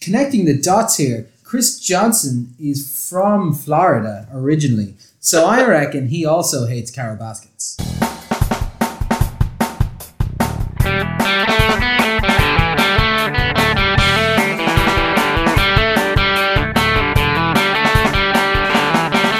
connecting 0.00 0.46
the 0.46 0.56
dots 0.56 0.96
here, 0.96 1.28
Chris 1.44 1.78
Johnson 1.78 2.54
is 2.58 3.08
from 3.10 3.52
Florida 3.52 4.26
originally. 4.32 4.94
So 5.20 5.44
I 5.44 5.62
reckon 5.66 6.08
he 6.08 6.24
also 6.24 6.66
hates 6.66 6.90
Carol 6.90 7.16
Baskins. 7.16 7.76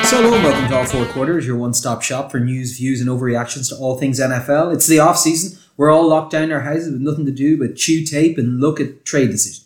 So 0.07 0.23
hello 0.23 0.35
and 0.35 0.45
welcome 0.45 0.69
to 0.69 0.77
All 0.77 0.85
Four 0.85 1.07
Quarters, 1.07 1.47
your 1.47 1.57
one-stop 1.57 2.03
shop 2.03 2.31
for 2.31 2.41
news, 2.41 2.77
views, 2.77 3.01
and 3.01 3.09
overreactions 3.09 3.71
to 3.71 3.77
all 3.77 3.97
things 3.97 4.21
NFL. 4.21 4.75
It's 4.75 4.87
the 4.87 4.99
off-season. 4.99 5.59
We're 5.79 5.91
all 5.91 6.07
locked 6.07 6.33
down 6.33 6.45
in 6.45 6.53
our 6.53 6.61
houses 6.61 6.93
with 6.93 7.01
nothing 7.01 7.25
to 7.25 7.33
do 7.33 7.57
but 7.57 7.77
chew 7.77 8.05
tape 8.05 8.37
and 8.37 8.61
look 8.61 8.81
at 8.81 9.07
trade 9.07 9.31
decisions. 9.31 9.60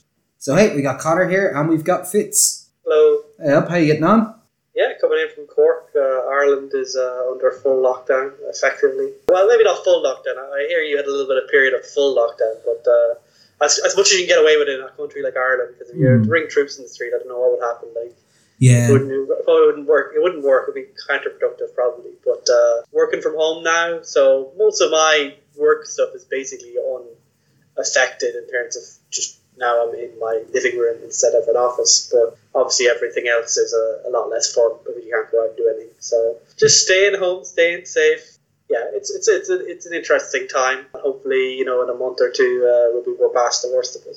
So 0.45 0.55
hey, 0.55 0.77
we 0.77 0.83
got 0.83 0.99
Connor 1.01 1.27
here 1.27 1.55
and 1.57 1.71
we've 1.71 1.85
got 1.85 2.07
Fitz. 2.07 2.69
Hello. 2.85 3.23
Hey 3.41 3.55
up, 3.55 3.67
how 3.67 3.77
you 3.77 3.87
getting 3.87 4.05
on? 4.05 4.35
Yeah, 4.77 4.93
coming 5.01 5.17
in 5.21 5.35
from 5.35 5.47
Cork. 5.47 5.89
Uh, 5.97 6.29
Ireland 6.29 6.73
is 6.75 6.95
uh, 6.97 7.31
under 7.33 7.51
full 7.51 7.81
lockdown, 7.83 8.31
effectively. 8.53 9.13
Well, 9.27 9.49
maybe 9.49 9.65
not 9.65 9.83
full 9.83 10.05
lockdown. 10.05 10.37
I 10.37 10.67
hear 10.69 10.81
you 10.83 10.99
had 10.99 11.07
a 11.07 11.11
little 11.11 11.27
bit 11.27 11.43
of 11.43 11.49
period 11.49 11.73
of 11.73 11.87
full 11.87 12.15
lockdown, 12.15 12.57
but 12.63 12.85
uh, 12.87 13.65
as, 13.65 13.81
as 13.87 13.97
much 13.97 14.09
as 14.09 14.21
you 14.21 14.27
can 14.27 14.37
get 14.37 14.43
away 14.43 14.59
with 14.59 14.69
it 14.69 14.81
in 14.81 14.85
a 14.85 14.91
country 14.91 15.23
like 15.23 15.35
Ireland, 15.35 15.77
because 15.79 15.89
if 15.89 15.97
you're 15.97 16.19
Mm. 16.19 16.25
to 16.25 16.29
bring 16.29 16.47
troops 16.51 16.77
in 16.77 16.83
the 16.83 16.91
street, 16.91 17.13
I 17.17 17.21
don't 17.21 17.29
know 17.29 17.41
what 17.41 17.53
would 17.53 17.65
happen. 17.65 17.89
Like, 17.97 18.15
Yeah. 18.59 18.89
it 18.91 18.93
wouldn't, 18.93 19.13
it 19.13 19.45
probably 19.47 19.65
wouldn't 19.65 19.89
work. 19.89 20.13
It 20.15 20.23
wouldn't 20.23 20.45
work. 20.45 20.69
It 20.69 20.75
would 20.75 20.85
be 20.85 20.93
counterproductive, 21.09 21.75
probably. 21.75 22.13
But 22.23 22.47
uh, 22.53 22.83
working 22.93 23.23
from 23.23 23.35
home 23.37 23.65
now, 23.65 24.03
so 24.03 24.53
most 24.59 24.83
of 24.83 24.91
my 24.91 25.37
work 25.57 25.87
stuff 25.87 26.11
is 26.15 26.27
basically 26.27 26.75
unaffected 26.77 28.35
in 28.35 28.45
terms 28.53 28.77
of 28.77 28.83
just 29.11 29.39
now 29.59 29.87
I'm 29.87 29.95
in 29.95 30.19
my 30.19 30.43
living 30.53 30.79
room 30.79 30.99
instead 31.03 31.35
of 31.35 31.47
an 31.49 31.57
office. 31.57 32.11
But 32.13 32.37
obviously, 32.55 32.89
everything 32.89 33.29
else 33.29 33.57
is 33.57 33.73
a, 33.73 34.09
a 34.09 34.11
lot 34.11 34.31
less 34.31 34.53
fun 34.53 34.73
because 34.79 35.05
you 35.05 35.11
can't 35.11 35.31
go 35.31 35.43
out 35.43 35.49
and 35.51 35.57
do 35.57 35.73
anything. 35.75 35.95
So 36.01 36.37
just 36.59 36.85
staying 36.85 37.19
home, 37.19 37.45
staying 37.45 37.85
safe. 37.87 38.39
Yeah, 38.71 38.85
it's 38.93 39.11
it's 39.11 39.29
it's, 39.29 39.51
a, 39.51 39.65
it's 39.67 39.87
an 39.87 39.95
interesting 39.95 40.49
time. 40.49 40.87
Hopefully, 40.95 41.55
you 41.55 41.65
know, 41.65 41.83
in 41.83 41.91
a 41.91 41.95
month 41.95 42.21
or 42.21 42.31
two, 42.31 42.65
uh, 42.65 42.93
we'll 42.93 43.05
be 43.05 43.15
we're 43.21 43.29
past 43.29 43.63
the 43.63 43.71
worst 43.75 43.95
of 43.97 44.03
it. 44.07 44.17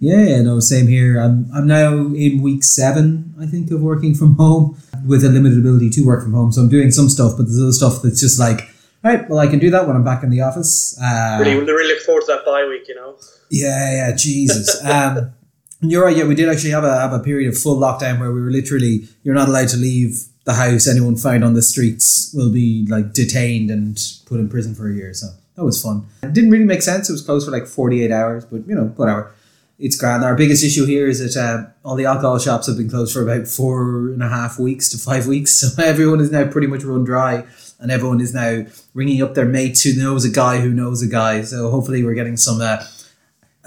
Yeah, 0.00 0.22
yeah, 0.22 0.42
no, 0.42 0.60
same 0.60 0.86
here. 0.86 1.18
I'm 1.18 1.50
I'm 1.52 1.66
now 1.66 1.92
in 1.92 2.40
week 2.40 2.62
seven, 2.62 3.34
I 3.40 3.46
think, 3.46 3.70
of 3.72 3.82
working 3.82 4.14
from 4.14 4.36
home 4.36 4.80
with 5.04 5.24
a 5.24 5.28
limited 5.28 5.58
ability 5.58 5.90
to 5.90 6.02
work 6.02 6.22
from 6.22 6.34
home. 6.34 6.52
So 6.52 6.62
I'm 6.62 6.68
doing 6.68 6.92
some 6.92 7.08
stuff, 7.08 7.32
but 7.36 7.46
there's 7.46 7.60
other 7.60 7.72
stuff 7.72 8.02
that's 8.02 8.20
just 8.20 8.38
like, 8.38 8.60
right, 9.04 9.28
well, 9.28 9.38
I 9.38 9.46
can 9.46 9.58
do 9.58 9.70
that 9.70 9.86
when 9.86 9.96
I'm 9.96 10.04
back 10.04 10.22
in 10.22 10.30
the 10.30 10.40
office. 10.42 10.98
Uh, 11.00 11.38
Really, 11.40 11.56
really 11.60 11.94
look 11.94 12.02
forward 12.02 12.22
to 12.22 12.26
that 12.28 12.44
bye 12.44 12.66
week. 12.68 12.88
You 12.88 12.94
know. 12.94 13.16
Yeah, 13.50 14.08
yeah, 14.08 14.16
Jesus. 14.16 14.82
Um, 14.84 15.32
you're 15.80 16.04
right. 16.04 16.16
Yeah, 16.16 16.24
we 16.24 16.34
did 16.34 16.48
actually 16.48 16.70
have 16.70 16.82
a 16.84 16.98
have 16.98 17.12
a 17.12 17.20
period 17.20 17.48
of 17.48 17.56
full 17.56 17.78
lockdown 17.78 18.18
where 18.18 18.32
we 18.32 18.42
were 18.42 18.50
literally 18.50 19.06
you're 19.22 19.34
not 19.34 19.48
allowed 19.48 19.68
to 19.68 19.76
leave 19.76 20.24
the 20.44 20.54
house. 20.54 20.88
Anyone 20.88 21.14
found 21.14 21.44
on 21.44 21.54
the 21.54 21.62
streets 21.62 22.32
will 22.34 22.50
be 22.52 22.84
like 22.88 23.12
detained 23.12 23.70
and 23.70 23.96
put 24.26 24.40
in 24.40 24.48
prison 24.48 24.74
for 24.74 24.90
a 24.90 24.94
year. 24.94 25.14
So 25.14 25.28
that 25.54 25.64
was 25.64 25.80
fun. 25.80 26.06
It 26.24 26.32
didn't 26.32 26.50
really 26.50 26.64
make 26.64 26.82
sense. 26.82 27.08
It 27.08 27.12
was 27.12 27.22
closed 27.22 27.46
for 27.46 27.52
like 27.52 27.66
forty 27.68 28.02
eight 28.02 28.10
hours, 28.10 28.44
but 28.44 28.66
you 28.66 28.74
know 28.74 28.86
whatever. 28.96 29.32
It's 29.78 29.94
grand. 29.94 30.24
Our 30.24 30.34
biggest 30.34 30.64
issue 30.64 30.84
here 30.86 31.06
is 31.06 31.20
that 31.20 31.40
uh, 31.40 31.70
all 31.88 31.94
the 31.94 32.06
alcohol 32.06 32.40
shops 32.40 32.66
have 32.66 32.76
been 32.76 32.90
closed 32.90 33.12
for 33.12 33.22
about 33.22 33.46
four 33.46 34.08
and 34.08 34.20
a 34.24 34.28
half 34.28 34.58
weeks 34.58 34.88
to 34.88 34.98
five 34.98 35.28
weeks. 35.28 35.52
So 35.76 35.80
everyone 35.80 36.18
is 36.18 36.32
now 36.32 36.48
pretty 36.50 36.66
much 36.66 36.82
run 36.82 37.04
dry, 37.04 37.46
and 37.78 37.90
everyone 37.90 38.20
is 38.20 38.34
now 38.34 38.64
ringing 38.94 39.22
up 39.22 39.34
their 39.34 39.46
mates 39.46 39.82
who 39.82 40.00
knows 40.00 40.24
a 40.24 40.30
guy 40.30 40.60
who 40.60 40.70
knows 40.70 41.02
a 41.02 41.08
guy. 41.08 41.42
So 41.42 41.70
hopefully 41.70 42.04
we're 42.04 42.14
getting 42.14 42.36
some. 42.36 42.60
Uh, 42.60 42.84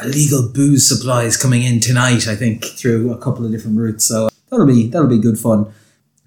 illegal 0.03 0.49
booze 0.49 0.87
supplies 0.87 1.37
coming 1.37 1.63
in 1.63 1.79
tonight. 1.79 2.27
I 2.27 2.35
think 2.35 2.65
through 2.65 3.11
a 3.13 3.17
couple 3.17 3.45
of 3.45 3.51
different 3.51 3.77
routes. 3.77 4.05
So 4.05 4.29
that'll 4.49 4.65
be 4.65 4.87
that'll 4.87 5.07
be 5.07 5.19
good 5.19 5.39
fun. 5.39 5.73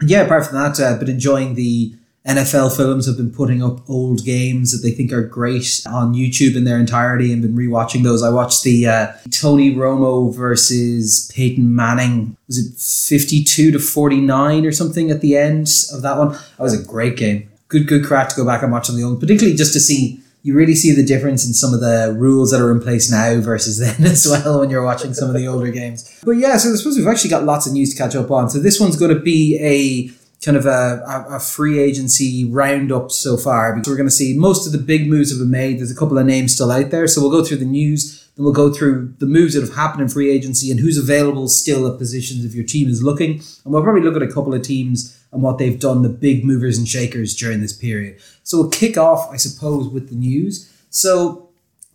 And 0.00 0.10
yeah, 0.10 0.22
apart 0.22 0.46
from 0.46 0.56
that, 0.56 0.80
uh, 0.80 0.98
been 0.98 1.10
enjoying 1.10 1.54
the 1.54 1.94
NFL 2.26 2.76
films. 2.76 3.06
Have 3.06 3.16
been 3.16 3.32
putting 3.32 3.62
up 3.62 3.88
old 3.88 4.24
games 4.24 4.72
that 4.72 4.86
they 4.86 4.94
think 4.94 5.12
are 5.12 5.22
great 5.22 5.82
on 5.86 6.14
YouTube 6.14 6.56
in 6.56 6.64
their 6.64 6.78
entirety, 6.78 7.32
and 7.32 7.42
been 7.42 7.56
rewatching 7.56 8.02
those. 8.02 8.22
I 8.22 8.30
watched 8.30 8.64
the 8.64 8.86
uh, 8.86 9.12
Tony 9.30 9.74
Romo 9.74 10.34
versus 10.34 11.30
Peyton 11.34 11.74
Manning. 11.74 12.36
Was 12.46 12.58
it 12.58 12.78
fifty-two 12.78 13.72
to 13.72 13.78
forty-nine 13.78 14.64
or 14.64 14.72
something 14.72 15.10
at 15.10 15.20
the 15.20 15.36
end 15.36 15.68
of 15.92 16.02
that 16.02 16.16
one? 16.16 16.32
That 16.32 16.60
was 16.60 16.78
a 16.78 16.84
great 16.84 17.16
game. 17.16 17.50
Good, 17.68 17.86
good 17.86 18.04
crack 18.04 18.28
to 18.30 18.36
go 18.36 18.44
back 18.44 18.62
and 18.62 18.70
watch 18.70 18.90
on 18.90 18.96
the 18.96 19.02
old, 19.02 19.20
particularly 19.20 19.56
just 19.56 19.72
to 19.72 19.80
see 19.80 20.20
you 20.44 20.54
really 20.54 20.74
see 20.74 20.92
the 20.92 21.04
difference 21.04 21.46
in 21.46 21.54
some 21.54 21.72
of 21.72 21.80
the 21.80 22.14
rules 22.18 22.50
that 22.50 22.60
are 22.60 22.70
in 22.70 22.78
place 22.78 23.10
now 23.10 23.40
versus 23.40 23.78
then 23.78 24.04
as 24.06 24.26
well 24.28 24.60
when 24.60 24.70
you're 24.70 24.84
watching 24.84 25.14
some 25.14 25.28
of 25.28 25.34
the 25.34 25.48
older 25.48 25.70
games. 25.70 26.20
But 26.22 26.32
yeah, 26.32 26.58
so 26.58 26.70
I 26.70 26.76
suppose 26.76 26.96
we've 26.96 27.06
actually 27.06 27.30
got 27.30 27.44
lots 27.44 27.66
of 27.66 27.72
news 27.72 27.92
to 27.94 27.96
catch 27.96 28.14
up 28.14 28.30
on. 28.30 28.50
So 28.50 28.58
this 28.58 28.78
one's 28.78 28.96
going 28.96 29.14
to 29.14 29.20
be 29.20 29.58
a 29.60 30.14
kind 30.44 30.58
of 30.58 30.66
a, 30.66 31.02
a, 31.08 31.36
a 31.36 31.40
free 31.40 31.78
agency 31.78 32.44
roundup 32.44 33.10
so 33.10 33.38
far 33.38 33.74
because 33.74 33.88
we're 33.88 33.96
going 33.96 34.08
to 34.08 34.14
see 34.14 34.36
most 34.36 34.66
of 34.66 34.72
the 34.72 34.78
big 34.78 35.08
moves 35.08 35.30
have 35.30 35.38
been 35.38 35.50
made. 35.50 35.78
There's 35.78 35.90
a 35.90 35.96
couple 35.96 36.18
of 36.18 36.26
names 36.26 36.52
still 36.52 36.70
out 36.70 36.90
there. 36.90 37.08
So 37.08 37.22
we'll 37.22 37.30
go 37.30 37.42
through 37.42 37.56
the 37.56 37.64
news, 37.64 38.23
then 38.36 38.44
we'll 38.44 38.52
go 38.52 38.72
through 38.72 39.14
the 39.18 39.26
moves 39.26 39.54
that 39.54 39.60
have 39.60 39.74
happened 39.74 40.02
in 40.02 40.08
free 40.08 40.30
agency 40.30 40.70
and 40.70 40.80
who's 40.80 40.98
available 40.98 41.48
still 41.48 41.86
at 41.86 41.98
positions 41.98 42.44
if 42.44 42.54
your 42.54 42.64
team 42.64 42.88
is 42.88 43.02
looking. 43.02 43.34
And 43.64 43.72
we'll 43.72 43.82
probably 43.82 44.02
look 44.02 44.16
at 44.16 44.22
a 44.22 44.32
couple 44.32 44.54
of 44.54 44.62
teams 44.62 45.18
and 45.32 45.42
what 45.42 45.58
they've 45.58 45.78
done, 45.78 46.02
the 46.02 46.08
big 46.08 46.44
movers 46.44 46.78
and 46.78 46.88
shakers 46.88 47.34
during 47.34 47.60
this 47.60 47.72
period. 47.72 48.20
So 48.42 48.58
we'll 48.58 48.70
kick 48.70 48.96
off, 48.96 49.30
I 49.30 49.36
suppose, 49.36 49.88
with 49.88 50.08
the 50.08 50.16
news. 50.16 50.70
So 50.90 51.48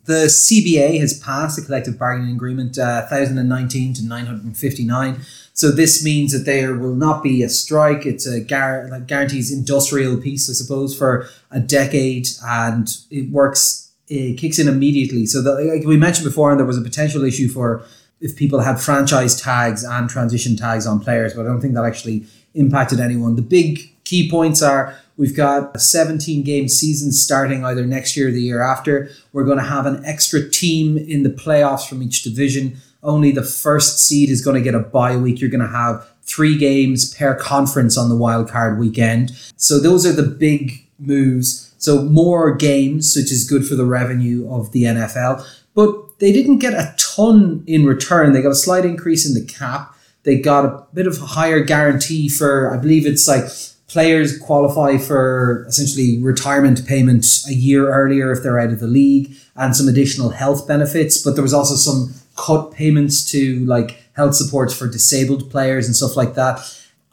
the 0.04 0.26
CBA 0.26 0.98
has 1.00 1.18
passed 1.18 1.58
a 1.58 1.62
collective 1.62 1.98
bargaining 1.98 2.34
agreement, 2.34 2.78
uh, 2.78 3.06
1019 3.08 3.94
to 3.94 4.04
959. 4.04 5.20
So 5.52 5.70
this 5.70 6.02
means 6.02 6.32
that 6.32 6.46
there 6.46 6.74
will 6.74 6.94
not 6.94 7.22
be 7.22 7.42
a 7.42 7.48
strike. 7.48 8.06
It's 8.06 8.26
a 8.26 8.40
gar- 8.40 8.88
like 8.90 9.06
guarantees 9.06 9.52
industrial 9.52 10.16
peace, 10.16 10.48
I 10.48 10.54
suppose, 10.54 10.96
for 10.96 11.28
a 11.50 11.60
decade, 11.60 12.28
and 12.42 12.88
it 13.10 13.30
works. 13.30 13.89
It 14.10 14.36
kicks 14.38 14.58
in 14.58 14.68
immediately. 14.68 15.24
So 15.24 15.40
like 15.40 15.86
we 15.86 15.96
mentioned 15.96 16.26
before, 16.26 16.50
and 16.50 16.58
there 16.58 16.66
was 16.66 16.76
a 16.76 16.82
potential 16.82 17.24
issue 17.24 17.48
for 17.48 17.82
if 18.20 18.36
people 18.36 18.60
had 18.60 18.80
franchise 18.80 19.40
tags 19.40 19.82
and 19.82 20.10
transition 20.10 20.56
tags 20.56 20.86
on 20.86 21.00
players, 21.00 21.32
but 21.32 21.42
I 21.42 21.44
don't 21.44 21.60
think 21.60 21.74
that 21.74 21.84
actually 21.84 22.26
impacted 22.54 23.00
anyone. 23.00 23.36
The 23.36 23.42
big 23.42 23.94
key 24.04 24.30
points 24.30 24.62
are 24.62 24.96
we've 25.16 25.36
got 25.36 25.74
a 25.74 25.78
17 25.78 26.42
game 26.42 26.68
season 26.68 27.12
starting 27.12 27.64
either 27.64 27.86
next 27.86 28.16
year 28.16 28.28
or 28.28 28.30
the 28.32 28.42
year 28.42 28.60
after. 28.60 29.10
We're 29.32 29.44
going 29.44 29.58
to 29.58 29.64
have 29.64 29.86
an 29.86 30.04
extra 30.04 30.48
team 30.48 30.98
in 30.98 31.22
the 31.22 31.30
playoffs 31.30 31.88
from 31.88 32.02
each 32.02 32.22
division. 32.22 32.76
Only 33.02 33.30
the 33.30 33.42
first 33.42 34.04
seed 34.04 34.28
is 34.28 34.44
going 34.44 34.56
to 34.56 34.62
get 34.62 34.74
a 34.74 34.80
bye 34.80 35.16
week. 35.16 35.40
You're 35.40 35.50
going 35.50 35.60
to 35.60 35.68
have 35.68 36.06
three 36.22 36.58
games 36.58 37.14
per 37.14 37.34
conference 37.34 37.96
on 37.96 38.08
the 38.08 38.16
wild 38.16 38.48
card 38.48 38.78
weekend. 38.78 39.32
So 39.56 39.78
those 39.78 40.04
are 40.04 40.12
the 40.12 40.22
big 40.22 40.86
moves. 40.98 41.69
So 41.80 42.02
more 42.02 42.54
games, 42.54 43.16
which 43.16 43.32
is 43.32 43.48
good 43.48 43.66
for 43.66 43.74
the 43.74 43.86
revenue 43.86 44.48
of 44.52 44.70
the 44.72 44.84
NFL. 44.84 45.44
But 45.74 46.18
they 46.20 46.30
didn't 46.30 46.58
get 46.58 46.74
a 46.74 46.94
ton 46.98 47.64
in 47.66 47.86
return. 47.86 48.32
They 48.32 48.42
got 48.42 48.52
a 48.52 48.54
slight 48.54 48.84
increase 48.84 49.26
in 49.26 49.34
the 49.34 49.50
cap. 49.50 49.96
They 50.24 50.38
got 50.38 50.66
a 50.66 50.86
bit 50.92 51.06
of 51.06 51.20
a 51.20 51.26
higher 51.26 51.60
guarantee 51.60 52.28
for, 52.28 52.72
I 52.72 52.76
believe 52.76 53.06
it's 53.06 53.26
like 53.26 53.44
players 53.88 54.38
qualify 54.38 54.98
for 54.98 55.64
essentially 55.68 56.22
retirement 56.22 56.86
payment 56.86 57.26
a 57.48 57.54
year 57.54 57.90
earlier 57.92 58.30
if 58.30 58.42
they're 58.42 58.60
out 58.60 58.70
of 58.70 58.80
the 58.80 58.86
league 58.86 59.32
and 59.56 59.74
some 59.74 59.88
additional 59.88 60.28
health 60.28 60.68
benefits. 60.68 61.22
But 61.22 61.34
there 61.34 61.42
was 61.42 61.54
also 61.54 61.74
some 61.76 62.14
cut 62.36 62.72
payments 62.72 63.24
to 63.30 63.64
like 63.64 64.02
health 64.12 64.34
supports 64.34 64.76
for 64.76 64.86
disabled 64.86 65.50
players 65.50 65.86
and 65.86 65.96
stuff 65.96 66.14
like 66.14 66.34
that. 66.34 66.60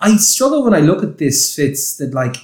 I 0.02 0.18
struggle 0.18 0.64
when 0.64 0.74
I 0.74 0.82
look 0.82 1.04
at 1.04 1.18
this, 1.18 1.56
Fitz, 1.56 1.96
that 1.98 2.14
like 2.14 2.36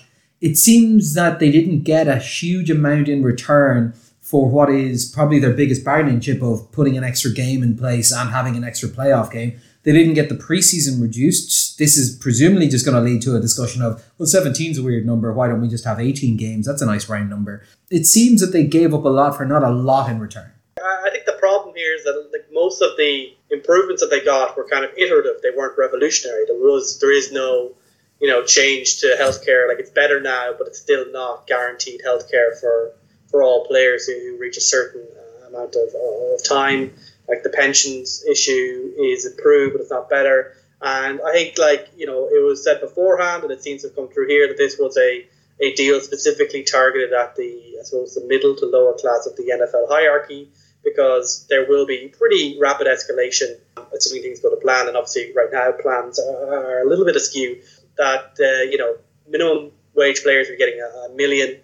it 0.43 0.57
seems 0.57 1.13
that 1.13 1.39
they 1.39 1.49
didn't 1.49 1.83
get 1.83 2.05
a 2.09 2.17
huge 2.17 2.69
amount 2.69 3.07
in 3.07 3.23
return 3.23 3.93
for 4.19 4.49
what 4.49 4.69
is 4.69 5.09
probably 5.09 5.39
their 5.39 5.53
biggest 5.53 5.85
bargaining 5.85 6.19
chip 6.19 6.41
of 6.43 6.69
putting 6.73 6.97
an 6.97 7.03
extra 7.03 7.31
game 7.31 7.63
in 7.63 7.77
place 7.77 8.11
and 8.11 8.29
having 8.29 8.57
an 8.57 8.63
extra 8.65 8.89
playoff 8.89 9.31
game. 9.31 9.57
They 9.83 9.93
didn't 9.93 10.15
get 10.15 10.27
the 10.27 10.35
preseason 10.35 11.01
reduced. 11.01 11.77
This 11.79 11.95
is 11.95 12.17
presumably 12.17 12.67
just 12.67 12.85
going 12.85 12.95
to 12.95 13.09
lead 13.09 13.21
to 13.21 13.37
a 13.37 13.39
discussion 13.39 13.81
of, 13.81 14.03
well, 14.17 14.27
17 14.27 14.71
is 14.71 14.77
a 14.79 14.83
weird 14.83 15.05
number. 15.05 15.31
Why 15.31 15.47
don't 15.47 15.61
we 15.61 15.69
just 15.69 15.85
have 15.85 16.01
18 16.01 16.35
games? 16.35 16.65
That's 16.65 16.81
a 16.81 16.85
nice 16.85 17.07
round 17.07 17.29
number. 17.29 17.63
It 17.89 18.05
seems 18.05 18.41
that 18.41 18.47
they 18.47 18.65
gave 18.65 18.93
up 18.93 19.05
a 19.05 19.09
lot 19.09 19.37
for 19.37 19.45
not 19.45 19.63
a 19.63 19.71
lot 19.71 20.09
in 20.09 20.19
return. 20.19 20.51
I 20.77 21.09
think 21.09 21.23
the 21.25 21.33
problem 21.39 21.73
here 21.73 21.95
is 21.95 22.03
that 22.03 22.29
like 22.33 22.47
most 22.51 22.81
of 22.81 22.97
the 22.97 23.33
improvements 23.49 24.01
that 24.01 24.09
they 24.09 24.19
got 24.19 24.57
were 24.57 24.67
kind 24.67 24.83
of 24.83 24.91
iterative. 24.97 25.41
They 25.41 25.51
weren't 25.55 25.77
revolutionary. 25.77 26.43
There 26.47 26.57
was 26.57 26.99
there 26.99 27.15
is 27.15 27.31
no 27.31 27.75
you 28.23 28.29
know 28.29 28.41
change 28.45 29.01
to 29.01 29.07
healthcare. 29.19 29.67
Like 29.67 29.79
it's 29.79 29.89
better 29.89 30.21
now, 30.21 30.53
but 30.57 30.67
it's 30.67 30.79
still 30.79 31.11
not 31.11 31.45
guaranteed 31.45 32.01
healthcare 32.07 32.57
for 32.57 32.93
for 33.29 33.43
all 33.43 33.67
players 33.67 34.05
who, 34.07 34.37
reach 34.39 34.57
a 34.57 34.61
certain 34.61 35.01
uh, 35.01 35.47
amount 35.47 35.75
of, 35.75 35.93
uh, 35.93 36.35
of 36.35 36.43
time. 36.43 36.93
Like 37.27 37.43
the 37.43 37.49
pensions 37.49 38.23
issue 38.29 38.93
is 38.97 39.25
improved, 39.25 39.73
but 39.73 39.81
it's 39.81 39.91
not 39.91 40.09
better. 40.09 40.55
And 40.81 41.19
I 41.25 41.33
think 41.33 41.57
like 41.57 41.89
you 41.97 42.05
know 42.05 42.29
it 42.29 42.41
was 42.41 42.63
said 42.63 42.79
beforehand, 42.79 43.43
and 43.43 43.51
it 43.51 43.61
seems 43.61 43.81
to 43.81 43.89
have 43.89 43.95
come 43.95 44.07
through 44.07 44.27
here 44.27 44.47
that 44.47 44.57
this 44.57 44.77
was 44.79 44.97
a 44.97 45.27
a 45.59 45.73
deal 45.75 45.99
specifically 45.99 46.63
targeted 46.63 47.11
at 47.11 47.35
the 47.35 47.75
I 47.77 47.83
suppose 47.83 48.15
the 48.15 48.25
middle 48.25 48.55
to 48.55 48.65
lower 48.65 48.93
class 48.93 49.27
of 49.27 49.35
the 49.35 49.43
NFL 49.43 49.89
hierarchy 49.89 50.49
because 50.81 51.45
there 51.49 51.65
will 51.67 51.85
be 51.85 52.07
pretty 52.07 52.57
rapid 52.59 52.87
escalation 52.87 53.57
assuming 53.95 54.23
things 54.23 54.39
go 54.39 54.49
to 54.49 54.57
plan. 54.57 54.87
And 54.87 54.97
obviously, 54.97 55.31
right 55.33 55.49
now 55.51 55.71
plans 55.71 56.19
are 56.19 56.81
a 56.81 56.87
little 56.87 57.05
bit 57.05 57.15
askew. 57.15 57.61
That 57.97 58.37
uh, 58.39 58.63
you 58.69 58.77
know, 58.77 58.97
minimum 59.27 59.71
wage 59.93 60.23
players 60.23 60.49
are 60.49 60.55
getting 60.55 60.79
a, 60.81 61.11
a 61.11 61.15
million 61.15 61.59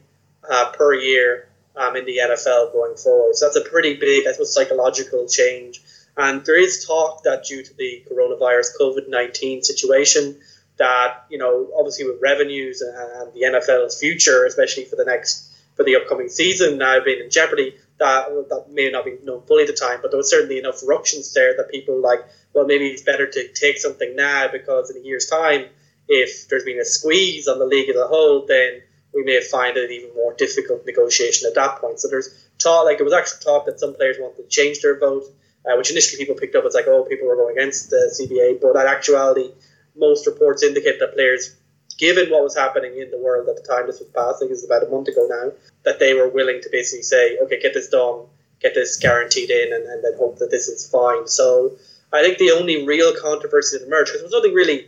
uh, 0.49 0.71
per 0.71 0.93
year 0.93 1.49
um, 1.75 1.95
in 1.95 2.05
the 2.05 2.19
NFL 2.21 2.73
going 2.73 2.95
forward. 2.97 3.35
So 3.35 3.45
that's 3.45 3.55
a 3.55 3.69
pretty 3.69 3.95
big, 3.95 4.27
I 4.27 4.31
suppose, 4.33 4.53
psychological 4.53 5.27
change. 5.27 5.81
And 6.17 6.45
there 6.45 6.59
is 6.59 6.85
talk 6.85 7.23
that 7.23 7.45
due 7.45 7.63
to 7.63 7.73
the 7.77 8.03
coronavirus 8.11 8.71
COVID 8.79 9.07
nineteen 9.07 9.63
situation, 9.63 10.37
that 10.77 11.25
you 11.29 11.37
know, 11.37 11.69
obviously 11.77 12.05
with 12.05 12.21
revenues 12.21 12.81
and, 12.81 13.33
the 13.33 13.41
NFL's 13.41 13.99
future, 13.99 14.45
especially 14.45 14.85
for 14.85 14.95
the 14.95 15.05
next 15.05 15.53
for 15.75 15.83
the 15.83 15.95
upcoming 15.95 16.27
season 16.27 16.77
now 16.77 16.99
being 17.03 17.21
in 17.23 17.29
jeopardy, 17.29 17.75
that 17.99 18.27
that 18.49 18.65
may 18.71 18.89
not 18.89 19.05
be 19.05 19.17
known 19.23 19.41
fully 19.43 19.63
at 19.63 19.67
the 19.67 19.73
time, 19.73 19.99
but 20.01 20.11
there 20.11 20.17
was 20.17 20.29
certainly 20.29 20.57
enough 20.57 20.81
ructions 20.85 21.33
there 21.33 21.55
that 21.55 21.69
people 21.69 22.01
like, 22.01 22.19
well, 22.53 22.65
maybe 22.65 22.87
it's 22.87 23.03
better 23.03 23.27
to 23.27 23.47
take 23.53 23.77
something 23.77 24.15
now 24.15 24.47
because 24.51 24.89
in 24.89 24.97
a 24.97 25.05
year's 25.05 25.27
time, 25.27 25.65
if 26.09 26.47
there's 26.49 26.65
been 26.65 26.79
a 26.79 26.85
squeeze 26.85 27.47
on 27.47 27.59
the 27.59 27.65
league 27.65 27.87
as 27.89 27.95
a 27.95 28.07
whole, 28.07 28.45
then 28.47 28.81
we 29.13 29.23
may 29.23 29.41
find 29.41 29.77
it 29.77 29.91
even 29.91 30.13
more 30.15 30.33
difficult 30.33 30.85
negotiation 30.85 31.47
at 31.47 31.55
that 31.55 31.79
point. 31.79 31.99
So 31.99 32.07
there's 32.09 32.49
talk, 32.57 32.85
like 32.85 32.97
there 32.97 33.05
was 33.05 33.13
actually 33.13 33.43
talk 33.43 33.65
that 33.67 33.79
some 33.79 33.93
players 33.93 34.17
wanted 34.19 34.43
to 34.43 34.47
change 34.49 34.81
their 34.81 34.99
vote, 34.99 35.23
uh, 35.65 35.77
which 35.77 35.91
initially 35.91 36.17
people 36.17 36.35
picked 36.35 36.55
up 36.55 36.65
as 36.65 36.73
like, 36.73 36.87
oh, 36.87 37.05
people 37.05 37.27
were 37.27 37.35
going 37.35 37.57
against 37.57 37.91
the 37.91 38.09
CBA, 38.19 38.59
but 38.59 38.79
in 38.79 38.87
actuality, 38.87 39.51
most 39.95 40.25
reports 40.25 40.63
indicate 40.63 40.99
that 40.99 41.13
players, 41.13 41.55
given 41.97 42.29
what 42.31 42.43
was 42.43 42.57
happening 42.57 42.97
in 42.97 43.11
the 43.11 43.19
world 43.19 43.47
at 43.47 43.55
the 43.55 43.61
time 43.61 43.85
this 43.85 43.99
was 43.99 44.09
passed, 44.09 44.37
I 44.37 44.39
think 44.39 44.51
it's 44.51 44.65
about 44.65 44.83
a 44.83 44.89
month 44.89 45.07
ago 45.07 45.27
now, 45.29 45.51
that 45.85 45.99
they 45.99 46.15
were 46.15 46.29
willing 46.29 46.59
to 46.61 46.69
basically 46.71 47.03
say, 47.03 47.37
okay, 47.37 47.61
get 47.61 47.73
this 47.75 47.89
done, 47.89 48.25
get 48.61 48.73
this 48.73 48.97
guaranteed 48.97 49.49
in, 49.51 49.73
and, 49.73 49.85
and 49.85 50.03
then 50.03 50.13
hope 50.17 50.39
that 50.39 50.49
this 50.49 50.67
is 50.67 50.89
fine. 50.89 51.27
So 51.27 51.77
I 52.11 52.23
think 52.23 52.39
the 52.39 52.51
only 52.51 52.85
real 52.87 53.13
controversy 53.15 53.77
that 53.77 53.85
emerged, 53.85 54.11
because 54.11 54.21
there 54.21 54.27
was 54.27 54.43
nothing 54.43 54.55
really 54.55 54.87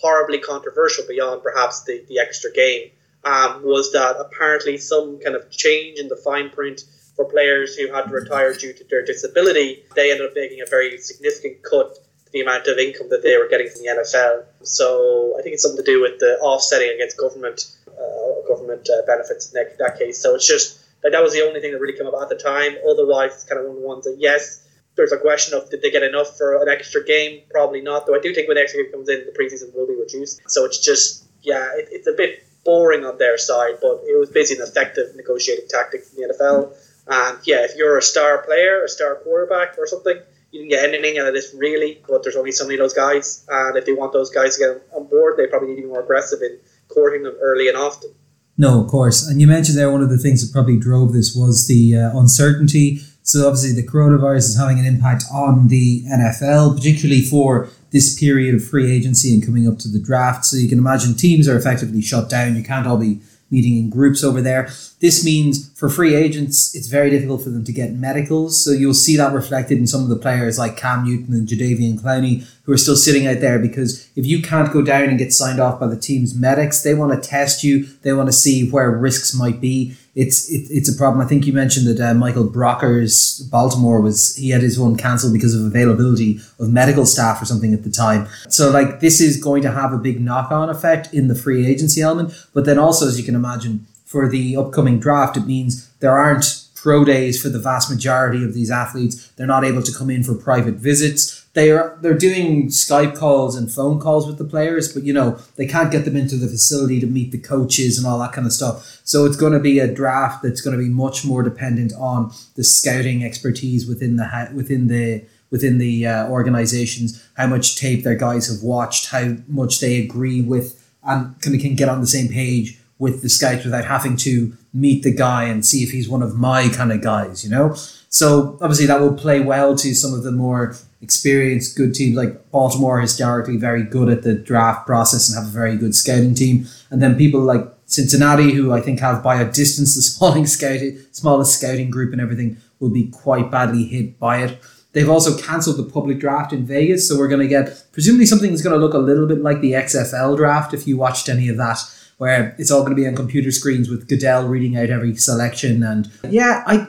horribly 0.00 0.38
controversial 0.38 1.04
beyond 1.08 1.42
perhaps 1.42 1.84
the, 1.84 2.04
the 2.08 2.18
extra 2.18 2.52
game, 2.52 2.90
um, 3.24 3.62
was 3.62 3.92
that 3.92 4.16
apparently 4.18 4.78
some 4.78 5.18
kind 5.18 5.34
of 5.34 5.50
change 5.50 5.98
in 5.98 6.08
the 6.08 6.16
fine 6.16 6.50
print 6.50 6.82
for 7.16 7.24
players 7.24 7.74
who 7.74 7.92
had 7.92 8.02
to 8.02 8.10
retire 8.10 8.54
due 8.54 8.72
to 8.74 8.84
their 8.84 9.04
disability, 9.04 9.82
they 9.96 10.12
ended 10.12 10.26
up 10.26 10.32
making 10.34 10.60
a 10.60 10.66
very 10.68 10.98
significant 10.98 11.62
cut 11.62 11.94
to 11.94 12.32
the 12.32 12.42
amount 12.42 12.68
of 12.68 12.78
income 12.78 13.08
that 13.08 13.22
they 13.22 13.36
were 13.38 13.48
getting 13.48 13.68
from 13.68 13.82
the 13.82 13.88
NFL. 13.88 14.44
So 14.62 15.34
I 15.38 15.42
think 15.42 15.54
it's 15.54 15.62
something 15.62 15.82
to 15.82 15.90
do 15.90 16.02
with 16.02 16.18
the 16.20 16.38
offsetting 16.40 16.90
against 16.94 17.16
government 17.16 17.74
uh, 17.88 18.46
government 18.46 18.88
uh, 18.90 19.04
benefits 19.06 19.50
in 19.50 19.54
that, 19.54 19.78
that 19.78 19.98
case. 19.98 20.20
So 20.22 20.34
it's 20.34 20.46
just 20.46 20.84
that 21.02 21.12
that 21.12 21.22
was 21.22 21.32
the 21.32 21.42
only 21.42 21.60
thing 21.60 21.72
that 21.72 21.80
really 21.80 21.96
came 21.96 22.06
up 22.06 22.14
at 22.20 22.28
the 22.28 22.36
time. 22.36 22.76
Otherwise, 22.88 23.32
it's 23.32 23.44
kind 23.44 23.60
of 23.60 23.66
one 23.66 23.76
of 23.76 23.82
the 23.82 23.88
ones 23.88 24.04
that 24.04 24.16
yes, 24.18 24.65
there's 24.96 25.12
a 25.12 25.18
question 25.18 25.56
of 25.56 25.70
did 25.70 25.82
they 25.82 25.90
get 25.90 26.02
enough 26.02 26.36
for 26.36 26.60
an 26.62 26.68
extra 26.68 27.04
game? 27.04 27.42
Probably 27.50 27.80
not. 27.80 28.06
Though 28.06 28.14
I 28.14 28.20
do 28.20 28.34
think 28.34 28.48
when 28.48 28.56
the 28.56 28.62
extra 28.62 28.82
game 28.82 28.92
comes 28.92 29.08
in, 29.08 29.26
the 29.26 29.32
preseason 29.32 29.74
will 29.74 29.86
be 29.86 29.94
reduced. 29.94 30.40
So 30.48 30.64
it's 30.64 30.78
just 30.78 31.26
yeah, 31.42 31.70
it, 31.74 31.88
it's 31.92 32.06
a 32.06 32.12
bit 32.12 32.44
boring 32.64 33.04
on 33.04 33.18
their 33.18 33.38
side, 33.38 33.74
but 33.80 34.02
it 34.04 34.18
was 34.18 34.30
basically 34.30 34.62
an 34.62 34.68
effective 34.68 35.14
negotiating 35.14 35.68
tactic 35.68 36.04
from 36.04 36.16
the 36.20 36.34
NFL. 36.34 36.76
And 37.06 37.38
yeah, 37.46 37.64
if 37.64 37.76
you're 37.76 37.98
a 37.98 38.02
star 38.02 38.42
player, 38.42 38.82
a 38.82 38.88
star 38.88 39.16
quarterback, 39.16 39.78
or 39.78 39.86
something, 39.86 40.18
you 40.50 40.60
didn't 40.60 40.70
get 40.70 40.88
anything 40.88 41.18
out 41.18 41.28
of 41.28 41.34
this 41.34 41.54
really. 41.56 42.02
But 42.08 42.22
there's 42.22 42.36
only 42.36 42.52
so 42.52 42.64
many 42.64 42.74
of 42.74 42.80
those 42.80 42.94
guys, 42.94 43.46
and 43.48 43.76
if 43.76 43.86
they 43.86 43.92
want 43.92 44.12
those 44.12 44.30
guys 44.30 44.56
to 44.56 44.64
get 44.64 44.96
on 44.96 45.06
board, 45.06 45.36
they 45.36 45.46
probably 45.46 45.68
need 45.68 45.76
to 45.76 45.82
be 45.82 45.88
more 45.88 46.02
aggressive 46.02 46.40
in 46.42 46.58
courting 46.88 47.22
them 47.22 47.36
early 47.40 47.68
and 47.68 47.76
often. 47.76 48.14
No, 48.58 48.82
of 48.82 48.88
course. 48.88 49.26
And 49.28 49.40
you 49.40 49.46
mentioned 49.46 49.76
there 49.76 49.92
one 49.92 50.02
of 50.02 50.08
the 50.08 50.18
things 50.18 50.44
that 50.44 50.52
probably 50.52 50.78
drove 50.78 51.12
this 51.12 51.36
was 51.36 51.68
the 51.68 51.96
uh, 51.96 52.18
uncertainty. 52.18 53.00
So 53.26 53.46
obviously 53.46 53.72
the 53.72 53.86
coronavirus 53.86 54.50
is 54.50 54.58
having 54.58 54.78
an 54.78 54.86
impact 54.86 55.24
on 55.32 55.66
the 55.68 56.04
NFL, 56.04 56.76
particularly 56.76 57.22
for 57.22 57.68
this 57.90 58.18
period 58.18 58.54
of 58.54 58.64
free 58.64 58.90
agency 58.90 59.34
and 59.34 59.44
coming 59.44 59.66
up 59.68 59.78
to 59.80 59.88
the 59.88 59.98
draft. 59.98 60.44
So 60.44 60.56
you 60.56 60.68
can 60.68 60.78
imagine 60.78 61.14
teams 61.14 61.48
are 61.48 61.56
effectively 61.56 62.00
shut 62.02 62.30
down. 62.30 62.54
You 62.54 62.62
can't 62.62 62.86
all 62.86 62.98
be 62.98 63.20
meeting 63.50 63.76
in 63.76 63.90
groups 63.90 64.24
over 64.24 64.40
there. 64.40 64.68
This 65.00 65.24
means 65.24 65.70
for 65.78 65.88
free 65.88 66.14
agents, 66.14 66.74
it's 66.74 66.88
very 66.88 67.10
difficult 67.10 67.42
for 67.42 67.50
them 67.50 67.64
to 67.64 67.72
get 67.72 67.92
medicals. 67.92 68.62
So 68.62 68.70
you'll 68.70 68.94
see 68.94 69.16
that 69.16 69.32
reflected 69.32 69.78
in 69.78 69.86
some 69.86 70.02
of 70.02 70.08
the 70.08 70.16
players 70.16 70.58
like 70.58 70.76
Cam 70.76 71.04
Newton 71.04 71.34
and 71.34 71.46
Jadeveon 71.46 72.00
Clowney 72.00 72.46
who 72.64 72.72
are 72.72 72.78
still 72.78 72.96
sitting 72.96 73.26
out 73.26 73.40
there 73.40 73.58
because 73.58 74.08
if 74.16 74.26
you 74.26 74.42
can't 74.42 74.72
go 74.72 74.82
down 74.82 75.04
and 75.04 75.18
get 75.18 75.32
signed 75.32 75.60
off 75.60 75.78
by 75.78 75.86
the 75.86 75.96
team's 75.96 76.34
medics, 76.34 76.82
they 76.82 76.94
want 76.94 77.12
to 77.12 77.28
test 77.28 77.62
you. 77.62 77.86
They 78.02 78.12
want 78.12 78.28
to 78.28 78.32
see 78.32 78.68
where 78.68 78.90
risks 78.90 79.34
might 79.34 79.60
be. 79.60 79.96
It's 80.16 80.50
it, 80.50 80.66
it's 80.70 80.88
a 80.88 80.96
problem. 80.96 81.24
I 81.24 81.28
think 81.28 81.46
you 81.46 81.52
mentioned 81.52 81.86
that 81.86 82.00
uh, 82.00 82.14
Michael 82.14 82.48
Brockers 82.48 83.48
Baltimore 83.50 84.00
was 84.00 84.34
he 84.34 84.48
had 84.48 84.62
his 84.62 84.80
one 84.80 84.96
cancelled 84.96 85.34
because 85.34 85.54
of 85.54 85.60
availability 85.64 86.40
of 86.58 86.70
medical 86.70 87.04
staff 87.04 87.40
or 87.40 87.44
something 87.44 87.74
at 87.74 87.84
the 87.84 87.90
time. 87.90 88.26
So 88.48 88.70
like 88.70 89.00
this 89.00 89.20
is 89.20 89.36
going 89.36 89.62
to 89.62 89.70
have 89.70 89.92
a 89.92 89.98
big 89.98 90.20
knock 90.20 90.50
on 90.50 90.70
effect 90.70 91.12
in 91.12 91.28
the 91.28 91.34
free 91.34 91.66
agency 91.66 92.00
element. 92.00 92.32
But 92.54 92.64
then 92.64 92.78
also, 92.78 93.06
as 93.06 93.18
you 93.18 93.24
can 93.24 93.34
imagine, 93.34 93.86
for 94.06 94.26
the 94.28 94.56
upcoming 94.56 94.98
draft, 94.98 95.36
it 95.36 95.46
means 95.46 95.90
there 96.00 96.16
aren't 96.16 96.64
pro 96.74 97.04
days 97.04 97.42
for 97.42 97.48
the 97.48 97.58
vast 97.58 97.90
majority 97.90 98.44
of 98.44 98.54
these 98.54 98.70
athletes. 98.70 99.28
They're 99.36 99.46
not 99.46 99.64
able 99.64 99.82
to 99.82 99.92
come 99.92 100.08
in 100.08 100.22
for 100.22 100.34
private 100.34 100.74
visits. 100.74 101.45
They 101.56 101.70
are 101.70 101.96
they're 102.02 102.12
doing 102.12 102.66
Skype 102.66 103.16
calls 103.16 103.56
and 103.56 103.72
phone 103.72 103.98
calls 103.98 104.26
with 104.26 104.36
the 104.36 104.44
players, 104.44 104.92
but 104.92 105.04
you 105.04 105.14
know 105.14 105.38
they 105.56 105.66
can't 105.66 105.90
get 105.90 106.04
them 106.04 106.14
into 106.14 106.36
the 106.36 106.48
facility 106.48 107.00
to 107.00 107.06
meet 107.06 107.32
the 107.32 107.38
coaches 107.38 107.96
and 107.96 108.06
all 108.06 108.18
that 108.18 108.34
kind 108.34 108.46
of 108.46 108.52
stuff. 108.52 109.00
So 109.04 109.24
it's 109.24 109.38
going 109.38 109.54
to 109.54 109.58
be 109.58 109.78
a 109.78 109.90
draft 109.90 110.42
that's 110.42 110.60
going 110.60 110.76
to 110.76 110.84
be 110.84 110.90
much 110.90 111.24
more 111.24 111.42
dependent 111.42 111.94
on 111.94 112.30
the 112.56 112.62
scouting 112.62 113.24
expertise 113.24 113.86
within 113.86 114.16
the 114.16 114.50
within 114.54 114.88
the 114.88 115.24
within 115.50 115.78
the 115.78 116.06
uh, 116.06 116.28
organizations, 116.28 117.26
how 117.38 117.46
much 117.46 117.76
tape 117.76 118.04
their 118.04 118.16
guys 118.16 118.48
have 118.48 118.62
watched, 118.62 119.06
how 119.06 119.36
much 119.48 119.80
they 119.80 119.98
agree 119.98 120.42
with, 120.42 120.86
and 121.04 121.34
of 121.36 121.60
can 121.60 121.74
get 121.74 121.88
on 121.88 122.02
the 122.02 122.06
same 122.06 122.28
page 122.28 122.78
with 122.98 123.22
the 123.22 123.30
scouts 123.30 123.64
without 123.64 123.86
having 123.86 124.16
to 124.16 124.52
meet 124.74 125.02
the 125.04 125.14
guy 125.14 125.44
and 125.44 125.64
see 125.64 125.82
if 125.82 125.90
he's 125.90 126.08
one 126.08 126.22
of 126.22 126.36
my 126.36 126.68
kind 126.68 126.92
of 126.92 127.00
guys, 127.00 127.44
you 127.44 127.50
know? 127.50 127.74
So 128.08 128.58
obviously 128.60 128.86
that 128.86 129.00
will 129.00 129.14
play 129.14 129.40
well 129.40 129.74
to 129.76 129.94
some 129.94 130.14
of 130.14 130.22
the 130.22 130.32
more 130.32 130.76
experienced 131.00 131.76
good 131.76 131.94
teams 131.94 132.16
like 132.16 132.50
Baltimore 132.50 133.00
historically 133.00 133.56
very 133.56 133.82
good 133.82 134.08
at 134.08 134.22
the 134.22 134.34
draft 134.34 134.86
process 134.86 135.28
and 135.28 135.38
have 135.38 135.52
a 135.52 135.56
very 135.56 135.76
good 135.76 135.94
scouting 135.94 136.34
team. 136.34 136.66
And 136.90 137.02
then 137.02 137.16
people 137.16 137.40
like 137.40 137.66
Cincinnati, 137.86 138.52
who 138.52 138.72
I 138.72 138.80
think 138.80 139.00
have 139.00 139.22
by 139.22 139.40
a 139.40 139.50
distance 139.50 139.94
the 139.94 140.02
smallest 140.14 140.54
scouting 140.54 140.98
smallest 141.12 141.58
scouting 141.58 141.90
group 141.90 142.12
and 142.12 142.20
everything, 142.20 142.56
will 142.80 142.90
be 142.90 143.08
quite 143.10 143.50
badly 143.50 143.84
hit 143.84 144.18
by 144.18 144.42
it. 144.42 144.58
They've 144.92 145.08
also 145.08 145.36
cancelled 145.36 145.76
the 145.76 145.92
public 145.92 146.18
draft 146.18 146.54
in 146.54 146.64
Vegas, 146.64 147.06
so 147.06 147.18
we're 147.18 147.28
going 147.28 147.42
to 147.42 147.48
get 147.48 147.84
presumably 147.92 148.24
something 148.24 148.50
that's 148.50 148.62
going 148.62 148.74
to 148.74 148.84
look 148.84 148.94
a 148.94 148.98
little 148.98 149.26
bit 149.26 149.42
like 149.42 149.60
the 149.60 149.72
XFL 149.72 150.38
draft 150.38 150.72
if 150.72 150.86
you 150.86 150.96
watched 150.96 151.28
any 151.28 151.48
of 151.48 151.58
that 151.58 151.78
where 152.18 152.54
it's 152.58 152.70
all 152.70 152.80
going 152.80 152.96
to 152.96 152.96
be 152.96 153.06
on 153.06 153.14
computer 153.14 153.50
screens 153.50 153.88
with 153.88 154.08
Goodell 154.08 154.48
reading 154.48 154.76
out 154.76 154.90
every 154.90 155.14
selection. 155.16 155.82
And 155.82 156.10
yeah, 156.30 156.62
I 156.66 156.88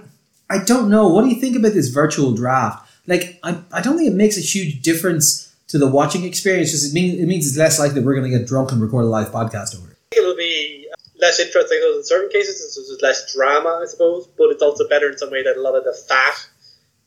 I 0.50 0.63
don't 0.63 0.89
know. 0.89 1.08
What 1.10 1.24
do 1.24 1.29
you 1.29 1.41
think 1.41 1.58
about 1.58 1.74
this 1.74 1.89
virtual 1.89 2.34
draft? 2.34 2.87
Like, 3.07 3.39
I, 3.43 3.57
I 3.71 3.81
don't 3.81 3.97
think 3.97 4.11
it 4.11 4.15
makes 4.15 4.37
a 4.37 4.41
huge 4.41 4.81
difference 4.81 5.55
to 5.67 5.77
the 5.77 5.87
watching 5.87 6.23
experience. 6.23 6.71
Just 6.71 6.91
it 6.91 6.93
means 6.93 7.19
it 7.19 7.25
means 7.25 7.47
it's 7.47 7.57
less 7.57 7.79
likely 7.79 8.01
we're 8.01 8.15
going 8.15 8.29
to 8.29 8.37
get 8.37 8.47
drunk 8.47 8.71
and 8.71 8.81
record 8.81 9.05
a 9.05 9.07
live 9.07 9.29
podcast 9.29 9.77
over 9.77 9.91
it. 9.91 9.97
It'll 10.11 10.35
be 10.35 10.87
less 11.19 11.39
interesting 11.39 11.79
in 11.95 12.03
certain 12.03 12.29
cases. 12.29 12.75
There's 12.75 13.01
less 13.01 13.33
drama, 13.33 13.79
I 13.81 13.85
suppose, 13.85 14.27
but 14.37 14.49
it's 14.49 14.61
also 14.61 14.87
better 14.87 15.09
in 15.09 15.17
some 15.17 15.31
way 15.31 15.43
that 15.43 15.57
a 15.57 15.61
lot 15.61 15.75
of 15.75 15.83
the 15.83 15.93
fat 15.93 16.47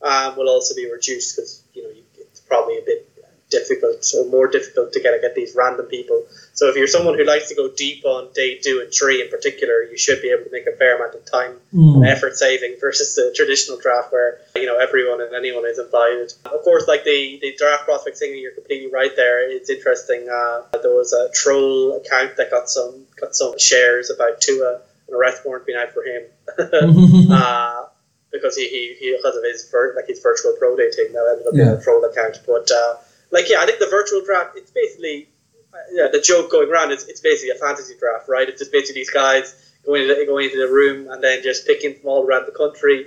um, 0.03 0.37
will 0.37 0.49
also 0.49 0.75
be 0.75 0.91
reduced 0.91 1.37
because 1.37 1.63
you 1.75 1.83
know 1.83 1.91
it's 2.19 2.41
probably 2.41 2.79
a 2.79 2.83
bit 2.83 3.10
difficult 3.51 4.07
or 4.17 4.27
more 4.27 4.47
difficult 4.47 4.93
to 4.93 5.01
get 5.01 5.21
get 5.21 5.35
these 5.35 5.55
random 5.55 5.87
people. 5.87 6.25
So 6.55 6.69
if 6.69 6.77
you're 6.77 6.87
someone 6.87 7.17
who 7.17 7.25
likes 7.25 7.49
to 7.49 7.55
go 7.55 7.69
deep 7.69 8.05
on 8.05 8.33
day 8.35 8.59
two 8.59 8.81
and 8.83 8.93
three 8.93 9.23
in 9.23 9.29
particular, 9.29 9.83
you 9.83 9.99
should 9.99 10.23
be 10.23 10.31
able 10.31 10.45
to 10.45 10.51
make 10.53 10.67
a 10.67 10.77
fair 10.77 10.97
amount 10.97 11.15
of 11.15 11.31
time 11.31 11.57
mm. 11.75 11.97
and 11.97 12.07
effort 12.07 12.37
saving 12.37 12.77
versus 12.81 13.15
the 13.15 13.33
traditional 13.35 13.79
draft 13.79 14.13
where 14.13 14.39
you 14.55 14.67
know 14.67 14.79
everyone 14.79 15.21
and 15.21 15.35
anyone 15.35 15.67
is 15.67 15.79
invited. 15.79 16.33
Of 16.47 16.63
course, 16.63 16.87
like 16.89 17.05
the, 17.05 17.39
the 17.41 17.55
draft 17.57 17.85
prospect 17.85 18.19
thing, 18.19 18.39
you're 18.39 18.53
completely 18.53 18.91
right 18.91 19.15
there. 19.17 19.51
It's 19.51 19.71
interesting. 19.71 20.29
Uh, 20.29 20.63
there 20.83 20.95
was 20.95 21.13
a 21.13 21.31
troll 21.33 21.97
account 21.97 22.37
that 22.37 22.51
got 22.51 22.69
some 22.69 23.07
got 23.21 23.35
some 23.35 23.59
shares 23.59 24.11
about 24.11 24.41
Tua, 24.41 24.81
an 25.09 25.15
arrest 25.15 25.45
warrant 25.45 25.67
being 25.67 25.79
out 25.79 25.93
for 25.93 26.05
him. 26.05 26.23
uh, 27.33 27.87
because 28.33 28.57
he, 28.57 28.69
he, 28.69 28.95
he 28.99 29.17
because 29.17 29.37
of 29.37 29.43
his 29.45 29.73
like 29.97 30.07
his 30.07 30.21
virtual 30.21 30.55
pro 30.59 30.77
day 30.77 30.91
thing 30.91 31.13
that 31.13 31.27
ended 31.31 31.47
up 31.47 31.55
yeah. 31.55 31.65
being 31.65 31.77
a 31.77 31.83
troll 31.83 32.05
account. 32.05 32.41
But 32.47 32.71
uh, 32.71 32.97
like 33.31 33.49
yeah, 33.49 33.59
I 33.61 33.67
think 33.67 33.79
the 33.79 33.89
virtual 33.91 34.23
draft 34.25 34.57
it's 34.57 34.71
basically 34.71 35.29
uh, 35.73 35.77
yeah 35.93 36.09
the 36.13 36.21
joke 36.21 36.51
going 36.51 36.71
around 36.71 36.93
is 36.93 37.07
it's 37.09 37.21
basically 37.21 37.51
a 37.51 37.59
fantasy 37.59 37.95
draft, 37.99 38.29
right? 38.29 38.49
It's 38.49 38.59
just 38.59 38.73
basically 38.73 39.01
these 39.01 39.11
guys 39.11 39.55
going 39.85 40.03
into 40.03 40.27
going 40.27 40.47
into 40.47 40.59
the 40.59 40.73
room 40.73 41.11
and 41.11 41.23
then 41.23 41.43
just 41.43 41.67
picking 41.67 41.95
from 41.95 42.09
all 42.09 42.27
around 42.27 42.47
the 42.47 42.53
country, 42.53 43.07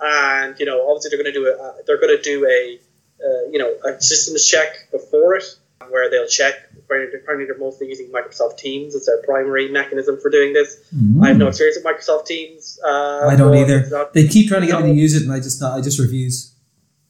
and 0.00 0.58
you 0.58 0.66
know 0.66 0.88
obviously 0.88 1.10
they're 1.10 1.22
going 1.22 1.32
to 1.32 1.38
do 1.38 1.46
a 1.48 1.74
they're 1.86 2.00
going 2.00 2.16
to 2.16 2.22
do 2.22 2.46
a 2.46 2.78
uh, 3.24 3.50
you 3.50 3.58
know 3.58 3.74
a 3.84 4.00
systems 4.00 4.46
check 4.46 4.90
before 4.90 5.36
it 5.36 5.44
where 5.90 6.10
they'll 6.10 6.26
check. 6.26 6.54
Apparently, 6.78 7.46
they're 7.46 7.58
mostly 7.58 7.88
using 7.88 8.08
Microsoft 8.08 8.58
Teams 8.58 8.94
as 8.94 9.06
their 9.06 9.20
primary 9.22 9.68
mechanism 9.68 10.18
for 10.20 10.30
doing 10.30 10.52
this. 10.52 10.76
Mm. 10.94 11.24
I 11.24 11.28
have 11.28 11.36
no 11.36 11.48
experience 11.48 11.78
with 11.82 11.84
Microsoft 11.84 12.26
Teams. 12.26 12.78
Uh, 12.84 13.26
I 13.28 13.36
don't 13.36 13.56
either. 13.56 13.88
Not, 13.90 14.12
they 14.12 14.28
keep 14.28 14.48
trying 14.48 14.62
to 14.62 14.66
get 14.68 14.82
me 14.82 14.92
to 14.92 14.98
use 14.98 15.14
it, 15.14 15.22
and 15.24 15.32
I 15.32 15.40
just 15.40 15.60
not. 15.60 15.76
I 15.76 15.80
just 15.80 15.98
refuse. 15.98 16.54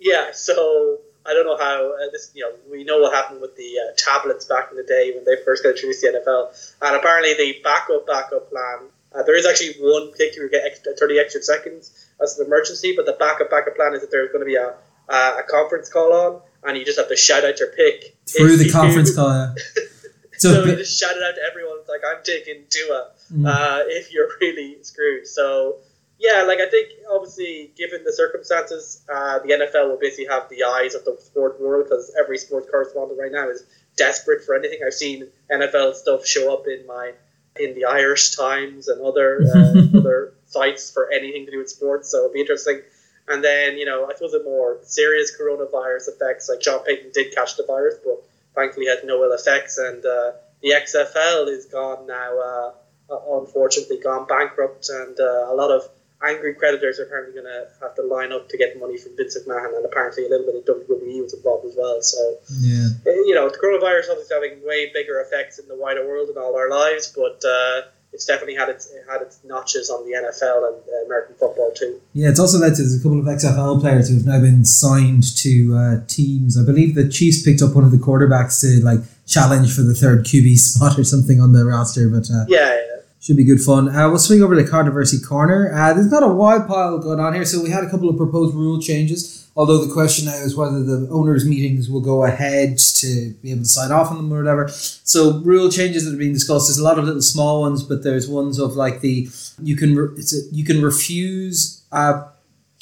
Yeah, 0.01 0.33
so 0.33 1.01
I 1.28 1.35
don't 1.35 1.47
know 1.47 1.56
how 1.56 1.92
uh, 1.95 2.11
this. 2.11 2.30
You 2.35 2.45
know, 2.45 2.52
we 2.71 2.85
know 2.85 3.00
what 3.00 3.14
happened 3.14 3.40
with 3.40 3.56
the 3.56 3.78
uh, 3.78 3.92
tablets 3.97 4.45
back 4.45 4.68
in 4.71 4.76
the 4.76 4.83
day 4.83 5.12
when 5.14 5.25
they 5.25 5.42
first 5.45 5.62
got 5.62 5.71
introduced 5.71 6.00
to 6.02 6.12
the 6.12 6.18
NFL, 6.18 6.73
and 6.83 6.97
apparently 6.97 7.35
the 7.35 7.61
backup 7.62 8.06
backup 8.06 8.50
plan. 8.50 8.90
Uh, 9.14 9.23
there 9.23 9.37
is 9.37 9.47
actually 9.47 9.73
one 9.78 10.12
kick 10.12 10.37
you 10.37 10.47
get 10.50 10.66
extra, 10.66 10.92
30 10.92 11.18
extra 11.18 11.40
seconds 11.40 12.06
as 12.21 12.38
an 12.38 12.47
emergency, 12.47 12.92
but 12.95 13.06
the 13.06 13.12
backup 13.12 13.50
backup 13.50 13.75
plan 13.75 13.95
is 13.95 14.02
that 14.02 14.11
there's 14.11 14.30
going 14.30 14.40
to 14.40 14.47
be 14.47 14.56
a, 14.56 14.75
a, 15.09 15.38
a 15.38 15.42
conference 15.49 15.88
call 15.88 16.12
on, 16.12 16.42
and 16.64 16.76
you 16.76 16.85
just 16.85 16.99
have 16.99 17.09
to 17.09 17.16
shout 17.16 17.45
out 17.45 17.59
your 17.59 17.68
pick 17.68 18.16
through 18.26 18.56
the 18.56 18.68
conference 18.68 19.14
call. 19.14 19.30
Yeah. 19.30 19.54
so, 20.37 20.52
so 20.52 20.64
you 20.64 20.76
just 20.76 21.00
shout 21.00 21.16
it 21.16 21.23
out 21.23 21.35
to 21.37 21.40
everyone. 21.50 21.78
It's 21.80 21.88
like 21.88 22.02
I'm 22.04 22.23
taking 22.25 22.64
Tua 22.68 23.11
mm. 23.33 23.47
uh, 23.47 23.85
if 23.87 24.12
you're 24.12 24.28
really 24.40 24.83
screwed. 24.83 25.26
So 25.26 25.76
yeah, 26.19 26.45
like 26.47 26.61
I 26.61 26.71
think 26.71 26.89
obviously 27.11 27.73
given 27.77 28.05
the 28.05 28.13
circumstances, 28.13 29.05
uh, 29.13 29.39
the 29.41 29.51
NFL 29.51 29.91
will 29.91 29.99
basically 29.99 30.27
have 30.27 30.49
the 30.49 30.65
eyes 30.65 30.95
of 30.95 31.05
the 31.05 31.17
sport 31.21 31.61
world 31.61 31.87
because 31.89 32.15
every 32.19 32.39
sports 32.39 32.69
correspondent 32.71 33.21
right 33.21 33.33
now 33.33 33.49
is 33.51 33.65
desperate 33.97 34.45
for 34.45 34.55
anything. 34.55 34.81
I've 34.87 34.95
seen 34.95 35.29
NFL 35.51 35.95
stuff 35.95 36.27
show 36.27 36.53
up 36.53 36.67
in 36.67 36.87
my 36.87 37.13
in 37.59 37.75
the 37.75 37.85
Irish 37.87 38.37
Times 38.37 38.89
and 38.89 39.01
other 39.03 39.43
uh, 39.43 39.99
other 39.99 40.35
sites 40.47 40.91
for 40.91 41.11
anything 41.13 41.45
to 41.47 41.53
do 41.53 41.59
with 41.59 41.69
sports. 41.69 42.11
So 42.11 42.19
it'll 42.19 42.33
be 42.33 42.41
interesting. 42.41 42.81
And 43.29 43.45
then 43.45 43.77
you 43.77 43.85
know 43.85 44.07
I 44.07 44.15
suppose 44.15 44.33
the 44.33 44.43
more 44.43 44.79
serious 44.83 45.37
coronavirus 45.39 46.09
effects, 46.09 46.49
like 46.49 46.63
Sean 46.63 46.83
Payton 46.85 47.11
did 47.13 47.35
catch 47.35 47.57
the 47.57 47.65
virus, 47.67 47.97
but 48.03 48.23
thankfully 48.55 48.87
had 48.87 49.05
no 49.05 49.23
ill 49.23 49.33
effects. 49.33 49.77
And 49.77 50.05
uh, 50.05 50.33
the 50.63 50.71
XFL 50.71 51.49
is 51.49 51.67
gone 51.67 52.07
now, 52.07 52.73
uh, 53.11 53.19
unfortunately 53.39 53.99
gone 53.99 54.27
bankrupt, 54.27 54.89
and 54.89 55.19
uh, 55.21 55.53
a 55.53 55.55
lot 55.55 55.71
of 55.71 55.87
angry 56.25 56.55
creditors 56.55 56.99
are 56.99 57.05
apparently 57.05 57.41
going 57.41 57.47
to 57.47 57.69
have 57.81 57.95
to 57.97 58.03
line 58.03 58.33
up 58.33 58.49
to 58.49 58.57
get 58.57 58.79
money 58.79 58.97
from 58.97 59.17
Vince 59.17 59.37
McMahon, 59.39 59.77
and 59.77 59.85
apparently 59.85 60.27
a 60.27 60.29
little 60.29 60.47
bit 60.47 60.57
of 60.57 60.65
WWE 60.65 61.23
was 61.23 61.35
involved 61.35 61.67
as 61.67 61.75
well. 61.77 62.01
So, 62.03 62.19
yeah, 62.61 62.89
eh, 63.07 63.23
you 63.27 63.35
know, 63.35 63.49
the 63.49 63.59
coronavirus 63.59 64.11
obviously 64.11 64.35
having 64.35 64.67
way 64.67 64.91
bigger 64.93 65.21
effects 65.21 65.59
in 65.59 65.69
the 65.69 65.77
wider 65.77 66.07
world 66.07 66.29
and 66.29 66.39
all 66.39 66.57
our 66.57 66.71
lives, 66.71 67.13
but 67.15 67.43
uh, 67.45 67.83
it's 68.13 68.25
definitely 68.25 68.55
had 68.55 68.71
its 68.71 68.91
it 68.91 69.05
had 69.09 69.21
its 69.21 69.41
notches 69.45 69.91
on 69.91 70.07
the 70.07 70.17
NFL 70.17 70.69
and 70.69 70.83
uh, 70.89 71.05
American 71.05 71.37
football 71.37 71.71
too. 71.77 72.01
Yeah, 72.15 72.31
it's 72.31 72.41
also 72.41 72.59
led 72.59 72.75
to 72.77 72.83
a 72.83 73.03
couple 73.03 73.21
of 73.21 73.27
XFL 73.27 73.81
players 73.81 74.09
who 74.09 74.17
have 74.17 74.27
now 74.27 74.41
been 74.41 74.65
signed 74.65 75.37
to 75.37 75.77
uh, 75.77 76.07
teams. 76.07 76.59
I 76.59 76.65
believe 76.65 76.95
the 76.95 77.09
Chiefs 77.09 77.43
picked 77.43 77.61
up 77.61 77.75
one 77.75 77.85
of 77.85 77.91
the 77.91 77.99
quarterbacks 77.99 78.61
to 78.63 78.83
like 78.83 79.01
challenge 79.27 79.75
for 79.75 79.83
the 79.83 79.95
third 79.95 80.25
QB 80.25 80.57
spot 80.57 80.99
or 80.99 81.05
something 81.05 81.41
on 81.41 81.53
the 81.53 81.67
roster, 81.67 82.09
but 82.09 82.31
uh, 82.31 82.47
yeah 82.49 82.86
should 83.26 83.37
be 83.37 83.45
good 83.45 83.61
fun. 83.61 83.88
Uh, 83.88 84.09
we'll 84.09 84.21
swing 84.21 84.40
over 84.40 84.54
to 84.54 84.64
controversy 84.64 85.18
corner. 85.18 85.73
Uh, 85.75 85.92
there's 85.92 86.12
not 86.12 86.23
a 86.23 86.28
wild 86.28 86.68
pile 86.68 86.97
going 86.99 87.18
on 87.18 87.35
here, 87.35 87.45
so 87.45 87.61
we 87.61 87.71
had 87.71 87.83
a 87.83 87.90
couple 87.90 88.09
of 88.09 88.16
proposed 88.16 88.54
rule 88.54 88.80
changes. 88.80 89.49
Although 89.56 89.85
the 89.85 89.92
question 89.92 90.26
now 90.26 90.35
is 90.35 90.54
whether 90.54 90.80
the 90.85 91.09
owners' 91.11 91.45
meetings 91.45 91.90
will 91.90 92.02
go 92.02 92.25
ahead 92.25 92.78
to 92.78 93.33
be 93.42 93.50
able 93.50 93.62
to 93.62 93.68
sign 93.68 93.90
off 93.90 94.12
on 94.12 94.18
them 94.18 94.33
or 94.33 94.37
whatever. 94.37 94.68
So 94.68 95.40
rule 95.40 95.71
changes 95.71 96.04
that 96.04 96.14
are 96.14 96.18
being 96.18 96.35
discussed. 96.35 96.68
There's 96.68 96.78
a 96.78 96.85
lot 96.85 97.00
of 97.00 97.04
little 97.04 97.21
small 97.21 97.62
ones, 97.62 97.83
but 97.83 98.04
there's 98.04 98.28
ones 98.28 98.61
of 98.61 98.76
like 98.76 99.00
the 99.00 99.28
you 99.61 99.75
can 99.75 99.97
re- 99.97 100.14
it's 100.16 100.33
a, 100.33 100.54
you 100.54 100.64
can 100.64 100.80
refuse 100.80 101.83
a 101.90 102.26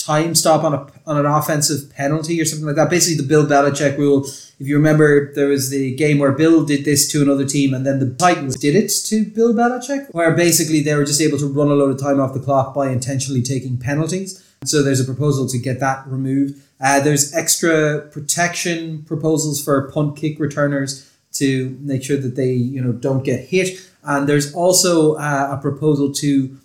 time 0.05 0.35
stop 0.35 0.65
on 0.65 0.75
a 0.75 0.87
on 1.07 1.17
an 1.17 1.27
offensive 1.27 1.91
penalty 1.95 2.41
or 2.41 2.45
something 2.45 2.67
like 2.67 2.77
that. 2.77 2.91
Basically, 2.91 3.17
the 3.17 3.29
Bill 3.29 3.47
Belichick 3.47 3.97
rule 3.97 4.27
if 4.61 4.69
you 4.69 4.77
remember, 4.77 5.33
there 5.35 5.49
was 5.49 5.71
the 5.71 5.95
game 5.97 6.19
where 6.19 6.33
Bill 6.33 6.65
did 6.65 6.85
this 6.85 7.11
to 7.11 7.23
another 7.23 7.45
team, 7.45 7.75
and 7.75 7.85
then 7.85 7.99
the 7.99 8.15
Titans 8.15 8.57
did 8.57 8.77
it 8.77 8.89
to 9.07 9.25
Bill 9.25 9.53
Belichick, 9.53 10.07
where 10.15 10.33
basically 10.33 10.81
they 10.81 10.95
were 10.95 11.05
just 11.05 11.21
able 11.21 11.39
to 11.39 11.47
run 11.47 11.69
a 11.69 11.75
load 11.75 11.91
of 11.91 12.01
time 12.01 12.21
off 12.21 12.35
the 12.35 12.41
clock 12.41 12.73
by 12.75 12.91
intentionally 12.91 13.43
taking 13.43 13.77
penalties. 13.77 14.43
So 14.65 14.83
there's 14.83 15.01
a 15.01 15.05
proposal 15.05 15.49
to 15.49 15.59
get 15.59 15.81
that 15.81 16.07
removed. 16.07 16.63
Uh, 16.81 17.01
there's 17.01 17.35
extra 17.35 18.03
protection 18.13 19.03
proposals 19.05 19.63
for 19.63 19.91
punt 19.91 20.17
kick 20.17 20.39
returners 20.39 21.11
to 21.33 21.77
make 21.81 22.05
sure 22.05 22.17
that 22.17 22.37
they 22.37 22.53
you 22.53 22.81
know 22.81 22.93
don't 22.93 23.25
get 23.25 23.49
hit, 23.49 23.81
and 24.05 24.29
there's 24.29 24.55
also 24.55 25.15
uh, 25.15 25.57
a 25.59 25.61
proposal 25.61 26.13
to 26.13 26.57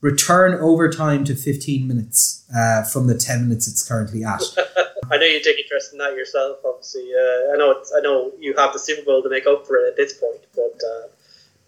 return 0.00 0.54
overtime 0.60 1.24
to 1.24 1.34
15 1.34 1.86
minutes 1.86 2.44
uh, 2.54 2.82
from 2.84 3.06
the 3.06 3.16
10 3.16 3.48
minutes 3.48 3.66
it's 3.66 3.86
currently 3.86 4.24
at. 4.24 4.42
I 5.10 5.16
know 5.16 5.24
you 5.24 5.42
take 5.42 5.58
interest 5.58 5.92
in 5.92 5.98
that 5.98 6.14
yourself. 6.14 6.58
Obviously, 6.64 7.10
uh, 7.14 7.54
I 7.54 7.56
know 7.56 7.72
it's, 7.72 7.92
I 7.96 8.00
know 8.00 8.32
you 8.38 8.54
have 8.56 8.72
the 8.72 8.78
Super 8.78 9.02
Bowl 9.02 9.22
to 9.22 9.30
make 9.30 9.46
up 9.46 9.66
for 9.66 9.76
it 9.76 9.88
at 9.88 9.96
this 9.96 10.12
point, 10.14 10.42
but 10.54 10.78
uh, 10.84 11.06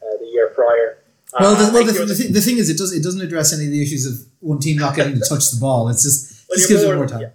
uh 0.06 0.16
the 0.20 0.26
year 0.26 0.48
prior. 0.54 0.98
Well, 1.38 1.54
the, 1.54 1.64
uh, 1.64 1.72
well, 1.72 1.84
the, 1.84 1.92
the, 1.92 2.14
th- 2.14 2.32
the, 2.32 2.40
thing 2.40 2.58
is, 2.58 2.68
it 2.68 2.76
does 2.76 2.92
it 2.92 3.02
doesn't 3.02 3.20
address 3.20 3.52
any 3.52 3.66
of 3.66 3.70
the 3.70 3.82
issues 3.82 4.04
of 4.04 4.26
one 4.40 4.58
team 4.58 4.78
not 4.78 4.96
getting 4.96 5.14
to 5.14 5.20
touch 5.20 5.50
the 5.50 5.60
ball. 5.60 5.88
It's 5.88 6.02
just 6.02 6.44
well, 6.48 6.56
just 6.56 6.68
gives 6.68 6.84
more, 6.84 6.94
it 6.94 6.96
more 6.96 7.06
time. 7.06 7.20
Yeah. 7.22 7.30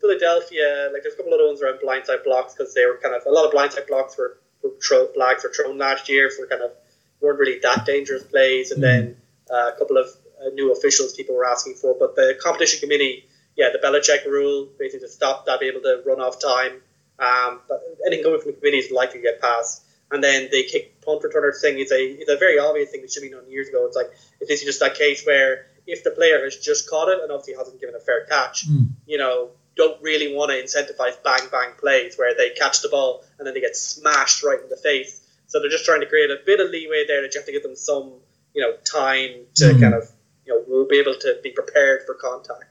Philadelphia, 0.00 0.90
like 0.92 1.02
there's 1.02 1.14
a 1.14 1.16
couple 1.16 1.32
of 1.32 1.40
other 1.40 1.46
ones 1.46 1.62
around 1.62 1.78
blindside 1.78 2.24
blocks 2.24 2.54
because 2.54 2.74
they 2.74 2.84
were 2.84 2.98
kind 3.02 3.14
of 3.14 3.22
a 3.26 3.30
lot 3.30 3.46
of 3.46 3.52
blindside 3.52 3.86
blocks 3.86 4.18
were, 4.18 4.38
were 4.62 4.72
flags 5.14 5.44
were 5.44 5.52
thrown 5.56 5.78
last 5.78 6.08
year 6.08 6.28
for 6.28 6.46
kind 6.46 6.62
of 6.62 6.72
weren't 7.20 7.38
really 7.38 7.58
that 7.60 7.86
dangerous 7.86 8.22
plays, 8.24 8.70
and 8.70 8.82
mm. 8.82 8.82
then 8.82 9.16
uh, 9.16 9.23
a 9.54 9.72
couple 9.78 9.96
of 9.96 10.06
uh, 10.40 10.50
new 10.54 10.72
officials 10.72 11.12
people 11.14 11.34
were 11.34 11.46
asking 11.46 11.74
for. 11.74 11.94
But 11.98 12.16
the 12.16 12.38
competition 12.42 12.80
committee 12.80 13.26
yeah, 13.56 13.68
the 13.72 13.78
Belichick 13.78 14.26
rule, 14.26 14.68
basically 14.78 15.06
to 15.06 15.12
stop 15.12 15.46
that, 15.46 15.60
be 15.60 15.66
able 15.66 15.80
to 15.82 16.02
run 16.06 16.20
off 16.20 16.40
time. 16.40 16.82
Um, 17.18 17.60
but 17.68 17.82
anything 18.06 18.24
coming 18.24 18.40
from 18.40 18.52
the 18.52 18.56
committee 18.56 18.78
is 18.78 18.90
likely 18.90 19.20
to 19.20 19.22
get 19.22 19.40
passed. 19.40 19.84
And 20.10 20.22
then 20.22 20.48
the 20.50 20.64
kick 20.64 21.00
punt 21.02 21.22
returner 21.22 21.58
thing 21.58 21.78
is 21.78 21.90
a 21.90 22.04
it's 22.04 22.30
a 22.30 22.36
very 22.36 22.58
obvious 22.58 22.90
thing 22.90 23.02
that 23.02 23.10
should 23.10 23.22
be 23.22 23.30
done 23.30 23.48
years 23.48 23.68
ago. 23.68 23.86
It's 23.86 23.96
like 23.96 24.10
it's 24.40 24.48
basically 24.48 24.68
just 24.68 24.80
that 24.80 24.94
case 24.94 25.24
where 25.24 25.66
if 25.86 26.04
the 26.04 26.10
player 26.10 26.44
has 26.44 26.56
just 26.56 26.88
caught 26.90 27.08
it 27.08 27.20
and 27.22 27.30
obviously 27.30 27.54
hasn't 27.54 27.80
given 27.80 27.94
a 27.94 28.00
fair 28.00 28.24
catch, 28.26 28.68
mm. 28.68 28.88
you 29.06 29.18
know, 29.18 29.50
don't 29.76 30.00
really 30.02 30.34
want 30.34 30.50
to 30.50 30.56
incentivize 30.56 31.22
bang 31.22 31.48
bang 31.50 31.70
plays 31.78 32.16
where 32.16 32.34
they 32.36 32.50
catch 32.50 32.82
the 32.82 32.88
ball 32.88 33.24
and 33.38 33.46
then 33.46 33.54
they 33.54 33.60
get 33.60 33.76
smashed 33.76 34.42
right 34.42 34.60
in 34.60 34.68
the 34.68 34.76
face. 34.76 35.20
So 35.46 35.60
they're 35.60 35.70
just 35.70 35.84
trying 35.84 36.00
to 36.00 36.06
create 36.06 36.30
a 36.30 36.38
bit 36.44 36.60
of 36.60 36.70
leeway 36.70 37.06
there 37.06 37.22
that 37.22 37.32
you 37.34 37.40
have 37.40 37.46
to 37.46 37.52
give 37.52 37.62
them 37.62 37.76
some, 37.76 38.14
you 38.54 38.62
know, 38.62 38.72
time 38.84 39.46
to 39.56 39.64
mm. 39.64 39.80
kind 39.80 39.94
of, 39.94 40.08
you 40.46 40.54
know, 40.54 40.64
we'll 40.66 40.88
be 40.88 40.98
able 40.98 41.14
to 41.18 41.38
be 41.42 41.50
prepared 41.50 42.02
for 42.06 42.14
contact 42.14 42.64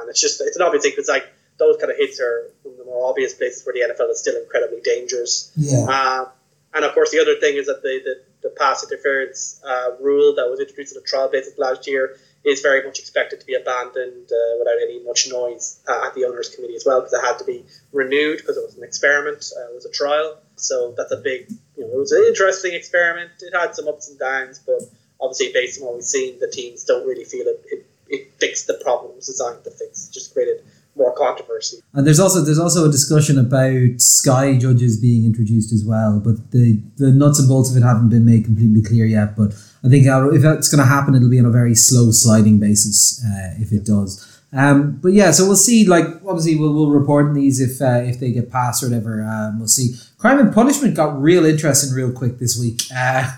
and 0.00 0.10
it's 0.10 0.20
just 0.20 0.40
it's 0.40 0.56
an 0.56 0.62
obvious 0.62 0.82
thing 0.82 0.92
because 0.92 1.08
like 1.08 1.26
those 1.58 1.76
kind 1.76 1.90
of 1.90 1.96
hits 1.96 2.20
are 2.20 2.50
one 2.62 2.72
of 2.72 2.78
the 2.78 2.84
more 2.84 3.08
obvious 3.08 3.34
places 3.34 3.64
where 3.64 3.72
the 3.72 3.92
NFL 3.92 4.10
is 4.10 4.20
still 4.20 4.36
incredibly 4.40 4.80
dangerous. 4.80 5.52
Yeah. 5.56 5.86
Uh, 5.88 6.28
and 6.74 6.84
of 6.84 6.92
course, 6.92 7.12
the 7.12 7.20
other 7.20 7.36
thing 7.36 7.56
is 7.56 7.66
that 7.66 7.82
the 7.82 8.00
the, 8.04 8.48
the 8.48 8.54
pass 8.56 8.82
interference 8.82 9.62
uh, 9.64 9.90
rule 10.00 10.34
that 10.34 10.48
was 10.50 10.60
introduced 10.60 10.96
on 10.96 11.02
a 11.02 11.06
trial 11.06 11.28
basis 11.30 11.56
last 11.58 11.86
year 11.86 12.16
is 12.44 12.60
very 12.60 12.84
much 12.84 12.98
expected 12.98 13.40
to 13.40 13.46
be 13.46 13.54
abandoned 13.54 14.30
uh, 14.30 14.58
without 14.58 14.76
any 14.82 15.02
much 15.04 15.28
noise 15.30 15.80
uh, 15.88 16.06
at 16.06 16.14
the 16.14 16.26
owners 16.26 16.50
committee 16.54 16.74
as 16.74 16.84
well 16.84 17.00
because 17.00 17.14
it 17.14 17.24
had 17.24 17.38
to 17.38 17.44
be 17.44 17.64
renewed 17.92 18.38
because 18.38 18.58
it 18.58 18.62
was 18.66 18.76
an 18.76 18.84
experiment, 18.84 19.50
uh, 19.56 19.70
it 19.70 19.74
was 19.74 19.86
a 19.86 19.90
trial. 19.90 20.36
So 20.56 20.92
that's 20.94 21.10
a 21.10 21.16
big, 21.16 21.48
you 21.78 21.84
know, 21.84 21.94
it 21.94 21.98
was 21.98 22.12
an 22.12 22.22
interesting 22.28 22.74
experiment. 22.74 23.30
It 23.40 23.56
had 23.56 23.74
some 23.74 23.88
ups 23.88 24.10
and 24.10 24.18
downs, 24.18 24.58
but 24.58 24.82
obviously 25.20 25.52
based 25.52 25.80
on 25.80 25.86
what 25.86 25.94
we've 25.94 26.04
seen, 26.04 26.38
the 26.40 26.48
teams 26.48 26.84
don't 26.84 27.06
really 27.06 27.24
feel 27.24 27.46
it, 27.46 27.64
it 27.70 27.86
it 28.08 28.32
fixed 28.38 28.66
the 28.66 28.74
problems 28.74 29.26
designed 29.26 29.64
to 29.64 29.70
fix. 29.70 30.08
It 30.08 30.12
just 30.12 30.32
created 30.34 30.62
more 30.96 31.14
controversy. 31.16 31.78
And 31.92 32.06
there's 32.06 32.20
also 32.20 32.40
there's 32.40 32.58
also 32.58 32.88
a 32.88 32.92
discussion 32.92 33.38
about 33.38 34.00
sky 34.00 34.56
judges 34.56 35.00
being 35.00 35.24
introduced 35.24 35.72
as 35.72 35.84
well, 35.84 36.20
but 36.20 36.50
the 36.50 36.80
the 36.96 37.10
nuts 37.10 37.38
and 37.38 37.48
bolts 37.48 37.70
of 37.70 37.76
it 37.76 37.82
haven't 37.82 38.10
been 38.10 38.24
made 38.24 38.44
completely 38.44 38.82
clear 38.82 39.04
yet. 39.04 39.36
But 39.36 39.52
I 39.82 39.88
think 39.88 40.06
if 40.06 40.42
that's 40.42 40.68
going 40.68 40.82
to 40.82 40.88
happen, 40.88 41.14
it'll 41.14 41.30
be 41.30 41.40
on 41.40 41.46
a 41.46 41.50
very 41.50 41.74
slow 41.74 42.10
sliding 42.10 42.58
basis 42.58 43.24
uh, 43.24 43.54
if 43.60 43.72
it 43.72 43.84
does. 43.84 44.30
Um, 44.52 45.00
but 45.02 45.12
yeah, 45.12 45.32
so 45.32 45.46
we'll 45.46 45.56
see. 45.56 45.84
Like 45.84 46.06
obviously, 46.26 46.56
we'll, 46.56 46.72
we'll 46.72 46.90
report 46.90 47.26
on 47.26 47.34
these 47.34 47.60
if 47.60 47.82
uh, 47.82 48.02
if 48.08 48.20
they 48.20 48.30
get 48.30 48.50
passed 48.50 48.82
or 48.82 48.88
whatever. 48.88 49.22
Um, 49.22 49.58
we'll 49.58 49.68
see. 49.68 49.96
Crime 50.18 50.38
and 50.38 50.54
punishment 50.54 50.94
got 50.94 51.20
real 51.20 51.44
interesting 51.44 51.92
real 51.92 52.12
quick 52.12 52.38
this 52.38 52.58
week. 52.58 52.82
Uh, 52.96 53.32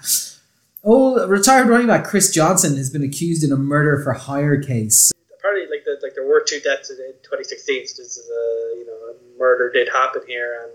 Oh, 0.89 1.27
retired 1.27 1.69
running 1.69 1.89
back 1.89 2.05
Chris 2.05 2.31
Johnson 2.31 2.77
has 2.77 2.91
been 2.91 3.03
accused 3.03 3.43
in 3.43 3.51
a 3.51 3.57
murder 3.57 4.01
for 4.05 4.13
hire 4.13 4.63
case. 4.63 5.11
Apparently, 5.37 5.67
like 5.69 5.85
the, 5.85 5.99
like 6.01 6.15
there 6.15 6.25
were 6.25 6.41
two 6.47 6.61
deaths 6.61 6.91
in 6.91 6.97
2016. 6.97 7.89
So 7.89 8.03
this 8.05 8.17
is 8.17 8.31
a 8.31 8.79
you 8.79 8.87
know 8.87 8.93
a 8.93 9.37
murder 9.37 9.69
did 9.73 9.89
happen 9.89 10.23
here, 10.29 10.63
and 10.63 10.73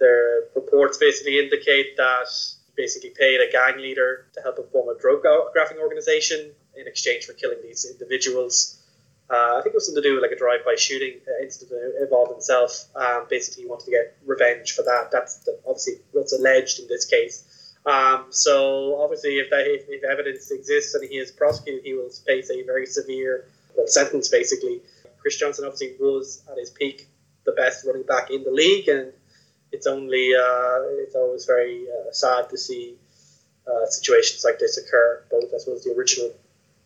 the 0.00 0.48
reports 0.56 0.98
basically 0.98 1.38
indicate 1.38 1.96
that 1.96 2.26
he 2.66 2.72
basically 2.76 3.10
paid 3.10 3.40
a 3.40 3.48
gang 3.52 3.80
leader 3.80 4.26
to 4.34 4.40
help 4.40 4.58
him 4.58 4.64
form 4.72 4.88
a 4.88 5.00
drug 5.00 5.22
trafficking 5.52 5.80
organization 5.80 6.50
in 6.74 6.88
exchange 6.88 7.24
for 7.24 7.34
killing 7.34 7.58
these 7.62 7.86
individuals. 7.88 8.82
Uh, 9.30 9.58
I 9.58 9.60
think 9.62 9.74
it 9.74 9.76
was 9.76 9.86
something 9.86 10.02
to 10.02 10.08
do 10.08 10.14
with 10.14 10.22
like 10.22 10.32
a 10.32 10.36
drive-by 10.36 10.74
shooting 10.74 11.20
incident 11.40 11.94
involved 12.02 12.32
himself. 12.32 12.86
Um, 12.96 13.26
basically, 13.30 13.62
he 13.62 13.68
wanted 13.68 13.84
to 13.84 13.90
get 13.92 14.16
revenge 14.26 14.72
for 14.72 14.82
that. 14.82 15.10
That's 15.12 15.36
the, 15.44 15.56
obviously 15.64 16.00
what's 16.10 16.32
alleged 16.32 16.80
in 16.80 16.88
this 16.88 17.04
case. 17.04 17.44
Um, 17.86 18.26
so 18.30 19.00
obviously, 19.00 19.38
if 19.38 19.50
that 19.50 19.66
if, 19.66 19.86
if, 19.88 20.04
evidence 20.04 20.50
exists 20.50 20.94
and 20.94 21.08
he 21.08 21.16
is 21.16 21.30
prosecuted, 21.30 21.82
he 21.84 21.94
will 21.94 22.10
face 22.10 22.50
a 22.50 22.62
very 22.64 22.86
severe 22.86 23.46
sentence. 23.86 24.28
Basically, 24.28 24.80
Chris 25.18 25.36
Johnson 25.38 25.64
obviously 25.64 25.96
was 25.98 26.42
at 26.50 26.58
his 26.58 26.70
peak 26.70 27.08
the 27.44 27.52
best 27.52 27.86
running 27.86 28.02
back 28.02 28.30
in 28.30 28.44
the 28.44 28.50
league, 28.50 28.88
and 28.88 29.12
it's 29.72 29.86
only 29.86 30.34
uh, 30.34 30.82
it's 31.00 31.14
always 31.14 31.46
very 31.46 31.86
uh, 31.88 32.12
sad 32.12 32.50
to 32.50 32.58
see 32.58 32.96
uh, 33.66 33.86
situations 33.86 34.44
like 34.44 34.58
this 34.58 34.76
occur. 34.76 35.24
Both 35.30 35.52
as 35.54 35.64
well 35.66 35.76
as 35.76 35.84
the 35.84 35.92
original 35.92 36.32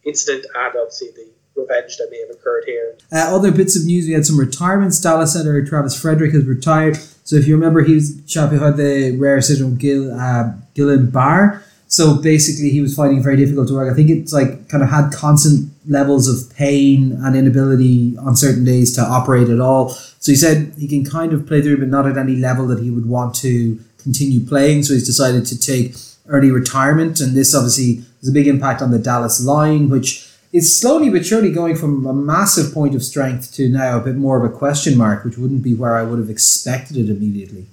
incident 0.04 0.46
and 0.54 0.76
obviously 0.76 1.08
the 1.10 1.28
revenge 1.56 1.96
that 1.98 2.08
may 2.10 2.20
have 2.20 2.30
occurred 2.30 2.64
here. 2.66 2.96
Uh, 3.12 3.34
other 3.34 3.50
bits 3.52 3.76
of 3.76 3.84
news: 3.84 4.06
we 4.06 4.12
had 4.12 4.26
some 4.26 4.38
retirements. 4.38 5.00
Dallas 5.00 5.32
center 5.32 5.64
Travis 5.64 6.00
Frederick 6.00 6.32
has 6.32 6.44
retired. 6.44 6.96
So 7.24 7.36
if 7.36 7.46
you 7.46 7.54
remember, 7.54 7.82
he 7.82 7.94
was 7.94 8.22
chap 8.26 8.50
who 8.50 8.58
had 8.58 8.76
the 8.76 9.16
rare 9.18 9.40
syndrome 9.40 9.76
Gil 9.76 10.12
uh, 10.12 10.52
Guillain 10.74 11.10
Barre. 11.10 11.62
So 11.86 12.16
basically, 12.16 12.70
he 12.70 12.80
was 12.80 12.94
finding 12.94 13.18
it 13.18 13.22
very 13.22 13.36
difficult 13.36 13.68
to 13.68 13.74
work. 13.74 13.90
I 13.90 13.94
think 13.94 14.10
it's 14.10 14.32
like 14.32 14.68
kind 14.68 14.82
of 14.82 14.90
had 14.90 15.12
constant 15.12 15.70
levels 15.86 16.28
of 16.28 16.56
pain 16.56 17.12
and 17.22 17.36
inability 17.36 18.16
on 18.18 18.36
certain 18.36 18.64
days 18.64 18.94
to 18.96 19.02
operate 19.02 19.48
at 19.48 19.60
all. 19.60 19.90
So 19.90 20.32
he 20.32 20.36
said 20.36 20.74
he 20.78 20.88
can 20.88 21.04
kind 21.04 21.32
of 21.32 21.46
play 21.46 21.62
through, 21.62 21.78
but 21.78 21.88
not 21.88 22.06
at 22.06 22.16
any 22.16 22.36
level 22.36 22.66
that 22.68 22.80
he 22.80 22.90
would 22.90 23.06
want 23.06 23.34
to 23.36 23.78
continue 23.98 24.40
playing. 24.40 24.82
So 24.82 24.94
he's 24.94 25.06
decided 25.06 25.46
to 25.46 25.58
take 25.58 25.94
early 26.26 26.50
retirement, 26.50 27.20
and 27.20 27.36
this 27.36 27.54
obviously 27.54 28.04
has 28.20 28.28
a 28.28 28.32
big 28.32 28.48
impact 28.48 28.82
on 28.82 28.90
the 28.90 28.98
Dallas 28.98 29.44
line, 29.44 29.88
which 29.88 30.28
is 30.54 30.74
slowly 30.74 31.10
but 31.10 31.26
surely 31.26 31.50
going 31.50 31.74
from 31.74 32.06
a 32.06 32.12
massive 32.12 32.72
point 32.72 32.94
of 32.94 33.02
strength 33.02 33.52
to 33.52 33.68
now 33.68 33.98
a 33.98 34.00
bit 34.00 34.14
more 34.14 34.38
of 34.38 34.48
a 34.48 34.56
question 34.56 34.96
mark, 34.96 35.24
which 35.24 35.36
wouldn't 35.36 35.64
be 35.64 35.74
where 35.74 35.96
I 35.96 36.04
would 36.04 36.20
have 36.20 36.30
expected 36.30 36.96
it 36.96 37.10
immediately. 37.10 37.66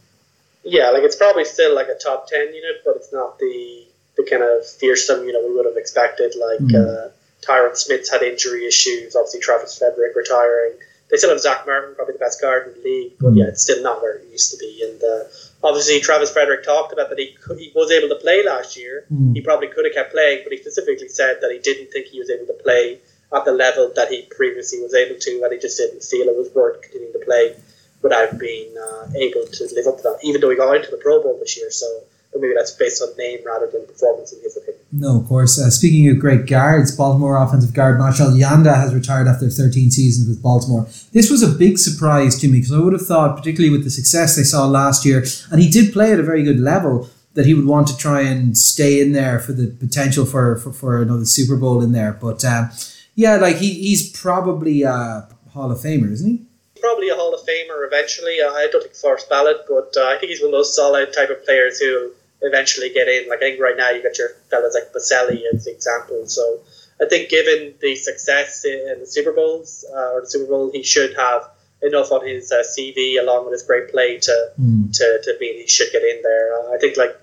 Yeah, 0.63 0.89
like 0.89 1.03
it's 1.03 1.15
probably 1.15 1.45
still 1.45 1.75
like 1.75 1.89
a 1.89 1.95
top 1.95 2.27
ten 2.27 2.47
unit, 2.47 2.81
but 2.83 2.95
it's 2.95 3.13
not 3.13 3.37
the 3.37 3.85
the 4.17 4.27
kind 4.27 4.41
of 4.41 4.67
fearsome 4.67 5.25
you 5.25 5.31
know 5.31 5.47
we 5.47 5.55
would 5.55 5.67
have 5.67 5.77
expected. 5.77 6.33
Like 6.35 6.59
mm. 6.59 6.75
uh, 6.75 7.09
Tyron 7.45 7.77
Smith's 7.77 8.09
had 8.09 8.23
injury 8.23 8.65
issues, 8.65 9.15
obviously 9.15 9.41
Travis 9.41 9.77
Frederick 9.77 10.15
retiring. 10.15 10.73
They 11.11 11.17
still 11.17 11.29
have 11.29 11.39
Zach 11.39 11.67
Martin, 11.67 11.93
probably 11.93 12.13
the 12.13 12.19
best 12.19 12.41
guard 12.41 12.67
in 12.67 12.81
the 12.81 12.89
league, 12.89 13.13
but 13.19 13.33
mm. 13.33 13.37
yeah, 13.37 13.45
it's 13.45 13.61
still 13.61 13.83
not 13.83 14.01
where 14.01 14.15
it 14.15 14.27
used 14.31 14.49
to 14.51 14.57
be. 14.57 14.89
And 14.89 15.03
uh, 15.03 15.29
obviously, 15.63 15.99
Travis 15.99 16.31
Frederick 16.31 16.63
talked 16.63 16.93
about 16.93 17.09
that 17.09 17.19
he 17.19 17.33
could, 17.33 17.59
he 17.59 17.71
was 17.75 17.91
able 17.91 18.09
to 18.09 18.15
play 18.15 18.43
last 18.45 18.77
year. 18.77 19.05
Mm. 19.11 19.35
He 19.35 19.41
probably 19.41 19.67
could 19.67 19.85
have 19.85 19.93
kept 19.93 20.11
playing, 20.11 20.41
but 20.43 20.51
he 20.51 20.57
specifically 20.57 21.07
said 21.07 21.37
that 21.41 21.51
he 21.51 21.59
didn't 21.59 21.91
think 21.91 22.07
he 22.07 22.19
was 22.19 22.29
able 22.29 22.45
to 22.47 22.57
play 22.63 22.99
at 23.33 23.45
the 23.45 23.51
level 23.51 23.91
that 23.95 24.09
he 24.09 24.23
previously 24.23 24.81
was 24.81 24.93
able 24.93 25.19
to, 25.19 25.41
and 25.43 25.53
he 25.53 25.59
just 25.59 25.77
didn't 25.77 26.03
feel 26.03 26.27
it 26.27 26.37
was 26.37 26.53
worth 26.53 26.81
continuing 26.81 27.13
to 27.13 27.25
play 27.25 27.55
without 28.01 28.37
being 28.39 28.75
uh, 28.77 29.07
able 29.15 29.45
to 29.45 29.69
live 29.73 29.87
up 29.87 29.97
to 29.97 30.03
that. 30.03 30.19
Even 30.23 30.41
though 30.41 30.49
he 30.49 30.57
got 30.57 30.75
into 30.75 30.91
the 30.91 30.97
Pro 30.97 31.21
Bowl 31.21 31.37
this 31.39 31.57
year, 31.57 31.71
so 31.71 32.03
maybe 32.35 32.53
that's 32.55 32.71
based 32.71 33.01
on 33.01 33.09
name 33.17 33.39
rather 33.45 33.67
than 33.67 33.85
performance 33.85 34.33
in 34.33 34.41
his 34.41 34.57
opinion. 34.57 34.81
No, 34.91 35.19
of 35.19 35.27
course. 35.27 35.59
Uh, 35.59 35.69
speaking 35.69 36.09
of 36.09 36.19
great 36.19 36.47
guards, 36.47 36.95
Baltimore 36.95 37.41
offensive 37.41 37.73
guard 37.73 37.97
Marshal 37.97 38.27
Yanda 38.27 38.75
has 38.75 38.93
retired 38.93 39.27
after 39.27 39.49
13 39.49 39.91
seasons 39.91 40.27
with 40.27 40.41
Baltimore. 40.41 40.87
This 41.13 41.29
was 41.29 41.43
a 41.43 41.47
big 41.47 41.77
surprise 41.77 42.37
to 42.39 42.47
me 42.47 42.59
because 42.59 42.73
I 42.73 42.79
would 42.79 42.93
have 42.93 43.05
thought, 43.05 43.37
particularly 43.37 43.69
with 43.69 43.83
the 43.83 43.89
success 43.89 44.35
they 44.35 44.43
saw 44.43 44.65
last 44.65 45.05
year, 45.05 45.23
and 45.51 45.61
he 45.61 45.69
did 45.69 45.93
play 45.93 46.11
at 46.11 46.19
a 46.19 46.23
very 46.23 46.43
good 46.43 46.59
level, 46.59 47.09
that 47.33 47.45
he 47.45 47.53
would 47.53 47.65
want 47.65 47.87
to 47.87 47.95
try 47.95 48.21
and 48.21 48.57
stay 48.57 48.99
in 48.99 49.13
there 49.13 49.39
for 49.39 49.53
the 49.53 49.67
potential 49.67 50.25
for, 50.25 50.57
for, 50.57 50.73
for 50.73 51.01
another 51.01 51.25
Super 51.25 51.55
Bowl 51.55 51.81
in 51.81 51.93
there. 51.93 52.11
But 52.11 52.43
um, 52.43 52.71
yeah, 53.15 53.37
like 53.37 53.57
he, 53.57 53.73
he's 53.73 54.11
probably 54.11 54.83
a 54.83 55.27
Hall 55.51 55.71
of 55.71 55.79
Famer, 55.79 56.11
isn't 56.11 56.29
he? 56.29 56.45
Probably 56.81 57.09
a 57.09 57.15
Hall 57.15 57.33
of 57.33 57.41
Famer 57.41 57.87
eventually. 57.87 58.39
I 58.41 58.67
don't 58.71 58.81
think 58.81 58.95
first 58.95 59.29
ballot, 59.29 59.65
but 59.67 59.93
uh, 59.95 60.07
I 60.07 60.17
think 60.17 60.31
he's 60.31 60.41
one 60.41 60.47
of 60.47 60.53
those 60.53 60.75
solid 60.75 61.13
type 61.13 61.29
of 61.29 61.45
players 61.45 61.79
who 61.79 62.11
eventually 62.41 62.89
get 62.89 63.07
in. 63.07 63.29
Like 63.29 63.39
I 63.39 63.51
think 63.51 63.61
right 63.61 63.77
now 63.77 63.89
you 63.89 64.03
got 64.03 64.17
your 64.17 64.29
fellas 64.49 64.73
like 64.73 64.93
Baselli 64.93 65.43
as 65.53 65.65
the 65.65 65.71
example. 65.71 66.27
So 66.27 66.61
I 67.01 67.05
think 67.07 67.29
given 67.29 67.75
the 67.81 67.95
success 67.95 68.65
in 68.65 68.97
the 68.99 69.05
Super 69.05 69.31
Bowls 69.31 69.85
uh, 69.91 70.13
or 70.13 70.21
the 70.21 70.27
Super 70.27 70.47
Bowl, 70.47 70.71
he 70.71 70.83
should 70.83 71.15
have 71.15 71.49
enough 71.81 72.11
on 72.11 72.27
his 72.27 72.51
uh, 72.51 72.63
CV 72.63 73.19
along 73.19 73.45
with 73.45 73.53
his 73.53 73.63
great 73.63 73.91
play 73.91 74.19
to 74.19 74.51
mm. 74.59 74.91
to 74.93 75.21
to 75.23 75.37
mean 75.39 75.57
he 75.57 75.67
should 75.67 75.91
get 75.91 76.03
in 76.03 76.21
there. 76.21 76.53
Uh, 76.59 76.75
I 76.75 76.77
think 76.77 76.97
like 76.97 77.15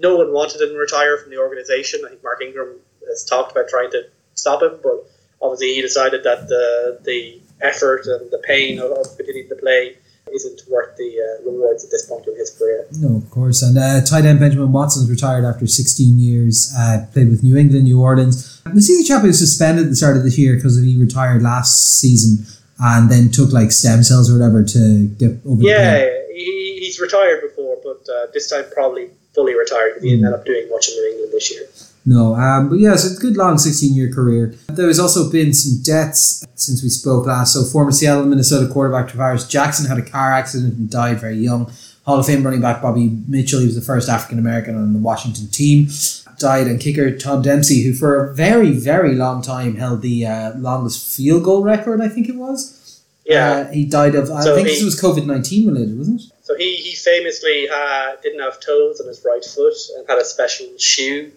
no 0.00 0.16
one 0.16 0.32
wanted 0.32 0.60
him 0.60 0.70
to 0.70 0.78
retire 0.78 1.18
from 1.18 1.30
the 1.30 1.38
organization. 1.38 2.00
I 2.04 2.10
think 2.10 2.22
Mark 2.22 2.40
Ingram 2.42 2.76
has 3.06 3.24
talked 3.24 3.52
about 3.52 3.68
trying 3.68 3.90
to 3.90 4.04
stop 4.34 4.62
him, 4.62 4.78
but 4.82 5.04
obviously 5.42 5.74
he 5.74 5.82
decided 5.82 6.24
that 6.24 6.48
the 6.48 7.00
the 7.02 7.40
effort 7.60 8.06
and 8.06 8.30
the 8.30 8.38
pain 8.38 8.78
of, 8.78 8.92
of 8.92 9.16
continuing 9.16 9.48
to 9.48 9.56
play 9.56 9.98
isn't 10.34 10.62
worth 10.68 10.96
the 10.96 11.10
uh, 11.18 11.50
rewards 11.50 11.84
at 11.84 11.90
this 11.90 12.06
point 12.06 12.26
in 12.26 12.36
his 12.36 12.50
career. 12.50 12.86
No, 12.98 13.16
of 13.16 13.30
course. 13.30 13.62
And 13.62 13.76
uh, 13.78 14.00
tight 14.04 14.24
end 14.24 14.40
Benjamin 14.40 14.72
Watson's 14.72 15.10
retired 15.10 15.44
after 15.44 15.66
16 15.66 16.18
years. 16.18 16.72
Uh, 16.76 17.06
played 17.12 17.28
with 17.30 17.42
New 17.42 17.56
England, 17.56 17.84
New 17.84 18.00
Orleans. 18.00 18.62
The 18.62 18.82
season 18.82 19.04
chap 19.04 19.24
was 19.24 19.38
suspended 19.38 19.86
at 19.86 19.90
the 19.90 19.96
start 19.96 20.16
of 20.16 20.24
this 20.24 20.38
year 20.38 20.56
because 20.56 20.80
he 20.82 20.96
retired 20.96 21.42
last 21.42 21.98
season 22.00 22.46
and 22.80 23.10
then 23.10 23.30
took 23.30 23.52
like 23.52 23.72
stem 23.72 24.02
cells 24.02 24.30
or 24.30 24.38
whatever 24.38 24.62
to 24.64 25.06
get 25.18 25.40
over. 25.46 25.62
Yeah, 25.62 26.06
he, 26.32 26.78
he's 26.80 27.00
retired 27.00 27.42
before, 27.42 27.76
but 27.82 28.06
uh, 28.12 28.26
this 28.32 28.48
time 28.48 28.64
probably 28.72 29.10
fully 29.34 29.54
retired 29.54 29.94
because 29.94 30.02
he 30.04 30.10
didn't 30.10 30.26
end 30.26 30.34
up 30.34 30.44
doing 30.44 30.68
much 30.70 30.88
in 30.88 30.94
New 30.94 31.10
England 31.12 31.32
this 31.32 31.50
year. 31.50 31.66
No, 32.08 32.34
um, 32.36 32.70
but 32.70 32.78
yeah, 32.78 32.96
so 32.96 33.08
it's 33.08 33.18
a 33.18 33.20
good 33.20 33.36
long 33.36 33.58
16 33.58 33.94
year 33.94 34.10
career. 34.10 34.54
There 34.68 34.86
has 34.86 34.98
also 34.98 35.30
been 35.30 35.52
some 35.52 35.82
deaths 35.82 36.46
since 36.54 36.82
we 36.82 36.88
spoke 36.88 37.26
last. 37.26 37.52
So, 37.52 37.64
former 37.64 37.92
Seattle 37.92 38.24
Minnesota 38.24 38.72
quarterback 38.72 39.12
Tarvaris 39.12 39.46
Jackson 39.46 39.84
had 39.84 39.98
a 39.98 40.02
car 40.02 40.32
accident 40.32 40.78
and 40.78 40.88
died 40.88 41.20
very 41.20 41.36
young. 41.36 41.70
Hall 42.06 42.18
of 42.18 42.24
Fame 42.24 42.42
running 42.42 42.62
back 42.62 42.80
Bobby 42.80 43.10
Mitchell, 43.28 43.60
he 43.60 43.66
was 43.66 43.74
the 43.74 43.82
first 43.82 44.08
African 44.08 44.38
American 44.38 44.74
on 44.74 44.94
the 44.94 44.98
Washington 44.98 45.48
team, 45.48 45.88
died. 46.38 46.66
And 46.66 46.80
kicker 46.80 47.14
Todd 47.14 47.44
Dempsey, 47.44 47.82
who 47.82 47.92
for 47.92 48.30
a 48.30 48.34
very, 48.34 48.72
very 48.72 49.14
long 49.14 49.42
time 49.42 49.76
held 49.76 50.00
the 50.00 50.24
uh, 50.24 50.56
longest 50.56 51.14
field 51.14 51.44
goal 51.44 51.62
record, 51.62 52.00
I 52.00 52.08
think 52.08 52.30
it 52.30 52.36
was. 52.36 53.02
Yeah. 53.26 53.50
Uh, 53.50 53.70
he 53.70 53.84
died 53.84 54.14
of, 54.14 54.30
I 54.30 54.44
think 54.44 54.66
he, 54.66 54.76
this 54.76 54.82
was 54.82 54.98
COVID 54.98 55.26
19 55.26 55.68
related, 55.68 55.98
wasn't 55.98 56.22
it? 56.22 56.32
So, 56.42 56.56
he, 56.56 56.76
he 56.76 56.94
famously 56.94 57.68
uh, 57.68 58.12
didn't 58.22 58.40
have 58.40 58.58
toes 58.60 58.98
on 58.98 59.08
his 59.08 59.22
right 59.26 59.44
foot 59.44 59.74
and 59.94 60.08
had 60.08 60.16
a 60.16 60.24
special 60.24 60.66
shoe 60.78 61.32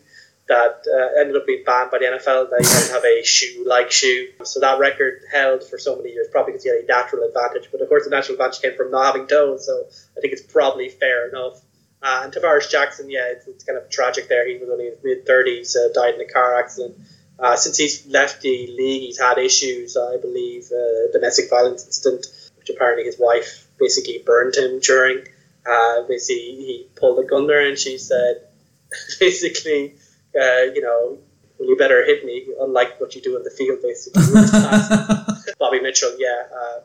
that 0.51 0.83
uh, 0.85 1.19
ended 1.21 1.37
up 1.37 1.47
being 1.47 1.63
banned 1.63 1.91
by 1.91 1.99
the 1.99 2.05
NFL. 2.05 2.49
He 2.57 2.63
didn't 2.63 2.91
have 2.91 3.05
a 3.05 3.23
shoe-like 3.23 3.89
shoe, 3.89 4.27
so 4.43 4.59
that 4.59 4.79
record 4.79 5.21
held 5.31 5.63
for 5.63 5.79
so 5.79 5.95
many 5.95 6.11
years, 6.11 6.27
probably 6.29 6.51
because 6.51 6.65
he 6.65 6.69
had 6.69 6.83
a 6.83 6.85
natural 6.85 7.23
advantage. 7.23 7.69
But 7.71 7.79
of 7.79 7.87
course, 7.87 8.03
the 8.03 8.09
natural 8.09 8.35
advantage 8.35 8.61
came 8.61 8.75
from 8.75 8.91
not 8.91 9.05
having 9.05 9.27
toes, 9.27 9.65
so 9.65 9.85
I 10.17 10.19
think 10.19 10.33
it's 10.33 10.41
probably 10.41 10.89
fair 10.89 11.29
enough. 11.29 11.61
Uh, 12.03 12.21
and 12.23 12.33
Tarvaris 12.33 12.69
Jackson, 12.69 13.09
yeah, 13.09 13.27
it's, 13.31 13.47
it's, 13.47 13.63
kind 13.63 13.77
of 13.77 13.89
tragic 13.89 14.27
there. 14.27 14.45
He 14.45 14.57
was 14.57 14.69
only 14.69 14.87
in 14.87 14.93
his 14.93 15.03
mid 15.03 15.25
thirties, 15.25 15.77
uh, 15.77 15.87
died 15.93 16.15
in 16.15 16.21
a 16.21 16.27
car 16.27 16.59
accident. 16.59 16.97
Uh, 17.39 17.55
since 17.55 17.77
he's 17.77 18.05
left 18.07 18.41
the 18.41 18.67
league, 18.77 19.03
he's 19.03 19.19
had 19.19 19.37
issues, 19.37 19.95
I 19.95 20.17
believe, 20.17 20.65
uh, 20.71 21.11
domestic 21.13 21.49
violence 21.49 21.85
incident, 21.85 22.25
which 22.57 22.69
apparently 22.69 23.05
his 23.05 23.17
wife 23.17 23.67
basically 23.79 24.21
burned 24.25 24.55
him 24.55 24.79
during. 24.81 25.25
Uh, 25.65 26.01
basically, 26.09 26.43
he 26.43 26.87
pulled 26.95 27.23
a 27.23 27.27
gun 27.27 27.47
there, 27.47 27.65
and 27.65 27.77
she 27.77 27.97
said, 27.97 28.47
basically 29.19 29.95
uh, 30.35 30.71
you 30.73 30.81
know, 30.81 31.17
well, 31.57 31.69
you 31.69 31.77
better 31.77 32.03
hit 32.05 32.25
me, 32.25 32.47
unlike 32.59 32.99
what 32.99 33.15
you 33.15 33.21
do 33.21 33.37
in 33.37 33.43
the 33.43 33.51
field, 33.51 33.79
basically. 33.81 34.23
Bobby 35.59 35.79
Mitchell, 35.79 36.15
yeah. 36.17 36.43
Uh, 36.53 36.79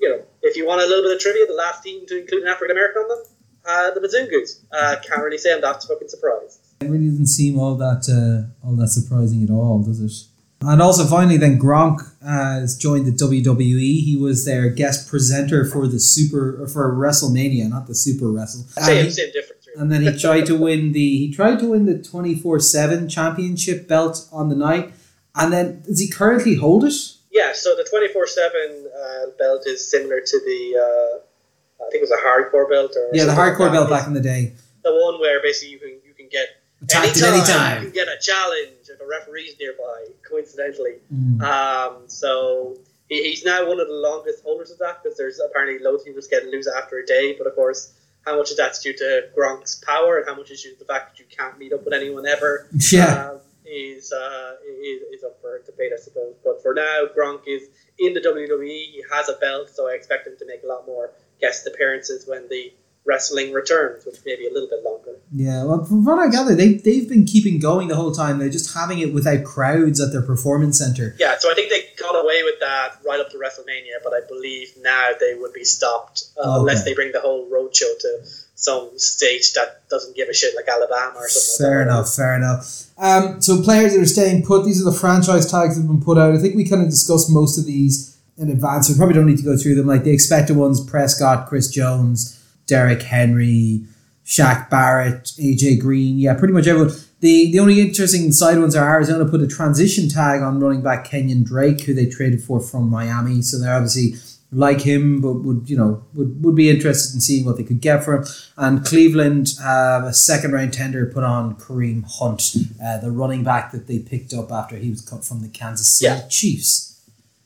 you 0.00 0.08
know, 0.08 0.22
if 0.42 0.56
you 0.56 0.66
want 0.66 0.82
a 0.82 0.86
little 0.86 1.04
bit 1.04 1.14
of 1.14 1.20
trivia, 1.20 1.46
the 1.46 1.54
last 1.54 1.82
team 1.82 2.06
to 2.06 2.20
include 2.20 2.42
an 2.42 2.48
African 2.48 2.76
American 2.76 3.02
on 3.02 3.08
them, 3.08 3.24
uh, 3.66 3.90
the 3.92 4.00
Bazungus. 4.00 4.60
Uh, 4.72 4.96
can't 5.06 5.22
really 5.22 5.38
say 5.38 5.54
I'm 5.54 5.60
that 5.60 5.82
fucking 5.82 6.08
surprised. 6.08 6.60
It 6.80 6.88
really 6.90 7.08
doesn't 7.08 7.26
seem 7.26 7.58
all 7.58 7.76
that 7.76 8.08
uh, 8.10 8.66
all 8.66 8.76
that 8.76 8.88
surprising 8.88 9.42
at 9.42 9.50
all, 9.50 9.82
does 9.82 10.00
it? 10.00 10.28
And 10.62 10.80
also, 10.80 11.04
finally, 11.04 11.36
then 11.36 11.58
Gronk 11.58 12.00
uh, 12.22 12.60
has 12.60 12.76
joined 12.76 13.06
the 13.06 13.12
WWE. 13.12 14.02
He 14.02 14.16
was 14.18 14.44
their 14.44 14.70
guest 14.70 15.08
presenter 15.08 15.64
for 15.64 15.86
the 15.86 16.00
Super 16.00 16.66
for 16.66 16.94
WrestleMania, 16.94 17.68
not 17.68 17.86
the 17.86 17.94
Super 17.94 18.30
Wrestle. 18.30 18.62
Same, 18.62 19.10
same 19.10 19.32
difference 19.32 19.55
and 19.76 19.92
then 19.92 20.02
he 20.02 20.18
tried 20.18 20.46
to 20.46 20.56
win 20.56 20.92
the 20.92 21.18
he 21.18 21.32
tried 21.32 21.58
to 21.60 21.70
win 21.70 21.86
the 21.86 22.02
twenty 22.02 22.34
four 22.34 22.58
seven 22.60 23.08
championship 23.08 23.86
belt 23.88 24.28
on 24.32 24.48
the 24.48 24.56
night, 24.56 24.92
and 25.34 25.52
then 25.52 25.82
does 25.82 26.00
he 26.00 26.08
currently 26.08 26.54
hold 26.54 26.84
it? 26.84 26.94
Yeah, 27.30 27.52
so 27.52 27.76
the 27.76 27.84
twenty 27.84 28.08
four 28.08 28.26
seven 28.26 28.88
uh, 28.94 29.30
belt 29.38 29.62
is 29.66 29.88
similar 29.90 30.20
to 30.20 30.40
the 30.40 30.76
uh, 30.76 31.84
I 31.84 31.90
think 31.90 32.02
it 32.02 32.08
was 32.08 32.10
a 32.10 32.16
hardcore 32.16 32.68
belt 32.68 32.92
or 32.96 33.10
yeah 33.12 33.24
the 33.24 33.32
hardcore 33.32 33.60
like 33.60 33.72
belt 33.72 33.90
back 33.90 34.06
in 34.06 34.14
the 34.14 34.20
day. 34.20 34.54
The 34.82 34.92
one 34.92 35.20
where 35.20 35.42
basically 35.42 35.72
you 35.72 35.78
can 35.78 35.98
you 36.06 36.14
can 36.14 36.28
get 36.28 36.48
attacked 36.82 37.16
anytime, 37.16 37.24
at 37.24 37.34
any 37.34 37.46
time. 37.46 37.82
You 37.82 37.90
can 37.90 37.94
get 37.94 38.08
a 38.08 38.18
challenge 38.20 38.88
if 38.88 39.00
a 39.00 39.06
referee's 39.06 39.58
nearby. 39.58 40.06
Coincidentally, 40.28 40.96
mm. 41.12 41.42
um, 41.42 42.04
so 42.06 42.78
he's 43.08 43.44
now 43.44 43.66
one 43.66 43.80
of 43.80 43.88
the 43.88 43.94
longest 43.94 44.42
holders 44.42 44.70
of 44.70 44.78
that 44.78 45.02
because 45.02 45.16
there's 45.16 45.40
apparently 45.40 45.82
loads 45.84 46.02
of 46.02 46.06
people 46.06 46.20
just 46.20 46.30
getting 46.30 46.50
loose 46.50 46.68
after 46.68 46.98
a 46.98 47.06
day. 47.06 47.34
But 47.36 47.46
of 47.46 47.54
course, 47.54 47.92
how 48.26 48.36
much 48.36 48.50
of 48.50 48.56
that's 48.56 48.80
due 48.80 48.92
to 48.92 49.28
Gronk's 49.38 49.76
power 49.76 50.18
and 50.18 50.28
how 50.28 50.34
much 50.34 50.50
is 50.50 50.62
due 50.62 50.72
to 50.72 50.78
the 50.78 50.84
fact 50.84 51.10
that 51.10 51.18
you 51.20 51.26
can't 51.30 51.56
meet 51.58 51.72
up 51.72 51.84
with 51.84 51.94
anyone 51.94 52.26
ever. 52.26 52.68
Yeah. 52.90 53.30
Um, 53.30 53.40
is, 53.64 54.12
uh, 54.12 54.52
is, 54.64 55.02
is 55.12 55.24
up 55.24 55.40
for 55.40 55.60
debate, 55.64 55.92
I 55.92 56.00
suppose. 56.00 56.34
But 56.44 56.62
for 56.62 56.74
now, 56.74 57.06
Gronk 57.16 57.42
is 57.46 57.68
in 57.98 58.14
the 58.14 58.20
WWE. 58.20 58.68
He 58.68 59.02
has 59.12 59.28
a 59.28 59.34
belt, 59.34 59.70
so 59.70 59.88
I 59.88 59.94
expect 59.94 60.26
him 60.26 60.34
to 60.38 60.46
make 60.46 60.62
a 60.62 60.66
lot 60.66 60.86
more 60.86 61.10
guest 61.40 61.66
appearances 61.66 62.26
when 62.28 62.48
the 62.48 62.72
wrestling 63.06 63.52
returns, 63.52 64.04
which 64.04 64.16
may 64.26 64.36
be 64.36 64.46
a 64.46 64.52
little 64.52 64.68
bit 64.68 64.82
longer. 64.84 65.12
Yeah, 65.32 65.64
well, 65.64 65.84
from 65.84 66.04
what 66.04 66.18
I 66.18 66.28
gather, 66.28 66.54
they 66.54 66.74
they've 66.74 67.08
been 67.08 67.24
keeping 67.24 67.58
going 67.58 67.88
the 67.88 67.96
whole 67.96 68.12
time. 68.12 68.38
They're 68.38 68.48
just 68.48 68.74
having 68.74 68.98
it 68.98 69.12
without 69.14 69.44
crowds 69.44 70.00
at 70.00 70.12
their 70.12 70.22
performance 70.22 70.78
center. 70.78 71.14
Yeah, 71.18 71.36
so 71.38 71.50
I 71.50 71.54
think 71.54 71.70
they 71.70 71.84
got 72.00 72.14
away 72.14 72.42
with 72.44 72.60
that 72.60 72.96
right 73.06 73.20
up 73.20 73.30
to 73.30 73.36
WrestleMania, 73.38 74.02
but 74.04 74.12
I 74.12 74.20
believe 74.28 74.72
now 74.80 75.10
they 75.18 75.34
would 75.34 75.52
be 75.52 75.64
stopped 75.64 76.24
uh, 76.36 76.40
Okay. 76.42 76.60
unless 76.60 76.84
they 76.84 76.94
bring 76.94 77.12
the 77.12 77.20
whole 77.20 77.48
roadshow 77.50 77.98
to 78.00 78.18
some 78.54 78.90
state 78.98 79.44
that 79.54 79.86
doesn't 79.90 80.16
give 80.16 80.28
a 80.28 80.34
shit 80.34 80.54
like 80.56 80.66
Alabama 80.68 81.14
or 81.18 81.28
something. 81.28 81.66
Fair 81.66 81.78
like 81.80 81.86
that. 81.88 81.92
enough, 81.92 82.14
fair 82.14 82.36
enough. 82.36 82.82
Um, 82.98 83.42
so 83.42 83.62
players 83.62 83.92
that 83.92 84.00
are 84.00 84.06
staying 84.06 84.44
put, 84.46 84.64
these 84.64 84.80
are 84.80 84.90
the 84.90 84.96
franchise 84.98 85.50
tags 85.50 85.76
that 85.76 85.82
have 85.82 85.88
been 85.90 86.00
put 86.02 86.16
out. 86.18 86.34
I 86.34 86.38
think 86.38 86.54
we 86.56 86.66
kind 86.68 86.82
of 86.82 86.88
discussed 86.88 87.30
most 87.30 87.58
of 87.58 87.66
these 87.66 88.16
in 88.38 88.48
advance. 88.50 88.88
We 88.88 88.94
probably 88.96 89.14
don't 89.14 89.26
need 89.26 89.38
to 89.38 89.44
go 89.44 89.56
through 89.58 89.74
them. 89.74 89.86
Like 89.86 90.04
the 90.04 90.12
expected 90.12 90.56
ones: 90.56 90.80
Prescott, 90.80 91.48
Chris 91.48 91.68
Jones, 91.70 92.42
Derrick 92.66 93.02
Henry, 93.02 93.84
Shaq 94.24 94.68
Barrett, 94.70 95.24
AJ 95.38 95.80
Green. 95.80 96.18
Yeah, 96.18 96.34
pretty 96.34 96.54
much 96.54 96.66
everyone. 96.66 96.92
The 97.20 97.50
the 97.50 97.60
only 97.60 97.80
interesting 97.80 98.32
side 98.32 98.58
ones 98.58 98.74
are 98.76 98.86
Arizona 98.88 99.24
put 99.24 99.40
a 99.40 99.46
transition 99.46 100.08
tag 100.08 100.42
on 100.42 100.60
running 100.60 100.82
back 100.82 101.06
Kenyan 101.08 101.44
Drake, 101.44 101.82
who 101.82 101.94
they 101.94 102.06
traded 102.06 102.42
for 102.42 102.60
from 102.60 102.90
Miami. 102.90 103.40
So 103.42 103.58
they're 103.58 103.74
obviously 103.74 104.14
like 104.52 104.80
him, 104.82 105.20
but 105.20 105.32
would 105.34 105.68
you 105.70 105.76
know 105.76 106.04
would, 106.14 106.42
would 106.44 106.54
be 106.54 106.68
interested 106.70 107.14
in 107.14 107.20
seeing 107.20 107.44
what 107.44 107.56
they 107.56 107.62
could 107.64 107.80
get 107.80 108.04
for 108.04 108.16
him. 108.16 108.24
And 108.56 108.84
Cleveland 108.84 109.54
have 109.62 110.04
a 110.04 110.12
second 110.12 110.52
round 110.52 110.72
tender 110.72 111.06
put 111.06 111.24
on 111.24 111.54
Kareem 111.56 112.04
Hunt, 112.18 112.54
uh, 112.82 112.98
the 112.98 113.10
running 113.10 113.44
back 113.44 113.72
that 113.72 113.86
they 113.86 113.98
picked 113.98 114.34
up 114.34 114.50
after 114.52 114.76
he 114.76 114.90
was 114.90 115.00
cut 115.00 115.24
from 115.24 115.40
the 115.40 115.48
Kansas 115.48 115.98
City 115.98 116.14
Yeah. 116.14 116.26
Chiefs. 116.28 117.00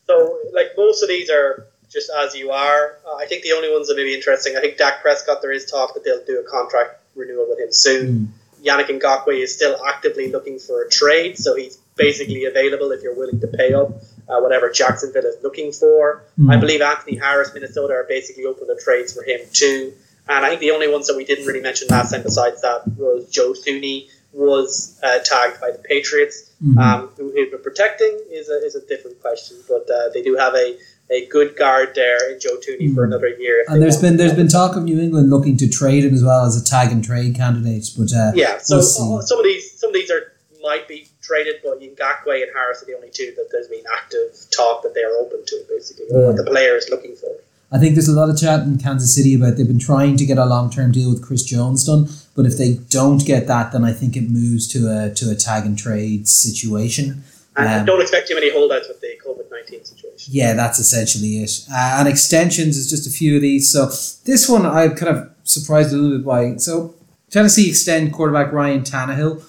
So, 0.06 0.38
like 0.54 0.72
most 0.76 1.02
of 1.02 1.08
these 1.08 1.30
are 1.30 1.66
just 1.90 2.10
as 2.10 2.34
you 2.34 2.50
are. 2.50 2.96
Uh, 3.06 3.16
I 3.16 3.26
think 3.26 3.42
the 3.42 3.52
only 3.52 3.70
ones 3.70 3.88
that 3.88 3.96
may 3.96 4.04
be 4.04 4.14
interesting. 4.14 4.56
I 4.56 4.60
think 4.60 4.76
Dak 4.76 5.02
Prescott. 5.02 5.42
There 5.42 5.52
is 5.52 5.66
talk 5.70 5.94
that 5.94 6.04
they'll 6.04 6.24
do 6.24 6.40
a 6.40 6.48
contract 6.48 7.00
renewal 7.14 7.46
with 7.48 7.58
him 7.58 7.72
soon. 7.72 8.32
Yannick 8.64 8.88
Ngakoue 8.88 9.42
is 9.42 9.54
still 9.54 9.76
actively 9.86 10.30
looking 10.30 10.58
for 10.58 10.82
a 10.82 10.88
trade, 10.90 11.38
so 11.38 11.56
he's 11.56 11.76
basically 11.96 12.44
available 12.44 12.92
if 12.92 13.02
you're 13.02 13.14
willing 13.14 13.40
to 13.40 13.46
pay 13.46 13.72
up 13.72 13.90
uh, 14.28 14.40
whatever 14.40 14.70
Jacksonville 14.70 15.24
is 15.24 15.36
looking 15.42 15.72
for. 15.72 16.22
Hmm. 16.36 16.50
I 16.50 16.56
believe 16.56 16.80
Anthony 16.80 17.16
Harris, 17.16 17.52
Minnesota, 17.54 17.94
are 17.94 18.04
basically 18.08 18.44
open 18.44 18.66
to 18.68 18.76
trades 18.82 19.12
for 19.12 19.22
him 19.22 19.40
too. 19.52 19.92
And 20.28 20.44
I 20.44 20.50
think 20.50 20.60
the 20.60 20.70
only 20.70 20.88
ones 20.88 21.08
that 21.08 21.16
we 21.16 21.24
didn't 21.24 21.46
really 21.46 21.60
mention 21.60 21.88
last 21.88 22.12
time, 22.12 22.22
besides 22.22 22.60
that, 22.62 22.82
was 22.96 23.28
Joe 23.30 23.52
Thuney 23.52 24.08
was 24.32 24.98
uh, 25.02 25.18
tagged 25.24 25.60
by 25.60 25.72
the 25.72 25.78
Patriots. 25.78 26.50
Mhm. 26.62 26.78
Um, 26.78 27.08
who 27.16 27.32
he's 27.34 27.50
been 27.50 27.62
protecting 27.62 28.20
is 28.30 28.48
a, 28.48 28.64
is 28.64 28.74
a 28.74 28.86
different 28.86 29.20
question, 29.20 29.56
but 29.66 29.88
uh, 29.90 30.10
they 30.12 30.22
do 30.22 30.36
have 30.36 30.54
a, 30.54 30.78
a 31.10 31.26
good 31.26 31.56
guard 31.56 31.88
there 31.94 32.30
in 32.32 32.38
Joe 32.40 32.56
Thuney 32.62 32.94
for 32.94 33.02
Mm. 33.02 33.08
another 33.08 33.28
year. 33.28 33.64
And 33.68 33.82
there's 33.82 34.00
been 34.00 34.16
there's 34.16 34.32
been 34.34 34.48
talk 34.48 34.76
of 34.76 34.84
New 34.84 35.00
England 35.00 35.28
looking 35.30 35.56
to 35.58 35.68
trade 35.68 36.04
him 36.04 36.14
as 36.14 36.22
well 36.22 36.44
as 36.44 36.60
a 36.60 36.64
tag 36.64 36.92
and 36.92 37.02
trade 37.04 37.34
candidate, 37.34 37.90
but 37.98 38.12
uh, 38.12 38.32
yeah. 38.34 38.58
So 38.58 38.76
we'll 38.76 39.22
some 39.22 39.38
of 39.38 39.44
these 39.44 39.72
some 39.78 39.88
of 39.90 39.94
these 39.94 40.10
are 40.10 40.32
might 40.62 40.86
be 40.86 41.08
traded, 41.22 41.56
but 41.64 41.80
Ngakoue 41.80 42.42
and 42.42 42.50
Harris 42.54 42.82
are 42.82 42.86
the 42.86 42.94
only 42.94 43.08
two 43.10 43.32
that 43.36 43.48
there's 43.50 43.66
been 43.68 43.84
active 43.96 44.28
talk 44.50 44.82
that 44.82 44.94
they 44.94 45.02
are 45.02 45.16
open 45.16 45.40
to, 45.46 45.56
basically, 45.68 46.04
or 46.10 46.30
Yeah. 46.30 46.36
the 46.36 46.44
player 46.44 46.76
is 46.76 46.88
looking 46.90 47.16
for. 47.16 47.30
I 47.72 47.78
think 47.78 47.94
there's 47.94 48.08
a 48.08 48.12
lot 48.12 48.28
of 48.28 48.36
chat 48.36 48.60
in 48.66 48.78
Kansas 48.78 49.14
City 49.14 49.34
about 49.34 49.56
they've 49.56 49.66
been 49.66 49.78
trying 49.78 50.16
to 50.16 50.26
get 50.26 50.38
a 50.38 50.44
long 50.44 50.70
term 50.70 50.92
deal 50.92 51.08
with 51.08 51.22
Chris 51.22 51.42
Jones 51.42 51.84
done, 51.84 52.08
but 52.36 52.44
if 52.46 52.56
they 52.58 52.74
don't 52.90 53.24
get 53.24 53.46
that, 53.46 53.72
then 53.72 53.84
I 53.84 53.92
think 53.92 54.16
it 54.16 54.28
moves 54.30 54.66
to 54.68 54.78
a 54.90 55.10
to 55.14 55.30
a 55.30 55.34
tag 55.34 55.66
and 55.66 55.76
trade 55.78 56.28
situation. 56.28 57.22
And 57.56 57.68
Um, 57.80 57.86
don't 57.86 58.00
expect 58.00 58.28
too 58.28 58.34
many 58.34 58.50
holdouts 58.50 58.88
with 58.88 59.00
the 59.00 59.12
COVID 59.24 59.50
nineteen 59.50 59.84
situation. 59.84 59.99
Yeah, 60.28 60.54
that's 60.54 60.78
essentially 60.78 61.42
it. 61.42 61.66
Uh, 61.70 61.96
and 61.98 62.08
extensions 62.08 62.76
is 62.76 62.90
just 62.90 63.06
a 63.06 63.10
few 63.10 63.36
of 63.36 63.42
these. 63.42 63.70
So 63.70 63.86
this 64.24 64.48
one 64.48 64.66
I'm 64.66 64.94
kind 64.94 65.16
of 65.16 65.30
surprised 65.44 65.92
a 65.92 65.96
little 65.96 66.18
bit 66.18 66.26
by. 66.26 66.56
So 66.56 66.94
Tennessee 67.30 67.68
extend 67.68 68.12
quarterback 68.12 68.52
Ryan 68.52 68.82
Tannehill. 68.82 69.44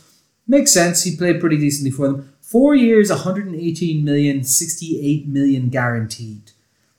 Makes 0.48 0.74
sense. 0.74 1.04
He 1.04 1.16
played 1.16 1.40
pretty 1.40 1.58
decently 1.58 1.92
for 1.92 2.08
them. 2.08 2.34
Four 2.42 2.76
years, 2.76 3.10
118 3.10 4.04
million, 4.04 4.44
68 4.44 5.28
million 5.28 5.70
guaranteed. 5.70 6.52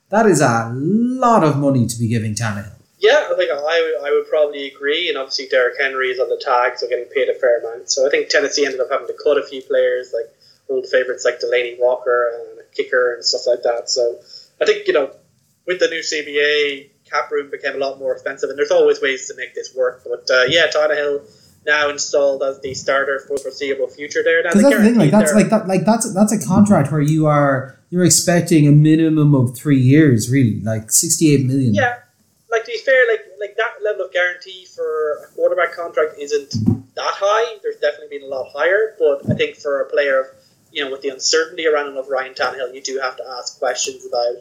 That 0.09 0.27
is 0.27 0.41
a 0.41 0.71
lot 0.75 1.45
of 1.45 1.59
money 1.59 1.87
to 1.87 1.99
be 1.99 2.09
giving 2.09 2.35
Tannehill. 2.35 2.73
Yeah, 2.99 3.29
I 3.31 3.35
think 3.37 3.51
I 3.51 3.57
would, 3.57 4.09
I 4.09 4.11
would 4.13 4.29
probably 4.29 4.69
agree. 4.69 5.09
And 5.09 5.19
obviously, 5.19 5.49
Derrick 5.49 5.75
Henry 5.81 6.09
is 6.09 6.21
on 6.21 6.29
the 6.29 6.41
tag, 6.43 6.79
so 6.79 6.89
getting 6.89 7.07
paid 7.07 7.29
a 7.29 7.35
fair 7.35 7.59
amount. 7.59 7.91
So 7.91 8.07
I 8.07 8.11
think 8.11 8.29
Tennessee 8.29 8.65
ended 8.65 8.81
up 8.81 8.89
having 8.91 9.09
to 9.09 9.17
cut 9.23 9.39
a 9.39 9.43
few 9.43 9.61
players, 9.63 10.15
like 10.15 10.33
old 10.69 10.87
favorites 10.87 11.25
like 11.25 11.41
Delanie 11.41 11.79
Walker 11.79 12.31
and 12.33 12.52
kicker 12.75 13.15
and 13.15 13.25
stuff 13.25 13.43
like 13.47 13.63
that. 13.63 13.91
So 13.91 14.21
I 14.61 14.67
think, 14.67 14.87
you 14.87 14.93
know, 14.93 15.15
with 15.67 15.79
the 15.81 15.89
new 15.89 16.01
CBA, 16.01 16.91
cap 17.13 17.31
room 17.31 17.51
became 17.51 17.75
a 17.75 17.79
lot 17.79 17.99
more 17.99 18.13
expensive, 18.13 18.49
and 18.51 18.59
there's 18.59 18.71
always 18.71 19.01
ways 19.01 19.29
to 19.29 19.35
make 19.37 19.55
this 19.55 19.75
work. 19.75 20.03
But 20.05 20.29
uh, 20.31 20.45
yeah, 20.49 20.67
Tannehill 20.69 21.23
now 21.67 21.91
installed 21.91 22.43
as 22.43 22.61
the 22.61 22.75
starter 22.75 23.21
for 23.21 23.37
foreseeable 23.39 23.89
future 23.89 24.23
there. 24.25 24.43
Because 24.43 24.63
that's 24.63 24.77
the 24.77 24.83
thing, 24.83 24.95
like 24.97 25.11
that's 25.11 25.35
like 25.35 25.51
that, 25.51 25.69
like 25.69 25.85
that's 25.85 26.13
that's 26.15 26.33
a 26.33 26.45
contract 26.45 26.91
where 26.91 27.01
you 27.01 27.27
are 27.27 27.79
you're 27.91 28.05
expecting 28.05 28.67
a 28.67 28.73
minimum 28.73 29.35
of 29.35 29.57
three 29.57 29.79
years, 29.79 30.31
really, 30.31 30.61
like 30.61 30.91
68 30.91 31.47
million. 31.47 31.75
Yeah, 31.75 31.99
like 32.51 32.65
to 32.65 32.73
be 32.73 32.79
fair, 32.79 33.07
like 33.11 33.21
like 33.39 33.57
that 33.57 33.85
level 33.85 34.07
of 34.07 34.13
guarantee 34.13 34.67
for 34.75 35.25
a 35.25 35.27
quarterback 35.35 35.75
contract 35.75 36.15
isn't 36.19 36.53
that 36.95 37.15
high. 37.15 37.59
There's 37.63 37.77
definitely 37.77 38.19
been 38.19 38.27
a 38.27 38.31
lot 38.31 38.51
higher, 38.53 38.97
but 38.99 39.31
I 39.31 39.35
think 39.35 39.57
for 39.57 39.83
a 39.83 39.91
player 39.91 40.21
of 40.21 40.27
you 40.73 40.85
know 40.85 40.91
with 40.91 41.03
the 41.03 41.11
uncertainty 41.11 41.67
around 41.67 41.89
and 41.89 41.99
of 41.99 42.09
Ryan 42.09 42.35
Tannehill, 42.35 42.75
you 42.75 42.83
do 42.83 42.99
have 43.01 43.17
to 43.17 43.25
ask 43.39 43.59
questions 43.59 44.07
about 44.07 44.37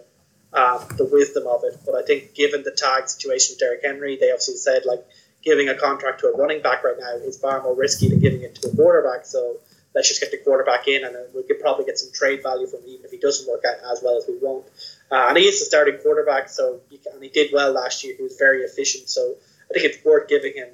um, 0.53 0.97
the 0.97 1.05
wisdom 1.05 1.47
of 1.47 1.63
it. 1.63 1.77
But 1.85 1.95
I 1.95 2.03
think 2.03 2.33
given 2.33 2.63
the 2.63 2.71
tag 2.71 3.07
situation 3.07 3.53
with 3.53 3.59
Derrick 3.59 3.81
Henry, 3.83 4.17
they 4.17 4.31
obviously 4.31 4.55
said 4.55 4.83
like 4.85 5.05
giving 5.43 5.69
a 5.69 5.75
contract 5.75 6.21
to 6.21 6.27
a 6.27 6.37
running 6.37 6.61
back 6.61 6.83
right 6.83 6.97
now 6.99 7.15
is 7.15 7.37
far 7.37 7.61
more 7.61 7.75
risky 7.75 8.09
than 8.09 8.19
giving 8.19 8.41
it 8.41 8.55
to 8.55 8.69
a 8.69 8.75
quarterback. 8.75 9.25
So 9.25 9.57
let's 9.95 10.07
just 10.07 10.21
get 10.21 10.31
the 10.31 10.37
quarterback 10.37 10.87
in, 10.87 11.03
and 11.03 11.15
we 11.33 11.43
could 11.43 11.59
probably 11.59 11.85
get 11.85 11.97
some 11.97 12.11
trade 12.13 12.43
value 12.43 12.67
from 12.67 12.81
him, 12.81 12.89
even 12.89 13.05
if 13.05 13.11
he 13.11 13.17
doesn't 13.17 13.49
work 13.49 13.63
out 13.67 13.77
as 13.91 14.01
well 14.03 14.17
as 14.17 14.25
we 14.27 14.37
want. 14.37 14.65
Uh, 15.11 15.25
and 15.29 15.37
he 15.37 15.45
is 15.45 15.59
the 15.59 15.65
starting 15.65 15.97
quarterback, 15.97 16.49
so 16.49 16.79
and 17.13 17.23
he 17.23 17.29
did 17.29 17.51
well 17.53 17.71
last 17.71 18.03
year. 18.03 18.15
He 18.15 18.23
was 18.23 18.37
very 18.37 18.61
efficient, 18.61 19.09
so 19.09 19.35
I 19.69 19.73
think 19.73 19.85
it's 19.85 20.03
worth 20.05 20.27
giving 20.27 20.53
him. 20.53 20.69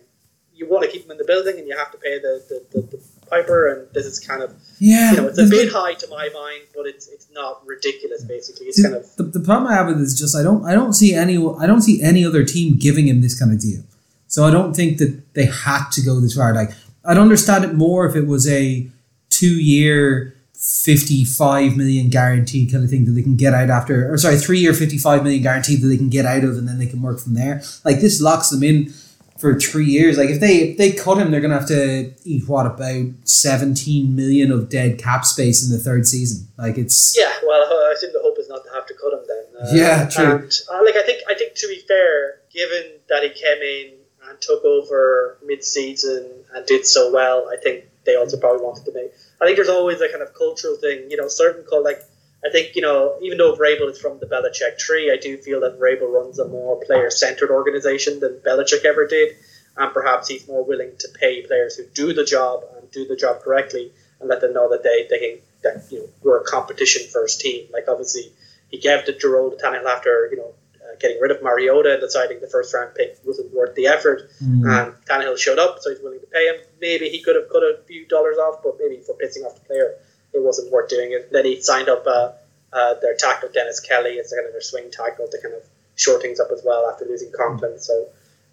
You 0.54 0.68
want 0.68 0.86
to 0.86 0.92
keep 0.92 1.06
him 1.06 1.12
in 1.12 1.18
the 1.18 1.26
building, 1.26 1.58
and 1.58 1.68
you 1.68 1.78
have 1.78 1.92
to 1.92 1.98
pay 1.98 2.20
the, 2.20 2.44
the, 2.50 2.82
the, 2.82 2.98
the 2.98 3.04
piper. 3.30 3.68
And 3.68 3.88
this 3.94 4.06
is 4.06 4.20
kind 4.20 4.42
of 4.42 4.54
yeah. 4.80 5.12
you 5.12 5.18
know 5.18 5.28
it's 5.28 5.40
a 5.40 5.46
bit 5.46 5.72
high 5.72 5.94
to 5.96 6.08
my 6.10 6.30
mind, 6.34 6.64
but 6.76 6.86
it's 6.86 7.08
it's 7.08 7.28
not 7.32 7.66
ridiculous. 7.66 8.24
Basically, 8.24 8.68
it's 8.68 8.78
See, 8.78 8.84
kind 8.84 8.96
of 8.96 9.16
the, 9.16 9.24
the 9.24 9.40
problem 9.40 9.72
I 9.72 9.76
have 9.76 9.88
with 9.88 10.00
it 10.00 10.04
is 10.04 10.20
just 10.20 10.36
I 10.36 10.44
don't 10.44 10.66
I 10.66 10.74
don't 10.74 10.94
see 10.94 11.14
any 11.14 11.38
I 11.38 11.66
don't 11.66 11.82
see 11.82 12.02
any 12.02 12.26
other 12.26 12.44
team 12.44 12.78
giving 12.78 13.08
him 13.08 13.22
this 13.22 13.38
kind 13.38 13.52
of 13.52 13.60
deal. 13.60 13.84
So 14.28 14.46
I 14.46 14.52
don't 14.52 14.76
think 14.76 14.98
that 14.98 15.34
they 15.34 15.46
had 15.46 15.90
to 15.92 16.02
go 16.02 16.20
this 16.20 16.36
far. 16.36 16.54
Like 16.54 16.72
I'd 17.06 17.18
understand 17.18 17.64
it 17.64 17.74
more 17.74 18.06
if 18.06 18.16
it 18.16 18.28
was 18.28 18.48
a 18.48 18.90
two 19.30 19.62
year 19.62 20.34
fifty 20.54 21.24
five 21.24 21.78
million 21.78 22.10
guaranteed 22.10 22.72
kind 22.72 22.84
of 22.84 22.90
thing 22.90 23.06
that 23.06 23.12
they 23.12 23.22
can 23.22 23.36
get 23.36 23.54
out 23.54 23.70
after 23.70 24.12
or 24.12 24.18
sorry, 24.18 24.38
three 24.38 24.60
year 24.60 24.74
fifty 24.74 24.98
five 24.98 25.24
million 25.24 25.44
guaranteed 25.44 25.82
that 25.82 25.88
they 25.88 25.98
can 25.98 26.10
get 26.10 26.26
out 26.26 26.44
of 26.44 26.58
and 26.58 26.68
then 26.68 26.80
they 26.80 26.88
can 26.88 27.02
work 27.02 27.20
from 27.20 27.36
there. 27.36 27.62
Like 27.86 28.02
this 28.02 28.22
locks 28.22 28.50
them 28.50 28.64
in 28.64 28.94
for 29.38 29.60
three 29.60 29.86
years. 29.86 30.18
Like 30.18 30.30
if 30.30 30.40
they 30.40 30.56
if 30.72 30.78
they 30.78 30.92
cut 30.92 31.18
him, 31.18 31.32
they're 31.32 31.42
gonna 31.42 31.60
have 31.60 31.68
to 31.68 32.14
eat 32.24 32.48
what 32.48 32.66
about 32.66 33.06
seventeen 33.24 34.16
million 34.16 34.52
of 34.52 34.70
dead 34.70 34.98
cap 35.00 35.26
space 35.26 35.66
in 35.66 35.76
the 35.76 35.82
third 35.82 36.08
season. 36.08 36.48
Like 36.58 36.78
it's 36.78 37.16
yeah. 37.18 37.32
Well, 37.46 37.62
I 37.62 37.96
think 38.00 38.14
the 38.14 38.20
hope 38.22 38.38
is 38.40 38.50
not 38.50 38.64
to 38.66 38.72
have 38.74 38.86
to 38.88 38.94
cut 38.94 39.14
him 39.14 39.20
then. 39.28 39.46
Uh, 39.62 39.74
Yeah, 39.74 40.10
true. 40.10 40.36
And 40.38 40.62
uh, 40.72 40.84
like 40.84 40.96
I 40.96 41.04
think 41.04 41.22
I 41.30 41.34
think 41.36 41.56
to 41.56 41.68
be 41.68 41.80
fair, 41.88 42.40
given 42.52 42.94
that 43.10 43.24
he 43.24 43.30
came 43.30 43.62
in 43.62 43.94
and 44.30 44.42
took 44.42 44.64
over 44.66 45.38
mid-season 45.46 46.30
and 46.54 46.66
did 46.66 46.86
so 46.86 47.12
well, 47.14 47.50
I 47.52 47.58
think 47.58 47.86
they 48.06 48.16
also 48.16 48.38
probably 48.38 48.64
wanted 48.66 48.86
to 48.86 48.94
make. 48.94 49.12
I 49.42 49.46
think 49.46 49.56
there's 49.56 49.70
always 49.70 50.02
a 50.02 50.10
kind 50.10 50.22
of 50.22 50.34
cultural 50.34 50.76
thing, 50.76 51.10
you 51.10 51.18
know, 51.18 51.28
certain 51.28 51.64
cult 51.70 51.84
like. 51.84 52.02
I 52.46 52.50
think 52.52 52.76
you 52.76 52.82
know, 52.82 53.18
even 53.22 53.38
though 53.38 53.56
Vrabel 53.56 53.90
is 53.90 54.00
from 54.00 54.20
the 54.20 54.26
Belichick 54.26 54.78
tree, 54.78 55.12
I 55.12 55.18
do 55.18 55.38
feel 55.38 55.62
that 55.62 55.80
Vrabel 55.80 56.12
runs 56.12 56.40
a 56.40 56.48
more 56.48 56.80
player-centered 56.86 57.50
organization 57.50 58.20
than 58.20 58.40
Belichick 58.46 58.86
ever 58.86 59.08
did, 59.08 59.36
and 59.76 59.92
perhaps 59.94 60.28
he's 60.28 60.48
more 60.48 60.64
willing 60.64 60.92
to 61.00 61.08
pay 61.20 61.42
players 61.42 61.76
who 61.76 61.86
do 61.94 62.14
the 62.14 62.24
job 62.24 62.64
and 62.78 62.90
do 62.92 63.08
the 63.08 63.16
job 63.16 63.42
correctly, 63.42 63.92
and 64.20 64.30
let 64.30 64.42
them 64.42 64.54
know 64.54 64.70
that 64.70 64.84
they 64.84 65.08
they 65.10 65.20
can 65.20 65.42
that 65.64 65.92
you 65.92 66.00
know 66.00 66.10
we're 66.22 66.42
a 66.42 66.44
competition 66.44 67.08
first 67.12 67.42
team. 67.42 67.68
Like 67.72 67.86
obviously, 67.88 68.32
he 68.70 68.78
gave 68.78 69.06
to 69.06 69.18
Jerome 69.18 69.52
to 69.52 69.58
Tannehill 69.58 69.86
after 69.86 70.30
you 70.32 70.38
know 70.38 70.54
uh, 70.76 70.96
getting 71.00 71.20
rid 71.20 71.32
of 71.32 71.42
Mariota 71.42 71.94
and 71.94 72.02
deciding 72.02 72.40
the 72.40 72.48
first 72.48 72.74
round 72.74 72.96
pick 72.96 73.18
wasn't 73.26 73.54
worth 73.54 73.76
the 73.76 73.88
effort. 73.88 74.30
Mm. 74.44 74.62
And 74.66 74.94
Tannehill 75.06 75.38
showed 75.38 75.60
up, 75.60 75.80
so 75.82 75.90
he's 75.90 76.02
willing 76.02 76.20
to 76.20 76.28
pay 76.28 76.48
him. 76.48 76.56
Maybe 76.80 77.10
he 77.10 77.22
could 77.22 77.36
have 77.36 77.50
cut 77.50 77.64
a 77.64 77.80
few 77.88 78.06
dollars 78.06 78.38
off, 78.38 78.62
but 78.64 78.76
maybe 78.80 79.02
for 79.02 79.16
pissing 79.16 79.44
off 79.46 79.56
the 79.56 79.66
player, 79.66 79.96
it 80.34 80.44
wasn't 80.44 80.72
worth 80.72 80.90
doing 80.90 81.12
it. 81.12 81.32
Then 81.32 81.46
he 81.46 81.62
signed 81.62 81.90
up 81.90 82.06
uh, 82.06 82.32
uh, 82.74 82.96
their 83.02 83.16
tackle 83.16 83.50
Dennis 83.54 83.80
Kelly 83.80 84.20
as 84.20 84.32
kind 84.32 84.46
of 84.46 84.52
their 84.54 84.62
swing 84.62 84.92
tackle 84.92 85.28
to 85.28 85.42
kind 85.42 85.56
of 85.56 85.64
shore 85.96 86.20
things 86.22 86.40
up 86.40 86.50
as 86.52 86.62
well 86.66 86.90
after 86.90 87.06
losing 87.06 87.32
Conklin. 87.36 87.80
So 87.80 88.08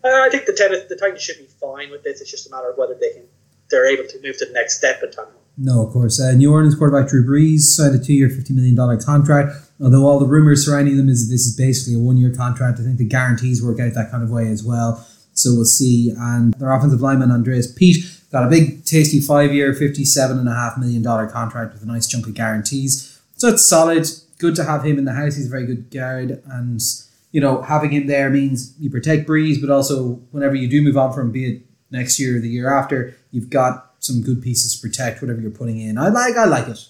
uh, 0.04 0.08
I 0.08 0.28
think 0.30 0.46
the 0.46 0.52
tennis, 0.52 0.84
the 0.88 0.96
Titans 0.96 1.22
should 1.22 1.38
be 1.38 1.46
fine 1.60 1.90
with 1.90 2.04
this. 2.04 2.20
It's 2.20 2.30
just 2.30 2.46
a 2.46 2.50
matter 2.50 2.70
of 2.70 2.78
whether 2.78 2.94
they 2.94 3.10
can 3.10 3.24
they're 3.70 3.86
able 3.86 4.06
to 4.08 4.20
move 4.22 4.36
to 4.38 4.46
the 4.46 4.52
next 4.52 4.76
step 4.76 5.02
in 5.02 5.10
Tannehill. 5.10 5.40
No, 5.56 5.86
of 5.86 5.92
course. 5.92 6.20
Uh, 6.20 6.32
New 6.32 6.52
Orleans 6.52 6.74
quarterback 6.74 7.08
Drew 7.08 7.24
Brees 7.24 7.60
signed 7.60 7.94
a 7.94 8.04
two-year, 8.04 8.28
fifty 8.28 8.52
million 8.52 8.74
dollar 8.74 8.96
contract. 8.96 9.52
Although 9.80 10.06
all 10.06 10.18
the 10.18 10.26
rumors 10.26 10.66
surrounding 10.66 10.96
them 10.96 11.08
is 11.08 11.26
that 11.26 11.32
this 11.32 11.46
is 11.46 11.56
basically 11.56 11.94
a 11.94 11.98
one-year 11.98 12.34
contract. 12.34 12.78
I 12.80 12.82
think 12.82 12.98
the 12.98 13.06
guarantees 13.06 13.62
work 13.62 13.80
out 13.80 13.94
that 13.94 14.10
kind 14.10 14.22
of 14.22 14.30
way 14.30 14.48
as 14.48 14.62
well. 14.64 15.06
So 15.32 15.54
we'll 15.54 15.64
see. 15.64 16.12
And 16.16 16.54
their 16.54 16.72
offensive 16.72 17.00
lineman, 17.00 17.30
Andrus 17.30 17.72
Peat, 17.72 18.04
got 18.34 18.44
a 18.44 18.50
big, 18.50 18.84
tasty 18.84 19.20
five 19.20 19.54
year, 19.54 19.72
$57.5 19.72 20.78
million 20.78 21.04
contract 21.30 21.72
with 21.72 21.84
a 21.84 21.86
nice 21.86 22.08
chunk 22.08 22.26
of 22.26 22.34
guarantees. 22.34 23.20
So 23.36 23.46
it's 23.46 23.64
solid. 23.64 24.08
Good 24.38 24.56
to 24.56 24.64
have 24.64 24.82
him 24.82 24.98
in 24.98 25.04
the 25.04 25.12
house. 25.12 25.36
He's 25.36 25.46
a 25.46 25.50
very 25.50 25.64
good 25.64 25.88
guard. 25.88 26.42
And, 26.50 26.82
you 27.30 27.40
know, 27.40 27.62
having 27.62 27.92
him 27.92 28.08
there 28.08 28.30
means 28.30 28.74
you 28.80 28.90
protect 28.90 29.28
Brees, 29.28 29.60
but 29.60 29.70
also 29.70 30.14
whenever 30.32 30.56
you 30.56 30.68
do 30.68 30.82
move 30.82 30.96
on 30.96 31.12
from, 31.12 31.30
be 31.30 31.46
it 31.46 31.62
next 31.92 32.18
year 32.18 32.38
or 32.38 32.40
the 32.40 32.48
year 32.48 32.76
after, 32.76 33.14
you've 33.30 33.50
got 33.50 33.92
some 34.00 34.20
good 34.20 34.42
pieces 34.42 34.74
to 34.74 34.84
protect 34.84 35.22
whatever 35.22 35.40
you're 35.40 35.52
putting 35.52 35.78
in. 35.78 35.96
I 35.96 36.08
like 36.08 36.36
I 36.36 36.46
like 36.46 36.66
it. 36.66 36.88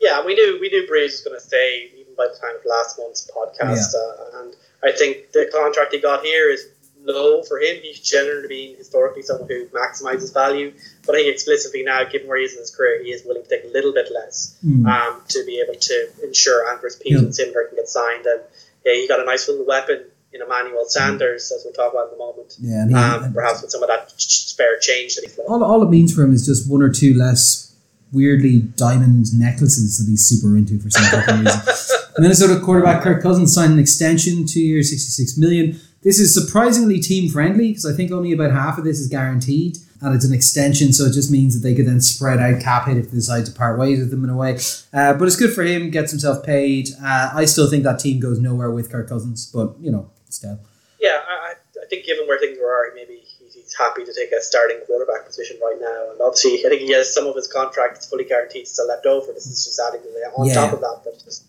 Yeah, 0.00 0.26
we 0.26 0.34
knew 0.34 0.58
we 0.60 0.68
knew 0.68 0.84
Brees 0.90 1.12
was 1.12 1.20
going 1.20 1.38
to 1.38 1.44
stay 1.44 1.92
even 1.96 2.12
by 2.16 2.26
the 2.26 2.36
time 2.40 2.56
of 2.56 2.62
last 2.66 2.98
month's 2.98 3.30
podcast, 3.30 3.94
yeah. 3.94 4.00
uh, 4.00 4.40
and 4.42 4.56
I 4.82 4.90
think 4.90 5.30
the 5.30 5.48
contract 5.54 5.94
he 5.94 6.00
got 6.00 6.24
here 6.24 6.50
is 6.50 6.66
low 7.04 7.42
for 7.42 7.58
him. 7.58 7.78
He's 7.82 8.00
generally 8.00 8.48
been 8.48 8.76
historically 8.76 9.22
someone 9.22 9.48
who 9.48 9.66
maximizes 9.66 10.32
value, 10.32 10.72
but 11.06 11.14
I 11.14 11.18
think 11.18 11.34
explicitly 11.34 11.82
now, 11.82 12.04
given 12.04 12.28
where 12.28 12.38
he 12.38 12.44
is 12.44 12.54
in 12.54 12.60
his 12.60 12.74
career, 12.74 13.02
he 13.02 13.10
is 13.10 13.24
willing 13.24 13.42
to 13.42 13.48
take 13.48 13.64
a 13.64 13.72
little 13.72 13.92
bit 13.92 14.08
less 14.12 14.56
mm. 14.64 14.86
um, 14.86 15.22
to 15.28 15.44
be 15.46 15.60
able 15.60 15.78
to 15.78 16.08
ensure 16.22 16.68
Andrus 16.72 16.96
Peat 16.96 17.12
yeah. 17.12 17.18
and 17.18 17.28
Simber 17.28 17.68
can 17.68 17.76
get 17.76 17.88
signed. 17.88 18.26
And 18.26 18.40
yeah, 18.84 18.94
he 18.94 19.08
got 19.08 19.20
a 19.20 19.24
nice 19.24 19.48
little 19.48 19.66
weapon 19.66 20.04
in 20.32 20.40
Emmanuel 20.40 20.84
Sanders, 20.86 21.52
as 21.52 21.62
we'll 21.64 21.74
talk 21.74 21.92
about 21.92 22.08
in 22.08 22.14
a 22.14 22.18
moment. 22.18 22.56
Yeah, 22.58 22.88
he, 22.88 22.94
um, 22.94 23.32
perhaps 23.32 23.62
with 23.62 23.70
some 23.70 23.82
of 23.82 23.88
that 23.88 24.10
spare 24.16 24.78
change 24.78 25.16
that 25.16 25.22
he's. 25.24 25.38
All, 25.46 25.62
all 25.62 25.82
it 25.82 25.90
means 25.90 26.14
for 26.14 26.22
him 26.22 26.32
is 26.32 26.46
just 26.46 26.70
one 26.70 26.82
or 26.82 26.90
two 26.90 27.14
less 27.14 27.74
weirdly 28.12 28.60
diamond 28.60 29.26
necklaces 29.38 29.98
that 29.98 30.10
he's 30.10 30.24
super 30.24 30.56
into 30.56 30.78
for 30.78 30.90
some 30.90 31.04
fucking 31.04 31.44
reason. 31.44 31.60
Minnesota 32.18 32.60
quarterback 32.60 33.02
Kirk 33.02 33.22
Cousins 33.22 33.54
signed 33.54 33.72
an 33.72 33.78
extension, 33.78 34.46
two 34.46 34.60
years, 34.60 34.90
sixty-six 34.90 35.36
million. 35.36 35.80
This 36.02 36.18
is 36.18 36.34
surprisingly 36.34 36.98
team 36.98 37.30
friendly 37.30 37.68
because 37.68 37.86
I 37.86 37.92
think 37.92 38.10
only 38.10 38.32
about 38.32 38.50
half 38.50 38.76
of 38.76 38.84
this 38.84 38.98
is 38.98 39.06
guaranteed, 39.06 39.78
and 40.00 40.14
it's 40.14 40.24
an 40.24 40.34
extension, 40.34 40.92
so 40.92 41.04
it 41.04 41.12
just 41.12 41.30
means 41.30 41.54
that 41.54 41.66
they 41.66 41.76
could 41.76 41.86
then 41.86 42.00
spread 42.00 42.40
out 42.40 42.60
cap 42.60 42.88
hit 42.88 42.96
if 42.96 43.10
they 43.10 43.16
decide 43.16 43.46
to 43.46 43.52
part 43.52 43.78
ways 43.78 44.00
with 44.00 44.10
them 44.10 44.24
in 44.24 44.30
a 44.30 44.36
way. 44.36 44.58
Uh, 44.92 45.14
but 45.14 45.26
it's 45.28 45.36
good 45.36 45.54
for 45.54 45.62
him, 45.62 45.90
gets 45.90 46.10
himself 46.10 46.44
paid. 46.44 46.88
Uh, 47.00 47.30
I 47.34 47.44
still 47.44 47.70
think 47.70 47.84
that 47.84 48.00
team 48.00 48.18
goes 48.18 48.40
nowhere 48.40 48.70
with 48.72 48.90
Kirk 48.90 49.08
Cousins, 49.08 49.50
but 49.54 49.78
you 49.80 49.92
know, 49.92 50.10
still. 50.28 50.58
Yeah, 51.00 51.20
I, 51.26 51.54
I 51.80 51.86
think 51.88 52.04
given 52.04 52.26
where 52.26 52.38
things 52.38 52.58
are, 52.58 52.92
maybe 52.96 53.22
he's 53.52 53.74
happy 53.78 54.04
to 54.04 54.12
take 54.12 54.32
a 54.32 54.42
starting 54.42 54.80
quarterback 54.86 55.24
position 55.24 55.58
right 55.62 55.78
now. 55.80 56.10
And 56.10 56.20
obviously, 56.20 56.66
I 56.66 56.68
think 56.68 56.82
he 56.82 56.92
has 56.92 57.12
some 57.14 57.26
of 57.26 57.36
his 57.36 57.46
contract 57.46 58.04
fully 58.06 58.24
guaranteed 58.24 58.66
still 58.66 58.88
left 58.88 59.06
over. 59.06 59.32
This 59.32 59.46
is 59.46 59.64
just 59.64 59.80
adding 59.80 60.00
on 60.36 60.46
yeah. 60.46 60.54
top 60.54 60.72
of 60.72 60.80
that, 60.80 61.00
but 61.04 61.22
just 61.24 61.44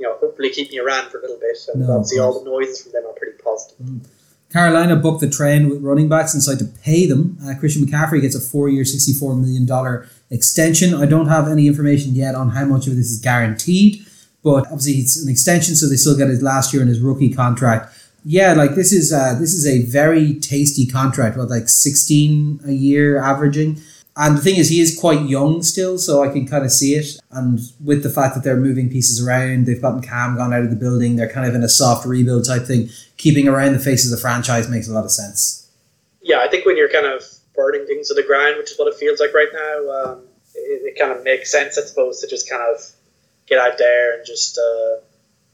you 0.00 0.06
know, 0.06 0.16
hopefully 0.18 0.50
keeping 0.50 0.74
you 0.74 0.86
around 0.86 1.10
for 1.10 1.18
a 1.18 1.20
little 1.20 1.38
bit. 1.38 1.56
And 1.72 1.86
no, 1.86 1.92
obviously, 1.92 2.18
all 2.18 2.42
the 2.42 2.48
noises 2.48 2.82
from 2.82 2.92
them 2.92 3.04
are 3.06 3.12
pretty 3.12 3.38
positive. 3.42 3.86
Mm. 3.86 4.06
Carolina 4.52 4.96
booked 4.96 5.20
the 5.20 5.30
trend 5.30 5.70
with 5.70 5.80
running 5.80 6.08
backs 6.08 6.34
and 6.34 6.42
decided 6.42 6.74
to 6.74 6.80
pay 6.80 7.06
them. 7.06 7.38
Uh, 7.44 7.54
Christian 7.58 7.86
McCaffrey 7.86 8.20
gets 8.20 8.34
a 8.34 8.40
four-year, 8.40 8.84
sixty-four 8.84 9.36
million 9.36 9.66
dollar 9.66 10.08
extension. 10.30 10.94
I 10.94 11.06
don't 11.06 11.28
have 11.28 11.46
any 11.46 11.68
information 11.68 12.14
yet 12.14 12.34
on 12.34 12.50
how 12.50 12.64
much 12.64 12.88
of 12.88 12.96
this 12.96 13.10
is 13.10 13.20
guaranteed, 13.20 14.04
but 14.42 14.64
obviously 14.66 14.94
it's 14.94 15.22
an 15.22 15.30
extension, 15.30 15.76
so 15.76 15.88
they 15.88 15.96
still 15.96 16.16
get 16.16 16.28
his 16.28 16.42
last 16.42 16.72
year 16.72 16.82
in 16.82 16.88
his 16.88 16.98
rookie 16.98 17.32
contract 17.32 17.94
yeah, 18.24 18.52
like 18.52 18.74
this 18.74 18.92
is 18.92 19.12
uh, 19.12 19.34
this 19.38 19.54
is 19.54 19.66
a 19.66 19.84
very 19.86 20.34
tasty 20.34 20.86
contract. 20.86 21.36
What 21.36 21.48
like 21.48 21.68
sixteen 21.68 22.60
a 22.66 22.72
year 22.72 23.22
averaging. 23.22 23.80
And 24.16 24.36
the 24.36 24.40
thing 24.40 24.56
is, 24.56 24.68
he 24.68 24.80
is 24.80 24.98
quite 24.98 25.22
young 25.22 25.62
still, 25.62 25.96
so 25.98 26.22
I 26.22 26.28
can 26.28 26.46
kind 26.46 26.64
of 26.64 26.72
see 26.72 26.94
it. 26.94 27.18
And 27.30 27.60
with 27.82 28.02
the 28.02 28.10
fact 28.10 28.34
that 28.34 28.44
they're 28.44 28.56
moving 28.56 28.90
pieces 28.90 29.24
around, 29.24 29.66
they've 29.66 29.80
gotten 29.80 30.02
Cam 30.02 30.36
gone 30.36 30.52
out 30.52 30.62
of 30.62 30.70
the 30.70 30.76
building, 30.76 31.16
they're 31.16 31.30
kind 31.30 31.48
of 31.48 31.54
in 31.54 31.62
a 31.62 31.68
soft 31.68 32.06
rebuild 32.06 32.44
type 32.44 32.66
thing. 32.66 32.90
Keeping 33.16 33.48
around 33.48 33.72
the 33.72 33.78
face 33.78 34.04
of 34.04 34.10
the 34.10 34.16
franchise 34.16 34.68
makes 34.68 34.88
a 34.88 34.92
lot 34.92 35.04
of 35.04 35.10
sense. 35.10 35.68
Yeah, 36.22 36.40
I 36.40 36.48
think 36.48 36.66
when 36.66 36.76
you're 36.76 36.90
kind 36.90 37.06
of 37.06 37.22
burning 37.54 37.86
things 37.86 38.08
to 38.08 38.14
the 38.14 38.22
ground, 38.22 38.56
which 38.58 38.72
is 38.72 38.78
what 38.78 38.88
it 38.88 38.98
feels 38.98 39.20
like 39.20 39.32
right 39.32 39.48
now, 39.52 39.90
um, 39.90 40.22
it, 40.54 40.94
it, 40.94 40.98
kind 40.98 41.12
of 41.12 41.24
makes 41.24 41.50
sense, 41.50 41.78
I 41.78 41.82
suppose, 41.82 42.20
to 42.20 42.26
just 42.26 42.48
kind 42.48 42.62
of 42.74 42.84
get 43.46 43.58
out 43.58 43.78
there 43.78 44.16
and 44.16 44.26
just 44.26 44.58
uh, 44.58 45.00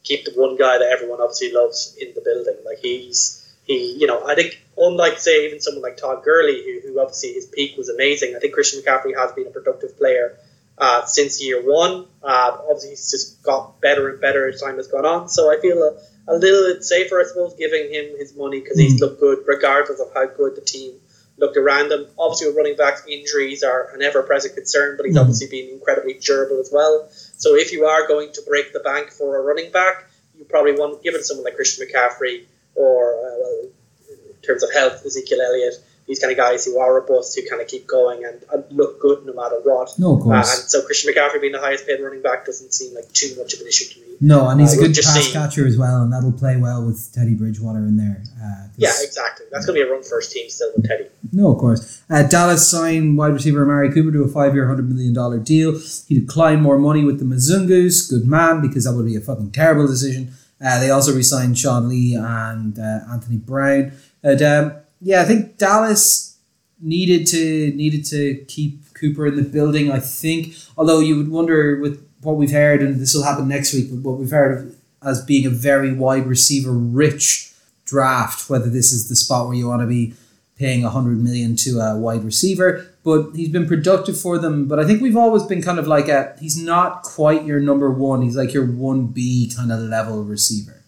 keep 0.03 0.25
the 0.25 0.33
one 0.33 0.57
guy 0.57 0.79
that 0.79 0.89
everyone 0.91 1.21
obviously 1.21 1.53
loves 1.53 1.97
in 2.01 2.13
the 2.15 2.21
building. 2.21 2.57
Like 2.65 2.79
he's 2.79 3.46
he, 3.67 3.97
you 3.99 4.07
know, 4.07 4.27
I 4.27 4.35
think 4.35 4.63
unlike 4.79 5.19
say 5.19 5.47
even 5.47 5.61
someone 5.61 5.83
like 5.83 5.97
Todd 5.97 6.23
Gurley, 6.25 6.63
who, 6.65 6.89
who 6.89 7.01
obviously 7.01 7.33
his 7.33 7.47
peak 7.47 7.77
was 7.77 7.89
amazing. 7.89 8.35
I 8.37 8.39
think 8.39 8.55
Christian 8.55 8.81
McCaffrey 8.81 9.17
has 9.17 9.33
been 9.33 9.47
a 9.49 9.51
productive 9.51 9.99
player 9.99 10.39
uh, 10.79 11.05
since 11.05 11.43
year 11.43 11.61
one. 11.61 12.07
Uh, 12.23 12.59
obviously, 12.63 12.91
he's 12.91 13.11
just 13.11 13.43
got 13.43 13.81
better 13.81 14.09
and 14.09 14.21
better 14.21 14.49
as 14.49 14.61
time 14.61 14.77
has 14.77 14.87
gone 14.87 15.05
on. 15.05 15.29
So 15.29 15.51
I 15.51 15.61
feel 15.61 15.83
a, 15.83 15.99
a 16.33 16.35
little 16.37 16.73
bit 16.73 16.85
safer, 16.85 17.21
I 17.21 17.25
suppose, 17.25 17.55
giving 17.55 17.93
him 17.93 18.17
his 18.19 18.37
money 18.37 18.61
because 18.61 18.79
he's 18.79 18.97
mm. 18.97 19.01
looked 19.01 19.21
good 19.21 19.39
regardless 19.47 20.01
of 20.01 20.15
how 20.15 20.27
good 20.27 20.55
the 20.55 20.61
team 20.61 20.95
looked 21.37 21.57
around 21.57 21.91
him. 21.91 22.07
Obviously, 22.17 22.47
with 22.47 22.57
running 22.57 22.77
backs, 22.77 23.03
injuries 23.09 23.65
are 23.65 23.91
an 23.95 24.03
ever-present 24.03 24.55
concern, 24.55 24.97
but 24.97 25.07
he's 25.07 25.17
mm. 25.17 25.21
obviously 25.21 25.49
been 25.49 25.73
incredibly 25.73 26.15
durable 26.15 26.61
as 26.61 26.71
well. 26.73 27.09
So 27.11 27.57
if 27.57 27.73
you 27.73 27.87
are 27.87 28.07
going 28.07 28.33
to 28.35 28.43
break 28.43 28.73
the 28.73 28.81
bank 28.81 29.11
for 29.11 29.37
a 29.39 29.43
running 29.43 29.73
back, 29.73 30.05
you 30.39 30.45
probably 30.45 30.73
want 30.73 31.03
given 31.03 31.25
someone 31.25 31.45
like 31.45 31.57
Christian 31.57 31.87
McCaffrey 31.87 32.45
or 32.77 33.15
uh, 33.15 33.67
in 34.11 34.43
terms 34.43 34.63
of 34.63 34.73
health, 34.73 35.05
Ezekiel 35.05 35.41
Elliott, 35.41 35.75
these 36.07 36.21
kind 36.21 36.31
of 36.31 36.39
guys 36.39 36.65
who 36.65 36.79
are 36.79 36.95
robust, 36.95 37.39
who 37.39 37.49
kind 37.49 37.61
of 37.61 37.69
keep 37.69 37.87
going 37.87 38.25
and, 38.25 38.43
and 38.53 38.65
look 38.71 39.01
good 39.01 39.27
no 39.27 39.33
matter 39.33 39.57
what. 39.65 39.93
No, 39.99 40.17
of 40.17 40.23
course. 40.23 40.49
Uh, 40.49 40.61
and 40.61 40.71
so 40.71 40.83
Christian 40.87 41.13
McCaffrey 41.13 41.41
being 41.41 41.53
the 41.53 41.61
highest 41.61 41.87
paid 41.87 42.01
running 42.01 42.23
back 42.23 42.47
doesn't 42.47 42.73
seem 42.73 42.95
like 42.95 43.13
too 43.13 43.35
much 43.37 43.55
of 43.55 43.61
an 43.61 43.67
issue 43.67 43.93
to 43.93 44.01
me. 44.01 44.07
No, 44.21 44.49
and 44.49 44.61
he's 44.61 44.75
uh, 44.75 44.81
a 44.81 44.87
good 44.87 44.95
pass 44.95 45.33
catcher 45.33 45.67
as 45.67 45.77
well, 45.77 46.03
and 46.03 46.13
that'll 46.13 46.33
play 46.33 46.57
well 46.57 46.85
with 46.85 47.13
Teddy 47.13 47.35
Bridgewater 47.35 47.81
in 47.81 47.97
there. 47.97 48.23
Uh, 48.43 48.69
yeah, 48.77 48.93
exactly. 49.01 49.47
That's 49.51 49.67
going 49.67 49.79
to 49.79 49.85
be 49.85 49.89
a 49.89 49.93
run 49.93 50.03
first 50.03 50.33
team 50.33 50.49
still 50.49 50.71
with 50.77 50.87
Teddy. 50.87 51.07
No, 51.33 51.53
of 51.53 51.59
course. 51.59 52.03
Uh, 52.09 52.23
Dallas 52.23 52.71
signed 52.71 53.19
wide 53.19 53.33
receiver 53.35 53.63
Amari 53.63 53.93
Cooper 53.93 54.13
to 54.13 54.23
a 54.23 54.29
five-year, 54.29 54.69
hundred 54.69 54.89
million 54.89 55.13
dollar 55.13 55.39
deal. 55.39 55.79
He 56.07 56.21
declined 56.21 56.63
more 56.63 56.79
money 56.79 57.05
with 57.05 57.19
the 57.19 57.25
Mizungus. 57.25 58.09
Good 58.09 58.27
man, 58.27 58.63
because 58.63 58.85
that 58.85 58.95
would 58.95 59.07
be 59.07 59.17
a 59.17 59.21
fucking 59.21 59.51
terrible 59.51 59.87
decision. 59.87 60.33
Uh, 60.65 60.81
they 60.81 60.91
also 60.91 61.15
re-signed 61.15 61.59
Sean 61.59 61.89
Lee 61.89 62.15
and 62.15 62.79
uh, 62.79 63.01
Anthony 63.11 63.37
Brown. 63.37 63.93
And 64.23 64.43
um, 64.43 64.73
yeah, 65.01 65.21
I 65.21 65.25
think 65.25 65.59
Dallas 65.59 66.39
needed 66.81 67.27
to 67.29 67.73
needed 67.75 68.05
to 68.07 68.45
keep 68.49 68.95
Cooper 68.95 69.27
in 69.27 69.37
the 69.37 69.43
building. 69.43 69.91
I 69.91 70.01
think, 70.01 70.55
although 70.77 71.01
you 71.01 71.17
would 71.17 71.29
wonder 71.29 71.79
with 71.81 72.07
what 72.23 72.37
we've 72.37 72.51
heard, 72.51 72.83
and 72.83 73.01
this 73.01 73.15
will 73.15 73.23
happen 73.23 73.49
next 73.49 73.73
week, 73.75 73.89
but 73.91 73.99
what 73.99 74.19
we've 74.19 74.31
heard 74.31 74.75
as 75.03 75.25
being 75.25 75.47
a 75.47 75.51
very 75.51 75.93
wide 75.93 76.27
receiver 76.27 76.73
rich 76.73 77.53
draft, 77.85 78.51
whether 78.51 78.69
this 78.69 78.93
is 78.93 79.09
the 79.09 79.17
spot 79.17 79.47
where 79.47 79.57
you 79.57 79.69
want 79.69 79.83
to 79.83 79.87
be 79.87 80.15
paying 80.59 80.85
a 80.85 80.91
hundred 80.91 81.23
million 81.23 81.55
to 81.55 81.79
a 81.79 81.97
wide 81.97 82.25
receiver. 82.25 82.91
But 83.07 83.37
he's 83.37 83.51
been 83.51 83.69
productive 83.69 84.21
for 84.21 84.37
them. 84.37 84.67
But 84.67 84.81
I 84.81 84.85
think 84.85 85.01
we've 85.01 85.17
always 85.17 85.45
been 85.45 85.63
kind 85.63 85.79
of 85.79 85.87
like 85.87 86.09
a 86.09 86.35
he's 86.41 86.61
not 86.61 87.05
quite 87.05 87.45
your 87.45 87.61
number 87.61 87.89
one. 87.89 88.21
He's 88.23 88.37
like 88.37 88.53
your 88.53 88.67
one 88.67 89.07
B 89.07 89.49
kind 89.55 89.71
of 89.71 89.79
level 89.79 90.25
receiver. 90.25 90.83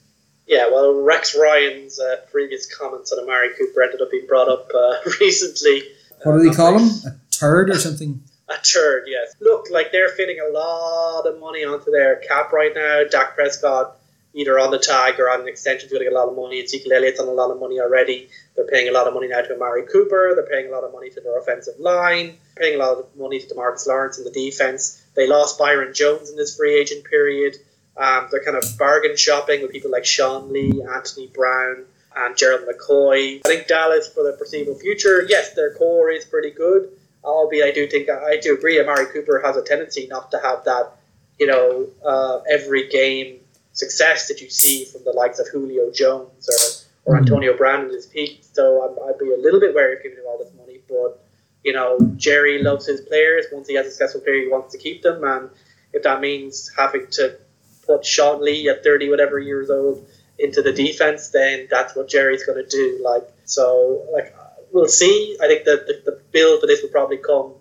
Yeah, 0.48 0.68
well, 0.68 1.00
Rex 1.00 1.36
Ryan's 1.38 2.00
uh, 2.00 2.16
previous 2.32 2.66
comments 2.74 3.12
on 3.12 3.22
Amari 3.22 3.50
Cooper 3.56 3.82
ended 3.84 4.00
up 4.00 4.10
being 4.10 4.26
brought 4.26 4.48
up 4.48 4.68
uh, 4.74 4.94
recently. 5.20 5.82
What 6.24 6.38
do 6.38 6.50
they 6.50 6.56
call 6.56 6.76
him? 6.78 6.88
A 7.06 7.14
turd 7.30 7.70
or 7.70 7.78
something? 7.78 8.20
A 8.48 8.56
turd, 8.64 9.04
yes. 9.06 9.36
Look, 9.40 9.66
like 9.70 9.92
they're 9.92 10.08
fitting 10.08 10.38
a 10.40 10.52
lot 10.52 11.26
of 11.26 11.38
money 11.38 11.64
onto 11.64 11.92
their 11.92 12.16
cap 12.16 12.50
right 12.52 12.72
now. 12.74 13.04
Dak 13.08 13.36
Prescott 13.36 13.97
either 14.34 14.58
on 14.58 14.70
the 14.70 14.78
tag 14.78 15.18
or 15.18 15.30
on 15.30 15.40
an 15.40 15.48
extension 15.48 15.88
to 15.88 15.98
get 15.98 16.12
a 16.12 16.14
lot 16.14 16.28
of 16.28 16.36
money. 16.36 16.62
Ezekiel 16.62 16.92
Elliott's 16.92 17.20
on 17.20 17.28
a 17.28 17.32
lot 17.32 17.50
of 17.50 17.58
money 17.58 17.80
already. 17.80 18.28
They're 18.54 18.66
paying 18.66 18.88
a 18.88 18.92
lot 18.92 19.06
of 19.06 19.14
money 19.14 19.28
now 19.28 19.40
to 19.40 19.54
Amari 19.54 19.84
Cooper. 19.86 20.32
They're 20.34 20.46
paying 20.46 20.68
a 20.68 20.74
lot 20.74 20.84
of 20.84 20.92
money 20.92 21.10
to 21.10 21.20
their 21.20 21.38
offensive 21.38 21.78
line. 21.78 22.36
They're 22.56 22.68
Paying 22.68 22.80
a 22.80 22.84
lot 22.84 22.98
of 22.98 23.06
money 23.16 23.40
to 23.40 23.46
Demarcus 23.46 23.86
Lawrence 23.86 24.18
in 24.18 24.24
the 24.24 24.30
defense. 24.30 25.02
They 25.14 25.26
lost 25.26 25.58
Byron 25.58 25.94
Jones 25.94 26.30
in 26.30 26.36
this 26.36 26.56
free 26.56 26.78
agent 26.78 27.04
period. 27.04 27.56
Um, 27.96 28.28
they're 28.30 28.44
kind 28.44 28.56
of 28.56 28.64
bargain 28.78 29.16
shopping 29.16 29.62
with 29.62 29.72
people 29.72 29.90
like 29.90 30.04
Sean 30.04 30.52
Lee, 30.52 30.82
Anthony 30.82 31.26
Brown, 31.26 31.84
and 32.16 32.36
Gerald 32.36 32.68
McCoy. 32.68 33.40
I 33.44 33.48
think 33.48 33.66
Dallas 33.66 34.08
for 34.08 34.22
the 34.22 34.36
foreseeable 34.36 34.76
future, 34.76 35.26
yes, 35.28 35.54
their 35.54 35.74
core 35.74 36.10
is 36.10 36.24
pretty 36.24 36.50
good. 36.50 36.90
Albeit, 37.24 37.64
I 37.64 37.70
do 37.72 37.86
think 37.88 38.08
I 38.08 38.36
do 38.36 38.54
agree. 38.54 38.80
Amari 38.80 39.06
Cooper 39.06 39.42
has 39.44 39.56
a 39.56 39.62
tendency 39.62 40.06
not 40.06 40.30
to 40.30 40.38
have 40.38 40.64
that, 40.64 40.92
you 41.38 41.46
know, 41.46 41.88
uh, 42.04 42.40
every 42.48 42.88
game 42.88 43.40
success 43.78 44.26
that 44.26 44.40
you 44.40 44.50
see 44.50 44.84
from 44.84 45.04
the 45.04 45.12
likes 45.12 45.38
of 45.38 45.46
Julio 45.48 45.90
Jones 45.92 46.84
or, 47.06 47.12
or 47.12 47.14
mm-hmm. 47.14 47.24
Antonio 47.24 47.56
Brown 47.56 47.86
at 47.86 47.92
his 47.92 48.06
peak. 48.06 48.40
So 48.52 48.82
i 48.82 49.06
would 49.06 49.18
be 49.18 49.32
a 49.32 49.36
little 49.36 49.60
bit 49.60 49.74
wary 49.74 49.96
of 49.96 50.02
giving 50.02 50.18
him 50.18 50.24
all 50.26 50.38
this 50.38 50.52
money. 50.54 50.80
But, 50.88 51.24
you 51.62 51.72
know, 51.72 51.98
Jerry 52.16 52.60
loves 52.60 52.86
his 52.86 53.00
players. 53.02 53.46
Once 53.52 53.68
he 53.68 53.74
has 53.74 53.86
a 53.86 53.90
successful 53.90 54.20
player, 54.20 54.42
he 54.42 54.48
wants 54.48 54.72
to 54.72 54.78
keep 54.78 55.02
them. 55.02 55.22
And 55.22 55.50
if 55.92 56.02
that 56.02 56.20
means 56.20 56.72
having 56.76 57.06
to 57.12 57.38
put 57.86 58.04
Sean 58.04 58.42
Lee 58.42 58.68
at 58.68 58.82
30 58.82 59.10
whatever 59.10 59.38
years 59.38 59.70
old 59.70 60.06
into 60.38 60.60
the 60.60 60.72
defense, 60.72 61.28
then 61.28 61.68
that's 61.70 61.94
what 61.94 62.08
Jerry's 62.08 62.44
going 62.44 62.62
to 62.62 62.68
do. 62.68 63.00
Like, 63.02 63.28
so, 63.44 64.06
like, 64.12 64.34
we'll 64.72 64.88
see. 64.88 65.36
I 65.40 65.46
think 65.46 65.64
that 65.64 65.86
the, 65.86 66.02
the 66.04 66.20
build 66.32 66.60
for 66.60 66.66
this 66.66 66.82
will 66.82 66.90
probably 66.90 67.18
come 67.18 67.54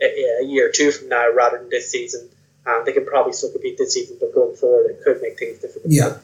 a, 0.00 0.40
a 0.40 0.44
year 0.44 0.68
or 0.68 0.72
two 0.72 0.92
from 0.92 1.08
now 1.08 1.32
rather 1.34 1.58
than 1.58 1.68
this 1.68 1.90
season. 1.90 2.28
Um, 2.66 2.82
they 2.86 2.92
can 2.92 3.04
probably 3.04 3.32
still 3.32 3.52
compete 3.52 3.76
this 3.78 3.94
season, 3.94 4.16
but 4.20 4.34
going 4.34 4.56
forward, 4.56 4.90
it 4.90 5.00
could 5.04 5.20
make 5.20 5.38
things 5.38 5.58
difficult. 5.58 5.92
Yeah. 5.92 6.18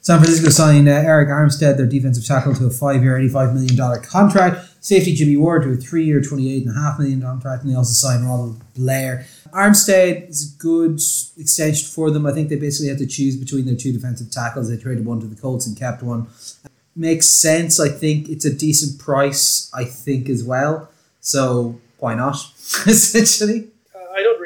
San 0.00 0.20
Francisco 0.20 0.48
signed 0.48 0.88
uh, 0.88 0.92
Arik 0.92 1.28
Armstead, 1.28 1.76
their 1.76 1.86
defensive 1.86 2.24
tackle, 2.24 2.54
to 2.54 2.66
a 2.66 2.70
five-year, 2.70 3.18
$85 3.18 3.54
million 3.54 4.02
contract. 4.02 4.66
Safety 4.80 5.12
Jimmy 5.12 5.36
Ward 5.36 5.64
to 5.64 5.72
a 5.72 5.76
three-year, 5.76 6.20
$28.5 6.20 6.98
million 6.98 7.20
contract. 7.20 7.62
And 7.62 7.72
they 7.72 7.76
also 7.76 7.92
signed 7.92 8.24
Ronald 8.24 8.60
Blair. 8.74 9.26
Armstead 9.52 10.28
is 10.30 10.54
a 10.54 10.58
good 10.58 10.94
extension 11.36 11.88
for 11.88 12.10
them. 12.10 12.26
I 12.26 12.32
think 12.32 12.48
they 12.48 12.56
basically 12.56 12.88
had 12.88 12.98
to 12.98 13.06
choose 13.06 13.36
between 13.36 13.66
their 13.66 13.76
two 13.76 13.92
defensive 13.92 14.30
tackles. 14.30 14.70
They 14.70 14.76
traded 14.76 15.04
one 15.04 15.20
to 15.20 15.26
the 15.26 15.36
Colts 15.36 15.66
and 15.66 15.76
kept 15.76 16.02
one. 16.02 16.28
Makes 16.96 17.28
sense. 17.28 17.78
I 17.78 17.88
think 17.88 18.28
it's 18.28 18.44
a 18.44 18.52
decent 18.52 18.98
price, 18.98 19.70
I 19.74 19.84
think, 19.84 20.28
as 20.28 20.42
well. 20.42 20.90
So 21.20 21.80
why 21.98 22.14
not, 22.14 22.36
essentially? 22.86 23.68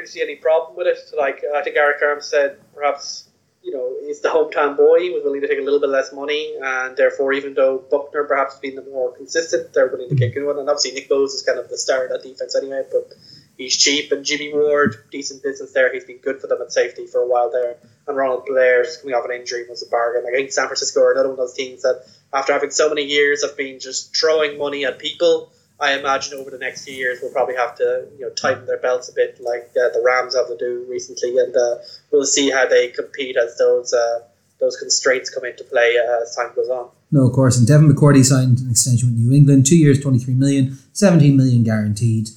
Uh, 0.02 0.04
really 0.04 0.10
see 0.10 0.22
any 0.22 0.36
problem 0.36 0.76
with 0.76 0.86
it. 0.86 0.98
Like, 1.16 1.42
I 1.54 1.62
think 1.62 1.76
Eric 1.76 2.22
said 2.22 2.58
perhaps 2.74 3.28
you 3.62 3.72
know, 3.72 3.94
he's 4.04 4.20
the 4.20 4.28
hometown 4.28 4.76
boy. 4.76 4.98
He 5.00 5.10
was 5.10 5.22
willing 5.22 5.40
to 5.40 5.46
take 5.46 5.60
a 5.60 5.62
little 5.62 5.78
bit 5.78 5.88
less 5.88 6.12
money, 6.12 6.56
and 6.60 6.96
therefore, 6.96 7.32
even 7.32 7.54
though 7.54 7.78
Buckner 7.78 8.24
perhaps 8.24 8.56
been 8.56 8.74
the 8.74 8.82
more 8.82 9.12
consistent, 9.12 9.72
they're 9.72 9.86
willing 9.86 10.08
to 10.08 10.16
kick 10.16 10.34
in 10.34 10.44
one. 10.44 10.58
And 10.58 10.68
obviously, 10.68 10.92
Nick 10.92 11.08
Bosa 11.08 11.26
is 11.26 11.44
kind 11.46 11.60
of 11.60 11.68
the 11.68 11.78
star 11.78 12.06
of 12.06 12.10
that 12.10 12.28
defense 12.28 12.56
anyway, 12.56 12.82
but 12.90 13.14
he's 13.56 13.76
cheap. 13.76 14.10
And 14.10 14.24
Jimmy 14.24 14.52
Ward, 14.52 14.96
decent 15.12 15.44
business 15.44 15.72
there. 15.72 15.92
He's 15.92 16.04
been 16.04 16.18
good 16.18 16.40
for 16.40 16.48
them 16.48 16.60
at 16.60 16.72
safety 16.72 17.06
for 17.06 17.20
a 17.20 17.26
while 17.26 17.52
there. 17.52 17.76
And 18.08 18.16
Ronald 18.16 18.46
Blair's 18.46 18.96
coming 18.96 19.14
off 19.14 19.24
an 19.26 19.30
injury 19.30 19.64
was 19.68 19.86
a 19.86 19.88
bargain. 19.88 20.24
Like, 20.24 20.34
I 20.34 20.38
think 20.38 20.50
San 20.50 20.66
Francisco 20.66 21.00
are 21.00 21.12
another 21.12 21.28
one 21.28 21.38
of 21.38 21.46
those 21.46 21.54
teams 21.54 21.82
that, 21.82 22.04
after 22.32 22.52
having 22.52 22.70
so 22.70 22.88
many 22.88 23.04
years 23.04 23.44
of 23.44 23.56
being 23.56 23.78
just 23.78 24.16
throwing 24.16 24.58
money 24.58 24.84
at 24.84 24.98
people, 24.98 25.52
I 25.82 25.98
imagine 25.98 26.38
over 26.38 26.48
the 26.48 26.58
next 26.58 26.84
few 26.84 26.94
years 26.94 27.18
we'll 27.20 27.32
probably 27.32 27.56
have 27.56 27.74
to 27.78 28.06
you 28.16 28.24
know 28.24 28.30
tighten 28.30 28.66
their 28.66 28.78
belts 28.78 29.08
a 29.08 29.12
bit, 29.12 29.40
like 29.40 29.70
uh, 29.70 29.90
the 29.90 30.00
Rams 30.04 30.36
have 30.36 30.46
to 30.46 30.56
do 30.56 30.86
recently, 30.88 31.36
and 31.38 31.54
uh, 31.56 31.78
we'll 32.12 32.24
see 32.24 32.50
how 32.50 32.66
they 32.68 32.88
compete 32.88 33.36
as 33.36 33.58
those 33.58 33.92
uh, 33.92 34.20
those 34.60 34.76
constraints 34.76 35.28
come 35.28 35.44
into 35.44 35.64
play 35.64 35.96
uh, 35.98 36.22
as 36.22 36.36
time 36.36 36.52
goes 36.54 36.68
on. 36.68 36.88
No, 37.10 37.26
of 37.26 37.32
course. 37.32 37.58
And 37.58 37.66
Devin 37.66 37.92
McCourty 37.92 38.24
signed 38.24 38.60
an 38.60 38.70
extension 38.70 39.08
with 39.08 39.18
New 39.18 39.32
England, 39.32 39.66
two 39.66 39.76
years, 39.76 40.00
twenty 40.00 40.20
three 40.20 40.34
million, 40.34 40.78
17 40.92 41.36
million 41.36 41.64
guaranteed. 41.64 42.28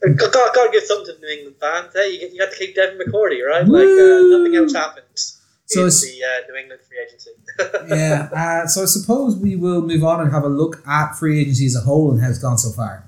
Got 0.00 0.32
to 0.32 0.68
give 0.72 0.84
something 0.84 1.14
to 1.16 1.20
New 1.20 1.28
England 1.28 1.56
fans. 1.60 1.92
Hey, 1.92 2.12
you, 2.12 2.28
you 2.32 2.38
got 2.38 2.52
to 2.52 2.56
keep 2.56 2.76
Devin 2.76 2.98
McCourty, 2.98 3.44
right? 3.44 3.66
Like 3.66 3.88
uh, 3.88 4.38
nothing 4.38 4.54
else 4.54 4.74
happened. 4.74 5.06
So 5.66 5.86
it's 5.86 6.02
the 6.02 6.22
uh, 6.22 6.52
New 6.52 6.58
England 6.58 6.82
free 6.86 6.98
agency. 7.06 7.30
yeah, 7.88 8.28
uh, 8.32 8.66
so 8.66 8.82
I 8.82 8.86
suppose 8.86 9.36
we 9.36 9.56
will 9.56 9.80
move 9.80 10.04
on 10.04 10.20
and 10.20 10.30
have 10.30 10.44
a 10.44 10.48
look 10.48 10.86
at 10.86 11.14
free 11.14 11.40
agency 11.40 11.66
as 11.66 11.76
a 11.76 11.80
whole 11.80 12.10
and 12.10 12.20
how 12.20 12.28
it's 12.28 12.38
gone 12.38 12.58
so 12.58 12.70
far. 12.70 13.04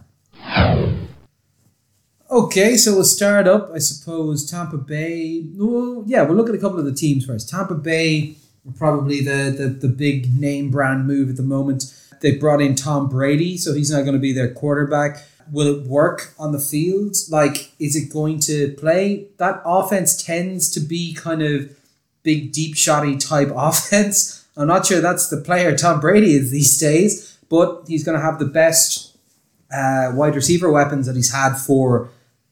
Okay, 2.31 2.77
so 2.77 2.95
we'll 2.95 3.05
start 3.05 3.47
up. 3.47 3.71
I 3.75 3.79
suppose 3.79 4.51
Tampa 4.51 4.79
Bay. 4.79 5.45
Well, 5.55 6.05
yeah, 6.07 6.23
we'll 6.23 6.37
look 6.37 6.49
at 6.49 6.55
a 6.55 6.59
couple 6.59 6.79
of 6.79 6.85
the 6.85 6.95
teams 6.95 7.27
first. 7.27 7.49
Tampa 7.49 7.75
Bay 7.75 8.37
probably 8.77 9.21
the, 9.21 9.55
the 9.57 9.69
the 9.69 9.89
big 9.89 10.35
name 10.39 10.71
brand 10.71 11.07
move 11.07 11.31
at 11.31 11.37
the 11.37 11.43
moment. 11.43 11.95
They 12.21 12.37
brought 12.37 12.61
in 12.61 12.75
Tom 12.75 13.09
Brady, 13.09 13.59
so 13.59 13.75
he's 13.75 13.91
now 13.91 14.01
going 14.01 14.15
to 14.15 14.19
be 14.19 14.33
their 14.33 14.53
quarterback. 14.53 15.23
Will 15.53 15.67
it 15.67 15.87
work 15.87 16.33
on 16.39 16.53
the 16.53 16.59
field? 16.59 17.17
Like, 17.29 17.73
is 17.79 17.95
it 17.95 18.11
going 18.11 18.41
to 18.41 18.73
play? 18.79 19.27
That 19.37 19.61
offense 19.67 20.23
tends 20.23 20.71
to 20.71 20.81
be 20.81 21.13
kind 21.13 21.43
of 21.43 21.77
big, 22.25 22.51
deep 22.51 22.75
shotty 22.75 23.19
type 23.25 23.53
offense. 23.55 24.45
I'm 24.57 24.67
not 24.67 24.87
sure 24.87 25.01
that's 25.01 25.29
the 25.29 25.37
player 25.37 25.77
Tom 25.77 26.01
Brady 26.01 26.35
is 26.35 26.51
these 26.51 26.77
days, 26.79 27.39
but 27.49 27.85
he's 27.87 28.03
going 28.05 28.19
to 28.19 28.25
have 28.25 28.41
the 28.41 28.47
best 28.47 29.17
uh, 29.73 30.11
wide 30.15 30.35
receiver 30.35 30.71
weapons 30.71 31.07
that 31.07 31.15
he's 31.15 31.33
had 31.33 31.55
for 31.55 32.11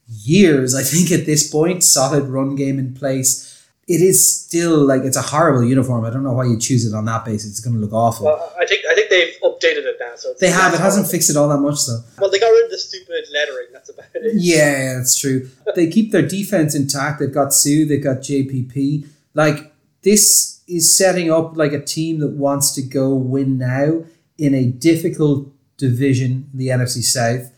years. 0.08 0.74
I 0.74 0.82
think 0.82 1.10
at 1.12 1.26
this 1.26 1.48
point, 1.50 1.82
solid 1.84 2.24
run 2.24 2.54
game 2.56 2.78
in 2.78 2.94
place. 2.94 3.48
It 3.88 4.00
is 4.00 4.40
still 4.44 4.78
like 4.86 5.02
it's 5.02 5.16
a 5.16 5.22
horrible 5.22 5.64
uniform. 5.64 6.04
I 6.04 6.10
don't 6.10 6.22
know 6.22 6.32
why 6.32 6.44
you 6.44 6.58
choose 6.58 6.86
it 6.86 6.94
on 6.94 7.04
that 7.06 7.24
basis. 7.24 7.50
It's 7.50 7.60
going 7.60 7.74
to 7.74 7.80
look 7.80 7.92
awful. 7.92 8.26
Well, 8.26 8.52
I 8.58 8.64
think 8.64 8.84
I 8.88 8.94
think 8.94 9.10
they've 9.10 9.34
updated 9.42 9.84
it 9.84 9.96
now. 10.00 10.12
So 10.16 10.34
they 10.40 10.50
have. 10.50 10.72
It 10.72 10.80
hasn't 10.80 11.08
fixed 11.08 11.30
it 11.30 11.36
all 11.36 11.48
that 11.48 11.58
much 11.58 11.86
though. 11.86 12.00
Well, 12.18 12.30
they 12.30 12.38
got 12.38 12.48
rid 12.48 12.64
of 12.64 12.70
the 12.70 12.78
stupid 12.78 13.24
lettering. 13.32 13.66
That's 13.72 13.90
about 13.90 14.06
it. 14.14 14.34
Yeah, 14.36 14.94
that's 14.96 15.18
true. 15.18 15.50
they 15.74 15.88
keep 15.88 16.12
their 16.12 16.26
defense 16.26 16.74
intact. 16.74 17.18
They've 17.20 17.32
got 17.32 17.52
Suh. 17.52 17.84
They've 17.86 18.02
got 18.02 18.18
JPP. 18.18 19.08
Like 19.34 19.72
this 20.02 20.62
is 20.66 20.96
setting 20.96 21.30
up 21.30 21.56
like 21.56 21.72
a 21.72 21.82
team 21.82 22.20
that 22.20 22.32
wants 22.32 22.72
to 22.72 22.82
go 22.82 23.14
win 23.14 23.58
now 23.58 24.04
in 24.38 24.54
a 24.54 24.66
difficult 24.66 25.48
division, 25.76 26.50
the 26.54 26.68
NFC 26.68 27.02
South, 27.02 27.52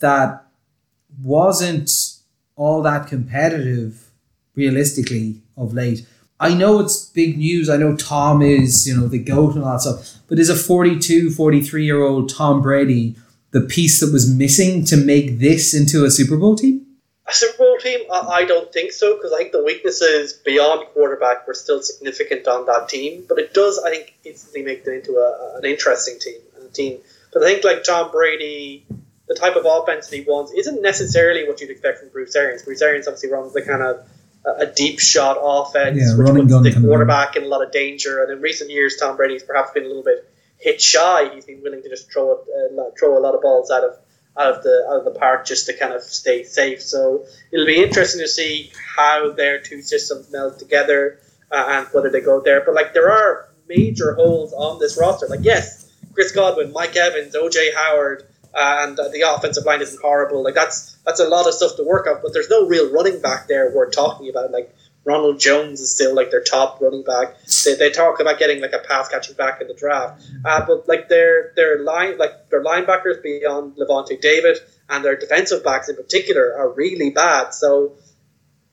that 0.00 0.46
wasn't 1.22 1.90
all 2.56 2.82
that 2.82 3.06
competitive 3.06 4.10
realistically 4.54 5.42
of 5.56 5.74
late. 5.74 6.06
I 6.40 6.54
know 6.54 6.80
it's 6.80 7.06
big 7.06 7.38
news. 7.38 7.70
I 7.70 7.76
know 7.76 7.96
Tom 7.96 8.42
is, 8.42 8.86
you 8.86 8.96
know, 8.96 9.06
the 9.06 9.18
GOAT 9.18 9.54
and 9.54 9.64
all 9.64 9.72
that 9.72 9.80
stuff. 9.80 10.20
But 10.28 10.38
is 10.38 10.48
a 10.48 10.56
42, 10.56 11.30
43 11.30 11.84
year 11.84 12.02
old 12.02 12.28
Tom 12.28 12.60
Brady 12.60 13.16
the 13.52 13.60
piece 13.60 14.00
that 14.00 14.12
was 14.12 14.28
missing 14.28 14.84
to 14.84 14.96
make 14.96 15.38
this 15.38 15.72
into 15.72 16.04
a 16.04 16.10
Super 16.10 16.36
Bowl 16.36 16.56
team? 16.56 16.83
A 17.26 17.32
Super 17.32 17.58
Bowl 17.58 17.78
team? 17.78 18.00
I 18.10 18.44
don't 18.44 18.70
think 18.72 18.92
so 18.92 19.16
because 19.16 19.32
I 19.32 19.38
think 19.38 19.52
the 19.52 19.64
weaknesses 19.64 20.34
beyond 20.34 20.86
quarterback 20.92 21.46
were 21.46 21.54
still 21.54 21.82
significant 21.82 22.46
on 22.46 22.66
that 22.66 22.88
team. 22.88 23.24
But 23.26 23.38
it 23.38 23.54
does, 23.54 23.78
I 23.78 23.90
think, 23.90 24.14
instantly 24.24 24.62
make 24.62 24.84
them 24.84 24.94
into 24.94 25.16
a, 25.16 25.56
an 25.56 25.64
interesting 25.64 26.18
team. 26.20 26.40
A 26.62 26.68
team 26.68 26.98
but 27.34 27.42
I 27.42 27.46
think 27.46 27.64
like 27.64 27.82
Tom 27.82 28.10
Brady, 28.12 28.86
the 29.26 29.34
type 29.34 29.56
of 29.56 29.66
offense 29.66 30.08
he 30.08 30.22
wants 30.22 30.52
isn't 30.52 30.80
necessarily 30.80 31.46
what 31.46 31.60
you'd 31.60 31.70
expect 31.70 31.98
from 31.98 32.08
Bruce 32.08 32.34
Arians. 32.36 32.62
Bruce 32.62 32.80
Arians 32.80 33.08
obviously 33.08 33.30
runs 33.30 33.52
the 33.52 33.62
kind 33.62 33.82
of 33.82 34.06
a 34.46 34.66
deep 34.66 35.00
shot 35.00 35.36
offense, 35.40 35.98
yeah, 35.98 36.16
which 36.16 36.48
puts 36.48 36.74
the 36.74 36.80
quarterback 36.80 37.34
in 37.34 37.42
a 37.42 37.48
lot 37.48 37.64
of 37.64 37.72
danger. 37.72 38.22
And 38.22 38.32
in 38.32 38.40
recent 38.40 38.70
years, 38.70 38.96
Tom 38.96 39.16
Brady's 39.16 39.42
perhaps 39.42 39.72
been 39.72 39.84
a 39.84 39.88
little 39.88 40.04
bit 40.04 40.30
hit 40.58 40.80
shy. 40.80 41.34
He's 41.34 41.44
been 41.44 41.60
willing 41.62 41.82
to 41.82 41.88
just 41.88 42.12
throw 42.12 42.32
uh, 42.32 42.90
throw 42.98 43.18
a 43.18 43.20
lot 43.20 43.34
of 43.34 43.42
balls 43.42 43.70
out 43.70 43.82
of 43.82 43.98
out 44.36 44.56
of 44.56 44.62
the 44.62 44.86
out 44.90 44.98
of 44.98 45.04
the 45.04 45.18
park 45.18 45.46
just 45.46 45.66
to 45.66 45.76
kind 45.76 45.92
of 45.92 46.02
stay 46.02 46.44
safe. 46.44 46.82
So 46.82 47.24
it'll 47.52 47.66
be 47.66 47.82
interesting 47.82 48.20
to 48.20 48.28
see 48.28 48.72
how 48.96 49.32
their 49.32 49.60
two 49.60 49.82
systems 49.82 50.30
meld 50.32 50.58
together 50.58 51.20
uh, 51.50 51.64
and 51.68 51.86
whether 51.92 52.10
they 52.10 52.20
go 52.20 52.40
there. 52.40 52.62
But 52.64 52.74
like 52.74 52.94
there 52.94 53.10
are 53.10 53.48
major 53.68 54.14
holes 54.14 54.52
on 54.52 54.78
this 54.78 54.98
roster. 54.98 55.26
Like 55.26 55.44
yes, 55.44 55.92
Chris 56.12 56.32
Godwin, 56.32 56.72
Mike 56.72 56.96
Evans, 56.96 57.34
OJ 57.34 57.74
Howard, 57.74 58.26
uh, 58.54 58.86
and 58.86 58.98
uh, 58.98 59.08
the 59.08 59.22
offensive 59.22 59.64
line 59.64 59.82
isn't 59.82 60.00
horrible. 60.00 60.42
Like 60.42 60.54
that's 60.54 60.96
that's 61.04 61.20
a 61.20 61.28
lot 61.28 61.46
of 61.46 61.54
stuff 61.54 61.76
to 61.76 61.84
work 61.84 62.06
on, 62.06 62.20
but 62.22 62.32
there's 62.32 62.50
no 62.50 62.66
real 62.66 62.92
running 62.92 63.20
back 63.20 63.46
there 63.48 63.70
we're 63.74 63.90
talking 63.90 64.28
about. 64.28 64.50
Like 64.50 64.74
Ronald 65.04 65.38
Jones 65.38 65.80
is 65.80 65.92
still 65.92 66.14
like 66.14 66.30
their 66.30 66.42
top 66.42 66.80
running 66.80 67.04
back. 67.04 67.36
They, 67.64 67.74
they 67.74 67.90
talk 67.90 68.20
about 68.20 68.38
getting 68.38 68.60
like 68.60 68.72
a 68.72 68.78
pass 68.78 69.08
catching 69.08 69.36
back 69.36 69.60
in 69.60 69.68
the 69.68 69.74
draft, 69.74 70.24
uh, 70.44 70.64
but 70.66 70.88
like 70.88 71.08
their 71.08 71.52
their 71.56 71.82
line 71.82 72.18
like 72.18 72.50
their 72.50 72.62
linebackers 72.62 73.22
beyond 73.22 73.76
Lavonte 73.76 74.20
David 74.20 74.58
and 74.88 75.04
their 75.04 75.16
defensive 75.16 75.62
backs 75.62 75.88
in 75.88 75.96
particular 75.96 76.56
are 76.56 76.70
really 76.70 77.10
bad. 77.10 77.52
So 77.54 77.92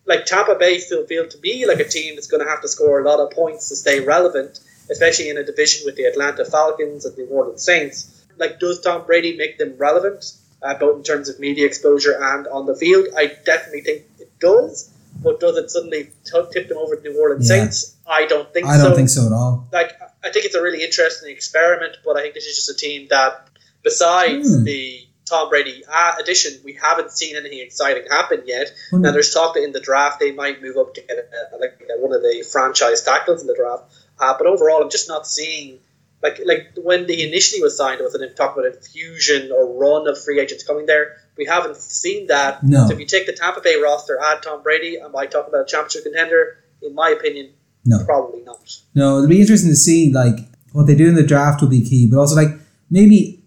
like 0.06 0.26
Tampa 0.26 0.56
Bay 0.56 0.80
still 0.80 1.06
feel 1.06 1.28
to 1.28 1.38
be 1.38 1.66
like 1.66 1.80
a 1.80 1.88
team 1.88 2.16
that's 2.16 2.28
going 2.28 2.44
to 2.44 2.50
have 2.50 2.62
to 2.62 2.68
score 2.68 3.00
a 3.00 3.04
lot 3.04 3.20
of 3.20 3.32
points 3.32 3.70
to 3.70 3.76
stay 3.76 4.00
relevant 4.00 4.60
especially 4.92 5.30
in 5.30 5.38
a 5.38 5.44
division 5.44 5.84
with 5.86 5.96
the 5.96 6.04
Atlanta 6.04 6.46
Falcons 6.46 7.06
and 7.06 7.16
the 7.16 7.24
New 7.24 7.30
Orleans 7.30 7.64
Saints. 7.64 8.26
Like, 8.38 8.60
does 8.60 8.82
Tom 8.82 9.06
Brady 9.06 9.38
make 9.38 9.58
them 9.58 9.76
relevant, 9.78 10.34
uh, 10.62 10.76
both 10.76 10.98
in 10.98 11.04
terms 11.04 11.30
of 11.30 11.40
media 11.40 11.66
exposure 11.66 12.18
and 12.20 12.48
on 12.48 12.66
the 12.66 12.76
field? 12.76 13.08
I 13.16 13.28
definitely 13.46 13.82
think 13.82 14.04
it 14.20 14.40
does. 14.40 14.92
But 15.24 15.40
does 15.40 15.58
it 15.58 15.70
suddenly 15.70 16.10
t- 16.26 16.42
tip 16.52 16.68
them 16.68 16.78
over 16.78 16.96
to 16.96 17.02
New 17.02 17.20
Orleans 17.22 17.50
yeah. 17.50 17.58
Saints? 17.58 17.96
I 18.08 18.26
don't 18.26 18.52
think 18.54 18.66
so. 18.66 18.72
I 18.72 18.78
don't 18.78 18.96
think 18.96 19.10
so 19.10 19.26
at 19.28 19.32
all. 19.32 19.68
Like, 19.72 19.92
I 20.24 20.32
think 20.32 20.46
it's 20.46 20.56
a 20.56 20.62
really 20.62 20.84
interesting 20.84 21.32
experiment, 21.32 21.98
but 22.04 22.18
I 22.18 22.22
think 22.22 22.34
this 22.34 22.46
is 22.46 22.56
just 22.56 22.70
a 22.70 22.76
team 22.76 23.08
that, 23.10 23.50
besides 23.84 24.56
hmm. 24.56 24.64
the 24.64 25.08
Tom 25.26 25.50
Brady 25.50 25.84
uh, 25.88 26.16
addition, 26.20 26.60
we 26.64 26.74
haven't 26.74 27.12
seen 27.12 27.36
anything 27.36 27.60
exciting 27.60 28.04
happen 28.10 28.44
yet. 28.46 28.74
Hmm. 28.90 29.02
Now, 29.02 29.12
there's 29.12 29.34
talk 29.34 29.54
that 29.54 29.64
in 29.64 29.72
the 29.72 29.80
draft 29.80 30.20
they 30.20 30.32
might 30.32 30.62
move 30.62 30.78
up 30.78 30.94
to 30.96 31.02
get 31.02 31.18
a, 31.18 31.56
a, 31.56 31.58
like 31.58 31.80
one 32.00 32.14
of 32.14 32.22
the 32.22 32.44
franchise 32.52 33.02
tackles 33.04 33.42
in 33.42 33.48
the 33.48 33.56
draft. 33.56 33.84
Uh, 34.20 34.36
but 34.38 34.48
overall, 34.48 34.84
I'm 34.84 34.90
just 34.90 35.08
not 35.08 35.26
seeing 35.26 35.80
like 36.24 36.40
like 36.46 36.72
when 36.78 37.08
they 37.08 37.28
initially 37.28 37.62
was 37.62 37.78
signed 37.78 38.00
was 38.02 38.14
an 38.16 38.36
talk 38.36 38.56
about 38.56 38.66
infusion 38.66 39.52
or 39.52 39.78
run 39.78 40.08
of 40.08 40.22
free 40.24 40.40
agents 40.40 40.64
coming 40.64 40.86
there. 40.86 41.18
We 41.38 41.46
haven't 41.46 41.78
seen 41.78 42.28
that. 42.28 42.64
No. 42.64 42.88
So 42.88 42.94
if 42.94 43.00
you 43.00 43.06
take 43.06 43.26
the 43.26 43.34
Tampa 43.34 43.62
Bay 43.62 43.76
roster, 43.78 44.20
add 44.22 44.44
Tom 44.44 44.62
Brady, 44.62 45.00
am 45.00 45.16
I 45.16 45.26
talking 45.26 45.50
about 45.50 45.62
a 45.62 45.66
championship 45.66 46.04
contender? 46.04 46.58
In 46.84 46.96
my 46.96 47.10
opinion, 47.10 47.54
no, 47.86 48.04
probably 48.06 48.42
not. 48.42 48.58
No, 48.94 49.18
it'll 49.18 49.30
be 49.30 49.42
interesting 49.42 49.70
to 49.72 49.76
see 49.76 50.12
like 50.12 50.40
what 50.74 50.88
they 50.88 50.96
do 50.96 51.08
in 51.08 51.16
the 51.16 51.24
draft 51.26 51.62
will 51.62 51.70
be 51.70 51.82
key, 51.82 52.08
but 52.08 52.20
also 52.20 52.36
like 52.36 52.60
maybe 52.90 53.44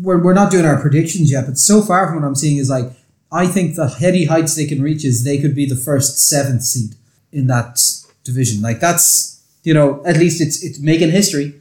we're, 0.00 0.22
we're 0.22 0.34
not 0.34 0.50
doing 0.50 0.64
our 0.64 0.80
predictions 0.80 1.30
yet, 1.30 1.46
but 1.46 1.58
so 1.58 1.82
far 1.82 2.06
from 2.06 2.16
what 2.16 2.26
I'm 2.26 2.34
seeing 2.34 2.58
is 2.58 2.70
like 2.70 2.90
I 3.30 3.46
think 3.46 3.76
the 3.76 3.88
heady 3.88 4.24
heights 4.24 4.54
they 4.54 4.66
can 4.66 4.82
reach 4.82 5.04
is 5.04 5.24
they 5.24 5.38
could 5.38 5.54
be 5.54 5.66
the 5.66 5.76
first 5.76 6.28
seventh 6.28 6.62
seed 6.62 6.94
in 7.32 7.46
that 7.48 7.78
division. 8.24 8.62
Like 8.62 8.80
that's 8.80 9.38
you 9.64 9.74
know, 9.74 10.02
at 10.06 10.16
least 10.16 10.40
it's 10.40 10.64
it's 10.64 10.80
making 10.80 11.10
history, 11.10 11.60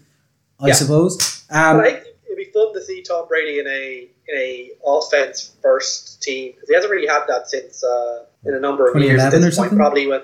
I 0.60 0.68
yeah. 0.68 0.74
suppose. 0.74 1.46
Um, 1.50 1.80
I 1.80 1.92
think 1.92 2.04
it'd 2.26 2.38
be 2.38 2.52
fun 2.52 2.74
to 2.74 2.82
see 2.82 3.02
Tom 3.02 3.28
Brady 3.28 3.60
in 3.60 3.68
a 3.68 4.08
in 4.28 4.38
a 4.38 4.72
offense 4.86 5.56
first 5.62 6.22
team 6.22 6.54
because 6.54 6.70
he 6.70 6.76
hasn't 6.76 6.92
really 6.92 7.08
had 7.08 7.26
that 7.28 7.50
since 7.50 7.84
uh, 7.84 8.26
in 8.46 8.54
a 8.54 8.60
number 8.60 8.90
of 8.90 9.02
years. 9.02 9.22
At 9.22 9.32
this 9.32 9.58
point, 9.58 9.74
probably 9.76 10.08
when 10.08 10.22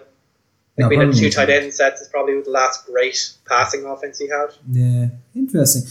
Like 0.78 0.86
No, 0.86 0.90
being 0.90 1.12
the 1.12 1.16
two 1.16 1.30
tight 1.30 1.48
change. 1.48 1.64
end 1.66 1.74
sets 1.74 2.02
is 2.02 2.08
probably 2.08 2.42
the 2.42 2.50
last 2.50 2.86
great 2.88 3.34
passing 3.48 3.86
offense 3.86 4.18
he 4.18 4.28
had. 4.28 4.48
Yeah, 4.72 5.08
interesting. 5.36 5.84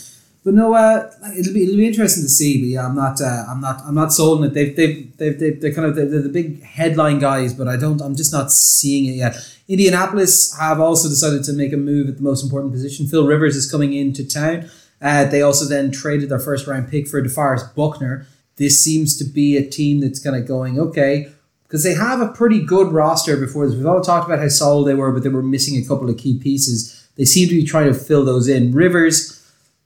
But 0.44 0.54
no, 0.54 0.74
uh, 0.74 1.08
it'll 1.38 1.54
be 1.54 1.62
it'll 1.62 1.76
be 1.76 1.86
interesting 1.86 2.24
to 2.24 2.28
see. 2.28 2.60
But 2.60 2.66
yeah, 2.66 2.86
I'm 2.86 2.96
not 2.96 3.20
uh, 3.20 3.44
I'm 3.48 3.60
not 3.60 3.80
I'm 3.86 3.94
not 3.94 4.12
sold 4.12 4.38
on 4.38 4.46
it. 4.48 4.54
They've 4.54 4.74
they've 4.74 5.16
they've, 5.16 5.38
they've 5.38 5.60
they're 5.60 5.72
kind 5.72 5.86
of 5.86 5.94
they're, 5.94 6.06
they're 6.06 6.22
the 6.22 6.28
big 6.28 6.62
headline 6.64 7.20
guys, 7.20 7.54
but 7.54 7.68
I 7.68 7.76
don't 7.76 8.00
I'm 8.00 8.16
just 8.16 8.32
not 8.32 8.50
seeing 8.50 9.06
it 9.06 9.16
yet. 9.16 9.36
Indianapolis 9.72 10.54
have 10.58 10.80
also 10.80 11.08
decided 11.08 11.44
to 11.44 11.52
make 11.54 11.72
a 11.72 11.78
move 11.78 12.06
at 12.06 12.18
the 12.18 12.22
most 12.22 12.44
important 12.44 12.74
position. 12.74 13.06
Phil 13.06 13.26
Rivers 13.26 13.56
is 13.56 13.70
coming 13.70 13.94
into 13.94 14.22
town. 14.22 14.68
Uh, 15.00 15.24
they 15.24 15.40
also 15.40 15.64
then 15.64 15.90
traded 15.90 16.28
their 16.28 16.38
first 16.38 16.66
round 16.66 16.90
pick 16.90 17.08
for 17.08 17.22
DeForest 17.22 17.74
Buckner. 17.74 18.26
This 18.56 18.84
seems 18.84 19.16
to 19.16 19.24
be 19.24 19.56
a 19.56 19.66
team 19.66 20.00
that's 20.00 20.22
kind 20.22 20.36
of 20.36 20.46
going 20.46 20.78
okay 20.78 21.32
because 21.62 21.84
they 21.84 21.94
have 21.94 22.20
a 22.20 22.28
pretty 22.28 22.62
good 22.62 22.92
roster 22.92 23.34
before 23.38 23.66
this. 23.66 23.74
We've 23.74 23.86
all 23.86 24.02
talked 24.02 24.26
about 24.26 24.40
how 24.40 24.48
solid 24.48 24.86
they 24.86 24.94
were, 24.94 25.10
but 25.10 25.22
they 25.22 25.30
were 25.30 25.42
missing 25.42 25.82
a 25.82 25.88
couple 25.88 26.10
of 26.10 26.18
key 26.18 26.38
pieces. 26.38 27.08
They 27.16 27.24
seem 27.24 27.48
to 27.48 27.54
be 27.54 27.64
trying 27.64 27.90
to 27.90 27.98
fill 27.98 28.26
those 28.26 28.48
in. 28.48 28.72
Rivers, 28.72 29.42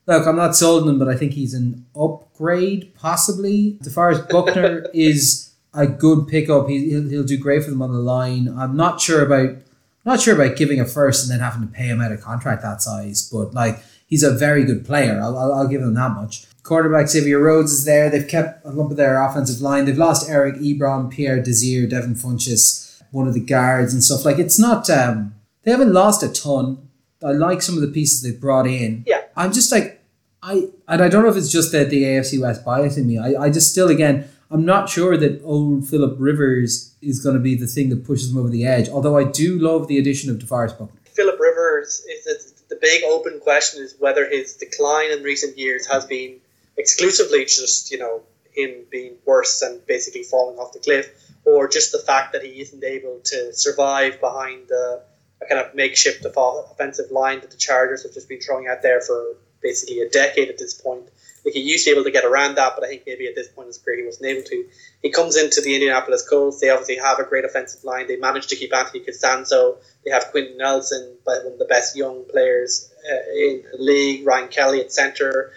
look, 0.06 0.26
I'm 0.26 0.34
not 0.34 0.56
sold 0.56 0.82
on 0.82 0.88
him, 0.88 0.98
but 0.98 1.06
I 1.06 1.16
think 1.16 1.34
he's 1.34 1.54
an 1.54 1.86
upgrade, 1.94 2.92
possibly. 2.96 3.78
DeForest 3.84 4.28
Buckner 4.28 4.86
is 4.94 5.52
a 5.74 5.86
good 5.86 6.26
pickup. 6.26 6.68
He, 6.68 6.90
he'll, 6.90 7.08
he'll 7.08 7.22
do 7.22 7.38
great 7.38 7.62
for 7.62 7.70
them 7.70 7.82
on 7.82 7.92
the 7.92 8.00
line. 8.00 8.52
I'm 8.58 8.76
not 8.76 9.00
sure 9.00 9.24
about 9.24 9.62
not 10.06 10.20
sure 10.20 10.34
about 10.34 10.56
giving 10.56 10.80
a 10.80 10.86
first 10.86 11.24
and 11.24 11.32
then 11.32 11.44
having 11.44 11.66
to 11.66 11.74
pay 11.74 11.84
him 11.84 12.00
out 12.00 12.12
a 12.12 12.16
contract 12.16 12.62
that 12.62 12.80
size, 12.80 13.28
but 13.30 13.52
like 13.52 13.80
he's 14.06 14.22
a 14.22 14.30
very 14.32 14.64
good 14.64 14.86
player. 14.86 15.20
I'll, 15.20 15.36
I'll, 15.36 15.52
I'll 15.52 15.68
give 15.68 15.82
him 15.82 15.94
that 15.94 16.12
much. 16.12 16.46
Quarterback 16.62 17.08
Xavier 17.08 17.38
Rhodes 17.38 17.72
is 17.72 17.84
there. 17.84 18.08
They've 18.08 18.26
kept 18.26 18.64
a 18.64 18.70
lump 18.70 18.90
of 18.90 18.96
their 18.96 19.20
offensive 19.22 19.60
line. 19.60 19.84
They've 19.84 19.96
lost 19.96 20.28
Eric 20.28 20.56
Ebron, 20.56 21.10
Pierre 21.10 21.40
Desir, 21.42 21.86
Devin 21.86 22.14
Funchess, 22.14 23.02
one 23.10 23.28
of 23.28 23.34
the 23.34 23.40
guards 23.40 23.92
and 23.92 24.02
stuff. 24.02 24.24
Like 24.24 24.38
it's 24.38 24.58
not. 24.58 24.88
Um, 24.88 25.34
they 25.64 25.70
haven't 25.70 25.92
lost 25.92 26.22
a 26.22 26.28
ton. 26.28 26.88
I 27.22 27.32
like 27.32 27.62
some 27.62 27.74
of 27.74 27.80
the 27.80 27.88
pieces 27.88 28.22
they've 28.22 28.40
brought 28.40 28.66
in. 28.66 29.04
Yeah. 29.06 29.22
I'm 29.36 29.52
just 29.52 29.72
like 29.72 30.02
I 30.42 30.68
and 30.86 31.02
I 31.02 31.08
don't 31.08 31.24
know 31.24 31.28
if 31.28 31.36
it's 31.36 31.50
just 31.50 31.72
the 31.72 31.84
the 31.84 32.04
AFC 32.04 32.40
West 32.40 32.64
bias 32.64 32.96
in 32.96 33.06
me. 33.06 33.18
I, 33.18 33.44
I 33.44 33.50
just 33.50 33.70
still 33.70 33.88
again 33.88 34.28
I'm 34.50 34.64
not 34.64 34.88
sure 34.88 35.16
that 35.16 35.42
old 35.42 35.88
Philip 35.88 36.16
Rivers 36.18 36.94
is 37.02 37.22
going 37.22 37.34
to 37.34 37.42
be 37.42 37.56
the 37.56 37.66
thing 37.66 37.88
that 37.90 38.04
pushes 38.04 38.30
him 38.30 38.38
over 38.38 38.48
the 38.48 38.64
edge. 38.64 38.88
Although 38.88 39.16
I 39.16 39.24
do 39.24 39.58
love 39.58 39.88
the 39.88 39.98
addition 39.98 40.30
of 40.30 40.38
DeForest 40.38 40.78
Buckner. 40.78 41.00
Philip 41.14 41.40
Rivers 41.40 42.04
is 42.08 42.52
the 42.68 42.78
big 42.80 43.04
open 43.04 43.40
question 43.40 43.82
is 43.82 43.94
whether 43.98 44.28
his 44.28 44.54
decline 44.54 45.10
in 45.12 45.22
recent 45.22 45.56
years 45.56 45.86
has 45.86 46.04
been 46.04 46.36
exclusively 46.76 47.44
just 47.44 47.90
you 47.90 47.98
know 47.98 48.22
him 48.52 48.84
being 48.90 49.14
worse 49.24 49.62
and 49.62 49.84
basically 49.86 50.22
falling 50.22 50.58
off 50.58 50.72
the 50.72 50.78
cliff, 50.78 51.10
or 51.44 51.68
just 51.68 51.92
the 51.92 51.98
fact 51.98 52.32
that 52.32 52.42
he 52.42 52.60
isn't 52.60 52.82
able 52.82 53.20
to 53.24 53.52
survive 53.52 54.20
behind 54.20 54.68
the 54.68 55.02
a 55.42 55.46
kind 55.46 55.60
of 55.60 55.74
makeshift 55.74 56.24
offensive 56.24 57.10
line 57.10 57.40
that 57.40 57.50
the 57.50 57.56
Chargers 57.56 58.02
have 58.04 58.14
just 58.14 58.28
been 58.28 58.40
throwing 58.40 58.68
out 58.68 58.82
there 58.82 59.00
for 59.00 59.36
basically 59.62 60.00
a 60.00 60.08
decade 60.08 60.48
at 60.48 60.58
this 60.58 60.74
point. 60.74 61.08
Like 61.46 61.54
he 61.54 61.60
used 61.60 61.84
to 61.84 61.92
be 61.92 61.94
able 61.94 62.02
to 62.02 62.10
get 62.10 62.24
around 62.24 62.56
that, 62.56 62.72
but 62.74 62.84
I 62.84 62.88
think 62.88 63.04
maybe 63.06 63.28
at 63.28 63.36
this 63.36 63.46
point 63.46 63.66
in 63.66 63.68
his 63.68 63.78
career 63.78 63.98
he 63.98 64.04
wasn't 64.04 64.26
able 64.26 64.42
to. 64.42 64.66
He 65.00 65.10
comes 65.12 65.36
into 65.36 65.60
the 65.60 65.74
Indianapolis 65.74 66.28
Colts. 66.28 66.60
They 66.60 66.70
obviously 66.70 66.96
have 66.96 67.20
a 67.20 67.24
great 67.24 67.44
offensive 67.44 67.84
line. 67.84 68.08
They 68.08 68.16
managed 68.16 68.48
to 68.48 68.56
keep 68.56 68.74
Anthony 68.74 69.04
Castonzo. 69.04 69.76
They 70.04 70.10
have 70.10 70.32
Quenton 70.32 70.58
Nelson, 70.58 71.18
but 71.24 71.44
one 71.44 71.52
of 71.52 71.58
the 71.60 71.66
best 71.66 71.94
young 71.94 72.24
players 72.24 72.92
uh, 73.08 73.30
in 73.32 73.62
the 73.70 73.78
league. 73.78 74.26
Ryan 74.26 74.48
Kelly 74.48 74.80
at 74.80 74.92
center. 74.92 75.52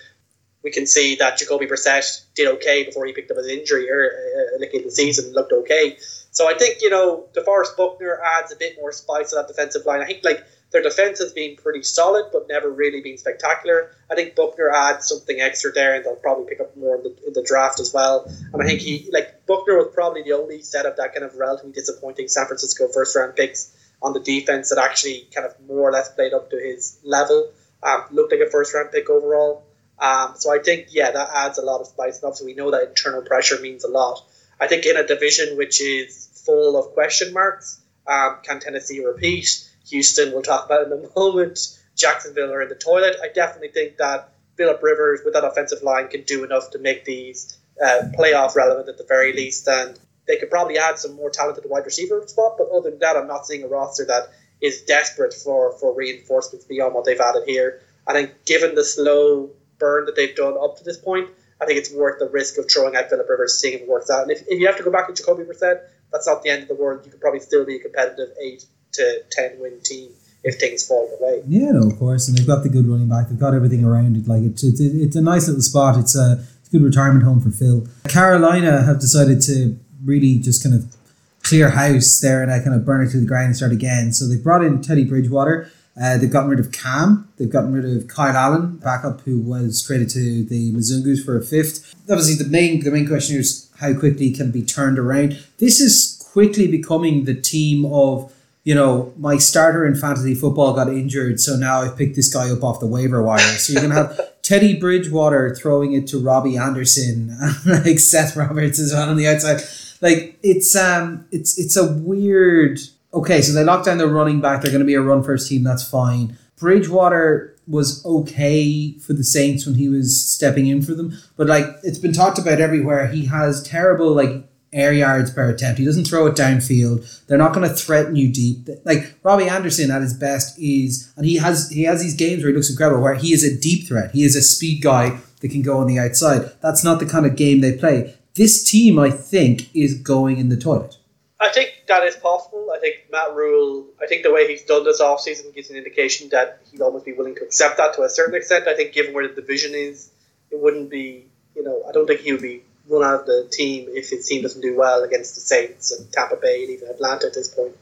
We 0.64 0.70
can 0.70 0.86
see 0.86 1.16
that 1.16 1.40
Jacoby 1.40 1.66
Brissett 1.66 2.22
did 2.36 2.48
okay 2.58 2.84
before 2.84 3.08
he 3.08 3.14
picked 3.14 3.32
up 3.32 3.38
his 3.38 3.48
injury 3.48 3.90
or 3.90 4.06
uh, 4.06 4.60
like 4.60 4.74
in 4.76 4.84
the 4.84 4.92
season 4.92 5.34
looked 5.34 5.54
okay. 5.54 5.98
So 6.30 6.48
I 6.48 6.54
think 6.54 6.82
you 6.82 6.92
know 6.92 7.26
DeForest 7.34 7.76
Buckner 7.78 8.22
adds 8.38 8.52
a 8.52 8.56
bit 8.56 8.76
more 8.80 8.92
spice 8.92 9.32
to 9.32 9.38
that 9.38 9.48
defensive 9.48 9.88
line. 9.88 10.02
I 10.02 10.06
think 10.06 10.24
like 10.24 10.46
their 10.72 10.84
defense 10.84 11.20
has 11.20 11.34
been 11.34 11.56
pretty 11.56 11.82
solid, 11.82 12.26
but 12.32 12.48
never 12.48 12.70
really 12.70 13.02
been 13.02 13.18
spectacular. 13.18 13.92
I 14.10 14.16
think 14.16 14.36
Buckner 14.36 14.70
adds 14.70 15.08
something 15.08 15.40
extra 15.40 15.72
there, 15.72 15.96
and 15.96 16.06
they'll 16.06 16.16
probably 16.16 16.46
pick 16.46 16.60
up 16.60 16.78
more 16.78 16.98
in 16.98 17.04
the, 17.04 17.16
in 17.28 17.34
the 17.34 17.44
draft 17.44 17.80
as 17.80 17.92
well. 17.92 18.32
And 18.54 18.62
I 18.62 18.66
think 18.66 18.82
he 18.82 19.10
like 19.12 19.46
Buckner 19.48 19.78
was 19.78 19.90
probably 19.94 20.24
the 20.24 20.34
only 20.34 20.62
set 20.62 20.86
of 20.86 20.98
that 20.98 21.14
kind 21.14 21.26
of 21.26 21.36
relatively 21.36 21.72
disappointing 21.72 22.28
San 22.28 22.46
Francisco 22.46 22.88
first 22.94 23.16
round 23.16 23.36
picks 23.36 23.76
on 24.02 24.14
the 24.14 24.20
defense 24.20 24.70
that 24.70 24.78
actually 24.78 25.28
kind 25.34 25.48
of 25.48 25.60
more 25.68 25.90
or 25.90 25.92
less 25.92 26.14
played 26.14 26.34
up 26.34 26.52
to 26.52 26.58
his 26.58 27.00
level. 27.04 27.52
Um, 27.82 28.04
looked 28.12 28.32
like 28.32 28.42
a 28.42 28.50
first 28.50 28.74
round 28.74 28.92
pick 28.92 29.10
overall. 29.10 29.66
Um, 29.98 30.34
so 30.38 30.54
I 30.54 30.60
think 30.60 30.88
yeah, 30.92 31.12
that 31.12 31.30
adds 31.34 31.58
a 31.58 31.64
lot 31.64 31.82
of 31.82 31.88
spice. 31.88 32.18
And 32.18 32.26
obviously, 32.26 32.48
we 32.48 32.54
know 32.54 32.72
that 32.72 32.90
internal 32.90 33.24
pressure 33.24 33.60
means 33.60 33.84
a 33.84 33.90
lot. 33.90 34.24
I 34.60 34.68
think 34.68 34.86
in 34.86 34.98
a 34.98 35.08
division 35.08 35.58
which 35.58 35.82
is 35.82 36.42
full 36.46 36.78
of 36.78 36.94
question 36.94 37.34
marks, 37.34 37.82
um, 38.06 38.38
can 38.44 38.60
Tennessee 38.60 39.04
repeat? 39.04 39.69
Houston, 39.90 40.32
we'll 40.32 40.42
talk 40.42 40.66
about 40.66 40.88
in 40.88 40.94
a 40.94 41.10
moment. 41.16 41.78
Jacksonville 41.96 42.54
are 42.54 42.62
in 42.62 42.70
the 42.70 42.76
toilet. 42.76 43.18
I 43.22 43.28
definitely 43.28 43.70
think 43.70 43.98
that 43.98 44.32
Philip 44.56 44.82
Rivers 44.82 45.22
with 45.24 45.34
that 45.34 45.44
offensive 45.44 45.84
line 45.84 46.08
can 46.08 46.24
do 46.24 46.44
enough 46.44 46.72
to 46.72 46.80
make 46.80 47.06
these 47.06 47.58
uh, 47.84 48.04
playoff 48.18 48.56
relevant 48.56 48.90
at 48.90 48.98
the 48.98 49.06
very 49.06 49.34
least. 49.34 49.68
And 49.68 50.00
they 50.28 50.38
could 50.38 50.50
probably 50.50 50.78
add 50.78 51.00
some 51.00 51.16
more 51.16 51.30
talent 51.30 51.58
at 51.58 51.64
the 51.64 51.70
wide 51.70 51.86
receiver 51.86 52.26
spot. 52.28 52.56
But 52.58 52.70
other 52.70 52.90
than 52.90 53.00
that, 53.00 53.18
I'm 53.18 53.28
not 53.28 53.46
seeing 53.46 53.64
a 53.64 53.68
roster 53.68 54.06
that 54.06 54.30
is 54.62 54.82
desperate 54.84 55.34
for, 55.34 55.78
for 55.80 55.94
reinforcements 55.94 56.66
beyond 56.66 56.94
what 56.94 57.06
they've 57.06 57.20
added 57.20 57.44
here. 57.48 57.82
I 58.08 58.14
think 58.14 58.46
given 58.46 58.76
the 58.76 58.84
slow 58.84 59.50
burn 59.78 60.06
that 60.06 60.16
they've 60.16 60.36
done 60.36 60.56
up 60.62 60.78
to 60.78 60.84
this 60.84 60.98
point, 60.98 61.30
I 61.62 61.66
think 61.66 61.80
it's 61.80 61.92
worth 61.92 62.20
the 62.20 62.30
risk 62.30 62.58
of 62.58 62.70
throwing 62.72 62.96
out 62.96 63.10
Philip 63.10 63.28
Rivers, 63.30 63.60
seeing 63.60 63.76
if 63.76 63.82
it 63.82 63.88
works 63.88 64.10
out. 64.10 64.24
And 64.24 64.32
if, 64.32 64.42
if 64.48 64.60
you 64.60 64.68
have 64.68 64.78
to 64.78 64.84
go 64.84 64.92
back 64.92 65.08
to 65.08 65.14
Jacoby 65.14 65.44
Brissett, 65.44 65.82
that's 66.12 66.28
not 66.28 66.44
the 66.44 66.50
end 66.50 66.64
of 66.64 66.68
the 66.70 66.76
world. 66.76 67.06
You 67.06 67.12
could 67.12 67.22
probably 67.22 67.40
still 67.40 67.66
be 67.66 67.76
a 67.76 67.80
competitive 67.80 68.30
eight 68.42 68.66
to 68.94 69.24
ten 69.32 69.60
win 69.60 69.80
team 69.84 70.10
if 70.44 70.60
things 70.60 70.88
fall 70.88 71.08
your 71.10 71.30
way. 71.30 71.44
Yeah, 71.48 71.72
no, 71.72 71.88
of 71.88 71.98
course, 72.00 72.28
and 72.28 72.38
they've 72.38 72.48
got 72.48 72.64
the 72.64 72.70
good 72.70 72.88
running 72.88 73.10
back. 73.10 73.30
They've 73.30 73.40
got 73.40 73.54
everything 73.54 73.84
around 73.84 74.16
it. 74.16 74.28
Like 74.28 74.44
it's 74.44 74.64
it's, 74.64 74.80
it's 74.80 75.16
a 75.16 75.22
nice 75.22 75.48
little 75.48 75.62
spot. 75.62 75.98
It's 75.98 76.16
a, 76.16 76.46
it's 76.60 76.70
a 76.70 76.72
good 76.72 76.84
retirement 76.84 77.24
home 77.24 77.42
for 77.42 77.52
Phil. 77.52 77.88
Carolina 78.08 78.84
have 78.84 79.00
decided 79.00 79.42
to 79.44 79.78
really 80.04 80.40
just 80.40 80.64
kind 80.64 80.76
of 80.76 80.96
clear 81.44 81.70
house 81.70 82.20
there 82.20 82.44
and 82.44 82.52
I 82.52 82.60
kind 82.60 82.76
of 82.76 82.86
burn 82.86 83.06
it 83.06 83.12
to 83.12 83.20
the 83.20 83.26
ground 83.26 83.48
and 83.48 83.56
start 83.56 83.72
again. 83.72 84.12
So 84.14 84.28
they 84.28 84.36
brought 84.36 84.64
in 84.64 84.82
Teddy 84.82 85.04
Bridgewater. 85.04 85.72
Uh, 86.00 86.18
they've 86.18 86.32
gotten 86.32 86.50
rid 86.50 86.60
of 86.60 86.72
Cam. 86.72 87.28
They've 87.38 87.50
gotten 87.50 87.74
rid 87.74 87.86
of 87.86 88.08
Kyle 88.08 88.36
Allen, 88.36 88.78
backup 88.78 89.22
who 89.22 89.40
was 89.40 89.84
traded 89.86 90.10
to 90.12 90.44
the 90.44 90.72
Mizungus 90.72 91.24
for 91.24 91.38
a 91.38 91.42
fifth. 91.42 91.94
Obviously, 92.10 92.36
the 92.36 92.50
main 92.50 92.84
the 92.84 92.92
main 92.92 93.08
question 93.08 93.38
is 93.38 93.70
how 93.80 93.94
quickly 93.94 94.32
can 94.32 94.52
be 94.52 94.64
turned 94.64 94.98
around. 94.98 95.44
This 95.58 95.82
is 95.82 96.26
quickly 96.32 96.68
becoming 96.68 97.26
the 97.26 97.34
team 97.34 97.86
of 97.86 98.32
you 98.70 98.76
know, 98.76 99.12
my 99.18 99.38
starter 99.38 99.84
in 99.84 99.96
fantasy 99.96 100.36
football 100.36 100.74
got 100.74 100.90
injured, 100.90 101.40
so 101.40 101.56
now 101.56 101.82
I've 101.82 101.98
picked 101.98 102.16
this 102.16 102.32
guy 102.32 102.52
up 102.52 102.64
off 102.64 102.80
the 102.80 102.86
waiver 102.86 103.24
wire. 103.24 103.40
So 103.40 103.74
you're 103.74 103.82
gonna 103.82 103.96
have 103.96 104.22
Teddy 104.44 104.80
Bridgewater 104.80 105.56
throwing 105.56 105.94
it 105.94 106.06
to 106.10 106.20
Robbie 106.20 106.56
Anderson, 106.56 107.36
like 107.66 107.98
Seth 107.98 108.36
Roberts 108.36 108.78
as 108.78 108.94
well 108.94 109.10
on 109.10 109.18
the 109.18 109.28
outside. 109.28 109.62
Like 110.02 110.38
it's 110.44 110.76
um 110.76 111.26
it's 111.32 111.58
it's 111.58 111.78
a 111.78 111.94
weird 111.94 112.78
okay, 113.12 113.42
so 113.42 113.54
they 113.54 113.64
locked 113.64 113.86
down 113.86 113.98
the 113.98 114.08
running 114.08 114.40
back, 114.40 114.62
they're 114.62 114.72
gonna 114.72 114.86
be 114.86 114.94
a 114.94 115.02
run 115.02 115.24
first 115.24 115.50
team, 115.50 115.64
that's 115.64 115.90
fine. 115.90 116.38
Bridgewater 116.60 117.56
was 117.66 118.06
okay 118.06 118.92
for 119.00 119.14
the 119.14 119.24
Saints 119.24 119.66
when 119.66 119.76
he 119.76 119.90
was 119.90 120.24
stepping 120.24 120.68
in 120.68 120.84
for 120.84 120.94
them, 120.94 121.18
but 121.38 121.48
like 121.48 121.66
it's 121.82 121.98
been 121.98 122.14
talked 122.14 122.38
about 122.38 122.62
everywhere. 122.62 123.08
He 123.08 123.26
has 123.26 123.64
terrible 123.64 124.12
like 124.12 124.48
air 124.72 124.94
yards 124.94 125.32
per 125.32 125.50
attempt. 125.50 125.80
He 125.80 125.86
doesn't 125.86 126.06
throw 126.06 126.28
it 126.28 126.36
downfield. 126.36 127.26
They're 127.28 127.38
not 127.38 127.54
going 127.54 127.68
to 127.68 127.76
threaten 127.76 128.16
you 128.16 128.32
deep. 128.32 128.68
Like 128.86 129.16
Robbie 129.24 129.50
Anderson 129.50 129.92
at 129.92 130.02
his 130.02 130.14
best 130.14 130.60
is, 130.60 131.12
and 131.16 131.26
he 131.26 131.38
has 131.38 131.70
he 131.70 131.84
has 131.84 132.02
these 132.02 132.16
games 132.16 132.44
where 132.44 132.50
he 132.50 132.56
looks 132.56 132.70
incredible, 132.70 133.02
where 133.02 133.16
he 133.16 133.34
is 133.34 133.44
a 133.44 133.60
deep 133.60 133.88
threat. 133.88 134.12
He 134.12 134.24
is 134.24 134.36
a 134.36 134.42
speed 134.42 134.82
guy 134.82 135.20
that 135.42 135.52
can 135.52 135.62
go 135.62 135.78
on 135.78 135.88
the 135.88 136.00
outside. 136.00 136.52
That's 136.62 136.84
not 136.84 137.00
the 137.00 137.06
kind 137.06 137.26
of 137.26 137.36
game 137.36 137.62
they 137.62 137.78
play. 137.78 138.16
This 138.36 138.70
team, 138.70 139.00
I 139.00 139.10
think, 139.10 139.74
is 139.76 139.96
going 139.96 140.38
in 140.38 140.50
the 140.50 140.58
toilet. 140.58 140.98
I 141.42 141.50
think 141.50 141.84
that 141.88 142.04
is 142.04 142.16
possible. 142.16 142.68
I 142.76 142.80
think 142.80 143.06
Matt 143.12 143.34
Rhule, 143.34 143.88
I 144.02 144.08
think 144.08 144.24
the 144.24 144.34
way 144.34 144.48
he's 144.48 144.64
done 144.64 144.84
this 144.84 145.02
offseason 145.02 145.54
gives 145.56 145.70
an 145.70 145.78
indication 145.78 146.30
that 146.30 146.62
he'd 146.70 146.82
almost 146.82 147.06
be 147.06 147.14
willing 147.14 147.36
to 147.36 147.42
accept 147.42 147.78
that 147.78 147.94
to 147.96 148.04
a 148.04 148.10
certain 148.10 148.36
extent. 148.36 148.68
I 148.68 148.76
think 148.76 148.94
given 148.94 149.14
where 149.14 149.28
the 149.28 149.34
division 149.34 149.74
is, 149.74 150.12
it 150.52 150.60
wouldn't 150.60 150.90
be, 150.90 151.26
you 151.56 151.64
know, 151.64 151.82
I 151.88 151.94
don't 151.94 152.08
think 152.08 152.22
he 152.22 152.34
would 152.34 152.42
be 152.42 152.64
run 152.90 153.04
out 153.04 153.22
of 153.22 153.26
the 153.26 153.48
team 153.52 153.88
if 153.90 154.10
his 154.10 154.28
team 154.28 154.42
doesn't 154.42 154.62
do 154.62 154.76
well 154.76 155.04
against 155.04 155.36
the 155.36 155.42
Saints 155.42 155.92
and 155.92 156.12
Tampa 156.12 156.36
Bay 156.36 156.64
and 156.64 156.72
even 156.72 156.90
Atlanta 156.90 157.28
at 157.28 157.34
this 157.34 157.48
point. 157.48 157.76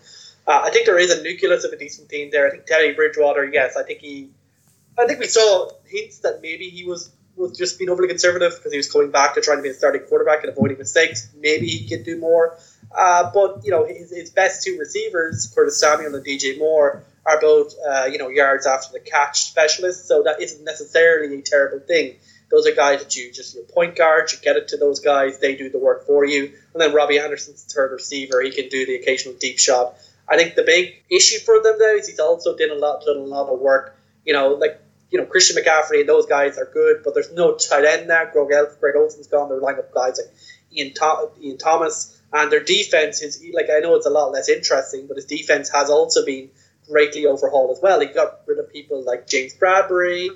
Uh, 0.45 0.61
I 0.63 0.69
think 0.69 0.85
there 0.85 0.99
is 0.99 1.11
a 1.11 1.21
nucleus 1.23 1.63
of 1.63 1.73
a 1.73 1.77
decent 1.77 2.09
team 2.09 2.29
there. 2.31 2.47
I 2.47 2.51
think 2.51 2.65
Teddy 2.65 2.93
Bridgewater, 2.93 3.45
yes, 3.45 3.75
I 3.75 3.83
think 3.83 3.99
he, 3.99 4.29
I 4.97 5.05
think 5.05 5.19
we 5.19 5.27
saw 5.27 5.69
hints 5.85 6.19
that 6.19 6.41
maybe 6.41 6.69
he 6.69 6.83
was 6.85 7.09
was 7.37 7.55
just 7.55 7.77
being 7.77 7.89
overly 7.89 8.07
conservative 8.07 8.53
because 8.57 8.71
he 8.71 8.77
was 8.77 8.91
coming 8.91 9.11
back 9.11 9.35
to 9.35 9.41
trying 9.41 9.57
to 9.57 9.63
be 9.63 9.69
a 9.69 9.73
starting 9.73 10.01
quarterback 10.01 10.43
and 10.43 10.51
avoiding 10.51 10.77
mistakes. 10.77 11.29
Maybe 11.39 11.67
he 11.67 11.87
could 11.87 12.03
do 12.03 12.17
more. 12.17 12.57
Uh, 12.95 13.29
but 13.31 13.63
you 13.63 13.71
know 13.71 13.85
his, 13.85 14.11
his 14.11 14.29
best 14.31 14.63
two 14.63 14.77
receivers, 14.79 15.51
Curtis 15.53 15.79
Samuel 15.79 16.15
and 16.15 16.25
DJ 16.25 16.57
Moore, 16.57 17.03
are 17.25 17.39
both 17.39 17.75
uh, 17.87 18.05
you 18.05 18.17
know 18.17 18.29
yards 18.29 18.65
after 18.65 18.91
the 18.93 18.99
catch 18.99 19.43
specialists. 19.43 20.07
So 20.07 20.23
that 20.23 20.41
isn't 20.41 20.63
necessarily 20.63 21.39
a 21.39 21.41
terrible 21.41 21.79
thing. 21.79 22.15
Those 22.49 22.65
are 22.65 22.73
guys 22.73 23.03
that 23.03 23.15
you 23.15 23.31
just 23.31 23.55
your 23.55 23.63
point 23.65 23.95
guard, 23.95 24.31
you 24.31 24.37
get 24.39 24.55
it 24.55 24.69
to 24.69 24.77
those 24.77 25.01
guys, 25.01 25.39
they 25.39 25.55
do 25.55 25.69
the 25.69 25.79
work 25.79 26.05
for 26.05 26.25
you. 26.25 26.53
And 26.73 26.81
then 26.81 26.93
Robbie 26.93 27.19
Anderson's 27.19 27.63
third 27.63 27.91
receiver, 27.91 28.41
he 28.41 28.51
can 28.51 28.69
do 28.69 28.85
the 28.85 28.95
occasional 28.95 29.35
deep 29.35 29.59
shot. 29.59 29.95
I 30.29 30.37
think 30.37 30.55
the 30.55 30.63
big 30.63 31.03
issue 31.09 31.39
for 31.39 31.61
them 31.61 31.75
though 31.79 31.95
is 31.95 32.07
he's 32.07 32.19
also 32.19 32.55
done 32.55 32.71
a 32.71 32.75
lot 32.75 33.03
done 33.05 33.17
a 33.17 33.19
lot 33.19 33.49
of 33.49 33.59
work. 33.59 33.97
You 34.25 34.33
know, 34.33 34.49
like 34.53 34.81
you 35.09 35.19
know 35.19 35.25
Christian 35.25 35.61
McCaffrey 35.61 36.01
and 36.01 36.09
those 36.09 36.25
guys 36.25 36.57
are 36.57 36.69
good, 36.73 37.01
but 37.03 37.13
there's 37.13 37.31
no 37.31 37.55
tight 37.55 37.85
end 37.85 38.07
now. 38.07 38.25
Greg, 38.25 38.49
Greg 38.79 38.95
Olsen's 38.95 39.27
gone. 39.27 39.49
They're 39.49 39.59
lining 39.59 39.79
up 39.79 39.93
guys 39.93 40.19
like 40.19 40.33
Ian, 40.75 40.93
Ian 41.41 41.57
Thomas, 41.57 42.19
and 42.33 42.51
their 42.51 42.63
defense 42.63 43.21
is 43.21 43.43
like 43.53 43.67
I 43.69 43.79
know 43.79 43.95
it's 43.95 44.05
a 44.05 44.09
lot 44.09 44.31
less 44.31 44.49
interesting, 44.49 45.07
but 45.07 45.17
his 45.17 45.25
defense 45.25 45.69
has 45.69 45.89
also 45.89 46.25
been 46.25 46.49
greatly 46.89 47.25
overhauled 47.25 47.71
as 47.71 47.81
well. 47.81 47.99
He 47.99 48.07
got 48.07 48.41
rid 48.45 48.59
of 48.59 48.71
people 48.71 49.03
like 49.03 49.27
James 49.27 49.53
Bradberry, 49.53 50.29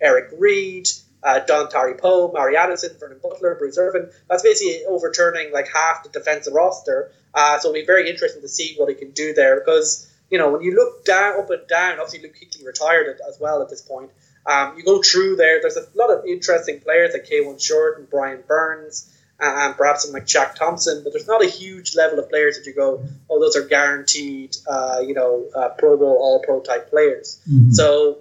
Eric 0.00 0.30
Reid, 0.38 0.88
uh, 1.26 1.40
Dontari 1.46 1.98
Poe, 1.98 2.30
Mari 2.32 2.56
Addison, 2.56 2.96
Vernon 2.98 3.18
Butler, 3.22 3.56
Bruce 3.56 3.76
Irvin. 3.76 4.08
That's 4.30 4.42
basically 4.42 4.84
overturning 4.86 5.52
like 5.52 5.68
half 5.74 6.04
the 6.04 6.08
defensive 6.08 6.54
roster. 6.54 7.10
Uh, 7.34 7.58
so 7.58 7.68
it'll 7.68 7.80
be 7.80 7.84
very 7.84 8.08
interesting 8.08 8.42
to 8.42 8.48
see 8.48 8.74
what 8.78 8.88
he 8.88 8.94
can 8.94 9.10
do 9.10 9.34
there 9.34 9.60
because 9.60 10.10
you 10.30 10.38
know 10.38 10.52
when 10.52 10.62
you 10.62 10.74
look 10.74 11.04
down, 11.04 11.38
up 11.40 11.50
and 11.50 11.66
down, 11.66 11.98
obviously 12.00 12.20
Luke 12.22 12.36
Kuechly 12.36 12.64
retired 12.64 13.20
as 13.28 13.38
well 13.40 13.60
at 13.60 13.68
this 13.68 13.82
point. 13.82 14.10
Um, 14.46 14.78
you 14.78 14.84
go 14.84 15.02
through 15.02 15.36
there. 15.36 15.60
There's 15.60 15.76
a 15.76 15.86
lot 15.96 16.10
of 16.10 16.24
interesting 16.24 16.80
players 16.80 17.12
like 17.12 17.26
Kawann 17.28 17.60
Short 17.60 17.98
and 17.98 18.08
Brian 18.08 18.44
Burns 18.46 19.12
and 19.38 19.76
perhaps 19.76 20.04
some 20.04 20.12
like 20.12 20.24
Shaq 20.26 20.54
Thompson, 20.54 21.02
but 21.04 21.12
there's 21.12 21.26
not 21.26 21.44
a 21.44 21.48
huge 21.48 21.94
level 21.94 22.18
of 22.18 22.30
players 22.30 22.56
that 22.56 22.66
you 22.66 22.74
go, 22.74 23.04
oh, 23.28 23.40
those 23.40 23.56
are 23.56 23.66
guaranteed, 23.66 24.56
uh, 24.66 25.00
you 25.06 25.14
know, 25.14 25.46
uh, 25.54 25.68
Pro 25.70 25.96
Bowl, 25.96 26.16
All 26.18 26.42
Pro 26.42 26.60
type 26.60 26.88
players. 26.90 27.38
Mhm. 27.50 27.72
So 27.72 28.18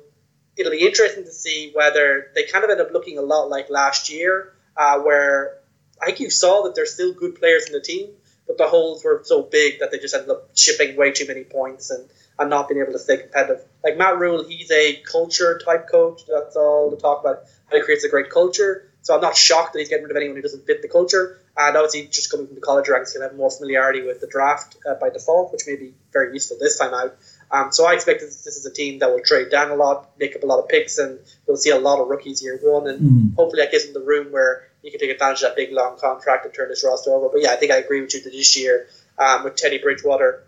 it'll 0.57 0.71
be 0.71 0.85
interesting 0.85 1.23
to 1.25 1.31
see 1.31 1.71
whether 1.73 2.31
they 2.35 2.43
kind 2.43 2.63
of 2.63 2.69
end 2.69 2.81
up 2.81 2.91
looking 2.91 3.17
a 3.17 3.21
lot 3.21 3.49
like 3.49 3.69
last 3.69 4.09
year, 4.09 4.53
uh, 4.77 4.99
where 4.99 5.57
I 6.01 6.07
think 6.07 6.19
you 6.19 6.29
saw 6.29 6.63
that 6.63 6.75
there's 6.75 6.93
still 6.93 7.13
good 7.13 7.35
players 7.35 7.67
in 7.67 7.73
the 7.73 7.81
team, 7.81 8.09
but 8.47 8.57
the 8.57 8.67
holes 8.67 9.03
were 9.03 9.21
so 9.23 9.41
big 9.41 9.79
that 9.79 9.91
they 9.91 9.99
just 9.99 10.13
ended 10.13 10.29
up 10.29 10.49
shipping 10.55 10.95
way 10.95 11.11
too 11.11 11.27
many 11.27 11.43
points 11.43 11.89
and, 11.89 12.07
and 12.37 12.49
not 12.49 12.67
being 12.69 12.81
able 12.81 12.93
to 12.93 12.99
stay 12.99 13.17
competitive. 13.17 13.63
Like 13.83 13.97
Matt 13.97 14.19
Rhule, 14.19 14.43
he's 14.43 14.71
a 14.71 14.95
culture 14.97 15.59
type 15.63 15.89
coach. 15.89 16.21
That's 16.27 16.55
all 16.55 16.91
to 16.91 16.97
talk 16.97 17.21
about 17.21 17.43
how 17.69 17.77
he 17.77 17.83
creates 17.83 18.03
a 18.03 18.09
great 18.09 18.29
culture. 18.29 18.89
So 19.01 19.13
I'm 19.13 19.21
not 19.21 19.37
shocked 19.37 19.73
that 19.73 19.79
he's 19.79 19.89
getting 19.89 20.05
rid 20.05 20.11
of 20.11 20.17
anyone 20.17 20.35
who 20.35 20.41
doesn't 20.41 20.65
fit 20.65 20.81
the 20.81 20.87
culture. 20.87 21.39
And 21.55 21.77
obviously, 21.77 22.07
just 22.07 22.31
coming 22.31 22.47
from 22.47 22.55
the 22.55 22.61
college 22.61 22.89
ranks, 22.89 23.13
he'll 23.13 23.21
have 23.21 23.35
more 23.35 23.51
familiarity 23.51 24.01
with 24.01 24.19
the 24.19 24.27
draft 24.27 24.77
uh, 24.87 24.95
by 24.95 25.09
default, 25.09 25.51
which 25.51 25.61
may 25.67 25.75
be 25.75 25.93
very 26.11 26.33
useful 26.33 26.57
this 26.59 26.79
time 26.79 26.93
out. 26.93 27.15
Um, 27.51 27.71
so 27.71 27.85
I 27.85 27.93
expect 27.93 28.21
this, 28.21 28.43
this 28.43 28.57
is 28.57 28.65
a 28.65 28.71
team 28.71 28.99
that 28.99 29.09
will 29.09 29.21
trade 29.21 29.49
down 29.49 29.69
a 29.71 29.75
lot, 29.75 30.09
make 30.19 30.35
up 30.35 30.43
a 30.43 30.45
lot 30.45 30.59
of 30.59 30.67
picks, 30.67 30.97
and 30.97 31.19
we'll 31.47 31.57
see 31.57 31.69
a 31.69 31.77
lot 31.77 31.99
of 31.99 32.07
rookies 32.07 32.41
year 32.43 32.59
one. 32.61 32.87
And 32.87 32.99
Mm. 32.99 33.35
hopefully, 33.35 33.61
that 33.61 33.71
gives 33.71 33.85
him 33.85 33.93
the 33.93 34.01
room 34.01 34.31
where 34.31 34.63
he 34.81 34.89
can 34.91 34.99
take 34.99 35.11
advantage 35.11 35.41
of 35.43 35.49
that 35.49 35.55
big 35.55 35.71
long 35.71 35.97
contract 35.99 36.45
and 36.45 36.53
turn 36.53 36.69
this 36.69 36.83
roster 36.83 37.11
over. 37.11 37.29
But 37.29 37.41
yeah, 37.41 37.51
I 37.51 37.55
think 37.55 37.71
I 37.71 37.77
agree 37.77 38.01
with 38.01 38.13
you 38.13 38.21
that 38.23 38.31
this 38.31 38.57
year 38.57 38.87
um, 39.17 39.43
with 39.43 39.55
Teddy 39.55 39.77
Bridgewater, 39.77 40.43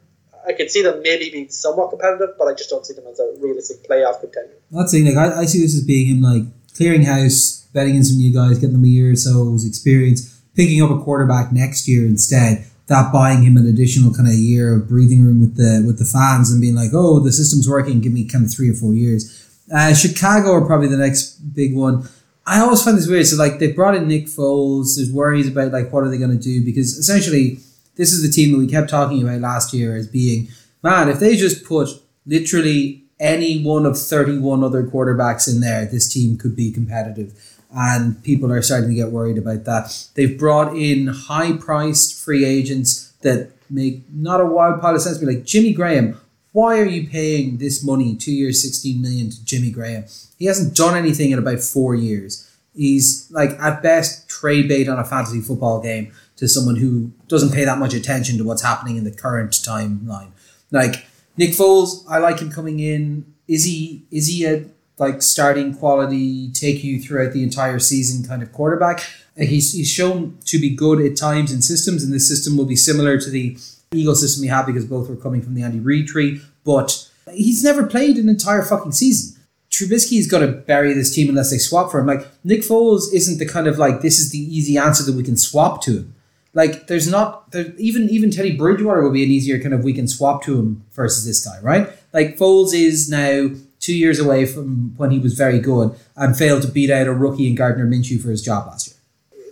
I 0.48 0.54
could 0.54 0.72
see 0.72 0.82
them 0.82 1.02
maybe 1.02 1.30
being 1.30 1.50
somewhat 1.50 1.90
competitive, 1.90 2.36
but 2.38 2.48
I 2.48 2.54
just 2.54 2.70
don't 2.70 2.86
see 2.86 2.94
them 2.94 3.06
as 3.12 3.20
a 3.20 3.34
realistic 3.40 3.88
playoff 3.88 4.20
contender. 4.22 4.54
That's 4.72 4.92
the 4.92 5.04
thing. 5.04 5.16
Like 5.16 5.34
I, 5.34 5.42
I 5.42 5.46
see 5.46 5.60
this 5.62 5.76
as 5.76 5.84
being 5.84 6.08
him 6.08 6.22
like 6.22 6.44
clearing 6.76 7.04
house, 7.04 7.68
betting 7.74 7.96
in 7.96 8.04
some 8.04 8.18
new 8.18 8.34
guys, 8.34 8.60
getting 8.60 8.74
them 8.74 8.84
a 8.84 8.88
year 8.88 9.12
or 9.12 9.16
so's 9.16 9.66
experience, 9.66 10.40
picking 10.56 10.82
up 10.82 10.90
a 10.90 11.00
quarterback 11.00 11.52
next 11.52 11.88
year 11.88 12.06
instead. 12.06 12.66
That 12.88 13.12
buying 13.12 13.44
him 13.44 13.58
an 13.58 13.68
additional 13.68 14.14
kind 14.14 14.28
of 14.28 14.34
year 14.34 14.76
of 14.76 14.88
breathing 14.88 15.24
room 15.24 15.42
with 15.42 15.58
the 15.58 15.84
with 15.86 16.00
the 16.00 16.06
fans 16.06 16.52
and 16.52 16.62
being 16.62 16.76
like, 16.76 16.92
oh, 16.94 17.20
the 17.20 17.32
system's 17.32 17.68
working. 17.68 18.00
Give 18.00 18.14
me 18.14 18.26
kind 18.26 18.46
of 18.46 18.54
three 18.54 18.70
or 18.70 18.74
four 18.74 18.94
years. 18.94 19.44
Uh, 19.74 19.94
Chicago 19.94 20.54
are 20.54 20.66
probably 20.66 20.88
the 20.88 20.98
next 20.98 21.40
big 21.54 21.76
one. 21.76 22.08
I 22.46 22.62
always 22.62 22.82
find 22.82 22.98
this 22.98 23.08
weird. 23.08 23.28
So 23.28 23.36
like 23.36 23.60
they 23.60 23.74
brought 23.74 23.96
in 23.96 24.08
Nick 24.08 24.28
Foles. 24.28 24.96
There's 24.96 25.12
worries 25.12 25.50
about 25.50 25.74
like 25.74 25.92
what 25.92 26.04
are 26.04 26.10
they 26.10 26.18
going 26.18 26.32
to 26.32 26.38
do 26.38 26.64
because 26.64 26.98
essentially 26.98 27.60
this 27.96 28.14
is 28.14 28.22
the 28.22 28.32
team 28.32 28.54
that 28.54 28.60
we 28.60 28.68
kept 28.68 28.90
talking 28.90 29.22
about 29.22 29.42
last 29.42 29.74
year 29.74 29.98
as 29.98 30.08
being 30.08 30.48
man. 30.82 31.10
If 31.10 31.20
they 31.20 31.36
just 31.36 31.66
put 31.66 31.90
literally 32.26 33.04
any 33.20 33.64
one 33.64 33.86
of 33.86 34.00
31 34.00 34.64
other 34.64 34.84
quarterbacks 34.84 35.52
in 35.54 35.60
there, 35.60 35.86
this 35.86 36.12
team 36.12 36.38
could 36.38 36.56
be 36.56 36.72
competitive. 36.72 37.34
And 37.76 38.24
people 38.24 38.52
are 38.52 38.62
starting 38.62 38.90
to 38.90 38.96
get 38.96 39.12
worried 39.12 39.38
about 39.38 39.66
that. 39.66 40.08
They've 40.16 40.38
brought 40.38 40.76
in 40.76 41.08
high 41.08 41.58
priced 41.58 42.24
free 42.24 42.46
agents 42.46 43.12
that 43.22 43.52
make 43.70 44.04
not 44.14 44.42
a 44.42 44.46
wild 44.46 44.82
pile 44.82 44.96
of 44.96 45.02
sense. 45.02 45.18
But 45.18 45.28
like 45.28 45.44
Jimmy 45.44 45.74
Graham, 45.74 46.20
why 46.54 46.80
are 46.80 46.86
you 46.86 47.08
paying 47.08 47.58
this 47.58 47.84
money, 47.84 48.16
two 48.16 48.32
years, 48.32 48.64
16 48.64 49.02
million 49.02 49.30
to 49.30 49.46
Jimmy 49.46 49.70
Graham? 49.70 50.06
He 50.38 50.46
hasn't 50.46 50.76
done 50.76 50.98
anything 50.98 51.32
in 51.32 51.40
about 51.40 51.60
four 51.60 51.94
years. 51.94 52.50
He's 52.74 53.30
like 53.32 53.52
at 53.60 53.82
best 53.82 54.30
trade 54.30 54.68
bait 54.68 54.88
on 54.88 55.00
a 55.00 55.04
fantasy 55.04 55.42
football 55.42 55.82
game 55.82 56.14
to 56.38 56.48
someone 56.48 56.76
who 56.76 57.12
doesn't 57.28 57.52
pay 57.52 57.66
that 57.66 57.80
much 57.80 57.94
attention 57.94 58.38
to 58.38 58.44
what's 58.44 58.62
happening 58.62 58.98
in 58.98 59.04
the 59.04 59.12
current 59.12 59.52
timeline. 59.52 60.30
Like 60.72 61.06
Nick 61.38 61.52
Foles, 61.52 62.06
I 62.10 62.20
like 62.20 62.40
him 62.40 62.52
coming 62.52 62.80
in. 62.80 63.34
Is 63.48 63.64
he 63.66 64.06
is 64.12 64.28
he 64.28 64.46
a 64.46 64.66
like 65.00 65.22
starting 65.22 65.76
quality, 65.76 66.52
take 66.52 66.84
you 66.84 67.00
throughout 67.00 67.34
the 67.34 67.44
entire 67.44 67.80
season 67.80 68.28
kind 68.28 68.42
of 68.42 68.52
quarterback? 68.52 69.02
He's 69.38 69.74
he's 69.74 69.90
shown 69.90 70.38
to 70.46 70.60
be 70.60 70.76
good 70.76 71.00
at 71.00 71.16
times 71.16 71.52
in 71.52 71.62
systems, 71.62 72.04
and 72.04 72.12
this 72.12 72.28
system 72.28 72.58
will 72.58 72.66
be 72.66 72.76
similar 72.76 73.20
to 73.20 73.30
the 73.30 73.58
Eagle 73.94 74.16
system 74.16 74.42
we 74.42 74.48
have 74.48 74.66
because 74.66 74.86
both 74.86 75.10
were 75.10 75.16
coming 75.16 75.42
from 75.42 75.54
the 75.54 75.62
Andy 75.62 75.80
Reid 75.80 76.08
tree. 76.08 76.42
But 76.64 77.08
he's 77.32 77.64
never 77.64 77.86
played 77.86 78.18
an 78.18 78.30
entire 78.30 78.64
fucking 78.64 78.94
season. 78.94 79.40
Trubisky's 79.70 80.28
going 80.28 80.46
to 80.46 80.58
bury 80.58 80.94
this 80.94 81.14
team 81.14 81.30
unless 81.30 81.52
they 81.52 81.58
swap 81.58 81.92
for 81.92 82.00
him. 82.00 82.08
Like 82.08 82.28
Nick 82.44 82.62
Foles 82.62 83.14
isn't 83.14 83.38
the 83.38 83.46
kind 83.46 83.68
of 83.68 83.78
like 83.78 84.02
this 84.02 84.18
is 84.18 84.32
the 84.32 84.40
easy 84.40 84.78
answer 84.78 85.04
that 85.04 85.16
we 85.16 85.24
can 85.24 85.38
swap 85.38 85.82
to 85.84 85.98
him. 85.98 86.16
Like 86.54 86.88
there's 86.88 87.10
not 87.10 87.52
there 87.52 87.74
even 87.78 88.10
even 88.10 88.32
Teddy 88.32 88.58
Bridgewater 88.58 89.04
will 89.04 89.12
be 89.12 89.24
an 89.24 89.30
easier 89.30 89.60
kind 89.60 89.74
of 89.76 89.84
we 89.84 89.94
can 89.94 90.08
swap 90.08 90.42
to 90.44 90.58
him 90.58 90.84
versus 90.94 91.26
this 91.26 91.46
guy, 91.46 91.60
right? 91.62 91.90
Like 92.14 92.38
Foles 92.38 92.74
is 92.74 93.10
now 93.10 93.52
two 93.80 93.96
years 93.96 94.20
away 94.20 94.46
from 94.46 94.94
when 94.98 95.12
he 95.12 95.20
was 95.20 95.34
very 95.34 95.60
good 95.60 95.96
and 96.16 96.38
failed 96.38 96.62
to 96.64 96.68
beat 96.68 96.90
out 96.90 97.08
a 97.08 97.14
rookie 97.14 97.48
in 97.48 97.56
Gardner 97.56 97.86
Minshew 97.88 98.22
for 98.22 98.30
his 98.30 98.42
job 98.42 98.68
last 98.68 98.88
year. 98.88 98.98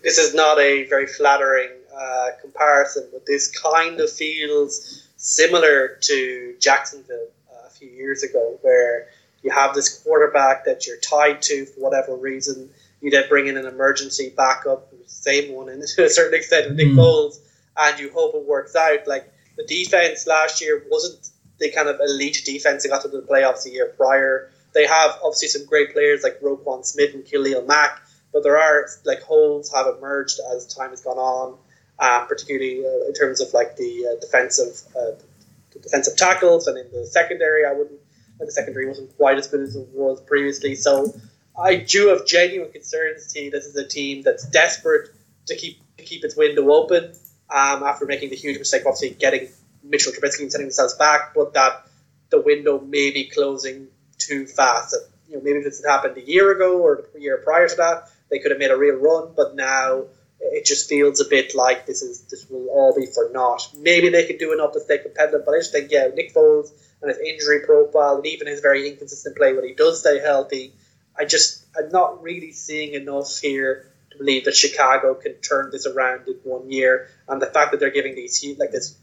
this 0.03 0.17
is 0.17 0.33
not 0.33 0.59
a 0.59 0.85
very 0.85 1.07
flattering 1.07 1.69
uh, 1.95 2.27
comparison, 2.41 3.07
but 3.11 3.25
this 3.25 3.47
kind 3.57 3.99
of 3.99 4.11
feels 4.11 5.07
similar 5.17 5.97
to 6.01 6.55
Jacksonville 6.59 7.27
uh, 7.51 7.67
a 7.67 7.69
few 7.69 7.87
years 7.89 8.21
ago, 8.23 8.57
where 8.61 9.07
you 9.43 9.51
have 9.51 9.73
this 9.75 9.99
quarterback 10.03 10.65
that 10.65 10.85
you're 10.87 10.97
tied 10.97 11.41
to 11.43 11.65
for 11.65 11.79
whatever 11.79 12.15
reason. 12.15 12.69
You 13.01 13.11
then 13.11 13.25
bring 13.29 13.47
in 13.47 13.57
an 13.57 13.65
emergency 13.65 14.33
backup, 14.35 14.91
the 14.91 14.97
same 15.07 15.53
one, 15.53 15.69
and 15.69 15.81
to 15.95 16.05
a 16.05 16.09
certain 16.09 16.37
extent 16.37 16.75
Nick 16.75 16.87
Mm. 16.87 16.95
Foles, 16.97 17.39
and 17.77 17.99
you 17.99 18.11
hope 18.11 18.35
it 18.35 18.43
works 18.45 18.75
out. 18.75 19.07
Like 19.07 19.31
the 19.57 19.65
defense 19.65 20.27
last 20.27 20.61
year 20.61 20.83
wasn't 20.89 21.29
the 21.59 21.71
kind 21.71 21.87
of 21.87 21.99
elite 21.99 22.41
defense 22.45 22.83
that 22.83 22.89
got 22.89 23.01
to 23.01 23.07
the 23.07 23.21
playoffs 23.21 23.63
the 23.63 23.71
year 23.71 23.93
prior. 23.97 24.51
They 24.73 24.85
have 24.85 25.11
obviously 25.23 25.47
some 25.49 25.65
great 25.65 25.93
players 25.93 26.23
like 26.23 26.41
Roquan 26.41 26.85
Smith 26.85 27.13
and 27.13 27.25
Khalil 27.25 27.65
Mack, 27.65 28.01
but 28.33 28.43
there 28.43 28.57
are 28.57 28.87
like 29.05 29.21
holes 29.21 29.71
have 29.73 29.87
emerged 29.97 30.39
as 30.53 30.67
time 30.67 30.89
has 30.89 31.01
gone 31.01 31.17
on, 31.17 31.57
um, 31.99 32.27
particularly 32.27 32.85
uh, 32.85 33.07
in 33.07 33.13
terms 33.13 33.39
of 33.39 33.53
like 33.53 33.77
the 33.77 34.07
uh, 34.07 34.19
defensive 34.19 34.81
uh, 34.97 35.11
the 35.71 35.79
defensive 35.79 36.17
tackles 36.17 36.67
and 36.67 36.77
in 36.77 36.91
the 36.91 37.05
secondary. 37.05 37.65
I 37.65 37.71
wouldn't. 37.71 37.99
The 38.37 38.51
secondary 38.51 38.85
wasn't 38.87 39.15
quite 39.15 39.37
as 39.37 39.47
good 39.47 39.61
as 39.61 39.77
it 39.77 39.87
was 39.93 40.19
previously, 40.19 40.75
so 40.75 41.15
I 41.57 41.77
do 41.77 42.09
have 42.09 42.25
genuine 42.25 42.69
concerns. 42.69 43.23
See, 43.23 43.49
this 43.49 43.65
is 43.65 43.77
a 43.77 43.87
team 43.87 44.23
that's 44.23 44.45
desperate 44.45 45.09
to 45.45 45.55
keep 45.55 45.79
to 45.97 46.03
keep 46.03 46.25
its 46.25 46.35
window 46.35 46.69
open 46.73 47.13
um, 47.49 47.83
after 47.83 48.05
making 48.05 48.29
the 48.29 48.35
huge 48.35 48.57
mistake, 48.57 48.83
obviously 48.85 49.11
getting 49.11 49.47
Mitchell 49.89 50.13
Trubisky 50.13 50.49
setting 50.49 50.67
themselves 50.67 50.95
back, 50.95 51.33
but 51.33 51.53
that 51.53 51.87
the 52.29 52.41
window 52.41 52.79
may 52.79 53.11
be 53.11 53.29
closing 53.29 53.87
too 54.17 54.45
fast. 54.45 54.93
And, 54.93 55.03
you 55.29 55.37
know, 55.37 55.43
maybe 55.43 55.59
if 55.59 55.65
this 55.65 55.83
had 55.83 55.91
happened 55.91 56.17
a 56.17 56.29
year 56.29 56.51
ago 56.51 56.79
or 56.79 57.05
a 57.15 57.19
year 57.19 57.37
prior 57.37 57.67
to 57.67 57.75
that, 57.75 58.09
they 58.29 58.39
could 58.39 58.51
have 58.51 58.59
made 58.59 58.71
a 58.71 58.77
real 58.77 58.95
run. 58.95 59.33
But 59.35 59.55
now 59.55 60.05
it 60.39 60.65
just 60.65 60.89
feels 60.89 61.21
a 61.21 61.25
bit 61.25 61.55
like 61.55 61.85
this 61.85 62.01
is 62.01 62.21
this 62.23 62.49
will 62.49 62.67
all 62.69 62.95
be 62.95 63.05
for 63.05 63.29
naught. 63.31 63.69
Maybe 63.77 64.09
they 64.09 64.25
could 64.25 64.37
do 64.37 64.53
enough 64.53 64.73
to 64.73 64.79
stay 64.79 64.97
competitive, 64.97 65.43
but 65.45 65.53
I 65.53 65.59
just 65.59 65.71
think 65.71 65.91
yeah, 65.91 66.07
Nick 66.13 66.33
Foles 66.33 66.71
and 67.01 67.09
his 67.09 67.19
injury 67.19 67.61
profile 67.65 68.17
and 68.17 68.25
even 68.25 68.47
his 68.47 68.61
very 68.61 68.87
inconsistent 68.89 69.35
play 69.37 69.53
when 69.53 69.67
he 69.67 69.73
does 69.73 69.99
stay 69.99 70.19
healthy, 70.19 70.73
I 71.17 71.25
just 71.25 71.65
I'm 71.77 71.89
not 71.89 72.21
really 72.21 72.51
seeing 72.51 72.93
enough 72.93 73.37
here 73.37 73.91
to 74.11 74.17
believe 74.17 74.45
that 74.45 74.55
Chicago 74.55 75.13
can 75.13 75.35
turn 75.35 75.69
this 75.71 75.85
around 75.85 76.27
in 76.27 76.35
one 76.43 76.71
year. 76.71 77.09
And 77.27 77.41
the 77.41 77.47
fact 77.47 77.71
that 77.71 77.79
they're 77.79 77.91
giving 77.91 78.15
these 78.15 78.43
like 78.57 78.71
this 78.71 78.97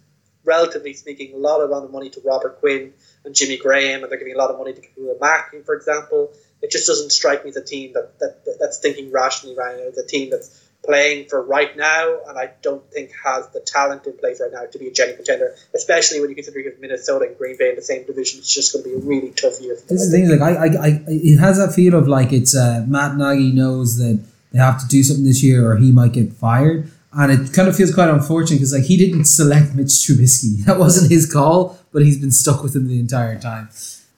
relatively 0.44 0.94
speaking, 0.94 1.34
a 1.34 1.36
lot 1.36 1.60
of 1.60 1.70
amount 1.70 1.84
of 1.84 1.92
money 1.92 2.10
to 2.10 2.20
Robert 2.24 2.58
Quinn 2.60 2.92
and 3.24 3.34
Jimmy 3.34 3.56
Graham, 3.56 4.02
and 4.02 4.10
they're 4.10 4.18
giving 4.18 4.34
a 4.34 4.38
lot 4.38 4.50
of 4.50 4.58
money 4.58 4.72
to 4.72 4.80
Khalil 4.80 5.16
Mack, 5.20 5.54
for 5.64 5.74
example. 5.74 6.32
It 6.60 6.70
just 6.70 6.86
doesn't 6.86 7.10
strike 7.10 7.44
me 7.44 7.50
as 7.50 7.56
a 7.56 7.64
team 7.64 7.92
that, 7.94 8.18
that, 8.20 8.44
that 8.44 8.56
that's 8.60 8.78
thinking 8.78 9.10
rationally 9.10 9.56
right 9.56 9.76
now. 9.76 9.84
It's 9.84 9.98
a 9.98 10.06
team 10.06 10.30
that's 10.30 10.62
playing 10.84 11.28
for 11.28 11.42
right 11.42 11.76
now, 11.76 12.18
and 12.28 12.38
I 12.38 12.50
don't 12.60 12.84
think 12.90 13.12
has 13.24 13.48
the 13.50 13.60
talent 13.60 14.06
in 14.06 14.16
place 14.18 14.40
right 14.40 14.52
now 14.52 14.66
to 14.70 14.78
be 14.78 14.88
a 14.88 14.92
genuine 14.92 15.16
contender. 15.16 15.54
Especially 15.74 16.20
when 16.20 16.28
you 16.30 16.34
consider 16.34 16.60
you 16.60 16.70
have 16.70 16.80
Minnesota 16.80 17.26
and 17.26 17.38
Green 17.38 17.56
Bay 17.56 17.70
in 17.70 17.76
the 17.76 17.82
same 17.82 18.04
division, 18.04 18.40
it's 18.40 18.52
just 18.52 18.72
going 18.72 18.84
to 18.84 18.90
be 18.90 18.96
a 18.96 18.98
really 18.98 19.30
tough 19.30 19.60
year. 19.60 19.76
For 19.76 19.86
them, 19.86 19.96
This 19.96 20.02
is 20.02 20.10
the 20.10 20.18
thing. 20.18 20.38
Like 20.38 20.40
I, 20.40 20.66
I, 20.66 20.86
I, 20.86 21.02
it 21.08 21.38
has 21.38 21.58
that 21.58 21.72
feel 21.72 21.94
of 21.94 22.08
like 22.08 22.32
it's 22.32 22.56
uh, 22.56 22.84
Matt 22.88 23.16
Nagy 23.16 23.52
knows 23.52 23.98
that 23.98 24.22
they 24.52 24.58
have 24.58 24.80
to 24.80 24.86
do 24.88 25.02
something 25.02 25.24
this 25.24 25.42
year, 25.42 25.70
or 25.70 25.76
he 25.76 25.92
might 25.92 26.12
get 26.12 26.32
fired. 26.32 26.90
And 27.14 27.30
it 27.30 27.52
kind 27.52 27.68
of 27.68 27.76
feels 27.76 27.94
quite 27.94 28.08
unfortunate 28.08 28.56
because 28.56 28.72
like 28.72 28.84
he 28.84 28.96
didn't 28.96 29.24
select 29.26 29.74
Mitch 29.74 29.88
Trubisky. 29.88 30.64
That 30.66 30.78
wasn't 30.78 31.10
his 31.10 31.30
call, 31.30 31.78
but 31.92 32.02
he's 32.02 32.18
been 32.18 32.30
stuck 32.30 32.62
with 32.62 32.74
him 32.74 32.88
the 32.88 32.98
entire 32.98 33.38
time. 33.38 33.68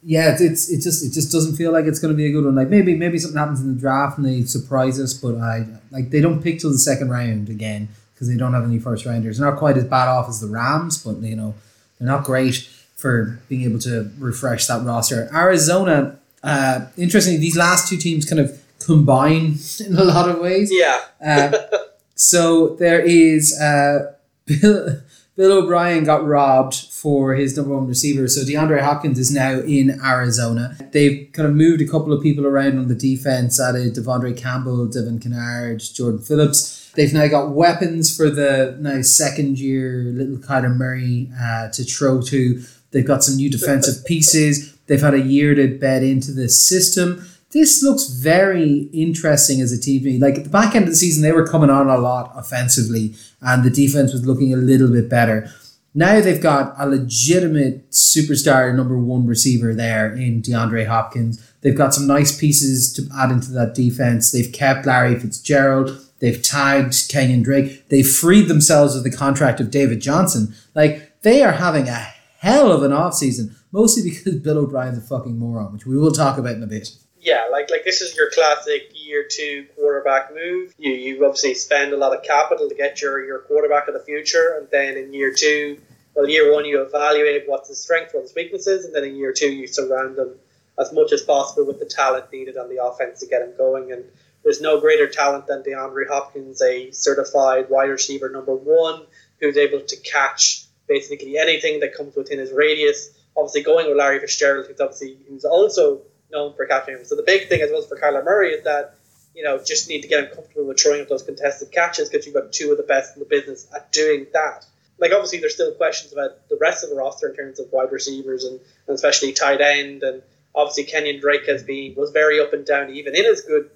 Yeah, 0.07 0.33
it's, 0.33 0.41
it's 0.41 0.71
it 0.71 0.81
just 0.83 1.05
it 1.05 1.13
just 1.13 1.33
doesn't 1.33 1.57
feel 1.57 1.73
like 1.73 1.87
it's 1.87 1.99
going 1.99 2.13
to 2.13 2.17
be 2.17 2.27
a 2.27 2.33
good 2.33 2.45
one. 2.45 2.55
Like 2.55 2.69
maybe 2.69 2.95
maybe 2.95 3.19
something 3.19 3.39
happens 3.39 3.61
in 3.61 3.75
the 3.75 3.81
draft 3.81 4.19
and 4.19 4.27
they 4.27 4.43
surprise 4.43 5.01
us, 5.01 5.15
but 5.15 5.37
I 5.39 5.67
like 5.91 6.11
they 6.11 6.21
don't 6.21 6.43
pick 6.43 6.61
till 6.61 6.71
the 6.71 6.79
second 6.79 7.09
round 7.09 7.49
again 7.49 7.89
because 8.13 8.29
they 8.29 8.37
don't 8.37 8.53
have 8.53 8.65
any 8.65 8.79
first 8.79 9.07
rounders. 9.07 9.39
They're 9.39 9.51
not 9.51 9.59
quite 9.59 9.77
as 9.79 9.85
bad 9.85 10.09
off 10.09 10.29
as 10.29 10.41
the 10.41 10.47
Rams, 10.47 11.03
but 11.03 11.17
you 11.17 11.35
know 11.35 11.55
they're 11.99 12.07
not 12.07 12.25
great 12.25 12.69
for 12.97 13.41
being 13.49 13.63
able 13.63 13.79
to 13.81 14.11
refresh 14.19 14.67
that 14.67 14.85
roster. 14.85 15.29
Arizona, 15.35 16.19
uh, 16.43 16.87
interestingly, 16.97 17.39
these 17.39 17.57
last 17.57 17.89
two 17.89 17.97
teams 17.97 18.25
kind 18.25 18.41
of 18.41 18.63
combine 18.81 19.57
in 19.87 19.97
a 19.97 20.05
lot 20.05 20.29
of 20.29 20.39
ways. 20.39 20.71
Yeah. 20.71 21.01
Uh, 21.25 21.57
so 22.15 22.77
there 22.77 23.01
is 23.01 23.59
uh, 23.61 24.15
Bill, 24.47 25.01
Bill 25.37 25.65
O'Brien 25.65 26.05
got 26.05 26.25
robbed 26.25 26.75
for 26.75 27.35
his 27.35 27.57
number 27.57 27.75
one 27.75 27.89
receiver. 27.89 28.29
So 28.29 28.43
DeAndre 28.43 28.81
Hopkins 28.81 29.19
is 29.19 29.33
now 29.33 29.61
in 29.61 30.01
Arizona. 30.01 30.77
They've 30.93 31.29
kind 31.33 31.49
of 31.49 31.55
moved 31.57 31.81
a 31.81 31.89
couple 31.89 32.12
of 32.12 32.23
people 32.23 32.47
around 32.47 32.79
on 32.79 32.89
the 32.89 32.95
defense, 32.95 33.61
added 33.61 33.95
De'Vondre 33.95 34.37
Campbell, 34.37 34.87
Devin 34.87 35.19
Kennard, 35.19 35.81
Jordan 35.81 36.21
Phillips. 36.21 36.93
They've 36.95 37.12
now 37.12 37.27
got 37.27 37.51
weapons 37.51 38.17
for 38.17 38.31
the 38.31 38.77
now 38.79 39.03
second 39.03 39.59
year 39.59 40.05
little 40.15 40.37
Kyler 40.37 40.75
Murray 40.75 41.31
uh, 41.41 41.69
to 41.71 41.83
throw 41.83 42.23
to. 42.23 42.62
They've 42.93 43.05
got 43.05 43.25
some 43.25 43.35
new 43.35 43.51
defensive 43.51 44.05
pieces. 44.05 44.77
They've 44.87 45.01
had 45.01 45.15
a 45.15 45.21
year 45.21 45.57
to 45.57 45.77
bed 45.79 46.05
into 46.05 46.31
the 46.31 46.49
system 46.49 47.27
this 47.55 47.85
looks 47.85 48.09
very 48.09 48.91
interesting 48.93 49.61
as 49.61 49.73
a 49.73 49.91
me. 50.03 50.19
Like 50.19 50.35
at 50.35 50.45
the 50.45 50.51
back 50.51 50.75
end 50.75 50.85
of 50.85 50.91
the 50.91 50.97
season, 50.97 51.23
they 51.23 51.33
were 51.33 51.47
coming 51.47 51.71
on 51.71 51.89
a 51.89 51.97
lot 51.97 52.33
offensively, 52.35 53.15
and 53.41 53.63
the 53.63 53.71
defense 53.71 54.13
was 54.13 54.27
looking 54.27 54.53
a 54.53 54.57
little 54.57 54.91
bit 54.91 55.09
better. 55.09 55.49
Now 55.95 56.21
they've 56.21 56.43
got 56.43 56.75
a 56.77 56.89
legitimate 56.89 57.93
superstar 57.93 58.75
number 58.75 58.99
one 58.99 59.29
receiver 59.29 59.73
there 59.73 60.13
in 60.13 60.43
DeAndre 60.43 60.89
Hopkins. 60.89 61.49
They've 61.61 61.77
got 61.77 61.95
some 61.95 62.09
nice 62.09 62.37
pieces 62.37 62.93
to 62.95 63.09
add 63.17 63.31
into 63.31 63.53
that 63.53 63.75
defense. 63.75 64.33
They've 64.33 64.53
kept 64.53 64.85
Larry 64.85 65.17
Fitzgerald. 65.17 66.05
They've 66.19 66.43
tagged 66.43 66.93
Kenyan 67.09 67.45
Drake. 67.45 67.89
They've 67.89 68.09
freed 68.09 68.49
themselves 68.49 68.97
of 68.97 69.05
the 69.05 69.13
contract 69.13 69.61
of 69.61 69.71
David 69.71 70.01
Johnson. 70.01 70.55
Like 70.75 71.23
they 71.23 71.45
are 71.45 71.53
having 71.53 71.89
a 71.89 72.09
hell 72.39 72.73
of 72.73 72.83
an 72.83 72.91
offseason, 72.91 73.55
mostly 73.71 74.03
because 74.11 74.35
Bill 74.43 74.59
O'Brien's 74.59 74.99
a 74.99 75.01
fucking 75.01 75.39
moron, 75.39 75.73
which 75.73 75.87
we 75.87 75.97
will 75.97 76.13
talk 76.13 76.37
about 76.37 76.57
in 76.57 76.63
a 76.65 76.67
bit 76.67 76.91
yeah, 77.25 77.47
like 77.51 77.70
like 77.70 77.85
this 77.85 78.03
is 78.03 78.14
your 78.14 78.31
classic 78.31 78.93
year 78.95 79.27
two 79.29 79.66
quarterback 79.75 80.35
move. 80.35 80.75
You 80.79 80.93
you 80.93 81.25
obviously 81.25 81.55
spend 81.55 81.95
a 81.95 81.97
lot 81.97 82.14
of 82.14 82.22
capital 82.22 82.68
to 82.68 82.75
get 82.75 83.01
your, 83.01 83.25
your 83.25 83.39
quarterback 83.41 83.89
of 83.89 83.95
the 83.95 84.01
future, 84.01 84.57
and 84.59 84.68
then 84.70 84.99
in 84.99 85.14
year 85.14 85.33
two, 85.33 85.79
well, 86.14 86.29
year 86.29 86.53
one 86.53 86.66
you 86.66 86.83
evaluate 86.83 87.45
what's 87.47 87.70
his 87.70 87.81
strength, 87.81 88.11
what's 88.12 88.29
his 88.29 88.37
weaknesses, 88.37 88.85
and 88.85 88.95
then 88.95 89.05
in 89.05 89.16
year 89.16 89.33
two 89.33 89.51
you 89.51 89.66
surround 89.66 90.16
them 90.16 90.35
as 90.79 90.93
much 90.93 91.12
as 91.12 91.22
possible 91.22 91.66
with 91.66 91.79
the 91.79 91.87
talent 91.87 92.31
needed 92.31 92.59
on 92.59 92.68
the 92.68 92.85
offense 92.85 93.20
to 93.20 93.27
get 93.27 93.41
him 93.41 93.55
going. 93.57 93.91
And 93.91 94.05
there's 94.43 94.61
no 94.61 94.79
greater 94.79 95.09
talent 95.09 95.47
than 95.47 95.62
DeAndre 95.62 96.09
Hopkins, 96.09 96.61
a 96.61 96.91
certified 96.91 97.70
wide 97.70 97.89
receiver 97.89 98.29
number 98.29 98.55
one, 98.55 99.03
who's 99.41 99.57
able 99.57 99.81
to 99.81 99.97
catch 99.97 100.66
basically 100.87 101.39
anything 101.39 101.81
that 101.81 101.95
comes 101.95 102.14
within 102.16 102.39
his 102.39 102.53
radius. 102.53 103.11
Obviously, 103.35 103.62
going 103.62 103.89
with 103.89 103.97
Larry 103.97 104.20
Fitzgerald, 104.20 104.66
who's 104.66 104.81
obviously 104.81 105.16
who's 105.27 105.47
also 105.47 106.03
known 106.35 106.55
for 106.55 106.66
catching 106.66 106.99
him. 106.99 107.05
So 107.05 107.16
the 107.16 107.22
big 107.22 107.49
thing 107.49 107.62
as 107.62 107.70
well 107.70 107.80
for 107.82 107.97
Kyler 107.97 108.24
Murray 108.24 108.51
is 108.51 108.64
that 108.64 108.97
you 109.35 109.43
know 109.43 109.62
just 109.64 109.89
need 109.89 110.03
to 110.03 110.09
get 110.09 110.24
him 110.24 110.35
comfortable 110.35 110.66
with 110.66 110.80
throwing 110.80 111.01
up 111.01 111.09
those 111.09 111.22
contested 111.22 111.72
catches 111.72 112.11
because 112.11 112.26
you've 112.26 112.35
got 112.35 112.53
two 112.53 112.70
of 112.72 112.76
the 112.76 112.82
best 112.82 113.16
in 113.16 113.20
the 113.20 113.26
business 113.26 113.66
at 113.74 113.91
doing 113.93 114.26
that. 114.35 114.66
Like 114.99 115.12
obviously 115.12 115.41
there's 115.41 115.55
still 115.55 115.72
questions 115.72 116.12
about 116.12 116.49
the 116.49 116.59
rest 116.61 116.85
of 116.85 116.91
the 116.91 116.97
roster 116.97 117.28
in 117.28 117.37
terms 117.37 117.59
of 117.59 117.72
wide 117.72 117.91
receivers 117.91 118.45
and, 118.45 118.61
and 118.87 118.95
especially 118.95 119.32
tight 119.32 119.61
end 119.61 120.03
and 120.03 120.22
obviously 120.55 120.85
Kenyan 120.85 121.20
Drake 121.20 121.47
has 121.47 121.62
been 121.62 121.95
was 121.97 122.11
very 122.11 122.41
up 122.41 122.53
and 122.53 122.64
down 122.64 122.91
even 122.91 123.14
in 123.14 123.24
his 123.24 123.41
good 123.43 123.70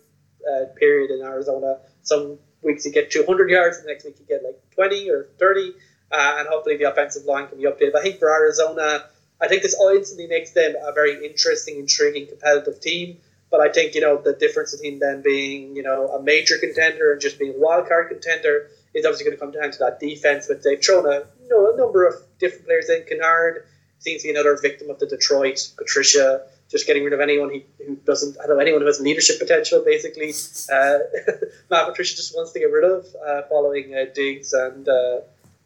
uh, 0.47 0.67
period 0.77 1.11
in 1.11 1.25
Arizona. 1.25 1.79
Some 2.03 2.39
weeks 2.63 2.85
he 2.85 2.91
get 2.91 3.11
200 3.11 3.51
yards, 3.51 3.83
the 3.83 3.89
next 3.89 4.05
week 4.05 4.17
he 4.19 4.25
get 4.25 4.45
like 4.45 4.59
20 4.75 5.11
or 5.11 5.29
30, 5.39 5.75
uh, 6.11 6.37
and 6.39 6.49
hopefully 6.49 6.77
the 6.77 6.91
offensive 6.91 7.25
line 7.25 7.49
can 7.49 7.59
be 7.59 7.65
updated. 7.65 7.97
I 7.97 8.03
think 8.03 8.19
for 8.19 8.31
Arizona 8.33 9.05
I 9.41 9.49
think 9.49 9.63
this 9.63 9.77
instantly 9.81 10.27
makes 10.27 10.53
them 10.53 10.75
a 10.83 10.93
very 10.93 11.25
interesting, 11.25 11.79
intriguing, 11.79 12.27
competitive 12.27 12.81
team. 12.81 13.19
But 13.51 13.61
I 13.61 13.71
think 13.71 13.95
you 13.95 14.03
know 14.03 14.21
the 14.21 14.35
difference 14.35 14.73
between 14.73 14.99
them 14.99 15.23
being 15.23 15.75
you 15.75 15.83
know 15.83 16.09
a 16.09 16.23
major 16.23 16.59
contender 16.59 17.13
and 17.13 17.21
just 17.21 17.39
being 17.39 17.55
a 17.55 17.59
wild 17.59 17.89
card 17.89 18.11
contender 18.11 18.69
is 18.95 19.07
obviously 19.07 19.25
going 19.25 19.37
to 19.37 19.41
come 19.41 19.53
down 19.53 19.71
to 19.71 19.79
that 19.79 20.01
defense. 20.01 20.47
But 20.49 20.63
they've 20.63 20.83
thrown 20.83 21.07
a 21.07 21.25
you 21.43 21.49
know 21.49 21.73
a 21.73 21.77
number 21.77 22.07
of 22.07 22.15
different 22.39 22.67
players 22.67 22.91
in. 22.91 23.05
Kennard 23.09 23.65
seems 24.01 24.23
to 24.23 24.29
be 24.29 24.31
another 24.33 24.57
victim 24.61 24.91
of 24.91 24.99
the 24.99 25.07
Detroit 25.07 25.71
Patricia 25.77 26.43
just 26.71 26.87
getting 26.87 27.05
rid 27.05 27.15
of 27.15 27.21
anyone 27.21 27.51
he, 27.51 27.65
who 27.87 27.97
doesn't 27.97 28.37
I 28.39 28.47
don't 28.47 28.57
know 28.57 28.63
anyone 28.63 28.83
who 28.83 28.87
has 28.87 29.01
leadership 29.01 29.39
potential 29.39 29.83
basically. 29.83 30.33
Uh, 30.71 30.99
Matt 31.71 31.89
Patricia 31.89 32.17
just 32.17 32.37
wants 32.37 32.53
to 32.53 32.59
get 32.59 32.67
rid 32.67 32.85
of 32.85 33.07
uh, 33.27 33.43
following 33.49 33.95
uh, 33.95 34.05
Diggs 34.15 34.53
and 34.53 34.87
uh, 34.89 35.21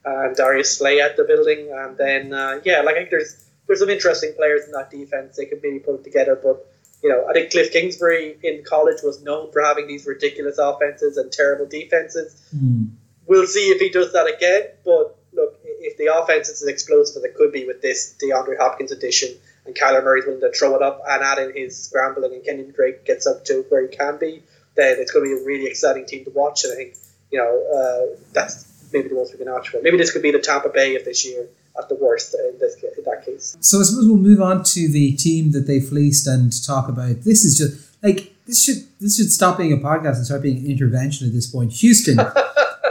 and 0.04 0.36
Darius 0.36 0.78
Slay 0.78 1.00
at 1.00 1.16
the 1.16 1.24
building, 1.24 1.70
and 1.72 1.96
then 1.96 2.32
uh, 2.32 2.60
yeah, 2.64 2.82
like 2.82 2.96
I 2.96 2.98
think 3.00 3.10
there's 3.10 3.44
there's 3.72 3.80
some 3.80 3.88
interesting 3.88 4.34
players 4.36 4.66
in 4.66 4.72
that 4.72 4.90
defense 4.90 5.36
they 5.38 5.46
could 5.46 5.60
maybe 5.62 5.78
put 5.78 6.04
together. 6.04 6.38
But 6.40 6.68
you 7.02 7.08
know, 7.08 7.26
I 7.26 7.32
think 7.32 7.50
Cliff 7.50 7.72
Kingsbury 7.72 8.38
in 8.42 8.62
college 8.64 8.98
was 9.02 9.22
known 9.22 9.50
for 9.50 9.62
having 9.62 9.86
these 9.86 10.06
ridiculous 10.06 10.58
offenses 10.58 11.16
and 11.16 11.32
terrible 11.32 11.64
defenses. 11.66 12.38
Mm. 12.54 12.90
We'll 13.26 13.46
see 13.46 13.70
if 13.70 13.80
he 13.80 13.88
does 13.88 14.12
that 14.12 14.26
again. 14.26 14.64
But 14.84 15.16
look, 15.32 15.58
if 15.64 15.96
the 15.96 16.14
offense 16.14 16.50
is 16.50 16.62
as 16.62 16.68
explosive 16.68 17.16
as 17.16 17.24
it 17.24 17.34
could 17.34 17.50
be 17.50 17.66
with 17.66 17.80
this 17.80 18.14
DeAndre 18.22 18.58
Hopkins 18.58 18.92
addition, 18.92 19.30
and 19.64 19.74
Kyler 19.74 20.04
Murray's 20.04 20.26
willing 20.26 20.42
to 20.42 20.52
throw 20.52 20.76
it 20.76 20.82
up 20.82 21.00
and 21.08 21.22
add 21.22 21.38
in 21.38 21.56
his 21.56 21.82
scrambling, 21.82 22.34
and 22.34 22.44
Kenyan 22.44 22.74
Drake 22.74 23.06
gets 23.06 23.26
up 23.26 23.46
to 23.46 23.64
where 23.70 23.88
he 23.88 23.88
can 23.88 24.18
be, 24.18 24.42
then 24.74 24.98
it's 24.98 25.12
going 25.12 25.24
to 25.24 25.34
be 25.34 25.42
a 25.42 25.46
really 25.46 25.66
exciting 25.66 26.04
team 26.04 26.24
to 26.24 26.30
watch. 26.30 26.64
And 26.64 26.74
I 26.74 26.76
think 26.76 26.96
you 27.30 27.38
know 27.38 28.12
uh, 28.12 28.18
that's 28.34 28.66
maybe 28.92 29.08
the 29.08 29.14
most 29.14 29.32
we 29.32 29.38
can 29.38 29.48
ask 29.48 29.70
for. 29.70 29.80
Maybe 29.80 29.96
this 29.96 30.12
could 30.12 30.22
be 30.22 30.30
the 30.30 30.40
Tampa 30.40 30.68
Bay 30.68 30.96
of 30.96 31.06
this 31.06 31.24
year 31.24 31.48
at 31.78 31.88
the 31.88 31.94
worst 31.96 32.34
in 32.34 32.58
this 32.58 32.76
in 32.82 33.04
that 33.04 33.24
case. 33.24 33.56
So 33.60 33.80
I 33.80 33.82
suppose 33.84 34.06
we'll 34.06 34.16
move 34.16 34.40
on 34.40 34.62
to 34.64 34.88
the 34.88 35.12
team 35.12 35.52
that 35.52 35.66
they 35.66 35.80
fleeced 35.80 36.26
and 36.26 36.52
talk 36.64 36.88
about. 36.88 37.22
This 37.22 37.44
is 37.44 37.56
just 37.56 38.02
like 38.02 38.34
this 38.46 38.62
should 38.62 38.86
this 39.00 39.16
should 39.16 39.32
stop 39.32 39.58
being 39.58 39.72
a 39.72 39.76
podcast 39.76 40.16
and 40.16 40.26
start 40.26 40.42
being 40.42 40.58
an 40.58 40.66
intervention 40.66 41.26
at 41.26 41.32
this 41.32 41.46
point. 41.46 41.72
Houston, 41.74 42.18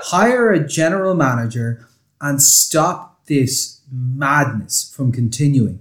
hire 0.03 0.51
a 0.51 0.65
general 0.65 1.13
manager 1.13 1.87
and 2.19 2.41
stop 2.41 3.25
this 3.25 3.81
madness 3.91 4.91
from 4.95 5.11
continuing. 5.11 5.79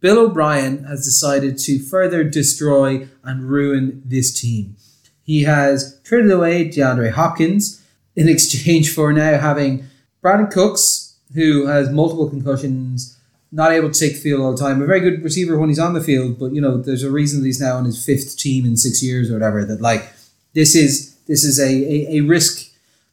Bill 0.00 0.18
O'Brien 0.18 0.84
has 0.84 1.04
decided 1.04 1.58
to 1.58 1.78
further 1.78 2.24
destroy 2.24 3.08
and 3.22 3.44
ruin 3.44 4.02
this 4.04 4.38
team. 4.38 4.76
He 5.22 5.42
has 5.42 6.00
traded 6.02 6.30
away 6.30 6.68
DeAndre 6.68 7.12
Hopkins 7.12 7.82
in 8.16 8.28
exchange 8.28 8.92
for 8.94 9.12
now 9.12 9.38
having 9.38 9.84
Brandin 10.24 10.50
Cooks, 10.50 11.09
who 11.34 11.66
has 11.66 11.90
multiple 11.90 12.28
concussions, 12.28 13.18
not 13.52 13.72
able 13.72 13.90
to 13.90 13.98
take 13.98 14.14
the 14.14 14.20
field 14.20 14.40
all 14.40 14.52
the 14.52 14.62
time. 14.62 14.82
A 14.82 14.86
very 14.86 15.00
good 15.00 15.22
receiver 15.22 15.58
when 15.58 15.68
he's 15.68 15.78
on 15.78 15.94
the 15.94 16.02
field, 16.02 16.38
but 16.38 16.52
you 16.52 16.60
know, 16.60 16.78
there's 16.78 17.02
a 17.02 17.10
reason 17.10 17.40
that 17.40 17.46
he's 17.46 17.60
now 17.60 17.76
on 17.76 17.84
his 17.84 18.04
fifth 18.04 18.38
team 18.38 18.64
in 18.64 18.76
six 18.76 19.02
years 19.02 19.30
or 19.30 19.34
whatever. 19.34 19.64
That 19.64 19.80
like 19.80 20.12
this 20.54 20.74
is 20.74 21.14
this 21.26 21.44
is 21.44 21.58
a, 21.58 21.68
a, 21.68 22.18
a 22.18 22.20
risk. 22.22 22.68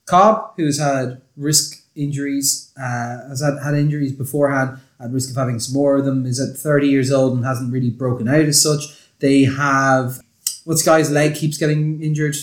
Cobb, 0.05 0.53
who's 0.55 0.79
had 0.79 1.21
risk 1.35 1.83
injuries, 1.93 2.71
uh, 2.77 3.27
has 3.27 3.41
had, 3.41 3.61
had 3.61 3.73
injuries 3.73 4.13
beforehand, 4.13 4.79
at 5.01 5.11
risk 5.11 5.29
of 5.29 5.35
having 5.35 5.59
some 5.59 5.73
more 5.73 5.97
of 5.97 6.05
them, 6.05 6.25
is 6.25 6.39
at 6.39 6.57
30 6.57 6.87
years 6.87 7.11
old 7.11 7.35
and 7.35 7.45
hasn't 7.45 7.73
really 7.73 7.89
broken 7.89 8.27
out 8.27 8.45
as 8.45 8.61
such. 8.61 8.83
They 9.19 9.43
have 9.43 10.21
what's 10.63 10.83
guy's 10.83 11.11
leg 11.11 11.35
keeps 11.35 11.57
getting 11.57 12.01
injured 12.01 12.35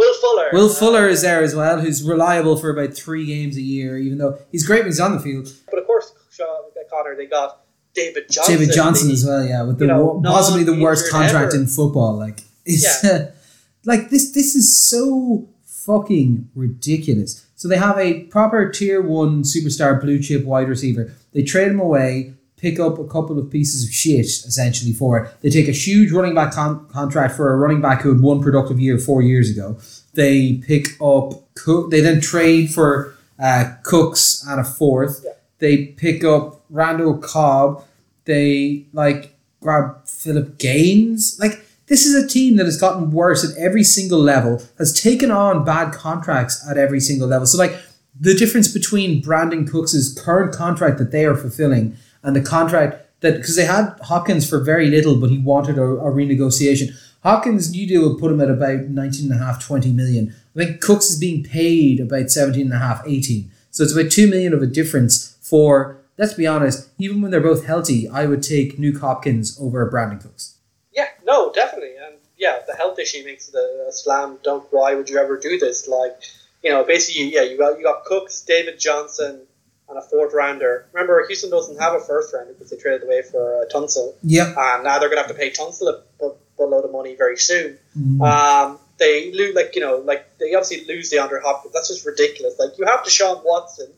Will 0.00 0.14
Fuller. 0.14 0.48
Will 0.54 0.68
Fuller 0.70 1.08
is 1.08 1.20
there 1.20 1.42
as 1.42 1.54
well, 1.54 1.78
who's 1.78 2.02
reliable 2.02 2.56
for 2.56 2.70
about 2.70 2.94
three 2.94 3.26
games 3.26 3.58
a 3.58 3.60
year, 3.60 3.98
even 3.98 4.16
though 4.16 4.38
he's 4.50 4.66
great 4.66 4.78
when 4.78 4.86
he's 4.86 4.98
on 4.98 5.12
the 5.12 5.20
field. 5.20 5.52
But 5.68 5.78
of 5.78 5.86
course, 5.86 6.10
Sean 6.30 6.46
Connor, 6.90 7.14
they 7.16 7.26
got 7.26 7.60
David 7.92 8.24
Johnson. 8.30 8.56
David 8.56 8.74
Johnson 8.74 9.08
the, 9.08 9.12
as 9.12 9.24
well, 9.26 9.44
yeah, 9.44 9.62
with 9.62 9.78
the 9.78 9.86
know, 9.86 10.22
possibly 10.24 10.64
the 10.64 10.80
worst 10.80 11.10
contract 11.10 11.52
ever. 11.52 11.62
in 11.62 11.66
football. 11.66 12.16
Like, 12.16 12.40
it's 12.64 13.04
yeah. 13.04 13.10
uh, 13.10 13.26
like 13.84 14.08
this. 14.08 14.32
This 14.32 14.54
is 14.54 14.74
so 14.88 15.50
fucking 15.66 16.48
ridiculous. 16.54 17.46
So 17.54 17.68
they 17.68 17.76
have 17.76 17.98
a 17.98 18.24
proper 18.24 18.70
tier 18.70 19.02
one 19.02 19.42
superstar 19.42 20.00
blue 20.00 20.18
chip 20.18 20.46
wide 20.46 20.70
receiver. 20.70 21.12
They 21.32 21.42
trade 21.42 21.68
him 21.68 21.78
away 21.78 22.36
pick 22.60 22.78
up 22.78 22.98
a 22.98 23.06
couple 23.06 23.38
of 23.38 23.50
pieces 23.50 23.84
of 23.84 23.92
shit 23.92 24.26
essentially 24.26 24.92
for 24.92 25.18
it. 25.18 25.40
They 25.40 25.50
take 25.50 25.68
a 25.68 25.72
huge 25.72 26.12
running 26.12 26.34
back 26.34 26.52
con- 26.52 26.86
contract 26.88 27.34
for 27.34 27.52
a 27.52 27.56
running 27.56 27.80
back 27.80 28.02
who 28.02 28.12
had 28.12 28.22
one 28.22 28.42
productive 28.42 28.78
year 28.78 28.98
four 28.98 29.22
years 29.22 29.50
ago. 29.50 29.78
They 30.14 30.54
pick 30.54 30.88
up 31.00 31.54
Cook. 31.54 31.90
They 31.90 32.00
then 32.00 32.20
trade 32.20 32.72
for 32.72 33.14
uh, 33.38 33.74
Cooks 33.82 34.44
and 34.46 34.60
a 34.60 34.64
fourth. 34.64 35.22
Yeah. 35.24 35.32
They 35.58 35.86
pick 35.86 36.24
up 36.24 36.62
Randall 36.68 37.18
Cobb. 37.18 37.84
They 38.24 38.86
like 38.92 39.34
grab 39.60 40.06
Philip 40.06 40.58
Gaines. 40.58 41.38
Like 41.40 41.64
this 41.86 42.04
is 42.04 42.14
a 42.14 42.26
team 42.26 42.56
that 42.56 42.66
has 42.66 42.78
gotten 42.78 43.10
worse 43.10 43.44
at 43.48 43.56
every 43.56 43.84
single 43.84 44.20
level. 44.20 44.62
Has 44.78 44.92
taken 44.92 45.30
on 45.30 45.64
bad 45.64 45.92
contracts 45.92 46.64
at 46.68 46.76
every 46.76 47.00
single 47.00 47.28
level. 47.28 47.46
So 47.46 47.58
like 47.58 47.76
the 48.18 48.34
difference 48.34 48.68
between 48.68 49.22
Brandin 49.22 49.68
Cooks' 49.70 50.12
current 50.12 50.54
contract 50.54 50.98
that 50.98 51.10
they 51.10 51.24
are 51.24 51.34
fulfilling 51.34 51.96
and 52.22 52.36
the 52.36 52.42
contract 52.42 53.06
that 53.20 53.36
because 53.36 53.56
they 53.56 53.64
had 53.64 53.98
Hopkins 54.02 54.48
for 54.48 54.60
very 54.60 54.88
little, 54.88 55.16
but 55.16 55.30
he 55.30 55.38
wanted 55.38 55.78
a, 55.78 55.82
a 55.82 56.10
renegotiation. 56.10 56.94
Hopkins, 57.22 57.70
new 57.70 57.86
deal 57.86 58.08
would 58.08 58.18
put 58.18 58.32
him 58.32 58.40
at 58.40 58.50
about 58.50 58.84
19 58.88 59.30
and 59.30 59.40
a 59.40 59.44
half, 59.44 59.64
20 59.64 59.92
million. 59.92 60.34
I 60.56 60.64
think 60.64 60.80
Cooks 60.80 61.10
is 61.10 61.18
being 61.18 61.44
paid 61.44 62.00
about 62.00 62.30
17 62.30 62.62
and 62.62 62.72
a 62.72 62.78
half, 62.78 63.02
18. 63.06 63.50
So 63.70 63.84
it's 63.84 63.92
about 63.92 64.10
2 64.10 64.28
million 64.28 64.54
of 64.54 64.62
a 64.62 64.66
difference 64.66 65.36
for, 65.40 65.98
let's 66.16 66.32
be 66.32 66.46
honest, 66.46 66.88
even 66.98 67.20
when 67.20 67.30
they're 67.30 67.40
both 67.40 67.66
healthy, 67.66 68.08
I 68.08 68.24
would 68.24 68.42
take 68.42 68.78
Nuk 68.78 69.00
Hopkins 69.00 69.58
over 69.60 69.88
Brandin 69.90 70.22
Cooks. 70.22 70.56
Yeah, 70.92 71.08
no, 71.24 71.52
definitely. 71.52 71.94
And 72.02 72.16
yeah, 72.38 72.60
the 72.66 72.74
health 72.74 72.98
issue 72.98 73.22
makes 73.24 73.48
it 73.48 73.54
a, 73.54 73.88
a 73.88 73.92
slam 73.92 74.38
dunk. 74.42 74.68
Why 74.70 74.94
would 74.94 75.10
you 75.10 75.18
ever 75.18 75.38
do 75.38 75.58
this? 75.58 75.86
Like, 75.86 76.22
you 76.64 76.70
know, 76.70 76.84
basically, 76.84 77.32
yeah, 77.34 77.42
you 77.42 77.58
got 77.58 77.78
you 77.78 77.84
got 77.84 78.04
Cooks, 78.04 78.40
David 78.42 78.80
Johnson, 78.80 79.42
and 79.90 79.98
a 79.98 80.02
fourth 80.02 80.32
rounder. 80.32 80.86
Remember, 80.92 81.26
Houston 81.26 81.50
doesn't 81.50 81.78
have 81.80 81.94
a 81.94 82.00
first 82.00 82.32
rounder 82.32 82.52
because 82.54 82.70
they 82.70 82.76
traded 82.76 83.02
away 83.02 83.22
for 83.22 83.62
uh, 83.62 83.64
Tunsil. 83.74 84.14
Yeah. 84.22 84.54
And 84.56 84.84
now 84.84 84.98
they're 84.98 85.08
going 85.08 85.20
to 85.22 85.26
have 85.26 85.30
to 85.30 85.34
pay 85.34 85.50
Tunsil 85.50 85.82
a, 85.88 86.24
a, 86.24 86.30
a 86.60 86.64
load 86.64 86.84
of 86.84 86.92
money 86.92 87.16
very 87.16 87.36
soon. 87.36 87.76
Mm. 87.98 88.20
Um, 88.22 88.78
they 88.98 89.32
lose, 89.32 89.54
like 89.54 89.74
you 89.74 89.80
know, 89.80 89.96
like 89.96 90.38
they 90.38 90.54
obviously 90.54 90.84
lose 90.86 91.12
DeAndre 91.12 91.42
Hopkins. 91.42 91.74
That's 91.74 91.88
just 91.88 92.06
ridiculous. 92.06 92.58
Like 92.58 92.78
you 92.78 92.86
have 92.86 93.00
Deshaun 93.00 93.42
Watson. 93.44 93.88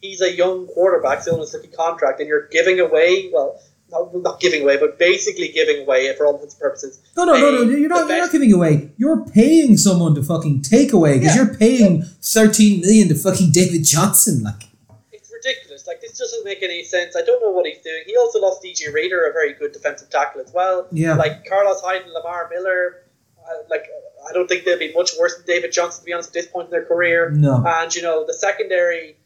He's 0.00 0.20
a 0.22 0.32
young 0.34 0.66
quarterback 0.68 1.22
still 1.22 1.34
on 1.34 1.40
his 1.40 1.52
rookie 1.54 1.68
contract, 1.68 2.20
and 2.20 2.28
you're 2.28 2.48
giving 2.48 2.80
away. 2.80 3.30
Well, 3.32 3.60
not, 3.90 4.14
not 4.14 4.40
giving 4.40 4.62
away, 4.62 4.76
but 4.76 4.98
basically 4.98 5.48
giving 5.48 5.82
away 5.82 6.14
for 6.16 6.24
all 6.26 6.34
intents 6.34 6.54
and 6.54 6.60
purposes. 6.60 7.00
No, 7.16 7.24
no, 7.24 7.34
no, 7.34 7.64
no. 7.64 7.76
You're 7.76 7.88
not, 7.88 8.08
you're 8.08 8.18
not 8.18 8.30
giving 8.32 8.52
away. 8.52 8.90
You're 8.96 9.24
paying 9.26 9.76
someone 9.76 10.14
to 10.14 10.22
fucking 10.22 10.62
take 10.62 10.92
away 10.92 11.18
because 11.18 11.34
Yeah. 11.34 11.44
you're 11.44 11.54
paying 11.54 12.02
13 12.02 12.80
million 12.82 13.08
to 13.08 13.14
fucking 13.16 13.50
David 13.52 13.84
Johnson. 13.84 14.42
Like. 14.44 14.69
Like 15.90 16.00
this 16.00 16.16
doesn't 16.16 16.44
make 16.44 16.62
any 16.62 16.84
sense. 16.84 17.16
I 17.16 17.22
don't 17.22 17.42
know 17.42 17.50
what 17.50 17.66
he's 17.66 17.82
doing. 17.82 18.04
He 18.06 18.16
also 18.16 18.40
lost 18.40 18.62
DJ 18.62 18.94
Reader, 18.94 19.26
a 19.26 19.32
very 19.32 19.54
good 19.54 19.72
defensive 19.72 20.08
tackle 20.08 20.40
as 20.40 20.52
well. 20.52 20.86
Yeah. 20.92 21.14
Like 21.14 21.44
Carlos 21.46 21.80
Hyde 21.82 22.02
and 22.02 22.12
Lamar 22.12 22.48
Miller. 22.48 23.02
Uh, 23.38 23.64
like 23.68 23.86
I 24.28 24.32
don't 24.32 24.46
think 24.46 24.64
they'll 24.64 24.78
be 24.78 24.92
much 24.94 25.10
worse 25.18 25.36
than 25.36 25.46
David 25.46 25.72
Johnson 25.72 26.02
to 26.02 26.06
be 26.06 26.12
honest 26.12 26.28
at 26.28 26.34
this 26.34 26.46
point 26.46 26.66
in 26.66 26.70
their 26.70 26.84
career. 26.84 27.30
no. 27.30 27.64
And 27.66 27.92
you 27.92 28.02
know 28.02 28.24
the 28.24 28.34
secondary, 28.34 29.16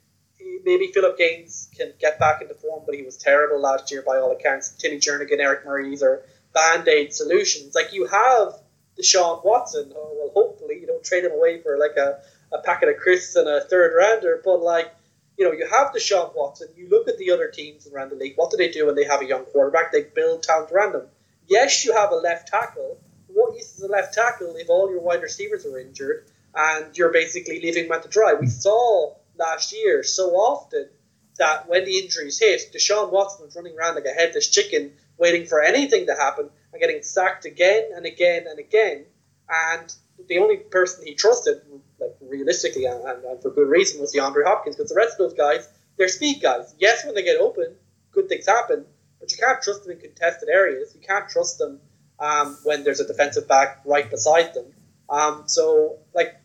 maybe 0.65 0.87
Philip 0.87 1.19
Gaines 1.19 1.69
can 1.77 1.93
get 2.01 2.19
back 2.19 2.41
into 2.41 2.55
form, 2.55 2.83
but 2.87 2.95
he 2.95 3.03
was 3.03 3.19
terrible 3.19 3.61
last 3.61 3.91
year 3.91 4.03
by 4.07 4.17
all 4.17 4.33
accounts. 4.33 4.71
Timmy 4.71 4.97
Jernigan, 4.97 5.41
Eric 5.41 5.67
Murray, 5.67 5.91
these 5.91 6.03
are 6.03 6.23
band 6.55 6.89
aid 6.89 7.13
solutions. 7.13 7.75
Like 7.75 7.93
you 7.93 8.07
have 8.07 8.55
Deshaun 8.99 9.45
Watson. 9.45 9.93
Oh, 9.95 10.17
well, 10.19 10.31
hopefully 10.33 10.79
you 10.81 10.87
don't 10.87 11.05
trade 11.05 11.25
him 11.25 11.33
away 11.33 11.61
for 11.61 11.77
like 11.77 11.99
a, 11.99 12.21
a 12.55 12.63
packet 12.63 12.89
of 12.89 12.97
crisps 12.97 13.37
and 13.37 13.49
a 13.49 13.61
third 13.61 13.95
rounder. 13.95 14.41
But 14.43 14.63
like 14.63 14.95
you 15.37 15.45
know, 15.45 15.53
you 15.53 15.69
have 15.69 15.93
Deshaun 15.93 16.35
Watson. 16.35 16.69
You 16.77 16.89
look 16.89 17.09
at 17.09 17.19
the 17.19 17.31
other 17.31 17.49
teams 17.49 17.89
around 17.89 18.11
the 18.11 18.17
league. 18.17 18.35
What 18.37 18.51
do 18.51 18.57
they 18.57 18.71
do 18.71 18.87
when 18.87 18.95
they 18.95 19.05
have 19.05 19.21
a 19.21 19.27
young 19.27 19.45
quarterback? 19.47 19.93
They 19.93 20.03
build 20.03 20.43
talent 20.43 20.71
around 20.71 20.93
them. 20.93 21.07
Yes, 21.47 21.85
you 21.85 21.93
have 21.93 22.13
a 22.13 22.17
left 22.17 22.49
tackle. 22.49 22.99
What 23.29 23.55
use 23.55 23.75
is 23.75 23.83
a 23.83 23.89
left 23.89 24.15
tackle 24.15 24.55
if 24.57 24.69
all 24.69 24.91
your 24.91 25.01
wide 25.01 25.23
receivers 25.23 25.67
are 25.67 25.79
injured 25.79 26.27
and 26.55 26.97
you're 26.97 27.13
basically 27.13 27.61
leaving 27.61 27.89
them 27.89 28.01
to 28.01 28.09
dry? 28.09 28.35
We 28.35 28.47
saw 28.47 29.15
last 29.37 29.73
year 29.73 30.03
so 30.05 30.31
often 30.31 30.89
that 31.39 31.69
when 31.69 31.85
the 31.85 31.99
injuries 31.99 32.39
hit, 32.39 32.73
Deshaun 32.73 33.11
Watson 33.11 33.45
was 33.45 33.57
running 33.57 33.77
around 33.77 33.97
like 33.97 34.05
a 34.05 34.15
headless 34.15 34.49
chicken, 34.49 34.93
waiting 35.19 35.47
for 35.47 35.63
anything 35.63 36.07
to 36.07 36.15
happen 36.15 36.49
and 36.73 36.81
getting 36.81 37.03
sacked 37.03 37.45
again 37.45 37.91
and 37.95 38.07
again 38.07 38.47
and 38.49 38.61
again. 38.61 39.05
And 39.49 39.93
the 40.29 40.39
only 40.39 40.57
person 40.57 41.05
he 41.05 41.15
trusted, 41.15 41.63
like 42.05 42.31
realistically 42.31 42.85
and, 42.85 43.03
and, 43.05 43.43
for 43.43 43.51
good 43.51 43.69
reason, 43.69 44.01
was 44.01 44.15
DeAndre 44.15 44.45
Hopkins 44.45 44.77
because 44.77 44.91
the 44.91 44.97
rest 44.97 45.13
of 45.13 45.19
those 45.19 45.35
guys, 45.35 45.69
they're 45.97 46.09
speed 46.09 46.41
guys. 46.43 46.75
Yes, 46.79 47.05
when 47.05 47.15
they 47.15 47.23
get 47.23 47.41
open, 47.41 47.75
good 48.13 48.29
things 48.29 48.47
happen, 48.47 48.85
but 49.21 49.31
you 49.33 49.39
can't 49.39 49.63
trust 49.63 49.85
them 49.85 49.93
in 49.93 50.01
contested 50.01 50.49
areas. 50.49 50.95
You 50.95 51.07
can't 51.07 51.29
trust 51.29 51.59
them 51.59 51.81
um, 52.19 52.59
when 52.65 52.85
there's 52.85 53.01
a 53.01 53.07
defensive 53.07 53.49
back 53.49 53.81
right 53.85 54.11
beside 54.11 54.55
them. 54.55 54.67
Um, 55.09 55.45
so, 55.47 55.99
like, 56.15 56.37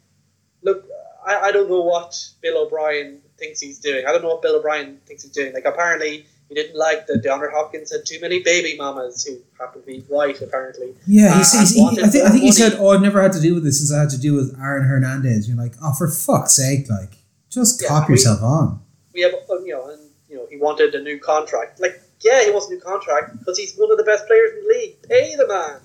look, 0.61 0.85
I, 1.25 1.35
I 1.35 1.51
don't 1.51 1.69
know 1.69 1.81
what 1.81 2.15
Bill 2.41 2.65
O'Brien 2.65 3.21
thinks 3.37 3.59
he's 3.59 3.79
doing. 3.79 4.05
I 4.05 4.11
don't 4.11 4.21
know 4.21 4.29
what 4.29 4.41
Bill 4.41 4.57
O'Brien 4.57 4.99
thinks 5.05 5.23
he's 5.23 5.31
doing. 5.31 5.53
Like, 5.53 5.65
apparently, 5.65 6.25
he 6.49 6.55
didn't 6.55 6.75
like 6.77 7.07
that 7.07 7.23
DeAndre 7.23 7.51
Hopkins 7.53 7.91
had 7.91 8.05
too 8.05 8.19
many 8.19 8.41
baby 8.43 8.75
mamas 8.75 9.23
who 9.23 9.37
happened 9.59 9.83
to 9.85 9.87
be 9.87 9.99
white, 10.07 10.41
apparently. 10.41 10.95
Yeah, 11.07 11.27
Uh, 11.39 11.43
and 11.59 11.69
wanted 11.75 11.97
he, 11.99 12.03
I 12.03 12.07
think, 12.09 12.25
I 12.25 12.29
think 12.31 12.43
he 12.43 12.51
said, 12.51 12.73
"Oh, 12.79 12.89
I've 12.89 13.01
never 13.01 13.21
had 13.21 13.31
to 13.33 13.39
deal 13.39 13.53
with 13.55 13.63
this 13.63 13.77
since 13.79 13.93
I 13.93 13.99
had 14.01 14.09
to 14.09 14.17
deal 14.17 14.35
with 14.35 14.57
Aaron 14.59 14.83
Hernandez." 14.85 15.47
You're 15.47 15.57
like, 15.57 15.73
"Oh, 15.81 15.93
for 15.93 16.07
fuck's 16.09 16.53
sake! 16.55 16.89
Like, 16.89 17.13
just 17.49 17.81
Yeah, 17.81 17.87
cop 17.89 18.07
we- 18.09 18.13
yourself 18.13 18.41
on." 18.41 18.81
we 19.13 19.21
have, 19.21 19.33
uh, 19.49 19.59
you 19.63 19.73
know, 19.73 19.89
and 19.89 20.01
you 20.29 20.35
know, 20.37 20.45
he 20.49 20.57
wanted 20.57 20.93
a 20.95 21.01
new 21.01 21.19
contract. 21.19 21.79
Like, 21.79 22.01
yeah, 22.21 22.43
he 22.43 22.51
wants 22.51 22.67
a 22.67 22.71
new 22.71 22.79
contract 22.79 23.37
because 23.39 23.57
he's 23.57 23.75
one 23.75 23.91
of 23.91 23.97
the 23.97 24.03
best 24.03 24.25
players 24.27 24.51
in 24.53 24.63
the 24.63 24.69
league. 24.73 24.95
Pay 25.09 25.35
the 25.35 25.47
man. 25.47 25.79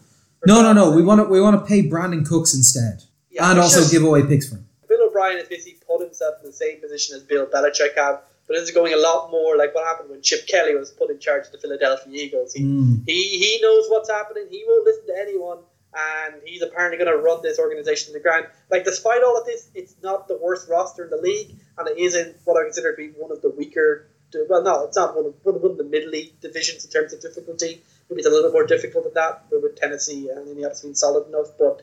No, 0.47 0.61
no, 0.63 0.73
no. 0.73 0.91
We 0.91 1.03
want 1.03 1.21
to 1.21 1.25
we 1.25 1.41
want 1.41 1.59
to 1.61 1.67
pay 1.67 1.83
Brandin 1.89 2.27
Cooks 2.27 2.55
instead, 2.55 3.03
Yeah, 3.31 3.51
and 3.51 3.59
also 3.61 3.81
just- 3.81 3.93
give 3.93 4.03
away 4.03 4.23
picks 4.23 4.49
for 4.49 4.57
him. 4.57 4.67
Bill 4.89 5.09
O'Brien 5.09 5.39
has 5.39 5.49
basically 5.49 5.79
put 5.89 6.01
himself 6.03 6.35
in 6.43 6.47
the 6.47 6.53
same 6.53 6.81
position 6.81 7.17
as 7.17 7.23
Bill 7.23 7.47
Belichick 7.47 7.95
had, 7.97 8.19
but 8.47 8.55
this 8.55 8.63
is 8.63 8.71
going 8.73 8.93
a 8.93 8.97
lot 8.97 9.31
more 9.31 9.57
like 9.57 9.75
what 9.75 9.85
happened 9.85 10.11
when 10.11 10.23
Chip 10.23 10.47
Kelly 10.47 10.75
was 10.75 10.91
put 10.91 11.11
in 11.11 11.19
charge 11.19 11.47
of 11.47 11.53
the 11.53 11.59
Philadelphia 11.59 12.13
Eagles. 12.13 12.53
He, 12.53 12.63
Mm. 12.63 13.03
he, 13.07 13.39
he 13.39 13.59
knows 13.63 13.87
what's 13.89 14.11
happening. 14.11 14.47
He 14.51 14.65
won't 14.67 14.85
listen 14.85 15.07
to 15.07 15.19
anyone, 15.19 15.59
and 15.97 16.35
he's 16.45 16.63
apparently 16.63 16.99
going 16.99 17.11
to 17.11 17.23
run 17.23 17.41
this 17.43 17.59
organization 17.59 18.09
to 18.09 18.19
the 18.19 18.23
ground. 18.23 18.47
Like, 18.71 18.85
despite 18.85 19.23
all 19.23 19.39
of 19.39 19.47
this, 19.47 19.69
it's 19.75 19.95
not 20.03 20.29
the 20.29 20.37
worst 20.37 20.69
roster 20.69 21.05
in 21.05 21.11
the 21.11 21.17
league, 21.17 21.57
and 21.79 21.89
it 21.89 21.99
isn't 21.99 22.37
what 22.45 22.61
I 22.61 22.65
consider 22.65 22.93
to 22.93 22.97
be 22.97 23.09
one 23.17 23.33
of 23.33 23.41
the 23.43 23.51
weaker. 23.51 24.09
Well, 24.49 24.63
no, 24.65 24.85
it's 24.85 24.97
not 24.97 25.15
one 25.15 25.27
of, 25.27 25.35
one 25.45 25.55
of, 25.55 25.63
one 25.63 25.71
of 25.73 25.79
the 25.79 25.85
mid 25.85 26.09
league 26.09 26.41
divisions 26.41 26.85
in 26.85 26.91
terms 26.91 27.13
of 27.13 27.21
difficulty. 27.21 27.83
Maybe 28.11 28.19
it's 28.19 28.27
a 28.27 28.31
little 28.31 28.51
more 28.51 28.67
difficult 28.67 29.05
than 29.05 29.15
that 29.15 29.45
but 29.49 29.63
with 29.63 29.77
Tennessee, 29.77 30.29
and 30.29 30.41
Indianapolis 30.49 30.83
being 30.83 30.95
solid 30.95 31.29
enough. 31.29 31.49
But 31.59 31.83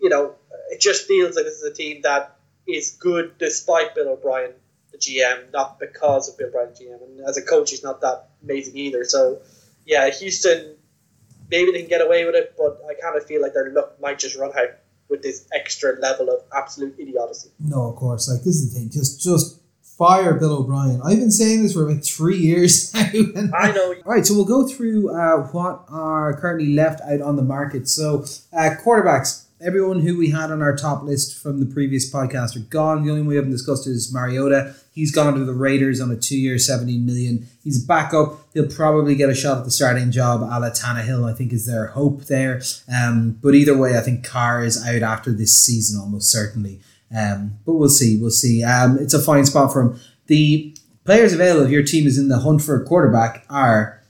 you 0.00 0.08
know, 0.08 0.34
it 0.70 0.80
just 0.80 1.06
feels 1.06 1.36
like 1.36 1.44
this 1.44 1.54
is 1.54 1.64
a 1.64 1.72
team 1.72 2.02
that 2.02 2.36
is 2.66 2.90
good 2.98 3.38
despite 3.38 3.94
Bill 3.94 4.08
O'Brien, 4.08 4.52
the 4.98 5.20
GM, 5.20 5.52
not 5.52 5.78
because 5.78 6.28
of 6.28 6.38
Bill 6.38 6.48
O'Brien, 6.48 6.70
GM. 6.70 7.02
And 7.02 7.28
as 7.28 7.36
a 7.36 7.42
coach, 7.42 7.70
he's 7.70 7.82
not 7.82 8.00
that 8.00 8.30
amazing 8.42 8.76
either. 8.76 9.04
So, 9.04 9.40
yeah, 9.86 10.10
Houston, 10.10 10.76
maybe 11.50 11.72
they 11.72 11.80
can 11.80 11.88
get 11.88 12.00
away 12.00 12.24
with 12.24 12.34
it, 12.34 12.54
but 12.56 12.80
I 12.88 12.94
kind 13.00 13.16
of 13.16 13.24
feel 13.26 13.42
like 13.42 13.54
their 13.54 13.70
luck 13.70 14.00
might 14.00 14.18
just 14.18 14.36
run 14.36 14.50
out 14.56 14.70
with 15.08 15.22
this 15.22 15.48
extra 15.52 15.98
level 16.00 16.28
of 16.28 16.42
absolute 16.54 16.94
idiocy. 16.98 17.50
No, 17.58 17.88
of 17.88 17.96
course. 17.96 18.28
Like 18.28 18.42
this 18.42 18.56
is 18.56 18.72
the 18.72 18.78
thing. 18.78 18.90
Just 18.90 19.22
just 19.22 19.60
fire 19.82 20.34
Bill 20.34 20.58
O'Brien. 20.58 21.00
I've 21.02 21.18
been 21.18 21.30
saying 21.30 21.62
this 21.62 21.72
for 21.72 21.88
about 21.88 22.04
three 22.04 22.36
years 22.36 22.94
now. 23.34 23.50
I 23.54 23.72
know. 23.72 23.94
All 24.06 24.12
right, 24.12 24.24
so 24.24 24.34
we'll 24.34 24.44
go 24.44 24.66
through 24.66 25.14
uh, 25.14 25.48
what 25.48 25.84
are 25.88 26.38
currently 26.40 26.74
left 26.74 27.00
out 27.00 27.20
on 27.20 27.36
the 27.36 27.42
market. 27.42 27.88
So, 27.88 28.24
uh, 28.52 28.76
quarterbacks. 28.84 29.44
Everyone 29.60 30.00
who 30.00 30.16
we 30.16 30.30
had 30.30 30.52
on 30.52 30.62
our 30.62 30.76
top 30.76 31.02
list 31.02 31.36
from 31.36 31.58
the 31.58 31.66
previous 31.66 32.08
podcast 32.08 32.54
are 32.54 32.60
gone. 32.60 33.02
The 33.02 33.10
only 33.10 33.22
one 33.22 33.28
we 33.30 33.34
haven't 33.34 33.50
discussed 33.50 33.88
is 33.88 34.12
Mariota. 34.14 34.76
He's 34.92 35.10
gone 35.10 35.34
to 35.34 35.44
the 35.44 35.52
Raiders 35.52 36.00
on 36.00 36.12
a 36.12 36.16
two-year, 36.16 36.58
seventeen 36.58 37.04
million. 37.04 37.48
He's 37.64 37.84
back 37.84 38.14
up. 38.14 38.38
He'll 38.54 38.68
probably 38.68 39.16
get 39.16 39.30
a 39.30 39.34
shot 39.34 39.58
at 39.58 39.64
the 39.64 39.72
starting 39.72 40.12
job. 40.12 40.42
A 40.42 40.60
la 40.60 40.70
Tannehill, 40.70 41.28
I 41.28 41.34
think, 41.34 41.52
is 41.52 41.66
their 41.66 41.88
hope 41.88 42.26
there. 42.26 42.62
Um, 42.92 43.36
but 43.42 43.56
either 43.56 43.76
way, 43.76 43.98
I 43.98 44.00
think 44.00 44.24
Carr 44.24 44.64
is 44.64 44.80
out 44.86 45.02
after 45.02 45.32
this 45.32 45.58
season 45.58 46.00
almost 46.00 46.30
certainly. 46.30 46.80
Um, 47.12 47.58
but 47.66 47.74
we'll 47.74 47.88
see. 47.88 48.16
We'll 48.16 48.30
see. 48.30 48.62
Um, 48.62 48.96
it's 48.98 49.14
a 49.14 49.20
fine 49.20 49.44
spot 49.44 49.72
for 49.72 49.80
him. 49.80 50.00
The 50.28 50.76
players 51.04 51.32
available 51.32 51.64
if 51.64 51.72
your 51.72 51.82
team 51.82 52.06
is 52.06 52.16
in 52.16 52.28
the 52.28 52.38
hunt 52.38 52.62
for 52.62 52.80
a 52.80 52.86
quarterback 52.86 53.44
are 53.50 54.00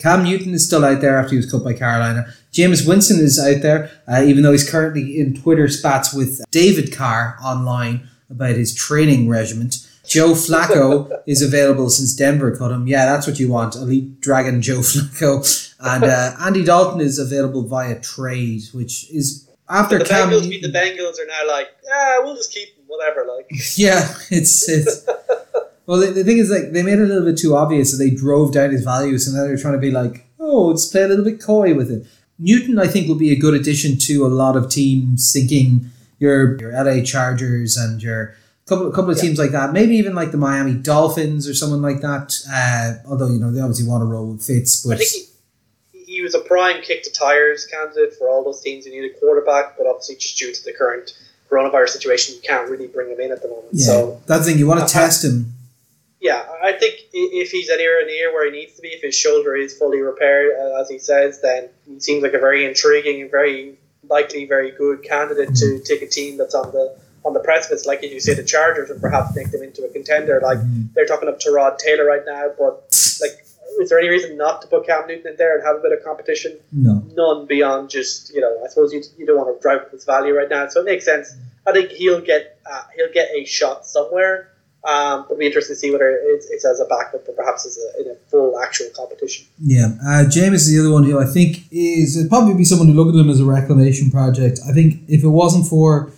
Cam 0.00 0.24
Newton 0.24 0.54
is 0.54 0.66
still 0.66 0.84
out 0.84 1.00
there 1.00 1.18
after 1.18 1.30
he 1.32 1.36
was 1.36 1.50
cut 1.50 1.62
by 1.62 1.74
Carolina. 1.74 2.32
Jameis 2.52 2.88
Winston 2.88 3.20
is 3.20 3.38
out 3.38 3.62
there, 3.62 3.90
uh, 4.08 4.22
even 4.22 4.42
though 4.42 4.52
he's 4.52 4.68
currently 4.68 5.20
in 5.20 5.40
Twitter 5.40 5.68
spats 5.68 6.12
with 6.12 6.42
David 6.50 6.92
Carr 6.92 7.36
online 7.44 8.08
about 8.30 8.56
his 8.56 8.74
training 8.74 9.28
regiment. 9.28 9.86
Joe 10.06 10.30
Flacco 10.30 11.20
is 11.26 11.42
available 11.42 11.90
since 11.90 12.14
Denver 12.14 12.56
cut 12.56 12.72
him. 12.72 12.86
Yeah, 12.88 13.04
that's 13.06 13.26
what 13.26 13.38
you 13.38 13.48
want. 13.48 13.76
Elite 13.76 14.20
Dragon 14.20 14.62
Joe 14.62 14.78
Flacco. 14.80 15.74
And 15.78 16.04
uh, 16.04 16.34
Andy 16.40 16.64
Dalton 16.64 17.00
is 17.00 17.18
available 17.18 17.62
via 17.62 18.00
trade, 18.00 18.62
which 18.72 19.08
is 19.10 19.48
after 19.68 19.98
the 19.98 20.04
Cam 20.04 20.30
Bengals 20.30 20.62
the 20.62 20.72
Bengals 20.72 21.20
are 21.20 21.26
now 21.26 21.46
like, 21.48 21.68
yeah, 21.84 22.18
we'll 22.20 22.34
just 22.34 22.52
keep 22.52 22.74
them, 22.74 22.84
whatever. 22.88 23.24
Like, 23.26 23.48
Yeah, 23.76 24.12
it's 24.30 24.68
it's. 24.68 25.06
Well, 25.90 25.98
the, 25.98 26.06
the 26.12 26.22
thing 26.24 26.38
is, 26.38 26.50
like, 26.50 26.70
they 26.70 26.84
made 26.84 27.00
it 27.00 27.02
a 27.02 27.06
little 27.06 27.24
bit 27.24 27.36
too 27.36 27.56
obvious, 27.56 27.90
so 27.90 27.96
they 27.96 28.10
drove 28.10 28.52
down 28.52 28.70
his 28.70 28.84
values, 28.84 29.26
and 29.26 29.36
now 29.36 29.42
they're 29.44 29.56
trying 29.58 29.74
to 29.74 29.80
be 29.80 29.90
like, 29.90 30.24
oh, 30.38 30.66
let's 30.66 30.86
play 30.86 31.02
a 31.02 31.08
little 31.08 31.24
bit 31.24 31.42
coy 31.42 31.74
with 31.74 31.90
it. 31.90 32.06
Newton, 32.38 32.78
I 32.78 32.86
think, 32.86 33.08
will 33.08 33.16
be 33.18 33.32
a 33.32 33.36
good 33.36 33.54
addition 33.54 33.98
to 33.98 34.24
a 34.24 34.28
lot 34.28 34.56
of 34.56 34.70
teams 34.70 35.32
thinking 35.32 35.90
your 36.20 36.56
your 36.58 36.72
LA 36.72 37.02
Chargers 37.02 37.76
and 37.76 38.00
your 38.00 38.34
couple 38.66 38.88
couple 38.92 39.10
of 39.10 39.16
Yeah. 39.16 39.22
teams 39.24 39.38
like 39.40 39.50
that. 39.50 39.72
Maybe 39.72 39.96
even 39.96 40.14
like 40.14 40.30
the 40.30 40.38
Miami 40.38 40.74
Dolphins 40.74 41.48
or 41.48 41.54
someone 41.54 41.82
like 41.82 42.00
that. 42.02 42.32
Uh, 42.50 43.08
although 43.10 43.28
you 43.28 43.40
know 43.40 43.50
they 43.50 43.60
obviously 43.60 43.86
want 43.88 44.02
to 44.02 44.06
roll 44.06 44.26
with 44.28 44.42
Fitz, 44.42 44.86
I 44.86 44.90
but 44.90 44.98
think 44.98 45.28
he, 45.92 46.04
he 46.14 46.22
was 46.22 46.34
a 46.34 46.40
prime 46.40 46.80
kick 46.82 47.02
to 47.02 47.12
tires 47.12 47.66
candidate 47.66 48.14
for 48.16 48.28
all 48.30 48.44
those 48.44 48.60
teams 48.62 48.84
who 48.86 48.90
need 48.92 49.04
a 49.10 49.18
quarterback, 49.18 49.76
but 49.76 49.86
obviously 49.88 50.14
just 50.16 50.38
due 50.38 50.52
to 50.54 50.64
the 50.64 50.72
current 50.72 51.12
coronavirus 51.50 51.88
situation, 51.90 52.36
you 52.36 52.40
can't 52.42 52.70
really 52.70 52.86
bring 52.86 53.10
him 53.10 53.18
in 53.20 53.32
at 53.32 53.42
the 53.42 53.48
moment. 53.48 53.68
Yeah, 53.72 53.86
So 53.86 54.22
that's 54.26 54.44
the 54.46 54.52
thing. 54.52 54.58
You 54.58 54.66
want 54.68 54.80
to 54.80 54.84
Uh, 54.84 54.88
test 54.88 55.24
him. 55.24 55.52
Yeah, 56.20 56.44
I 56.62 56.72
think 56.72 56.96
if 57.14 57.50
he's 57.50 57.70
anywhere 57.70 58.04
near 58.06 58.32
where 58.32 58.44
he 58.44 58.50
needs 58.50 58.74
to 58.76 58.82
be, 58.82 58.88
if 58.88 59.00
his 59.02 59.14
shoulder 59.16 59.56
is 59.56 59.76
fully 59.76 60.00
repaired, 60.00 60.54
uh, 60.60 60.78
as 60.80 60.88
he 60.90 60.98
says, 60.98 61.40
then 61.40 61.70
he 61.86 61.98
seems 61.98 62.22
like 62.22 62.34
a 62.34 62.38
very 62.38 62.66
intriguing 62.66 63.22
and 63.22 63.30
very 63.30 63.78
likely, 64.08 64.44
very 64.44 64.70
good 64.70 65.02
candidate 65.02 65.54
to 65.56 65.78
take 65.80 66.02
a 66.02 66.06
team 66.06 66.36
that's 66.36 66.54
on 66.54 66.70
the 66.72 66.96
on 67.24 67.34
the 67.34 67.40
precipice, 67.40 67.84
like 67.86 68.02
as 68.02 68.10
you 68.10 68.20
say, 68.20 68.32
the 68.34 68.42
Chargers, 68.44 68.88
and 68.90 69.00
perhaps 69.00 69.34
make 69.36 69.50
them 69.50 69.62
into 69.62 69.82
a 69.84 69.88
contender. 69.88 70.40
Like 70.42 70.58
Mhm. 70.58 70.92
they're 70.94 71.04
talking 71.06 71.28
up 71.28 71.38
Tyrod 71.40 71.76
Taylor 71.78 72.04
right 72.04 72.22
now, 72.26 72.50
but 72.58 72.82
like, 73.20 73.44
is 73.78 73.88
there 73.90 73.98
any 73.98 74.08
reason 74.08 74.36
not 74.36 74.60
to 74.62 74.68
put 74.68 74.86
Cam 74.86 75.06
Newton 75.06 75.32
in 75.32 75.36
there 75.36 75.54
and 75.56 75.62
have 75.66 75.76
a 75.76 75.80
bit 75.80 75.92
of 75.92 76.02
competition? 76.02 76.58
No. 76.72 77.02
None 77.14 77.46
beyond 77.46 77.88
just 77.90 78.34
you 78.34 78.40
know, 78.42 78.62
I 78.64 78.68
suppose 78.68 78.92
you, 78.92 79.02
you 79.16 79.24
don't 79.26 79.38
want 79.38 79.54
to 79.56 79.60
drive 79.62 79.80
up 79.82 79.90
his 79.90 80.04
value 80.04 80.34
right 80.34 80.48
now, 80.50 80.68
so 80.68 80.80
it 80.80 80.84
makes 80.84 81.04
sense. 81.06 81.32
I 81.66 81.72
think 81.72 81.90
he'll 81.90 82.20
get 82.20 82.58
uh, 82.70 82.82
he'll 82.96 83.12
get 83.12 83.30
a 83.34 83.44
shot 83.46 83.86
somewhere. 83.86 84.49
Um, 84.88 85.24
it'll 85.24 85.36
be 85.36 85.46
interesting 85.46 85.74
to 85.76 85.78
see 85.78 85.90
whether 85.90 86.08
it's, 86.22 86.46
it's 86.50 86.64
as 86.64 86.80
a 86.80 86.86
backup 86.86 87.28
or 87.28 87.32
perhaps 87.32 87.66
as 87.66 87.78
a, 87.78 88.00
in 88.00 88.10
a 88.12 88.14
full 88.30 88.58
actual 88.60 88.86
competition. 88.96 89.46
Yeah, 89.62 89.88
uh, 90.02 90.24
Jameis 90.24 90.54
is 90.54 90.72
the 90.72 90.80
other 90.80 90.90
one 90.90 91.04
who 91.04 91.20
I 91.20 91.26
think 91.26 91.64
is 91.70 92.16
it'd 92.16 92.30
probably 92.30 92.54
be 92.54 92.64
someone 92.64 92.88
who 92.88 92.94
look 92.94 93.14
at 93.14 93.18
him 93.18 93.28
as 93.28 93.40
a 93.40 93.44
reclamation 93.44 94.10
project. 94.10 94.58
I 94.68 94.72
think 94.72 95.02
if 95.08 95.22
it 95.22 95.28
wasn't 95.28 95.66
for 95.66 96.10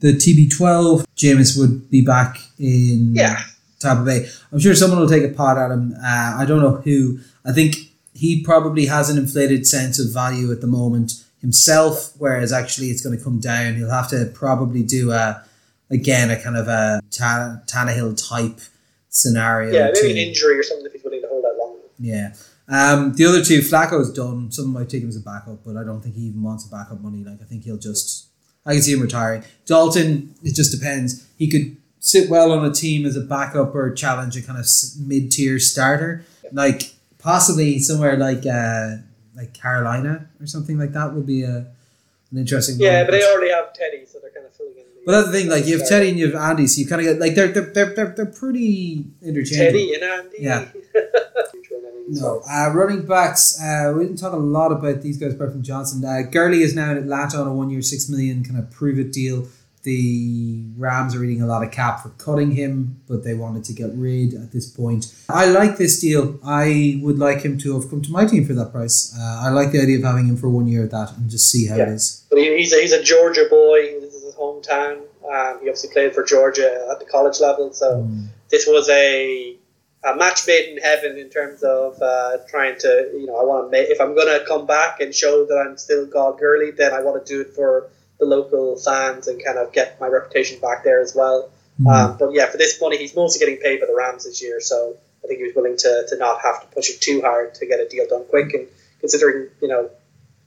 the 0.00 0.12
TB12, 0.12 1.04
Jameis 1.16 1.58
would 1.58 1.90
be 1.90 2.02
back 2.02 2.38
in 2.58 3.14
Yeah. 3.14 3.40
Tampa 3.78 4.04
Bay. 4.04 4.28
I'm 4.52 4.58
sure 4.58 4.74
someone 4.74 5.00
will 5.00 5.08
take 5.08 5.24
a 5.24 5.34
pot 5.34 5.56
at 5.56 5.70
him. 5.70 5.94
Uh, 5.94 6.36
I 6.38 6.44
don't 6.46 6.60
know 6.60 6.76
who. 6.84 7.18
I 7.46 7.52
think 7.52 7.76
he 8.12 8.42
probably 8.42 8.84
has 8.86 9.08
an 9.08 9.16
inflated 9.16 9.66
sense 9.66 9.98
of 9.98 10.12
value 10.12 10.52
at 10.52 10.60
the 10.60 10.66
moment 10.66 11.12
himself, 11.40 12.12
whereas 12.18 12.52
actually 12.52 12.88
it's 12.88 13.02
going 13.02 13.16
to 13.16 13.24
come 13.24 13.40
down. 13.40 13.76
He'll 13.76 13.90
have 13.90 14.10
to 14.10 14.26
probably 14.34 14.82
do 14.82 15.12
a 15.12 15.42
again 15.90 16.30
a 16.30 16.40
kind 16.40 16.56
of 16.56 16.68
a 16.68 17.00
Ta- 17.10 17.60
Tannehill 17.66 18.16
type 18.28 18.60
scenario. 19.08 19.72
Yeah, 19.72 19.86
maybe 19.92 20.00
to- 20.00 20.10
an 20.10 20.16
injury 20.16 20.58
or 20.58 20.62
something 20.62 20.86
if 20.86 20.92
he's 20.92 21.04
willing 21.04 21.22
to 21.22 21.28
hold 21.28 21.44
that 21.44 21.56
long. 21.58 21.78
yeah. 21.98 22.34
Um, 22.72 23.14
the 23.14 23.24
other 23.26 23.42
two, 23.44 23.58
Flacco's 23.62 24.12
done. 24.12 24.52
Some 24.52 24.72
might 24.72 24.88
take 24.88 25.02
him 25.02 25.08
as 25.08 25.16
a 25.16 25.20
backup, 25.20 25.64
but 25.64 25.76
I 25.76 25.82
don't 25.82 26.00
think 26.00 26.14
he 26.14 26.22
even 26.26 26.40
wants 26.44 26.64
a 26.64 26.70
backup 26.70 27.00
money. 27.00 27.24
Like 27.24 27.40
I 27.42 27.44
think 27.44 27.64
he'll 27.64 27.76
just. 27.78 28.28
I 28.64 28.74
can 28.74 28.82
see 28.82 28.92
him 28.92 29.00
retiring. 29.00 29.42
Dalton, 29.66 30.34
it 30.44 30.54
just 30.54 30.70
depends. 30.70 31.26
He 31.36 31.48
could 31.50 31.76
sit 31.98 32.30
well 32.30 32.52
on 32.52 32.64
a 32.64 32.72
team 32.72 33.06
as 33.06 33.16
a 33.16 33.22
backup 33.22 33.74
or 33.74 33.90
challenge 33.92 34.36
a 34.36 34.42
kind 34.42 34.58
of 34.58 34.66
mid 35.00 35.32
tier 35.32 35.58
starter, 35.58 36.24
like 36.52 36.94
possibly 37.18 37.80
somewhere 37.80 38.16
like 38.16 38.46
uh, 38.46 38.98
like 39.34 39.52
Carolina 39.52 40.28
or 40.40 40.46
something 40.46 40.78
like 40.78 40.92
that 40.92 41.12
would 41.14 41.26
be 41.26 41.42
a 41.42 41.66
an 42.32 42.38
interesting. 42.38 42.76
Yeah, 42.78 43.04
but 43.04 43.12
they 43.12 43.24
already 43.24 43.50
have 43.50 43.72
Teddy, 43.74 44.04
so 44.06 44.18
they're 44.20 44.30
kind 44.30 44.46
of 44.46 44.52
filling 44.54 44.72
in. 44.72 44.84
the- 44.84 45.02
But 45.06 45.12
that's 45.12 45.26
the 45.28 45.32
thing. 45.32 45.48
Like 45.48 45.66
you 45.66 45.78
have 45.78 45.88
Teddy 45.88 46.08
and 46.10 46.18
you 46.18 46.30
have 46.30 46.40
Andy, 46.50 46.66
so 46.66 46.80
you 46.80 46.86
kind 46.86 47.00
of 47.00 47.06
get 47.06 47.18
like 47.20 47.34
they're 47.34 47.48
they're 47.48 47.72
they're 47.72 47.94
they're, 47.94 48.14
they're 48.16 48.26
pretty 48.26 49.06
interchangeable. 49.22 49.70
Teddy 49.72 49.94
and 49.94 50.02
Andy. 50.04 50.36
Yeah. 50.40 50.64
Future 51.50 51.74
in 51.76 51.84
any 51.86 52.20
No, 52.20 52.42
uh, 52.50 52.70
running 52.72 53.06
backs. 53.06 53.60
Uh, 53.60 53.92
we 53.96 54.04
didn't 54.04 54.18
talk 54.18 54.32
a 54.32 54.36
lot 54.36 54.72
about 54.72 55.02
these 55.02 55.16
guys 55.18 55.34
apart 55.34 55.52
from 55.52 55.62
Johnson. 55.62 56.04
Uh, 56.04 56.22
Gurley 56.30 56.62
is 56.62 56.74
now 56.74 56.90
in 56.92 56.98
Atlanta 56.98 57.38
on 57.38 57.46
a 57.48 57.52
one-year, 57.54 57.82
six 57.82 58.08
million 58.08 58.44
kind 58.44 58.58
of 58.58 58.70
prove-it 58.70 59.12
deal. 59.12 59.46
The 59.82 60.62
Rams 60.76 61.14
are 61.14 61.24
eating 61.24 61.40
a 61.42 61.46
lot 61.46 61.62
of 61.64 61.70
cap 61.70 62.02
for 62.02 62.10
cutting 62.10 62.50
him, 62.52 63.00
but 63.08 63.24
they 63.24 63.34
wanted 63.34 63.64
to 63.64 63.72
get 63.72 63.90
rid 63.94 64.34
at 64.34 64.52
this 64.52 64.66
point. 64.70 65.14
I 65.28 65.46
like 65.46 65.78
this 65.78 66.00
deal. 66.00 66.38
I 66.44 67.00
would 67.02 67.18
like 67.18 67.40
him 67.42 67.56
to 67.58 67.80
have 67.80 67.88
come 67.88 68.02
to 68.02 68.10
my 68.10 68.26
team 68.26 68.44
for 68.44 68.52
that 68.54 68.72
price. 68.72 69.14
Uh, 69.18 69.42
I 69.46 69.48
like 69.50 69.72
the 69.72 69.80
idea 69.80 69.96
of 69.98 70.04
having 70.04 70.26
him 70.26 70.36
for 70.36 70.48
one 70.50 70.66
year 70.68 70.84
at 70.84 70.90
that 70.90 71.16
and 71.16 71.30
just 71.30 71.50
see 71.50 71.66
how 71.66 71.76
it 71.76 71.78
Yeah. 71.78 71.92
is. 71.94 72.24
But 72.30 72.38
he's 72.40 72.72
a, 72.74 72.80
he's 72.80 72.92
a 72.92 73.02
Georgia 73.02 73.46
boy. 73.48 74.00
This 74.00 74.14
is 74.14 74.24
his 74.24 74.34
hometown. 74.34 74.98
Um, 75.24 75.58
he 75.62 75.68
obviously 75.68 75.90
played 75.90 76.14
for 76.14 76.24
Georgia 76.24 76.88
at 76.90 76.98
the 76.98 77.06
college 77.06 77.40
level, 77.40 77.72
so 77.72 78.02
Mm. 78.02 78.26
this 78.50 78.66
was 78.66 78.88
a, 78.90 79.56
a 80.04 80.16
match 80.16 80.46
made 80.46 80.70
in 80.72 80.78
heaven 80.78 81.16
in 81.18 81.28
terms 81.30 81.62
of 81.62 82.00
uh, 82.02 82.38
trying 82.48 82.76
to, 82.80 83.10
you 83.14 83.26
know, 83.26 83.36
I 83.36 83.44
want 83.44 83.66
to 83.66 83.70
make, 83.70 83.88
if 83.90 84.00
I'm 84.00 84.14
going 84.14 84.26
to 84.38 84.44
come 84.46 84.66
back 84.66 85.00
and 85.00 85.14
show 85.14 85.44
that 85.46 85.56
I'm 85.56 85.76
still 85.78 86.04
God 86.06 86.38
Gurley, 86.38 86.70
then 86.70 86.92
I 86.92 87.00
want 87.00 87.24
to 87.24 87.32
do 87.32 87.40
it 87.42 87.54
for 87.54 87.88
the 88.20 88.26
local 88.26 88.76
fans 88.76 89.26
and 89.26 89.42
kind 89.44 89.58
of 89.58 89.72
get 89.72 90.00
my 90.00 90.06
reputation 90.06 90.60
back 90.60 90.84
there 90.84 91.00
as 91.00 91.14
well. 91.14 91.50
Mm. 91.80 91.92
Um, 91.92 92.16
but 92.18 92.32
yeah, 92.32 92.46
for 92.46 92.58
this 92.58 92.80
money, 92.80 92.98
he's 92.98 93.16
mostly 93.16 93.40
getting 93.44 93.60
paid 93.60 93.80
by 93.80 93.86
the 93.86 93.94
Rams 93.96 94.24
this 94.24 94.42
year, 94.42 94.60
so 94.60 94.96
I 95.24 95.26
think 95.26 95.38
he 95.40 95.46
was 95.46 95.54
willing 95.56 95.76
to, 95.78 96.06
to 96.08 96.16
not 96.18 96.40
have 96.42 96.60
to 96.60 96.66
push 96.74 96.90
it 96.90 97.00
too 97.00 97.20
hard 97.22 97.54
to 97.54 97.66
get 97.66 97.80
a 97.80 97.88
deal 97.88 98.06
done 98.06 98.24
quick. 98.28 98.52
And 98.54 98.68
considering, 99.00 99.48
you 99.62 99.68
know, 99.68 99.90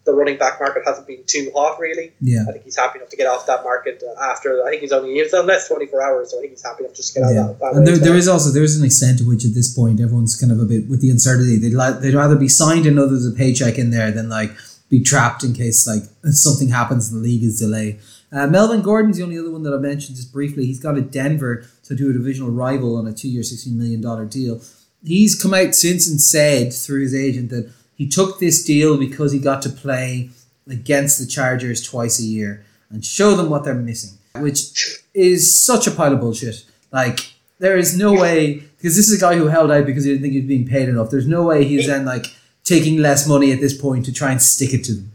the 0.06 0.14
running 0.14 0.38
back 0.38 0.60
market 0.60 0.84
hasn't 0.86 1.08
been 1.08 1.24
too 1.26 1.50
hot 1.56 1.80
really, 1.80 2.12
yeah. 2.20 2.44
I 2.48 2.52
think 2.52 2.66
he's 2.66 2.76
happy 2.76 3.00
enough 3.00 3.10
to 3.10 3.16
get 3.16 3.26
off 3.26 3.46
that 3.48 3.64
market 3.64 4.04
after. 4.22 4.62
I 4.66 4.70
think 4.70 4.82
he's 4.82 4.92
only 4.92 5.14
he's 5.14 5.34
on 5.34 5.48
less 5.48 5.70
twenty 5.70 5.86
four 5.88 6.04
hours, 6.04 6.32
so 6.32 6.38
I 6.38 6.42
think 6.42 6.52
he's 6.52 6.64
happy 6.64 6.84
enough 6.84 6.96
just 6.96 7.14
to 7.14 7.22
get 7.22 7.30
out 7.30 7.34
Yeah, 7.34 7.50
of 7.50 7.60
that. 7.60 7.74
and 7.74 7.88
there, 7.88 7.98
there 7.98 8.16
is 8.16 8.28
also 8.28 8.50
there 8.50 8.64
is 8.64 8.78
an 8.78 8.86
extent 8.86 9.20
to 9.20 9.24
which 9.24 9.46
at 9.46 9.54
this 9.54 9.74
point 9.74 10.02
everyone's 10.02 10.36
kind 10.36 10.52
of 10.52 10.60
a 10.60 10.66
bit 10.66 10.90
with 10.90 11.00
the 11.02 11.10
uncertainty. 11.10 11.56
They'd 11.58 11.74
like 11.74 12.02
they'd 12.02 12.14
rather 12.14 12.36
be 12.36 12.50
signed 12.50 12.86
and 12.86 12.98
know 12.98 13.08
there's 13.08 13.26
a 13.26 13.32
paycheck 13.32 13.80
in 13.80 13.92
there 13.92 14.12
than 14.12 14.28
like 14.28 14.52
be 14.94 15.04
trapped 15.04 15.44
in 15.44 15.54
case 15.54 15.88
like 15.88 16.04
something 16.32 16.68
happens 16.68 17.12
and 17.12 17.20
the 17.20 17.28
league 17.28 17.44
is 17.44 17.58
delayed. 17.58 18.00
Uh, 18.32 18.46
Melvin 18.46 18.84
Gordon's 18.84 19.18
the 19.18 19.24
only 19.24 19.40
other 19.40 19.50
one 19.50 19.64
that 19.64 19.74
I 19.74 19.78
mentioned 19.78 20.18
just 20.18 20.32
briefly. 20.32 20.68
He's 20.68 20.80
got 20.80 20.98
a 20.98 21.02
Denver 21.02 21.66
to 21.86 21.96
do 21.96 22.12
a 22.12 22.14
divisional 22.14 22.52
rival 22.52 22.96
on 22.96 23.08
a 23.08 23.14
two-year, 23.14 23.42
sixteen 23.42 23.76
million 23.76 24.02
dollar 24.02 24.26
deal. 24.26 24.62
He's 25.04 25.40
come 25.42 25.54
out 25.54 25.74
since 25.74 26.08
and 26.08 26.22
said 26.22 26.74
through 26.74 27.02
his 27.02 27.16
agent 27.16 27.50
that 27.50 27.72
he 27.96 28.08
took 28.08 28.40
this 28.40 28.64
deal 28.64 28.98
because 28.98 29.32
he 29.32 29.40
got 29.40 29.64
to 29.64 29.70
play 29.70 30.30
against 30.68 31.18
the 31.20 31.26
Chargers 31.26 31.82
twice 31.82 32.20
a 32.20 32.24
year 32.24 32.64
and 32.92 33.04
show 33.04 33.36
them 33.36 33.50
what 33.50 33.64
they're 33.64 33.74
missing, 33.74 34.18
which 34.36 35.00
is 35.16 35.60
such 35.60 35.88
a 35.88 35.92
pile 35.92 36.14
of 36.14 36.20
bullshit. 36.20 36.66
Like 36.92 37.34
there 37.58 37.78
is 37.78 37.98
no 37.98 38.14
way 38.14 38.64
because 38.78 38.96
this 38.96 39.10
is 39.10 39.18
a 39.18 39.22
guy 39.22 39.36
who 39.38 39.48
held 39.48 39.72
out 39.72 39.88
because 39.88 40.04
he 40.04 40.12
didn't 40.12 40.22
think 40.22 40.34
he 40.34 40.40
was 40.42 40.48
being 40.48 40.68
paid 40.68 40.88
enough. 40.88 41.10
There's 41.10 41.28
no 41.28 41.44
way 41.44 41.66
he's 41.66 41.88
then 41.88 42.06
like 42.06 42.28
taking 42.64 42.98
less 42.98 43.28
money 43.28 43.52
at 43.52 43.60
this 43.60 43.80
point 43.80 44.06
to 44.06 44.14
try 44.14 44.32
and 44.32 44.42
stick 44.42 44.74
it 44.74 44.84
to 44.86 44.94
them. 44.94 45.12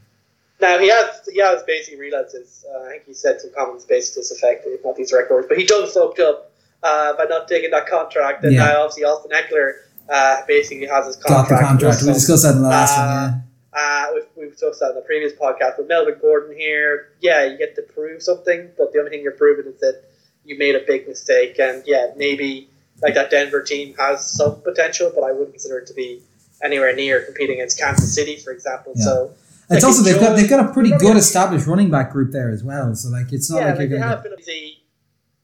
Now 0.61 0.79
he 0.79 0.89
has 0.89 1.29
he 1.33 1.41
has 1.41 1.63
basically 1.63 2.01
realized 2.01 2.35
this. 2.35 2.65
Uh, 2.69 2.85
I 2.87 2.91
think 2.91 3.07
he 3.07 3.15
said 3.15 3.41
some 3.41 3.51
comments 3.57 3.85
based 3.85 4.15
to 4.15 4.21
this 4.21 4.33
effect, 4.33 4.65
if 4.67 4.85
not 4.85 4.97
these 4.97 5.13
records. 5.13 5.47
But 5.49 5.57
he 5.59 5.65
done 5.65 5.89
fucked 5.89 6.19
up 6.19 6.51
uh, 6.83 7.17
by 7.17 7.25
not 7.25 7.47
taking 7.49 7.71
that 7.71 7.87
contract, 7.87 8.45
and 8.45 8.53
Yeah. 8.55 8.65
now 8.67 8.83
obviously 8.83 9.05
Austin 9.05 9.31
Ekeler 9.31 9.75
uh, 10.09 10.43
basically 10.49 10.87
has 10.87 11.07
his 11.07 11.17
Got 11.17 11.47
contract. 11.49 11.63
the 11.63 11.69
contract. 11.69 12.03
We 12.03 12.13
discussed 12.13 12.43
that 12.43 12.57
in 12.57 12.63
the 12.63 12.69
last 12.69 12.99
uh, 12.99 13.03
one. 13.03 13.09
Yeah. 13.33 13.41
Uh, 13.81 14.07
we've, 14.15 14.25
we've 14.37 14.51
discussed 14.53 14.81
that 14.81 14.91
in 14.91 14.95
the 14.97 15.03
previous 15.03 15.33
podcast. 15.35 15.77
But 15.77 15.87
Melvin 15.87 16.17
Gordon 16.21 16.57
here, 16.57 17.11
yeah, 17.21 17.45
you 17.45 17.57
get 17.57 17.77
to 17.77 17.83
prove 17.83 18.23
something, 18.23 18.71
but 18.77 18.93
the 18.93 18.99
only 18.99 19.11
thing 19.11 19.23
you're 19.23 19.33
proving 19.33 19.73
is 19.73 19.79
that 19.81 20.03
you 20.45 20.59
made 20.59 20.75
a 20.75 20.81
big 20.81 21.07
mistake. 21.07 21.59
And 21.61 21.85
yeah, 21.87 22.13
maybe 22.17 22.69
like 23.03 23.15
that 23.15 23.31
Denver 23.31 23.63
team 23.63 23.95
has 23.97 24.29
some 24.29 24.61
potential, 24.63 25.13
but 25.15 25.23
I 25.23 25.31
wouldn't 25.31 25.53
consider 25.53 25.79
it 25.79 25.87
to 25.89 25.95
be 25.95 26.23
anywhere 26.63 26.95
near 26.95 27.23
competing 27.23 27.57
against 27.57 27.79
Kansas 27.79 28.15
City, 28.15 28.37
for 28.37 28.51
example. 28.51 28.93
Yeah. 28.97 29.05
So 29.05 29.35
It's 29.71 29.71
like, 29.71 29.85
also 29.85 30.03
they've 30.03 30.21
got 30.21 30.37
they've 30.37 30.49
got 30.49 30.69
a 30.69 30.73
pretty 30.73 30.91
good 30.91 31.17
established 31.17 31.67
running 31.67 31.91
back 31.91 32.13
group 32.13 32.33
there 32.33 32.51
as 32.51 32.65
well. 32.65 32.95
So 32.95 33.09
like 33.11 33.33
it's 33.33 33.51
not 33.51 33.61
yeah, 33.61 33.67
like 33.67 33.79
like 33.79 33.91
you're 33.91 33.99
they 33.99 34.03
gonna. 34.03 34.15
have 34.17 34.23
been 34.23 34.39
easy, 34.39 34.83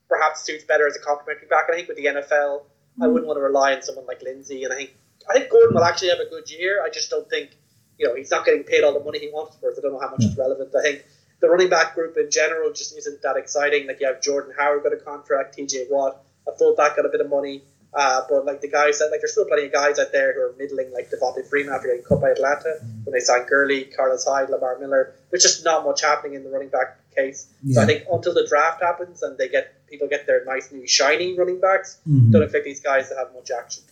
perhaps 0.08 0.42
suits 0.42 0.64
better 0.64 0.86
as 0.86 0.96
a 0.96 1.00
complementary 1.00 1.48
back. 1.48 1.66
I 1.70 1.76
think 1.76 1.88
with 1.88 1.96
the 1.96 2.06
NFL, 2.06 2.14
I 2.14 3.04
mm-hmm. 3.04 3.12
wouldn't 3.12 3.26
want 3.26 3.38
to 3.38 3.42
rely 3.42 3.74
on 3.74 3.82
someone 3.82 4.06
like 4.06 4.22
Lindsay, 4.22 4.64
and 4.64 4.72
I 4.72 4.76
think 4.76 4.96
I 5.28 5.34
think 5.34 5.50
Gordon 5.50 5.74
will 5.74 5.84
actually 5.84 6.08
have 6.10 6.20
a 6.20 6.28
good 6.28 6.50
year. 6.50 6.82
I 6.84 6.90
just 6.90 7.10
don't 7.10 7.28
think 7.28 7.50
you 7.98 8.06
know 8.06 8.14
he's 8.14 8.30
not 8.30 8.44
getting 8.44 8.64
paid 8.64 8.84
all 8.84 8.92
the 8.92 9.04
money 9.04 9.18
he 9.18 9.28
wants 9.28 9.56
for 9.56 9.70
it. 9.70 9.76
I 9.78 9.82
don't 9.82 9.92
know 9.92 10.00
how 10.00 10.10
much 10.10 10.20
Yeah. 10.22 10.28
it's 10.30 10.38
relevant. 10.38 10.74
I 10.74 10.82
think 10.82 11.04
the 11.40 11.48
running 11.48 11.68
back 11.68 11.94
group 11.94 12.16
in 12.16 12.30
general 12.30 12.72
just 12.72 12.96
isn't 12.96 13.22
that 13.22 13.36
exciting. 13.36 13.86
Like 13.86 14.00
you 14.00 14.06
have 14.06 14.20
Jordan 14.22 14.54
Howard 14.58 14.82
got 14.82 14.92
a 14.92 14.96
contract, 14.96 15.54
T.J. 15.54 15.86
Watt, 15.90 16.22
a 16.48 16.52
fullback 16.52 16.96
got 16.96 17.06
a 17.06 17.08
bit 17.08 17.20
of 17.20 17.28
money. 17.28 17.62
Uh, 17.94 18.22
but 18.28 18.44
like 18.44 18.60
the 18.60 18.68
guys 18.68 18.98
that 18.98 19.08
like 19.12 19.20
there's 19.20 19.32
still 19.32 19.44
plenty 19.46 19.66
of 19.66 19.72
guys 19.72 19.98
out 20.00 20.10
there 20.10 20.32
who 20.34 20.40
are 20.40 20.54
middling 20.58 20.92
like 20.92 21.10
Devonta 21.10 21.46
Freeman 21.48 21.72
after 21.72 21.86
getting 21.88 22.02
cut 22.02 22.20
by 22.20 22.30
Atlanta 22.30 22.78
when 23.04 23.12
they 23.12 23.20
signed 23.20 23.46
Gurley, 23.48 23.84
Carlos 23.84 24.24
Hyde, 24.26 24.50
Lamar 24.50 24.78
Miller. 24.80 25.14
There's 25.30 25.42
just 25.44 25.64
not 25.64 25.84
much 25.84 26.02
happening 26.02 26.34
in 26.34 26.42
the 26.42 26.50
running 26.50 26.70
back 26.70 26.98
case. 27.14 27.46
So 27.70 27.80
I 27.80 27.86
think 27.86 28.04
until 28.12 28.34
the 28.34 28.46
draft 28.48 28.82
happens 28.82 29.22
and 29.22 29.38
they 29.38 29.48
get 29.48 29.86
people 29.86 30.08
get 30.08 30.26
their 30.26 30.44
nice 30.44 30.72
new 30.72 30.86
shiny 30.88 31.38
running 31.38 31.60
backs, 31.60 31.98
Mhm. 32.08 32.32
don't 32.32 32.42
expect 32.42 32.64
these 32.64 32.80
guys 32.80 33.08
to 33.10 33.14
have 33.14 33.28
much 33.32 33.52
action. 33.52 33.84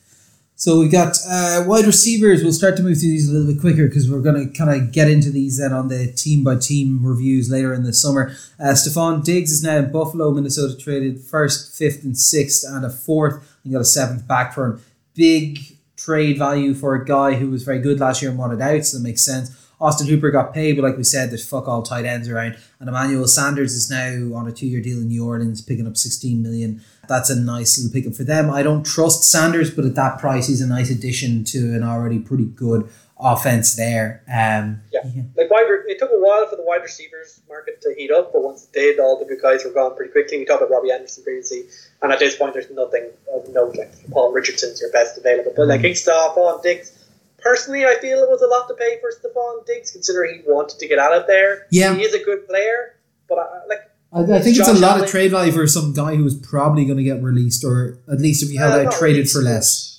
So 0.56 0.78
we 0.78 0.88
got 0.88 1.16
uh, 1.28 1.64
wide 1.66 1.86
receivers. 1.86 2.42
We'll 2.42 2.52
start 2.52 2.76
to 2.76 2.82
move 2.84 2.98
through 2.98 3.10
these 3.10 3.28
a 3.28 3.32
little 3.32 3.52
bit 3.52 3.60
quicker 3.60 3.88
because 3.88 4.08
we're 4.08 4.20
going 4.20 4.48
to 4.48 4.56
kind 4.56 4.70
of 4.70 4.92
get 4.92 5.08
into 5.10 5.30
these 5.30 5.58
then 5.58 5.72
on 5.72 5.88
the 5.88 6.06
team 6.12 6.44
by 6.44 6.56
team 6.56 7.04
reviews 7.04 7.50
later 7.50 7.72
in 7.74 7.82
the 7.84 7.92
summer. 7.92 8.32
Uh, 8.60 8.66
Stefon 8.72 9.24
Diggs 9.24 9.50
is 9.50 9.62
now 9.64 9.76
in 9.78 9.90
Buffalo, 9.90 10.30
Minnesota, 10.30 10.76
traded 10.76 11.20
first, 11.20 11.76
fifth, 11.76 12.04
and 12.04 12.16
sixth, 12.18 12.64
and 12.68 12.84
a 12.84 12.90
fourth. 12.90 13.42
And 13.64 13.72
got 13.72 13.80
a 13.80 13.84
seventh 13.84 14.26
back 14.26 14.52
for 14.52 14.66
him. 14.66 14.82
Big 15.14 15.60
trade 15.96 16.38
value 16.38 16.74
for 16.74 16.94
a 16.94 17.04
guy 17.04 17.34
who 17.34 17.50
was 17.50 17.62
very 17.62 17.78
good 17.78 18.00
last 18.00 18.22
year 18.22 18.30
and 18.30 18.38
wanted 18.38 18.60
out, 18.60 18.84
so 18.84 18.98
that 18.98 19.04
makes 19.04 19.24
sense. 19.24 19.56
Austin 19.82 20.06
Hooper 20.06 20.30
got 20.30 20.54
paid, 20.54 20.76
but 20.76 20.84
like 20.84 20.96
we 20.96 21.02
said, 21.02 21.30
there's 21.30 21.46
fuck 21.46 21.66
all 21.66 21.82
tight 21.82 22.04
ends 22.04 22.28
around. 22.28 22.56
And 22.78 22.88
Emmanuel 22.88 23.26
Sanders 23.26 23.74
is 23.74 23.90
now 23.90 24.36
on 24.36 24.46
a 24.46 24.52
two 24.52 24.66
year 24.66 24.80
deal 24.80 24.98
in 24.98 25.08
New 25.08 25.26
Orleans, 25.26 25.60
picking 25.60 25.88
up 25.88 25.96
16 25.96 26.40
million. 26.40 26.80
That's 27.08 27.30
a 27.30 27.36
nice 27.36 27.76
little 27.76 27.92
pickup 27.92 28.14
for 28.14 28.22
them. 28.22 28.48
I 28.48 28.62
don't 28.62 28.84
trust 28.84 29.24
Sanders, 29.24 29.72
but 29.72 29.84
at 29.84 29.96
that 29.96 30.20
price, 30.20 30.46
he's 30.46 30.60
a 30.60 30.68
nice 30.68 30.88
addition 30.88 31.42
to 31.46 31.74
an 31.74 31.82
already 31.82 32.20
pretty 32.20 32.44
good 32.44 32.88
offense 33.22 33.76
there. 33.76 34.22
Um, 34.28 34.82
yeah. 34.92 35.00
yeah. 35.04 35.22
like 35.36 35.50
wide, 35.50 35.66
it 35.86 35.98
took 35.98 36.10
a 36.10 36.18
while 36.18 36.46
for 36.48 36.56
the 36.56 36.64
wide 36.64 36.82
receivers 36.82 37.40
market 37.48 37.80
to 37.82 37.94
heat 37.96 38.10
up, 38.10 38.32
but 38.32 38.42
once 38.42 38.64
it 38.64 38.72
did, 38.72 38.98
all 38.98 39.18
the 39.18 39.24
good 39.24 39.40
guys 39.40 39.64
were 39.64 39.70
gone 39.70 39.96
pretty 39.96 40.12
quickly. 40.12 40.38
We 40.38 40.44
talked 40.44 40.62
about 40.62 40.70
Robbie 40.70 40.90
Anderson 40.90 41.24
previously, 41.24 41.64
and 42.02 42.12
at 42.12 42.18
this 42.18 42.36
point, 42.36 42.54
there's 42.54 42.70
nothing 42.70 43.10
of 43.32 43.48
note. 43.50 43.76
Like 43.76 43.92
Paul 44.10 44.32
Richardson's 44.32 44.80
your 44.80 44.90
best 44.90 45.16
available, 45.16 45.52
but 45.56 45.68
like 45.68 45.80
mm. 45.80 45.90
Hickstaff 45.90 46.36
on 46.36 46.62
Diggs. 46.62 46.98
Personally, 47.38 47.84
I 47.84 47.96
feel 48.00 48.18
it 48.18 48.30
was 48.30 48.42
a 48.42 48.46
lot 48.46 48.68
to 48.68 48.74
pay 48.74 49.00
for 49.00 49.10
Stefon 49.10 49.66
Diggs, 49.66 49.90
considering 49.90 50.42
he 50.42 50.50
wanted 50.50 50.78
to 50.78 50.86
get 50.86 50.98
out 50.98 51.12
of 51.12 51.26
there. 51.26 51.66
Yeah, 51.70 51.94
he 51.94 52.02
is 52.02 52.14
a 52.14 52.22
good 52.22 52.46
player, 52.46 52.96
but 53.28 53.38
I, 53.38 53.66
like 53.68 53.90
I, 54.12 54.36
I 54.36 54.40
think 54.40 54.56
Josh 54.56 54.68
it's 54.68 54.78
a 54.78 54.80
lot 54.80 54.92
Allen. 54.92 55.04
of 55.04 55.10
trade 55.10 55.30
value 55.30 55.52
for 55.52 55.66
some 55.66 55.92
guy 55.92 56.16
who 56.16 56.24
was 56.24 56.34
probably 56.36 56.84
going 56.84 56.98
to 56.98 57.04
get 57.04 57.22
released, 57.22 57.64
or 57.64 57.98
at 58.10 58.20
least 58.20 58.42
if 58.42 58.50
you 58.50 58.58
held 58.58 58.74
uh, 58.74 58.88
out, 58.88 58.92
traded 58.92 59.30
for 59.30 59.40
less. 59.40 59.91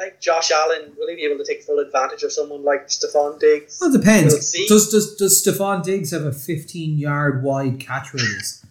I 0.00 0.04
think 0.04 0.20
Josh 0.20 0.50
Allen 0.50 0.94
will 0.98 1.08
he 1.08 1.16
be 1.16 1.24
able 1.24 1.36
to 1.36 1.44
take 1.44 1.62
full 1.62 1.78
advantage 1.78 2.22
of 2.22 2.32
someone 2.32 2.64
like 2.64 2.88
Stefon 2.88 3.38
Diggs? 3.38 3.78
Well, 3.80 3.94
it 3.94 3.98
depends. 3.98 4.54
We'll 4.56 4.68
does 4.68 4.90
does 4.90 5.16
does 5.16 5.44
Stefon 5.44 5.82
Diggs 5.82 6.10
have 6.12 6.24
a 6.24 6.32
fifteen 6.32 6.98
yard 6.98 7.42
wide 7.42 7.80
catch 7.80 8.14
radius? 8.14 8.64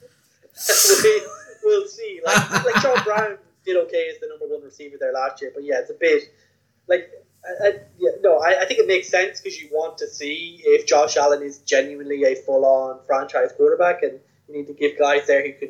we'll 1.63 1.87
see. 1.87 2.19
Like 2.25 2.65
like 2.65 2.81
John 2.81 3.03
Brown 3.03 3.37
did 3.63 3.77
okay 3.85 4.09
as 4.11 4.19
the 4.19 4.27
number 4.27 4.47
one 4.47 4.63
receiver 4.63 4.97
there 4.99 5.13
last 5.13 5.41
year, 5.41 5.51
but 5.53 5.63
yeah, 5.63 5.79
it's 5.79 5.91
a 5.91 5.95
bit 5.99 6.23
like. 6.87 7.09
I, 7.41 7.67
I, 7.67 7.71
yeah, 7.97 8.09
no, 8.21 8.39
I, 8.39 8.63
I 8.63 8.65
think 8.65 8.81
it 8.81 8.87
makes 8.87 9.07
sense 9.07 9.39
because 9.39 9.61
you 9.61 9.69
want 9.71 9.97
to 9.99 10.07
see 10.07 10.59
if 10.65 10.85
Josh 10.85 11.15
Allen 11.15 11.41
is 11.41 11.59
genuinely 11.59 12.25
a 12.25 12.35
full-on 12.35 12.99
franchise 13.07 13.53
quarterback, 13.55 14.03
and 14.03 14.19
you 14.49 14.57
need 14.57 14.67
to 14.67 14.73
give 14.73 14.99
guys 14.99 15.25
there 15.25 15.47
who 15.47 15.53
can 15.53 15.69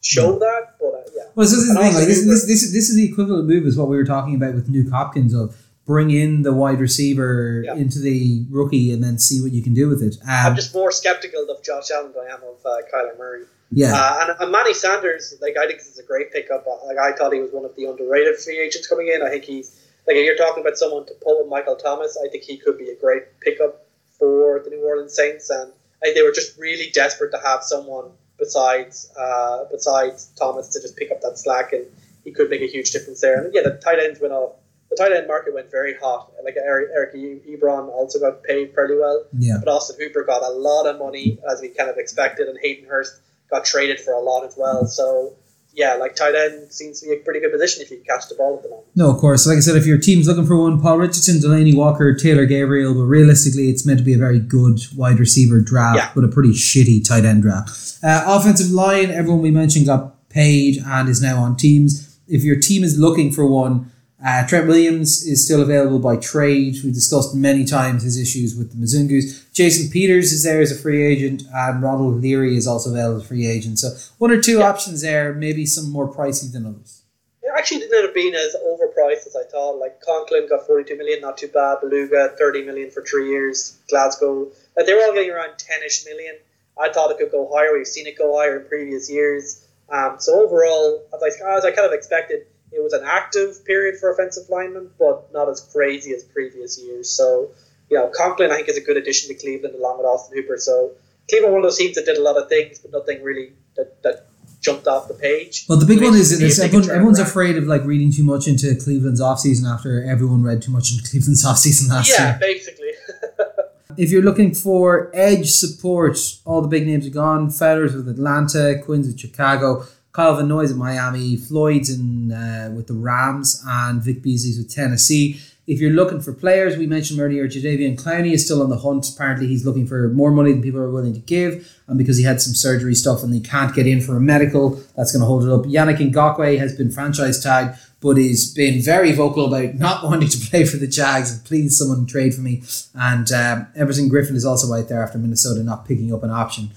show 0.00 0.32
hmm. 0.32 0.38
that. 0.38 0.76
But 0.80 0.95
yeah. 1.14 1.24
Well, 1.34 1.46
so 1.46 1.56
this 1.56 1.64
is 1.64 1.74
the 1.74 1.80
thing. 1.80 1.94
Like 1.94 2.06
this, 2.06 2.24
this, 2.24 2.46
this, 2.46 2.72
this 2.72 2.88
is 2.90 2.96
the 2.96 3.08
equivalent 3.08 3.46
move 3.48 3.66
is 3.66 3.76
what 3.76 3.88
we 3.88 3.96
were 3.96 4.04
talking 4.04 4.34
about 4.34 4.54
with 4.54 4.72
Nuk 4.72 4.90
Hopkins 4.90 5.34
of 5.34 5.56
bring 5.84 6.10
in 6.10 6.42
the 6.42 6.52
wide 6.52 6.80
receiver 6.80 7.62
yeah. 7.64 7.74
into 7.74 8.00
the 8.00 8.44
rookie 8.50 8.92
and 8.92 9.02
then 9.02 9.18
see 9.18 9.40
what 9.40 9.52
you 9.52 9.62
can 9.62 9.72
do 9.72 9.88
with 9.88 10.02
it. 10.02 10.16
Um, 10.22 10.28
I'm 10.28 10.56
just 10.56 10.74
more 10.74 10.90
skeptical 10.90 11.48
of 11.48 11.62
Josh 11.62 11.90
Allen 11.90 12.12
than 12.12 12.26
I 12.26 12.34
am 12.34 12.42
of 12.42 12.64
uh, 12.64 12.78
Kyler 12.92 13.16
Murray. 13.16 13.44
Yeah, 13.70 13.92
uh, 13.94 14.18
and, 14.22 14.40
and 14.40 14.52
Manny 14.52 14.74
Sanders, 14.74 15.34
like 15.40 15.56
I 15.56 15.66
think 15.66 15.78
this 15.78 15.88
is 15.88 15.98
a 15.98 16.04
great 16.04 16.32
pickup. 16.32 16.66
Uh, 16.66 16.86
like 16.86 16.98
I 16.98 17.12
thought 17.12 17.32
he 17.32 17.40
was 17.40 17.50
one 17.52 17.64
of 17.64 17.74
the 17.76 17.84
underrated 17.86 18.36
free 18.36 18.60
agents 18.60 18.86
coming 18.86 19.08
in. 19.08 19.22
I 19.22 19.30
think 19.30 19.44
he's 19.44 19.80
like 20.06 20.16
if 20.16 20.24
you're 20.24 20.36
talking 20.36 20.62
about 20.62 20.76
someone 20.76 21.06
to 21.06 21.14
pull 21.22 21.40
with 21.40 21.48
Michael 21.48 21.76
Thomas, 21.76 22.16
I 22.22 22.28
think 22.28 22.44
he 22.44 22.58
could 22.58 22.78
be 22.78 22.90
a 22.90 22.96
great 22.96 23.40
pickup 23.40 23.86
for 24.18 24.60
the 24.64 24.70
New 24.70 24.84
Orleans 24.86 25.14
Saints. 25.14 25.50
And 25.50 25.72
I 26.02 26.06
think 26.06 26.16
they 26.16 26.22
were 26.22 26.32
just 26.32 26.58
really 26.58 26.90
desperate 26.92 27.30
to 27.32 27.38
have 27.44 27.62
someone 27.62 28.10
besides 28.38 29.10
uh, 29.18 29.64
besides 29.70 30.30
Thomas 30.38 30.68
to 30.68 30.80
just 30.80 30.96
pick 30.96 31.10
up 31.10 31.20
that 31.22 31.38
slack, 31.38 31.72
and 31.72 31.86
he 32.24 32.32
could 32.32 32.50
make 32.50 32.62
a 32.62 32.66
huge 32.66 32.90
difference 32.90 33.20
there. 33.20 33.42
And 33.42 33.54
yeah, 33.54 33.62
the 33.62 33.80
tight 33.82 33.98
ends 33.98 34.20
went 34.20 34.32
off. 34.32 34.56
The 34.90 34.96
tight 34.96 35.12
end 35.12 35.26
market 35.26 35.52
went 35.52 35.70
very 35.70 35.94
hot. 35.94 36.30
Like 36.44 36.56
Eric, 36.56 36.90
Eric 36.94 37.14
Ebron 37.14 37.88
also 37.88 38.20
got 38.20 38.44
paid 38.44 38.72
fairly 38.72 38.96
well. 38.96 39.24
Yeah. 39.36 39.56
But 39.58 39.68
Austin 39.68 39.96
Hooper 39.98 40.22
got 40.22 40.42
a 40.42 40.50
lot 40.50 40.86
of 40.86 40.98
money 40.98 41.38
as 41.50 41.60
we 41.60 41.68
kind 41.68 41.90
of 41.90 41.96
expected, 41.98 42.46
and 42.48 42.56
Hayden 42.62 42.88
Hurst 42.88 43.20
got 43.50 43.64
traded 43.64 44.00
for 44.00 44.12
a 44.14 44.20
lot 44.20 44.44
as 44.44 44.54
well. 44.56 44.86
So 44.86 45.34
yeah, 45.76 45.94
like 45.94 46.16
tight 46.16 46.34
end 46.34 46.72
seems 46.72 47.00
to 47.00 47.06
be 47.06 47.12
a 47.12 47.18
pretty 47.18 47.38
good 47.38 47.52
position 47.52 47.82
if 47.82 47.90
you 47.90 47.98
can 47.98 48.06
catch 48.06 48.30
the 48.30 48.34
ball 48.34 48.56
at 48.56 48.62
the 48.62 48.70
moment. 48.70 48.88
No, 48.96 49.10
of 49.10 49.18
course. 49.18 49.46
Like 49.46 49.58
I 49.58 49.60
said, 49.60 49.76
if 49.76 49.84
your 49.84 49.98
team's 49.98 50.26
looking 50.26 50.46
for 50.46 50.56
one, 50.56 50.80
Paul 50.80 50.96
Richardson, 50.96 51.36
Delanie 51.36 51.76
Walker, 51.76 52.14
Taylor 52.14 52.46
Gabriel, 52.46 52.94
but 52.94 53.02
realistically, 53.02 53.68
it's 53.68 53.84
meant 53.84 53.98
to 53.98 54.04
be 54.04 54.14
a 54.14 54.18
very 54.18 54.38
good 54.38 54.80
wide 54.96 55.20
receiver 55.20 55.60
draft, 55.60 55.98
yeah. 55.98 56.10
but 56.14 56.24
a 56.24 56.28
pretty 56.28 56.52
shitty 56.52 57.06
tight 57.06 57.26
end 57.26 57.42
draft. 57.42 57.98
Uh, 58.02 58.24
offensive 58.26 58.70
line, 58.70 59.10
everyone 59.10 59.42
we 59.42 59.50
mentioned 59.50 59.84
got 59.84 60.28
paid 60.30 60.78
and 60.84 61.10
is 61.10 61.20
now 61.20 61.42
on 61.42 61.56
teams. 61.56 62.18
If 62.26 62.42
your 62.42 62.56
team 62.58 62.82
is 62.82 62.98
looking 62.98 63.30
for 63.30 63.46
one, 63.46 63.92
uh, 64.26 64.44
Trent 64.44 64.66
Williams 64.66 65.24
is 65.24 65.44
still 65.44 65.62
available 65.62 66.00
by 66.00 66.16
trade. 66.16 66.74
We 66.82 66.90
discussed 66.90 67.32
many 67.32 67.64
times 67.64 68.02
his 68.02 68.18
issues 68.18 68.56
with 68.56 68.72
the 68.72 68.76
Mizungus. 68.76 69.52
Jason 69.52 69.88
Peters 69.88 70.32
is 70.32 70.42
there 70.42 70.60
as 70.60 70.72
a 70.72 70.74
free 70.74 71.06
agent, 71.06 71.44
and 71.54 71.80
Ronald 71.80 72.20
Leary 72.20 72.56
is 72.56 72.66
also 72.66 72.90
available 72.90 73.18
as 73.18 73.24
a 73.24 73.28
free 73.28 73.46
agent. 73.46 73.78
So 73.78 73.96
one 74.18 74.32
or 74.32 74.42
two 74.42 74.58
yeah. 74.58 74.68
options 74.68 75.02
there, 75.02 75.32
maybe 75.32 75.64
some 75.64 75.92
more 75.92 76.12
pricey 76.12 76.50
than 76.50 76.66
others. 76.66 77.02
It 77.40 77.52
actually 77.56 77.82
didn't 77.82 78.04
have 78.04 78.14
been 78.14 78.34
as 78.34 78.56
overpriced 78.66 79.28
as 79.28 79.36
I 79.36 79.44
thought. 79.48 79.78
Like 79.78 80.00
Conklin 80.00 80.48
got 80.48 80.66
42 80.66 80.96
million, 80.96 81.20
not 81.20 81.38
too 81.38 81.46
bad. 81.46 81.78
Beluga, 81.80 82.34
30 82.36 82.64
million 82.64 82.90
for 82.90 83.04
three 83.04 83.28
years. 83.30 83.78
Glasgow, 83.88 84.50
like 84.76 84.86
they 84.86 84.94
were 84.94 85.02
all 85.02 85.14
getting 85.14 85.30
around 85.30 85.50
10ish 85.50 86.04
million. 86.04 86.34
I 86.76 86.92
thought 86.92 87.12
it 87.12 87.18
could 87.18 87.30
go 87.30 87.48
higher. 87.54 87.72
We've 87.72 87.86
seen 87.86 88.08
it 88.08 88.18
go 88.18 88.36
higher 88.36 88.58
in 88.58 88.68
previous 88.68 89.08
years. 89.08 89.64
Um, 89.88 90.16
so 90.18 90.44
overall, 90.44 91.06
as 91.14 91.22
I, 91.22 91.56
as 91.56 91.64
I 91.64 91.70
kind 91.70 91.86
of 91.86 91.92
expected, 91.92 92.46
it 92.72 92.82
was 92.82 92.92
an 92.92 93.02
active 93.04 93.64
period 93.64 93.98
for 93.98 94.10
offensive 94.12 94.48
linemen, 94.48 94.90
but 94.98 95.32
not 95.32 95.48
as 95.48 95.60
crazy 95.60 96.12
as 96.12 96.22
previous 96.24 96.80
years. 96.80 97.10
So, 97.10 97.50
you 97.90 97.96
know, 97.96 98.10
Conklin 98.14 98.50
I 98.50 98.56
think 98.56 98.68
is 98.68 98.76
a 98.76 98.80
good 98.80 98.96
addition 98.96 99.28
to 99.28 99.40
Cleveland 99.40 99.74
along 99.74 99.98
with 99.98 100.06
Austin 100.06 100.36
Hooper. 100.36 100.58
So 100.58 100.92
Cleveland 101.28 101.54
one 101.54 101.62
of 101.62 101.70
those 101.70 101.78
teams 101.78 101.94
that 101.94 102.04
did 102.04 102.18
a 102.18 102.22
lot 102.22 102.36
of 102.36 102.48
things, 102.48 102.78
but 102.78 102.92
nothing 102.92 103.22
really 103.22 103.52
that, 103.76 104.02
that 104.02 104.26
jumped 104.60 104.86
off 104.86 105.08
the 105.08 105.14
page. 105.14 105.64
Well, 105.68 105.78
the 105.78 105.86
big 105.86 106.02
one 106.02 106.14
is, 106.14 106.32
is 106.32 106.58
everyone, 106.58 106.90
everyone's 106.90 107.18
around. 107.18 107.28
afraid 107.28 107.56
of 107.56 107.64
like 107.64 107.84
reading 107.84 108.12
too 108.12 108.24
much 108.24 108.48
into 108.48 108.74
Cleveland's 108.74 109.20
offseason 109.20 109.64
after 109.64 110.04
everyone 110.04 110.42
read 110.42 110.62
too 110.62 110.72
much 110.72 110.90
into 110.90 111.04
Cleveland's 111.10 111.44
offseason 111.44 111.88
last 111.88 112.10
yeah, 112.10 112.24
year. 112.24 112.32
Yeah, 112.32 112.38
basically. 112.38 112.90
if 113.96 114.10
you're 114.10 114.22
looking 114.22 114.54
for 114.54 115.10
edge 115.14 115.50
support, 115.50 116.18
all 116.44 116.62
the 116.62 116.68
big 116.68 116.86
names 116.86 117.06
are 117.06 117.10
gone. 117.10 117.50
Fowler's 117.50 117.94
with 117.94 118.08
Atlanta, 118.08 118.80
Quinn's 118.84 119.06
with 119.06 119.18
Chicago. 119.18 119.84
Kyle 120.16 120.34
Van 120.34 120.48
Noy's 120.48 120.70
at 120.70 120.78
Miami, 120.78 121.36
Floyd's 121.36 121.90
in 121.90 122.32
uh, 122.32 122.72
with 122.74 122.86
the 122.86 122.94
Rams, 122.94 123.62
and 123.68 124.02
Vic 124.02 124.22
Beasley's 124.22 124.56
with 124.56 124.74
Tennessee. 124.74 125.38
If 125.66 125.78
you're 125.78 125.92
looking 125.92 126.22
for 126.22 126.32
players, 126.32 126.78
we 126.78 126.86
mentioned 126.86 127.20
earlier, 127.20 127.46
Jadeveon 127.46 128.00
Clowney 128.00 128.32
is 128.32 128.42
still 128.42 128.62
on 128.62 128.70
the 128.70 128.78
hunt. 128.78 129.06
Apparently, 129.10 129.46
he's 129.46 129.66
looking 129.66 129.86
for 129.86 130.08
more 130.08 130.30
money 130.30 130.52
than 130.52 130.62
people 130.62 130.80
are 130.80 130.90
willing 130.90 131.12
to 131.12 131.20
give, 131.20 131.70
and 131.86 131.98
because 131.98 132.16
he 132.16 132.24
had 132.24 132.40
some 132.40 132.54
surgery 132.54 132.94
stuff 132.94 133.22
and 133.22 133.34
he 133.34 133.40
can't 133.40 133.74
get 133.74 133.86
in 133.86 134.00
for 134.00 134.16
a 134.16 134.20
medical, 134.20 134.80
that's 134.96 135.12
going 135.12 135.20
to 135.20 135.26
hold 135.26 135.44
it 135.44 135.52
up. 135.52 135.64
Yannick 135.66 135.98
Ngakoue 135.98 136.58
has 136.58 136.74
been 136.74 136.90
franchise 136.90 137.42
tagged, 137.42 137.78
but 138.00 138.16
he's 138.16 138.54
been 138.54 138.80
very 138.80 139.12
vocal 139.12 139.52
about 139.52 139.74
not 139.74 140.02
wanting 140.02 140.30
to 140.30 140.38
play 140.50 140.64
for 140.64 140.78
the 140.78 140.86
Jags 140.86 141.30
and 141.30 141.44
please 141.44 141.76
someone 141.76 142.06
trade 142.06 142.34
for 142.34 142.40
me. 142.40 142.62
And 142.94 143.30
um, 143.32 143.66
Griffen 143.76 144.34
is 144.34 144.46
also 144.46 144.72
out 144.72 144.88
there 144.88 145.02
after 145.02 145.18
Minnesota 145.18 145.62
not 145.62 145.84
picking 145.84 146.14
up 146.14 146.22
an 146.22 146.30
option. 146.30 146.70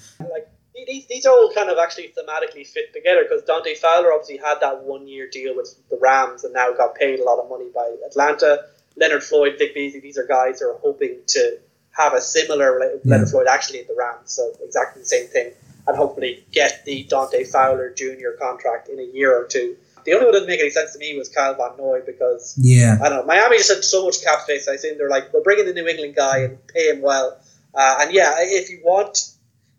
These, 0.89 1.05
these 1.05 1.25
all 1.27 1.51
kind 1.53 1.69
of 1.69 1.77
actually 1.77 2.11
thematically 2.17 2.65
fit 2.65 2.91
together 2.93 3.21
because 3.21 3.43
Dante 3.43 3.75
Fowler 3.75 4.11
obviously 4.11 4.37
had 4.37 4.59
that 4.61 4.81
one 4.83 5.07
year 5.07 5.29
deal 5.29 5.55
with 5.55 5.75
the 5.91 5.99
Rams 6.01 6.43
and 6.43 6.51
now 6.51 6.71
got 6.73 6.95
paid 6.95 7.19
a 7.19 7.23
lot 7.23 7.37
of 7.37 7.47
money 7.47 7.67
by 7.73 7.95
Atlanta. 8.07 8.65
Leonard 8.97 9.23
Floyd, 9.23 9.53
Vic 9.59 9.75
Beasley, 9.75 9.99
these 9.99 10.17
are 10.17 10.25
guys 10.25 10.59
who 10.59 10.71
are 10.71 10.79
hoping 10.81 11.19
to 11.27 11.59
have 11.91 12.13
a 12.13 12.21
similar 12.21 12.79
yeah. 12.81 12.97
Leonard 13.05 13.29
Floyd 13.29 13.45
actually 13.47 13.81
in 13.81 13.87
the 13.87 13.95
Rams, 13.95 14.31
so 14.31 14.51
exactly 14.63 15.03
the 15.03 15.07
same 15.07 15.27
thing, 15.27 15.53
and 15.87 15.95
hopefully 15.95 16.43
get 16.51 16.83
the 16.85 17.03
Dante 17.03 17.43
Fowler 17.43 17.93
Jr. 17.93 18.31
contract 18.39 18.89
in 18.89 18.97
a 18.99 19.03
year 19.03 19.31
or 19.31 19.45
two. 19.45 19.77
The 20.05 20.13
only 20.13 20.25
one 20.25 20.33
that 20.33 20.39
didn't 20.39 20.49
make 20.49 20.59
any 20.59 20.71
sense 20.71 20.93
to 20.93 20.99
me 20.99 21.15
was 21.19 21.29
Kyle 21.29 21.53
Van 21.53 21.77
Noy 21.77 22.01
because 22.03 22.55
yeah, 22.57 22.97
I 22.99 23.09
don't 23.09 23.19
know. 23.19 23.25
Miami 23.25 23.57
just 23.57 23.71
had 23.71 23.83
so 23.83 24.05
much 24.05 24.23
cap 24.23 24.39
space. 24.39 24.67
I 24.67 24.77
think 24.77 24.97
they're 24.97 25.07
like, 25.07 25.31
we'll 25.31 25.43
bring 25.43 25.59
in 25.59 25.67
the 25.67 25.73
New 25.73 25.85
England 25.85 26.15
guy 26.15 26.39
and 26.39 26.67
pay 26.67 26.89
him 26.89 27.01
well. 27.01 27.37
Uh, 27.75 27.97
and 27.99 28.11
yeah, 28.11 28.33
if 28.39 28.71
you 28.71 28.79
want, 28.83 29.29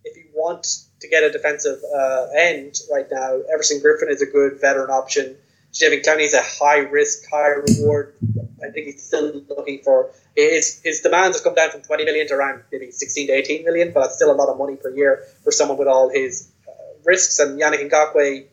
if 0.04 0.16
you 0.16 0.26
want 0.32 0.84
to 1.00 1.08
get 1.08 1.22
a 1.22 1.30
defensive 1.30 1.80
uh, 1.94 2.26
end 2.36 2.80
right 2.92 3.06
now. 3.10 3.40
Everson 3.52 3.80
Griffen 3.80 4.10
is 4.10 4.22
a 4.22 4.26
good 4.26 4.60
veteran 4.60 4.90
option. 4.90 5.36
Jadeveon 5.72 6.04
Clowney 6.04 6.22
is 6.22 6.34
a 6.34 6.42
high 6.42 6.78
risk, 6.78 7.28
high 7.30 7.54
reward. 7.66 8.14
I 8.62 8.70
think 8.70 8.86
he's 8.86 9.02
still 9.02 9.42
looking 9.48 9.80
for 9.82 10.10
his 10.36 10.80
his 10.84 11.00
demands 11.00 11.36
have 11.36 11.44
come 11.44 11.54
down 11.54 11.70
from 11.70 11.82
20 11.82 12.04
million 12.04 12.26
to 12.28 12.34
around 12.34 12.62
maybe 12.70 12.90
16 12.90 13.28
to 13.28 13.32
18 13.32 13.64
million, 13.64 13.92
but 13.92 14.00
that's 14.00 14.16
still 14.16 14.30
a 14.30 14.34
lot 14.34 14.48
of 14.48 14.58
money 14.58 14.76
per 14.76 14.90
year 14.90 15.24
for 15.42 15.52
someone 15.52 15.78
with 15.78 15.88
all 15.88 16.08
his 16.08 16.50
uh, 16.68 16.72
risks. 17.04 17.38
And 17.38 17.60
Yannick 17.60 17.88
Ngakoue, 17.88 18.46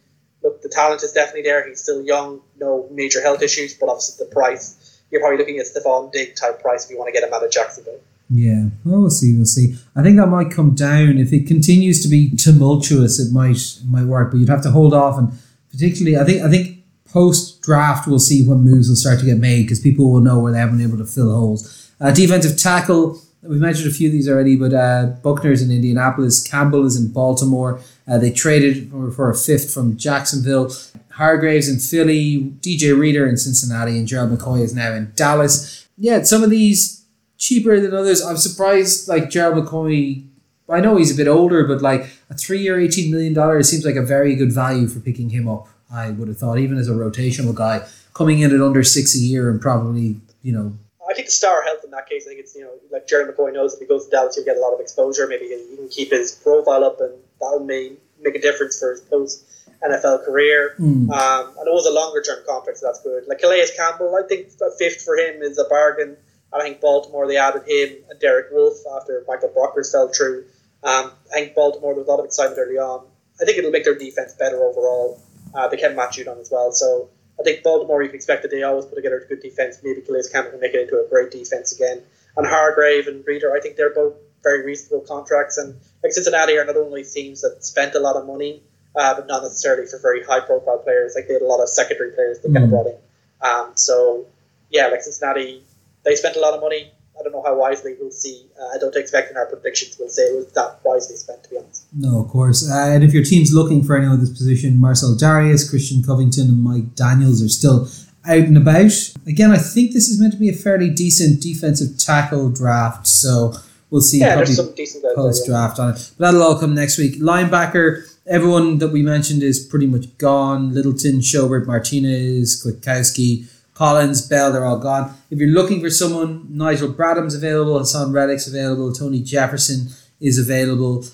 look, 0.44 0.62
the 0.62 0.70
talent 0.70 1.04
is 1.04 1.12
definitely 1.12 1.44
there. 1.44 1.68
He's 1.68 1.82
still 1.82 2.02
young, 2.02 2.42
no 2.60 2.88
major 2.92 3.22
health 3.22 3.42
issues, 3.42 3.74
but 3.74 3.90
obviously 3.90 4.26
the 4.26 4.32
price. 4.32 5.02
You're 5.10 5.22
probably 5.22 5.38
looking 5.38 5.60
at 5.60 5.68
Stefon 5.68 6.12
Digg 6.12 6.36
type 6.36 6.62
price 6.62 6.86
if 6.86 6.92
you 6.92 6.98
want 6.98 7.14
to 7.14 7.20
get 7.20 7.28
him 7.28 7.34
out 7.34 7.44
of 7.44 7.52
Jacksonville. 7.52 8.00
Yeah, 8.30 8.67
well, 8.88 9.02
we'll 9.02 9.10
see. 9.10 9.36
We'll 9.36 9.46
see. 9.46 9.76
I 9.96 10.04
think 10.04 10.18
that 10.18 10.28
might 10.28 10.52
come 10.52 10.76
down 10.76 11.18
if 11.18 11.34
it 11.34 11.48
continues 11.48 12.02
to 12.04 12.08
be 12.08 12.36
tumultuous. 12.36 13.20
It 13.20 13.32
might 13.34 13.58
it 13.58 13.88
might 13.88 14.06
work, 14.06 14.32
but 14.32 14.38
you'd 14.38 14.50
have 14.50 14.64
to 14.64 14.72
hold 14.72 14.94
off. 14.94 15.18
And 15.18 15.32
particularly, 15.72 16.18
I 16.18 16.24
think 16.24 16.42
I 16.44 16.50
think 16.50 16.84
post 17.06 17.62
draft 17.62 18.08
we'll 18.08 18.20
see 18.20 18.48
when 18.48 18.60
moves 18.60 18.90
will 18.90 18.96
start 18.96 19.20
to 19.20 19.26
get 19.26 19.38
made 19.38 19.64
because 19.64 19.80
people 19.80 20.12
will 20.12 20.20
know 20.20 20.40
where 20.40 20.52
they 20.52 20.60
haven't 20.60 20.78
been 20.78 20.88
able 20.88 20.98
to 20.98 21.06
fill 21.06 21.34
holes. 21.34 21.92
Uh, 22.00 22.12
defensive 22.12 22.58
tackle. 22.58 23.22
We've 23.44 23.62
mentioned 23.62 23.90
a 23.90 23.94
few 23.94 24.10
of 24.10 24.14
these 24.14 24.28
already, 24.28 24.56
but 24.56 24.74
uh, 24.74 25.06
Buckner's 25.24 25.62
in 25.62 25.72
Indianapolis. 25.72 26.46
Campbell 26.46 26.86
is 26.86 26.96
in 26.96 27.12
Baltimore. 27.12 27.80
Uh, 28.08 28.18
they 28.18 28.32
traded 28.32 28.92
for, 28.92 29.12
for 29.12 29.30
a 29.30 29.36
fifth 29.36 29.74
from 29.74 29.96
Jacksonville. 29.96 30.72
Hargraves 31.12 31.70
in 31.70 31.80
Philly. 31.80 32.52
DJ 32.60 32.98
Reader 32.98 33.28
in 33.28 33.38
Cincinnati, 33.38 33.98
and 33.98 34.08
Gerald 34.08 34.38
McCoy 34.38 34.62
is 34.62 34.76
now 34.76 34.92
in 34.94 35.12
Dallas. 35.16 35.88
Yeah, 35.98 36.24
some 36.24 36.44
of 36.44 36.50
these 36.50 37.06
cheaper 37.38 37.80
than 37.80 37.94
others. 37.94 38.24
I'm 38.24 38.38
surprised, 38.38 39.08
like 39.08 39.30
Gerald 39.30 39.66
McCoy. 39.66 40.26
I 40.70 40.82
know 40.82 40.98
he's 40.98 41.14
a 41.14 41.16
bit 41.16 41.30
older, 41.30 41.66
but 41.66 41.82
like 41.82 42.10
a 42.30 42.36
three-year, 42.36 42.80
eighteen 42.80 43.12
million 43.12 43.34
dollars 43.34 43.70
seems 43.70 43.86
like 43.86 43.96
a 43.96 44.02
very 44.02 44.36
good 44.36 44.52
value 44.52 44.88
for 44.88 45.00
picking 45.00 45.30
him 45.30 45.48
up. 45.48 45.68
I 45.92 46.12
would 46.12 46.28
have 46.28 46.38
thought, 46.38 46.58
even 46.60 46.78
as 46.78 46.90
a 46.90 46.94
rotational 46.94 47.56
guy, 47.56 47.88
coming 48.14 48.40
in 48.40 48.54
at 48.54 48.62
under 48.62 48.84
six 48.84 49.16
a 49.16 49.20
year 49.20 49.50
and 49.50 49.62
probably, 49.62 50.20
you 50.42 50.52
know. 50.52 50.78
I 51.10 51.14
think 51.14 51.28
the 51.28 51.32
star 51.32 51.64
helped 51.64 51.86
in 51.86 51.92
that 51.92 52.10
case. 52.10 52.26
I 52.26 52.30
think 52.30 52.42
it's 52.42 52.56
you 52.56 52.64
know 52.64 52.74
like 52.92 53.08
Jerry 53.08 53.32
McCoy 53.32 53.54
knows 53.54 53.74
if 53.74 53.80
he 53.80 53.86
goes 53.86 54.06
to 54.06 54.12
Dallas, 54.12 54.36
he'll 54.36 54.44
get 54.44 54.58
a 54.58 54.60
lot 54.60 54.74
of 54.74 54.82
exposure. 54.82 55.26
Maybe 55.28 55.46
he 55.46 55.76
can 55.78 55.88
keep 55.90 56.12
his 56.12 56.32
profile 56.32 56.84
up, 56.84 57.00
and 57.00 57.14
that 57.40 57.64
may 57.66 57.94
make 58.22 58.36
a 58.36 58.42
difference 58.42 58.80
for 58.80 58.92
his 58.92 59.02
post 59.02 59.46
NFL 59.88 60.26
career. 60.26 60.76
Mm. 60.80 61.10
Um, 61.12 61.48
and 61.58 61.68
it 61.68 61.74
was 61.74 61.86
a 61.86 61.94
longer 61.94 62.22
term 62.22 62.40
contract, 62.48 62.80
so 62.80 62.88
that's 62.88 63.02
good. 63.02 63.24
Like 63.28 63.40
Calais 63.40 63.68
Campbell, 63.76 64.16
I 64.16 64.28
think 64.28 64.48
a 64.62 64.76
fifth 64.78 65.04
for 65.04 65.16
him 65.16 65.42
is 65.42 65.58
a 65.58 65.66
bargain. 65.66 66.18
I 66.54 66.62
think 66.62 66.80
Baltimore 66.82 67.28
they 67.28 67.38
added 67.38 67.64
him 67.68 67.98
and 68.10 68.20
Derek 68.20 68.52
Wolfe 68.52 68.78
after 68.96 69.24
Michael 69.28 69.50
Brockers 69.50 69.92
fell 69.92 70.08
through. 70.10 70.46
Um, 70.84 71.12
I 71.32 71.40
think 71.42 71.56
Baltimore 71.56 71.94
there 71.94 72.00
was 72.04 72.08
a 72.08 72.12
lot 72.12 72.20
of 72.20 72.26
excitement 72.26 72.60
early 72.60 72.78
on. 72.78 73.06
I 73.42 73.46
think 73.46 73.58
it'll 73.58 73.72
make 73.72 73.84
their 73.84 73.98
defense 73.98 74.34
better 74.34 74.58
overall. 74.64 75.22
Uh, 75.54 75.68
they 75.68 75.78
kept 75.78 75.96
Matt 75.96 76.12
Judon 76.12 76.40
as 76.40 76.50
well, 76.52 76.72
so 76.72 77.10
I 77.40 77.44
think 77.44 77.64
Baltimore 77.64 78.02
you 78.02 78.10
can 78.10 78.16
expect 78.16 78.42
that 78.44 78.52
they 78.52 78.64
always 78.64 78.86
put 78.86 78.96
together 78.96 79.20
a 79.20 79.28
good 79.28 79.42
defense. 79.42 79.80
Maybe 79.84 80.02
Calais 80.02 80.24
Campbell 80.32 80.52
can 80.52 80.60
make 80.60 80.74
it 80.74 80.82
into 80.82 80.96
a 81.04 81.08
great 81.10 81.32
defense 81.32 81.74
again. 81.74 82.02
And 82.36 82.48
Hargrave 82.48 83.08
and 83.08 83.26
Reader, 83.26 83.54
I 83.56 83.60
think 83.60 83.76
they're 83.76 83.94
both 83.94 84.14
very 84.44 84.64
reasonable 84.66 85.06
contracts. 85.06 85.58
And 85.58 85.76
like 86.04 86.14
Cincinnati 86.14 86.58
are 86.58 86.66
not 86.66 86.78
only 86.78 87.04
teams 87.04 87.42
that 87.42 87.64
spent 87.64 87.96
a 87.96 88.00
lot 88.00 88.16
of 88.16 88.26
money, 88.26 88.62
uh, 88.96 89.16
but 89.16 89.28
not 89.28 89.44
necessarily 89.44 89.86
for 89.88 90.00
very 90.00 90.24
high 90.24 90.40
profile 90.40 90.80
players. 90.80 91.14
Like 91.16 91.28
they 91.28 91.34
had 91.34 91.42
a 91.44 91.46
lot 91.48 91.62
of 91.62 91.70
secondary 91.70 92.12
players 92.12 92.40
they 92.40 92.52
kind 92.52 92.64
of 92.66 92.70
Mm. 92.70 92.72
brought 92.72 92.88
in. 92.88 92.98
Um, 93.42 93.72
so 93.76 94.26
yeah, 94.70 94.88
like 94.88 95.02
Cincinnati, 95.02 95.64
they 96.08 96.16
spent 96.16 96.36
a 96.36 96.40
lot 96.40 96.54
of 96.54 96.62
money. 96.62 96.92
I 97.20 97.24
don't 97.24 97.34
know 97.34 97.44
how 97.44 97.60
wisely. 97.60 97.96
We'll 98.00 98.12
see. 98.12 98.48
Uh, 98.60 98.76
I 98.76 98.78
don't 98.80 98.96
expect 98.96 99.32
in 99.32 99.38
our 99.38 99.48
predictions 99.48 99.98
we'll 100.00 100.10
say 100.10 100.24
it 100.24 100.36
was 100.36 100.52
that 100.54 100.80
wisely 100.84 101.16
spent. 101.16 101.44
To 101.44 101.50
be 101.50 101.58
honest. 101.58 101.86
No, 101.94 102.22
of 102.22 102.30
course. 102.30 102.70
Uh, 102.70 102.92
and 102.92 103.04
if 103.04 103.14
your 103.14 103.24
team's 103.24 103.54
looking 103.54 103.84
for 103.84 103.98
anyone 103.98 104.16
at 104.16 104.22
this 104.22 104.38
position, 104.38 104.80
Marcell 104.80 105.16
Dareus, 105.16 105.70
Christian 105.70 106.04
Covington, 106.04 106.48
and 106.48 106.64
Mike 106.64 106.96
Daniels 106.96 107.44
are 107.44 107.50
still 107.50 107.90
out 108.28 108.38
and 108.38 108.58
about. 108.58 108.92
Again, 109.26 109.52
I 109.52 109.58
think 109.58 109.94
this 109.94 110.10
is 110.10 110.20
meant 110.20 110.34
to 110.34 110.40
be 110.40 110.50
a 110.50 110.54
fairly 110.54 110.90
decent 110.90 111.42
defensive 111.42 111.98
tackle 111.98 112.50
draft, 112.50 113.08
so 113.08 113.54
we'll 113.90 114.02
see. 114.02 114.20
Yeah, 114.20 114.36
probably 114.36 114.46
there's 114.46 114.58
some 114.58 114.76
decent 114.76 115.16
post 115.16 115.48
yeah. 115.48 115.54
draft 115.54 115.80
on 115.80 115.96
it. 115.96 116.12
But 116.18 116.26
that'll 116.26 116.44
all 116.44 116.60
come 116.60 116.76
next 116.76 116.98
week. 116.98 117.20
Linebacker, 117.20 118.04
everyone 118.28 118.78
that 118.78 118.90
we 118.90 119.02
mentioned 119.02 119.44
is 119.44 119.66
pretty 119.66 119.88
much 119.88 120.18
gone. 120.18 120.74
Littleton, 120.74 121.20
Schobert, 121.20 121.66
Martinez, 121.66 122.64
Kwiatkowski, 122.64 123.48
Collins, 123.78 124.28
Bell, 124.28 124.52
they're 124.52 124.66
all 124.66 124.80
gone. 124.80 125.16
If 125.30 125.38
you're 125.38 125.50
looking 125.50 125.82
for 125.82 125.90
someone, 125.92 126.48
Nigel 126.50 126.92
Bradham's 126.92 127.36
available, 127.36 127.80
Haason 127.80 128.12
Reddick's 128.12 128.48
available, 128.48 128.92
Tony 128.92 129.22
Jefferson 129.22 129.90
is 130.20 130.40
available. 130.40 131.06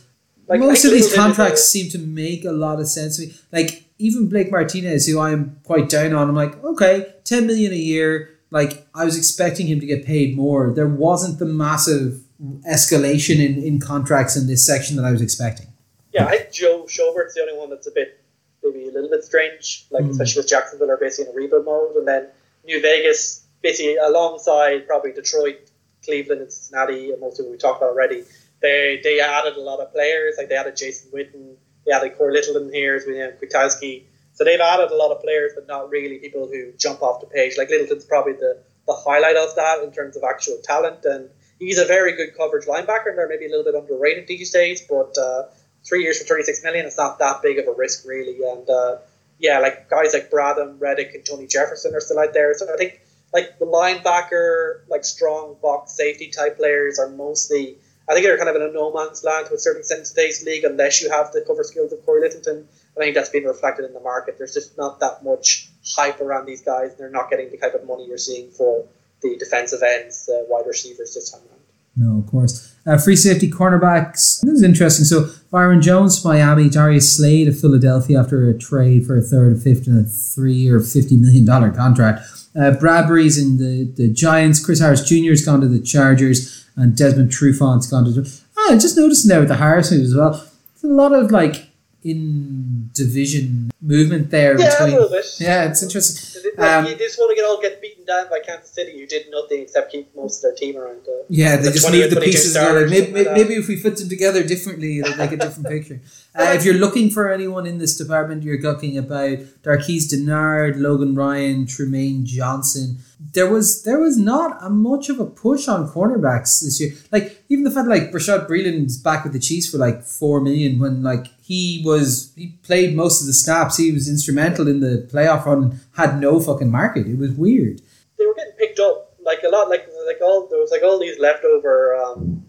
Like, 0.47 0.61
Most 0.61 0.85
of 0.85 0.91
these 0.91 1.13
contracts 1.13 1.65
seem 1.65 1.89
to 1.91 1.97
make 1.97 2.45
a 2.45 2.51
lot 2.51 2.79
of 2.79 2.87
sense 2.87 3.17
to 3.17 3.27
me. 3.27 3.33
Like 3.51 3.83
even 3.99 4.29
Blake 4.29 4.49
Martinez, 4.49 5.05
who 5.07 5.19
I'm 5.19 5.57
quite 5.65 5.89
down 5.89 6.13
on, 6.13 6.29
I'm 6.29 6.35
like, 6.35 6.61
okay, 6.63 7.13
10 7.25 7.47
million 7.47 7.73
a 7.73 7.77
year. 7.77 8.29
Like 8.49 8.87
I 8.95 9.03
was 9.03 9.17
expecting 9.17 9.67
him 9.67 9.79
to 9.81 9.85
get 9.85 10.05
paid 10.05 10.35
more. 10.37 10.71
There 10.73 10.87
wasn't 10.87 11.39
the 11.39 11.45
massive 11.45 12.21
escalation 12.69 13.39
in, 13.45 13.61
in 13.63 13.79
contracts 13.79 14.35
in 14.37 14.47
this 14.47 14.65
section 14.65 14.95
that 14.97 15.05
I 15.05 15.11
was 15.11 15.21
expecting. 15.21 15.67
Yeah, 16.13 16.27
I 16.27 16.37
think 16.37 16.51
Joe 16.51 16.85
Schobert's 16.87 17.33
the 17.33 17.41
only 17.41 17.57
one 17.57 17.69
that's 17.69 17.87
a 17.87 17.91
bit, 17.91 18.21
maybe 18.63 18.87
a 18.87 18.91
little 18.91 19.09
bit 19.09 19.23
strange, 19.23 19.85
like 19.91 20.03
Mm. 20.03 20.11
especially 20.11 20.39
with 20.41 20.49
Jacksonville 20.49 20.91
are 20.91 20.97
basically 20.97 21.31
in 21.31 21.35
a 21.35 21.41
rebuild 21.41 21.65
mode, 21.65 21.95
and 21.95 22.07
then 22.07 22.27
New 22.63 22.81
Vegas, 22.81 23.45
basically 23.61 23.97
alongside 23.97 24.87
probably 24.87 25.11
Detroit, 25.11 25.69
Cleveland, 26.03 26.41
and 26.41 26.51
Cincinnati, 26.51 27.11
and 27.11 27.21
most 27.21 27.39
of 27.39 27.45
we 27.45 27.57
talked 27.57 27.81
about 27.81 27.91
already. 27.91 28.23
They 28.61 29.01
they 29.03 29.19
added 29.19 29.55
a 29.55 29.61
lot 29.61 29.79
of 29.79 29.91
players, 29.91 30.35
like 30.37 30.49
they 30.49 30.55
added 30.55 30.75
Jason 30.75 31.11
Witten, 31.11 31.55
they 31.85 31.91
added 31.91 32.17
Cory 32.17 32.33
Littleton 32.33 32.71
here, 32.73 32.95
as 32.95 33.05
we 33.05 33.17
know, 33.17 33.31
Kwiatkowski. 33.31 34.03
So 34.33 34.43
they've 34.43 34.59
added 34.59 34.91
a 34.91 34.95
lot 34.95 35.11
of 35.11 35.21
players, 35.21 35.51
but 35.53 35.67
not 35.67 35.89
really 35.89 36.17
people 36.17 36.47
who 36.47 36.71
jump 36.77 37.01
off 37.01 37.21
the 37.21 37.27
page. 37.27 37.57
Like 37.57 37.69
Littleton's 37.69 38.05
probably 38.05 38.33
the, 38.33 38.63
the 38.87 38.93
highlight 38.93 39.35
of 39.35 39.55
that 39.55 39.83
in 39.83 39.91
terms 39.91 40.17
of 40.17 40.23
actual 40.23 40.57
talent, 40.63 41.05
and 41.05 41.29
he's 41.59 41.77
a 41.77 41.85
very 41.85 42.15
good 42.15 42.35
coverage 42.35 42.65
linebacker, 42.65 43.09
and 43.09 43.17
they're 43.17 43.29
maybe 43.29 43.45
a 43.45 43.49
little 43.49 43.63
bit 43.63 43.75
underrated 43.75 44.27
these 44.27 44.51
days, 44.51 44.81
but. 44.87 45.17
Uh, 45.17 45.43
three 45.85 46.03
years 46.03 46.17
for 46.17 46.23
36 46.23 46.63
million 46.63 46.85
it's 46.85 46.97
not 46.97 47.19
that 47.19 47.41
big 47.41 47.59
of 47.59 47.67
a 47.67 47.73
risk 47.73 48.07
really 48.07 48.39
and 48.43 48.69
uh, 48.69 48.95
yeah 49.39 49.59
like 49.59 49.89
guys 49.89 50.13
like 50.13 50.29
Bradham 50.29 50.79
Reddick 50.79 51.13
and 51.13 51.25
Tony 51.25 51.47
Jefferson 51.47 51.93
are 51.95 52.01
still 52.01 52.19
out 52.19 52.33
there. 52.33 52.53
So 52.53 52.71
I 52.73 52.77
think 52.77 53.01
like 53.33 53.59
the 53.59 53.65
linebacker 53.65 54.81
like 54.89 55.05
strong 55.05 55.57
box 55.61 55.93
safety 55.93 56.29
type 56.29 56.57
players 56.57 56.99
are 56.99 57.09
mostly 57.09 57.77
I 58.07 58.13
think 58.13 58.25
they're 58.25 58.37
kind 58.37 58.49
of 58.49 58.55
in 58.57 58.61
a 58.63 58.71
no 58.71 58.93
man's 58.93 59.23
land 59.23 59.47
to 59.47 59.53
a 59.53 59.57
certain 59.57 59.79
extent 59.79 59.99
in 59.99 60.05
today's 60.05 60.45
league 60.45 60.65
unless 60.65 61.01
you 61.01 61.09
have 61.09 61.31
the 61.31 61.41
cover 61.41 61.63
skills 61.63 61.93
of 61.93 62.05
Cory 62.05 62.21
Littleton. 62.21 62.67
I 62.97 62.99
think 62.99 63.15
that's 63.15 63.29
been 63.29 63.45
reflected 63.45 63.85
in 63.85 63.93
the 63.93 64.01
market. 64.01 64.37
There's 64.37 64.53
just 64.53 64.77
not 64.77 64.99
that 64.99 65.23
much 65.23 65.69
hype 65.85 66.19
around 66.19 66.45
these 66.45 66.61
guys. 66.61 66.95
They're 66.95 67.09
not 67.09 67.29
getting 67.29 67.49
the 67.49 67.57
type 67.57 67.75
of 67.75 67.87
money 67.87 68.05
you're 68.05 68.17
seeing 68.17 68.51
for 68.51 68.85
the 69.21 69.37
defensive 69.37 69.81
ends 69.81 70.25
the 70.25 70.45
wide 70.49 70.67
receivers 70.67 71.15
this 71.15 71.31
time 71.31 71.41
around 71.49 71.62
No, 71.95 72.19
of 72.19 72.27
course. 72.27 72.75
Uh, 72.85 72.97
free 72.97 73.15
safety 73.15 73.49
cornerbacks. 73.49 74.41
This 74.41 74.55
is 74.55 74.63
interesting. 74.63 75.05
So 75.05 75.29
Byron 75.51 75.81
Jones, 75.81 76.23
Miami, 76.25 76.69
Darius 76.69 77.15
Slay 77.15 77.45
of 77.45 77.59
Philadelphia 77.59 78.19
after 78.19 78.49
a 78.49 78.57
trade 78.57 79.05
for 79.05 79.17
a 79.17 79.21
third, 79.21 79.53
a 79.53 79.59
fifth, 79.59 79.87
and 79.87 80.05
a 80.05 80.09
three-year, 80.09 80.79
fifty 80.79 81.15
million 81.15 81.45
dollar 81.45 81.71
contract. 81.71 82.21
Uh, 82.55 82.71
Bradberry's 82.71 83.37
in 83.37 83.57
the, 83.57 83.91
the 83.95 84.11
Giants. 84.11 84.63
Chris 84.63 84.79
Harris 84.79 85.07
Jr. 85.07 85.29
has 85.29 85.45
gone 85.45 85.61
to 85.61 85.67
the 85.67 85.79
Chargers, 85.81 86.65
and 86.75 86.95
Desmond 86.95 87.31
Trufant's 87.31 87.87
gone 87.87 88.05
to. 88.05 88.11
The, 88.11 88.41
oh, 88.57 88.77
just 88.79 88.97
noticing 88.97 89.29
there 89.29 89.39
with 89.39 89.49
the 89.49 89.55
Harris 89.55 89.91
move 89.91 90.01
as 90.01 90.15
well. 90.15 90.31
There's 90.31 90.83
a 90.83 90.87
lot 90.95 91.13
of 91.13 91.31
like 91.31 91.67
in 92.03 92.89
division 92.93 93.71
movement 93.81 94.29
there 94.29 94.59
yeah 94.59 94.85
between. 94.85 95.09
Yeah, 95.39 95.65
it's 95.65 95.81
interesting. 95.81 96.32
Um, 96.57 96.85
you 96.85 96.95
just 96.95 97.17
want 97.17 97.31
to 97.31 97.35
get 97.35 97.45
all 97.45 97.61
get 97.61 97.81
beaten 97.81 98.05
down 98.05 98.29
by 98.29 98.39
Kansas 98.39 98.69
City, 98.69 98.99
who 98.99 99.05
did 99.05 99.27
nothing 99.29 99.61
except 99.61 99.91
keep 99.91 100.13
most 100.15 100.37
of 100.37 100.41
their 100.43 100.55
team 100.55 100.77
around. 100.77 101.01
Uh, 101.07 101.23
Yeah, 101.29 101.55
they 101.57 101.63
The 101.63 101.71
just 101.71 101.85
20 101.87 102.01
move 102.01 102.09
the 102.11 102.21
pieces. 102.21 102.55
Maybe, 102.55 103.23
like 103.23 103.33
maybe, 103.33 103.55
if 103.55 103.67
we 103.67 103.75
fit 103.75 103.97
them 103.97 104.09
together 104.09 104.43
differently, 104.43 104.99
it'll 104.99 105.17
make 105.17 105.31
a 105.31 105.37
different 105.37 105.67
picture. 105.67 106.01
Uh, 106.35 106.53
if 106.55 106.65
you're 106.65 106.73
looking 106.73 107.11
for 107.11 107.31
anyone 107.31 107.67
in 107.67 107.77
this 107.77 107.95
department, 107.95 108.41
you're 108.41 108.59
talking 108.59 108.97
about 108.97 109.37
Darqueze 109.61 110.09
Dennard, 110.11 110.79
Logan 110.79 111.13
Ryan, 111.13 111.65
Trumaine 111.65 112.23
Johnson. 112.23 112.97
There 113.19 113.49
was 113.49 113.83
there 113.83 113.99
was 113.99 114.17
not 114.17 114.57
a 114.61 114.69
much 114.69 115.09
of 115.09 115.19
a 115.19 115.25
push 115.25 115.67
on 115.67 115.87
cornerbacks 115.87 116.61
this 116.61 116.81
year. 116.81 116.93
Like 117.11 117.43
even 117.49 117.63
the 117.63 117.71
fact 117.71 117.87
like 117.87 118.11
Bashaud 118.11 118.47
Breeland's 118.47 118.97
back 118.97 119.23
with 119.23 119.33
the 119.33 119.39
Chiefs 119.39 119.69
for 119.69 119.77
like 119.77 120.01
four 120.03 120.41
million 120.41 120.79
when 120.79 121.03
like 121.03 121.27
he 121.41 121.81
was 121.85 122.33
he 122.35 122.57
played 122.63 122.95
most 122.95 123.21
of 123.21 123.27
the 123.27 123.33
snaps. 123.33 123.77
He 123.77 123.91
was 123.91 124.09
instrumental 124.09 124.67
in 124.67 124.79
the 124.79 125.07
playoff 125.11 125.45
run. 125.45 125.63
and 125.63 125.79
Had 125.93 126.19
no 126.19 126.39
fucking 126.39 126.71
market. 126.71 127.05
It 127.07 127.17
was 127.19 127.31
weird. 127.31 127.81
they 128.17 128.25
were 128.25 128.33
getting 128.33 128.53
picked 128.53 128.79
up 128.79 129.15
like 129.23 129.43
a 129.43 129.49
lot, 129.49 129.69
like 129.69 129.87
like 130.07 130.17
all 130.21 130.47
there 130.49 130.59
was 130.59 130.71
like 130.71 130.83
all 130.83 130.99
these 130.99 131.19
leftover 131.19 131.95
um, 131.95 132.42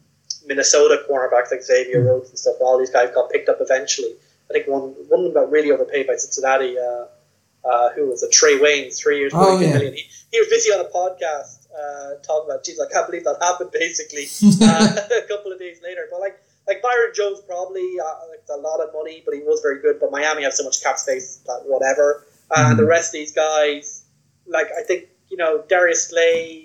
Minnesota 0.47 1.03
cornerbacks 1.09 1.51
like 1.51 1.63
Xavier 1.63 2.03
Mm. 2.03 2.07
Rhodes 2.09 2.31
and 2.31 2.39
stuff. 2.39 2.57
All 2.61 2.79
these 2.79 2.91
guys 2.91 3.11
got 3.15 3.31
picked 3.31 3.49
up 3.49 3.59
eventually. 3.61 4.15
I 4.51 4.53
think 4.55 4.67
one 4.69 4.95
one 5.09 5.21
of 5.21 5.25
them 5.25 5.35
got 5.35 5.51
really 5.51 5.71
overpaid 5.71 6.07
by 6.07 6.17
Cincinnati. 6.17 6.79
Uh, 6.79 7.07
uh, 7.67 7.89
who 7.95 8.07
was 8.11 8.23
a 8.23 8.29
Trey 8.29 8.59
Wayne, 8.61 8.91
three 8.91 9.19
years, 9.21 9.33
Oh, 9.35 9.59
yeah. 9.59 9.73
million. 9.73 9.95
He, 9.95 10.05
he 10.31 10.39
was 10.39 10.49
busy 10.49 10.69
on 10.71 10.81
a 10.85 10.89
podcast 10.91 11.67
uh, 11.73 12.17
talking 12.23 12.51
about, 12.51 12.63
geez, 12.63 12.79
I 12.79 12.85
can't 12.93 13.07
believe 13.07 13.25
that 13.25 13.39
happened. 13.41 13.71
Basically, 13.73 14.27
uh, 14.61 14.97
a 15.17 15.23
couple 15.27 15.51
of 15.51 15.59
days 15.59 15.79
later, 15.83 16.07
but 16.11 16.21
like 16.21 16.39
like 16.69 16.83
Byron 16.83 17.13
Jones 17.15 17.41
probably 17.41 17.81
uh, 18.05 18.29
like, 18.29 18.43
a 18.51 18.59
lot 18.61 18.81
of 18.81 18.93
money, 18.93 19.23
but 19.25 19.33
he 19.35 19.41
was 19.41 19.63
very 19.63 19.81
good. 19.81 19.99
But 19.99 20.11
Miami 20.11 20.43
have 20.43 20.53
so 20.53 20.63
much 20.65 20.83
cap 20.83 20.99
space 20.99 21.37
that 21.47 21.63
whatever. 21.65 22.27
And 22.55 22.79
the 22.79 22.83
Mhm. 22.83 22.89
rest 22.89 23.09
of 23.09 23.13
these 23.21 23.33
guys, 23.33 24.03
like 24.47 24.67
I 24.79 24.83
think 24.83 25.09
you 25.31 25.39
know 25.39 25.65
Darius 25.67 26.09
Slay, 26.09 26.64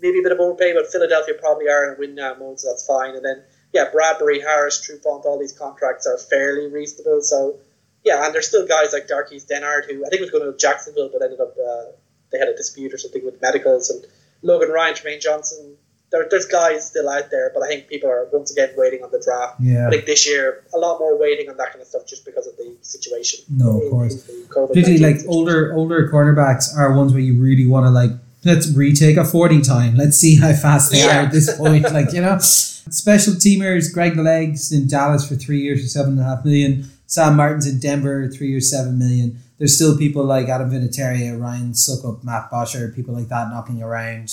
maybe 0.00 0.18
a 0.20 0.22
bit 0.22 0.32
of 0.32 0.40
overpay, 0.40 0.74
but 0.74 0.86
Philadelphia 0.90 1.34
probably 1.38 1.68
are 1.68 1.88
in 1.88 1.96
a 1.96 1.98
win 1.98 2.14
now 2.14 2.34
mode, 2.34 2.60
so 2.60 2.70
that's 2.70 2.86
fine. 2.86 3.14
And 3.14 3.24
then 3.24 3.42
yeah, 3.72 3.90
Bradberry, 3.90 4.40
Harris, 4.40 4.80
Trufant, 4.86 5.24
all 5.24 5.38
these 5.38 5.52
contracts 5.52 6.06
are 6.06 6.16
fairly 6.16 6.70
reasonable. 6.70 7.20
So 7.22 7.58
yeah, 8.04 8.24
and 8.24 8.34
there's 8.34 8.46
still 8.46 8.66
guys 8.66 8.92
like 8.92 9.08
Darqueze 9.08 9.46
Dennard 9.46 9.86
who 9.90 10.04
I 10.06 10.08
think 10.08 10.20
was 10.20 10.30
going 10.30 10.50
to 10.50 10.56
Jacksonville, 10.56 11.10
but 11.12 11.22
ended 11.22 11.40
up 11.40 11.54
uh, 11.58 11.92
they 12.30 12.38
had 12.38 12.48
a 12.48 12.56
dispute 12.56 12.92
or 12.92 12.98
something 12.98 13.24
with 13.24 13.40
medicals, 13.40 13.90
and 13.90 14.04
Logan 14.42 14.70
Ryan, 14.70 14.94
Trumaine 14.94 15.20
Johnson. 15.20 15.76
There, 16.10 16.26
there's 16.30 16.46
guys 16.46 16.86
still 16.86 17.08
out 17.08 17.30
there, 17.30 17.50
but 17.52 17.64
I 17.64 17.68
think 17.68 17.88
people 17.88 18.08
are 18.08 18.28
once 18.32 18.52
again 18.52 18.70
waiting 18.76 19.02
on 19.02 19.10
the 19.10 19.20
draft. 19.20 19.56
Yeah. 19.60 19.88
I 19.88 19.90
think 19.90 20.06
this 20.06 20.28
year 20.28 20.64
a 20.72 20.78
lot 20.78 21.00
more 21.00 21.18
waiting 21.18 21.48
on 21.48 21.56
that 21.56 21.70
kind 21.70 21.80
of 21.80 21.88
stuff 21.88 22.06
just 22.06 22.24
because 22.24 22.46
of 22.46 22.56
the 22.56 22.76
situation. 22.82 23.44
No, 23.48 23.78
of 23.78 23.82
in- 23.82 23.90
course. 23.90 24.28
in 24.28 24.46
particularly 24.46 24.98
like 24.98 25.16
older 25.26 25.74
older 25.74 26.08
cornerbacks 26.08 26.76
are 26.76 26.94
ones 26.94 27.12
where 27.12 27.22
you 27.22 27.40
really 27.40 27.66
want 27.66 27.86
to 27.86 27.90
like 27.90 28.12
let's 28.44 28.70
retake 28.74 29.16
a 29.16 29.24
40 29.24 29.60
time 29.62 29.96
let's 29.96 30.16
see 30.16 30.36
how 30.36 30.52
fast 30.52 30.92
they 30.92 30.98
Yeah. 30.98 31.18
are 31.22 31.26
at 31.26 31.32
this 31.32 31.56
point 31.56 31.84
like 31.92 32.12
you 32.12 32.20
know 32.20 32.38
special 32.38 33.34
teamers 33.34 33.92
greg 33.92 34.16
legs 34.16 34.70
in 34.72 34.86
dallas 34.86 35.26
for 35.28 35.34
three 35.36 35.60
years 35.60 35.82
for 35.82 35.88
seven 35.88 36.12
and 36.12 36.20
a 36.20 36.24
half 36.24 36.44
million 36.44 36.88
sam 37.06 37.36
martin's 37.36 37.66
in 37.66 37.78
denver 37.80 38.28
three 38.28 38.48
years 38.48 38.70
seven 38.70 38.98
million 38.98 39.38
there's 39.58 39.74
still 39.74 39.96
people 39.96 40.24
like 40.24 40.48
adam 40.48 40.70
vinatieri 40.70 41.38
ryan 41.40 41.72
succop 41.72 42.22
matt 42.24 42.50
bosher 42.50 42.88
people 42.94 43.14
like 43.14 43.28
that 43.28 43.48
knocking 43.50 43.82
around 43.82 44.30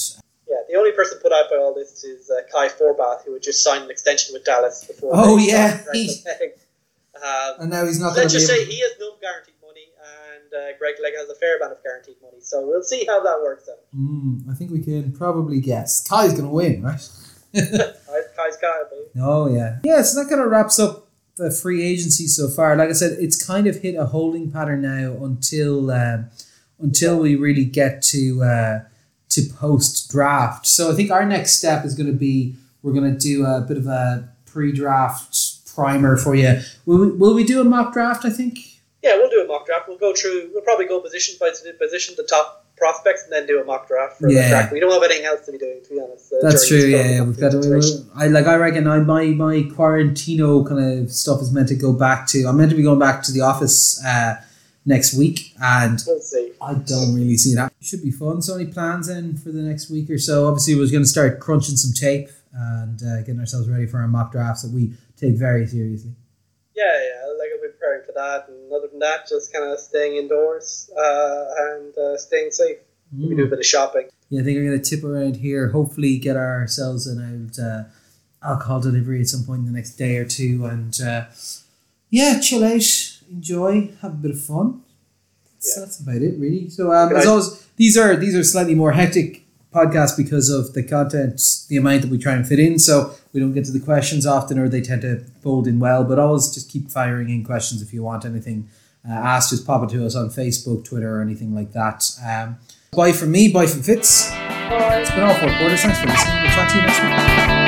Yeah, 0.50 0.58
the 0.70 0.76
only 0.76 0.92
person 0.92 1.18
put 1.22 1.32
out 1.32 1.46
by 1.50 1.56
all 1.58 1.74
this 1.74 2.04
is 2.04 2.30
uh, 2.30 2.42
Kai 2.52 2.68
Forbath, 2.68 3.24
who 3.26 3.32
had 3.34 3.42
just 3.42 3.64
signed 3.64 3.86
an 3.86 3.90
extension 3.92 4.34
with 4.34 4.44
Dallas 4.44 4.84
before. 4.84 5.12
Oh, 5.14 5.38
yeah. 5.38 5.70
signed 5.78 5.86
Greg 5.86 6.10
Leg. 6.26 6.50
Um, 7.16 7.52
and 7.62 7.70
now 7.70 7.86
he's 7.86 8.00
not 8.02 8.10
going 8.16 8.24
let's 8.24 8.34
just 8.34 8.48
say 8.48 8.66
he 8.66 8.80
has 8.82 8.92
no 9.00 9.12
guaranteed 9.22 9.54
money, 9.61 9.61
and 10.34 10.54
uh, 10.54 10.78
Greg 10.78 10.96
Leg 11.02 11.14
has 11.18 11.30
a 11.30 11.36
fair 11.36 11.58
amount 11.58 11.74
of 11.74 11.84
guaranteed 11.84 12.16
money. 12.22 12.38
So 12.42 12.66
we'll 12.68 12.84
see 12.84 13.06
how 13.06 13.22
that 13.24 13.40
works 13.42 13.70
out. 13.70 13.80
Mm, 13.98 14.50
I 14.50 14.54
think 14.54 14.72
we 14.72 14.82
can 14.82 15.12
probably 15.12 15.60
guess. 15.60 16.08
Kai's 16.08 16.32
going 16.32 16.46
to 16.46 16.50
win, 16.50 16.84
right? 16.84 17.10
Kai's 17.54 18.58
got 18.58 18.82
it, 18.92 19.12
Oh, 19.20 19.54
yeah. 19.54 19.80
Yeah, 19.84 20.02
so 20.02 20.22
that 20.22 20.30
kind 20.30 20.42
of 20.42 20.50
wraps 20.50 20.80
up 20.80 21.08
the 21.36 21.52
free 21.52 21.84
agency 21.84 22.28
so 22.28 22.48
far. 22.48 22.76
Like 22.76 22.90
I 22.90 22.94
said, 22.94 23.18
it's 23.20 23.44
kind 23.44 23.68
of 23.68 23.78
hit 23.78 23.96
a 23.96 24.06
holding 24.06 24.52
pattern 24.52 24.82
now 24.82 25.24
until 25.24 25.92
um, 25.92 26.30
until 26.80 27.20
we 27.20 27.36
really 27.36 27.66
get 27.66 28.02
to 28.04 28.44
uh, 28.44 28.80
to 29.30 29.42
post 29.54 30.12
draft. 30.12 30.68
So 30.68 30.92
I 30.92 30.96
think 30.96 31.12
our 31.12 31.26
next 31.26 31.54
step 31.58 31.86
is 31.86 31.96
going 31.96 32.12
to 32.12 32.18
be 32.18 32.56
we're 32.84 32.94
going 32.94 33.12
to 33.12 33.18
do 33.18 33.46
a 33.46 33.62
bit 33.62 33.78
of 33.78 33.88
a 33.88 34.30
pre 34.46 34.72
draft 34.72 35.66
primer 35.74 36.18
for 36.18 36.36
you. 36.36 36.60
Will 36.86 37.00
we, 37.00 37.12
will 37.12 37.34
we 37.34 37.44
do 37.44 37.62
a 37.62 37.64
mock 37.64 37.94
draft? 37.94 38.26
I 38.26 38.30
think. 38.30 38.60
Yeah, 39.04 39.16
we'll 39.18 39.30
do 39.32 39.42
a 39.42 39.48
mock 39.48 39.66
draft. 39.66 39.88
We'll 39.88 39.98
go 39.98 40.14
through. 40.14 40.52
We'll 40.54 40.62
probably 40.64 40.86
go 40.86 41.00
position 41.02 41.36
by 41.40 41.50
position, 41.80 42.14
the 42.18 42.24
top 42.24 42.68
prospects, 42.78 43.24
and 43.24 43.32
then 43.34 43.48
do 43.48 43.60
a 43.60 43.64
mock 43.66 43.88
draft 43.88 44.20
for 44.20 44.30
Yeah. 44.30 44.44
the 44.44 44.50
track. 44.50 44.72
We 44.72 44.80
don't 44.80 44.92
have 44.92 45.02
anything 45.04 45.26
else 45.26 45.46
to 45.48 45.52
be 45.52 45.58
doing, 45.58 45.82
to 45.84 45.90
be 45.90 46.00
honest. 46.00 46.32
uh, 46.32 46.38
That's 46.42 46.68
true. 46.68 46.78
Yeah, 46.80 47.24
we've 47.24 47.40
got 47.40 47.52
to. 47.52 48.06
I 48.16 48.28
like. 48.28 48.46
I 48.46 48.56
reckon. 48.56 48.86
I 48.88 49.00
my 49.00 49.26
my 49.28 49.64
Quarantino 49.64 50.68
kind 50.68 51.00
of 51.04 51.12
stuff 51.12 51.42
is 51.42 51.52
meant 51.52 51.68
to 51.70 51.76
go 51.76 51.94
back 51.94 52.28
to. 52.28 52.46
I'm 52.48 52.58
meant 52.58 52.70
to 52.72 52.78
be 52.78 52.84
going 52.84 53.00
back 53.00 53.24
to 53.24 53.32
the 53.32 53.42
office 53.42 54.04
uh, 54.06 54.36
next 54.86 55.14
week, 55.16 55.54
and 55.62 56.00
We'll 56.06 56.20
see. 56.20 56.52
I 56.62 56.74
don't 56.76 57.16
really 57.16 57.38
see 57.38 57.56
that. 57.56 57.74
It 57.80 57.86
should 57.86 58.04
be 58.04 58.12
fun. 58.12 58.42
So, 58.42 58.56
any 58.56 58.68
plans 58.68 59.10
in 59.10 59.36
for 59.38 59.52
the 59.52 59.62
next 59.62 59.90
week 59.90 60.10
or 60.12 60.18
so? 60.20 60.48
Obviously, 60.48 60.76
we're 60.76 60.90
going 60.92 61.04
to 61.04 61.10
start 61.10 61.40
crunching 61.40 61.76
some 61.76 61.94
tape 61.94 62.30
and 62.54 63.02
uh, 63.02 63.18
getting 63.22 63.40
ourselves 63.40 63.68
ready 63.70 63.86
for 63.88 63.98
our 64.00 64.08
mock 64.08 64.32
drafts 64.32 64.62
that 64.64 64.72
we 64.72 64.94
take 65.18 65.36
very 65.36 65.66
seriously. 65.66 66.12
Yeah, 66.76 66.84
yeah. 66.86 67.28
Like 67.40 67.50
I'll 67.56 67.62
be 67.62 67.68
preparing 67.74 68.02
for 68.06 68.11
that, 68.22 68.40
and 68.50 68.60
other 68.76 68.88
than 68.92 69.00
that, 69.08 69.20
just 69.34 69.46
kind 69.54 69.66
of 69.72 69.80
staying 69.80 70.14
indoors 70.22 70.90
uh, 71.06 71.44
and 71.70 71.92
uh, 71.98 72.18
staying 72.18 72.52
safe. 72.52 72.78
We 73.18 73.36
do 73.36 73.44
a 73.44 73.48
Mm. 73.48 73.50
bit 73.54 73.60
of 73.60 73.66
shopping. 73.76 74.06
Yeah, 74.30 74.42
I 74.42 74.44
think 74.46 74.58
I'm 74.58 74.66
going 74.70 74.82
to 74.82 74.90
tip 74.92 75.04
around 75.04 75.36
here. 75.46 75.64
Hopefully, 75.78 76.18
get 76.18 76.38
ourselves 76.38 77.02
an 77.12 77.20
out 77.32 77.56
uh, 77.68 77.84
alcohol 78.52 78.80
delivery 78.80 79.20
at 79.22 79.28
some 79.28 79.44
point 79.44 79.60
in 79.62 79.66
the 79.66 79.76
next 79.80 79.94
day 80.04 80.14
or 80.22 80.26
two, 80.26 80.66
and 80.66 80.94
uh, 81.02 81.26
yeah, 82.10 82.40
chill 82.40 82.64
out, 82.64 82.88
enjoy, 83.30 83.74
have 84.02 84.14
a 84.14 84.22
bit 84.26 84.32
of 84.32 84.42
fun. 84.42 84.82
That's, 85.54 85.70
Yeah. 85.76 85.84
that's 85.84 86.00
about 86.00 86.22
it, 86.28 86.36
really. 86.40 86.70
So, 86.70 86.92
um, 86.94 87.16
as 87.16 87.26
always, 87.28 87.48
these 87.76 87.98
are 88.02 88.16
these 88.16 88.36
are 88.36 88.44
slightly 88.54 88.76
more 88.76 88.94
hectic 88.94 89.44
podcasts 89.74 90.18
because 90.18 90.50
of 90.50 90.74
the 90.74 90.84
content, 90.84 91.42
the 91.70 91.78
amount 91.78 92.02
that 92.04 92.12
we 92.12 92.18
try 92.18 92.34
and 92.34 92.48
fit 92.48 92.60
in. 92.60 92.78
So 92.80 93.14
we 93.34 93.40
don't 93.40 93.54
get 93.54 93.66
to 93.66 93.72
the 93.72 93.80
questions 93.80 94.26
often, 94.26 94.60
or 94.60 94.68
they 94.68 94.82
tend 94.82 95.02
to 95.04 95.24
fold 95.42 95.68
in 95.68 95.80
well. 95.80 96.04
But 96.04 96.20
always 96.20 96.50
just 96.50 96.70
keep 96.70 96.90
firing 96.90 97.30
in 97.30 97.44
questions 97.44 97.82
if 97.82 97.94
you 97.94 98.04
want 98.04 98.26
anything 98.26 98.70
uh, 99.08 99.14
asked. 99.14 99.50
Just 99.52 99.66
pop 99.66 99.84
it 99.84 99.90
to 99.96 100.06
us 100.06 100.16
on 100.16 100.30
Facebook, 100.30 100.84
Twitter, 100.86 101.18
or 101.18 101.22
anything 101.22 101.56
like 101.56 101.72
that. 101.72 102.10
Um, 102.26 102.58
bye 102.92 103.12
from 103.12 103.32
me. 103.32 103.52
Bye 103.52 103.68
from 103.68 103.84
Fitz. 103.84 104.30
It's 104.34 105.12
been 105.12 105.24
all 105.24 105.36
four 105.36 105.50
quarters. 105.58 105.82
Thanks 105.82 106.00
for 106.00 106.08
listening. 106.08 106.42
We'll 106.44 106.52
talk 106.52 106.70
to 106.70 106.76
you 106.76 106.82
next 106.82 107.48
week. 107.48 107.61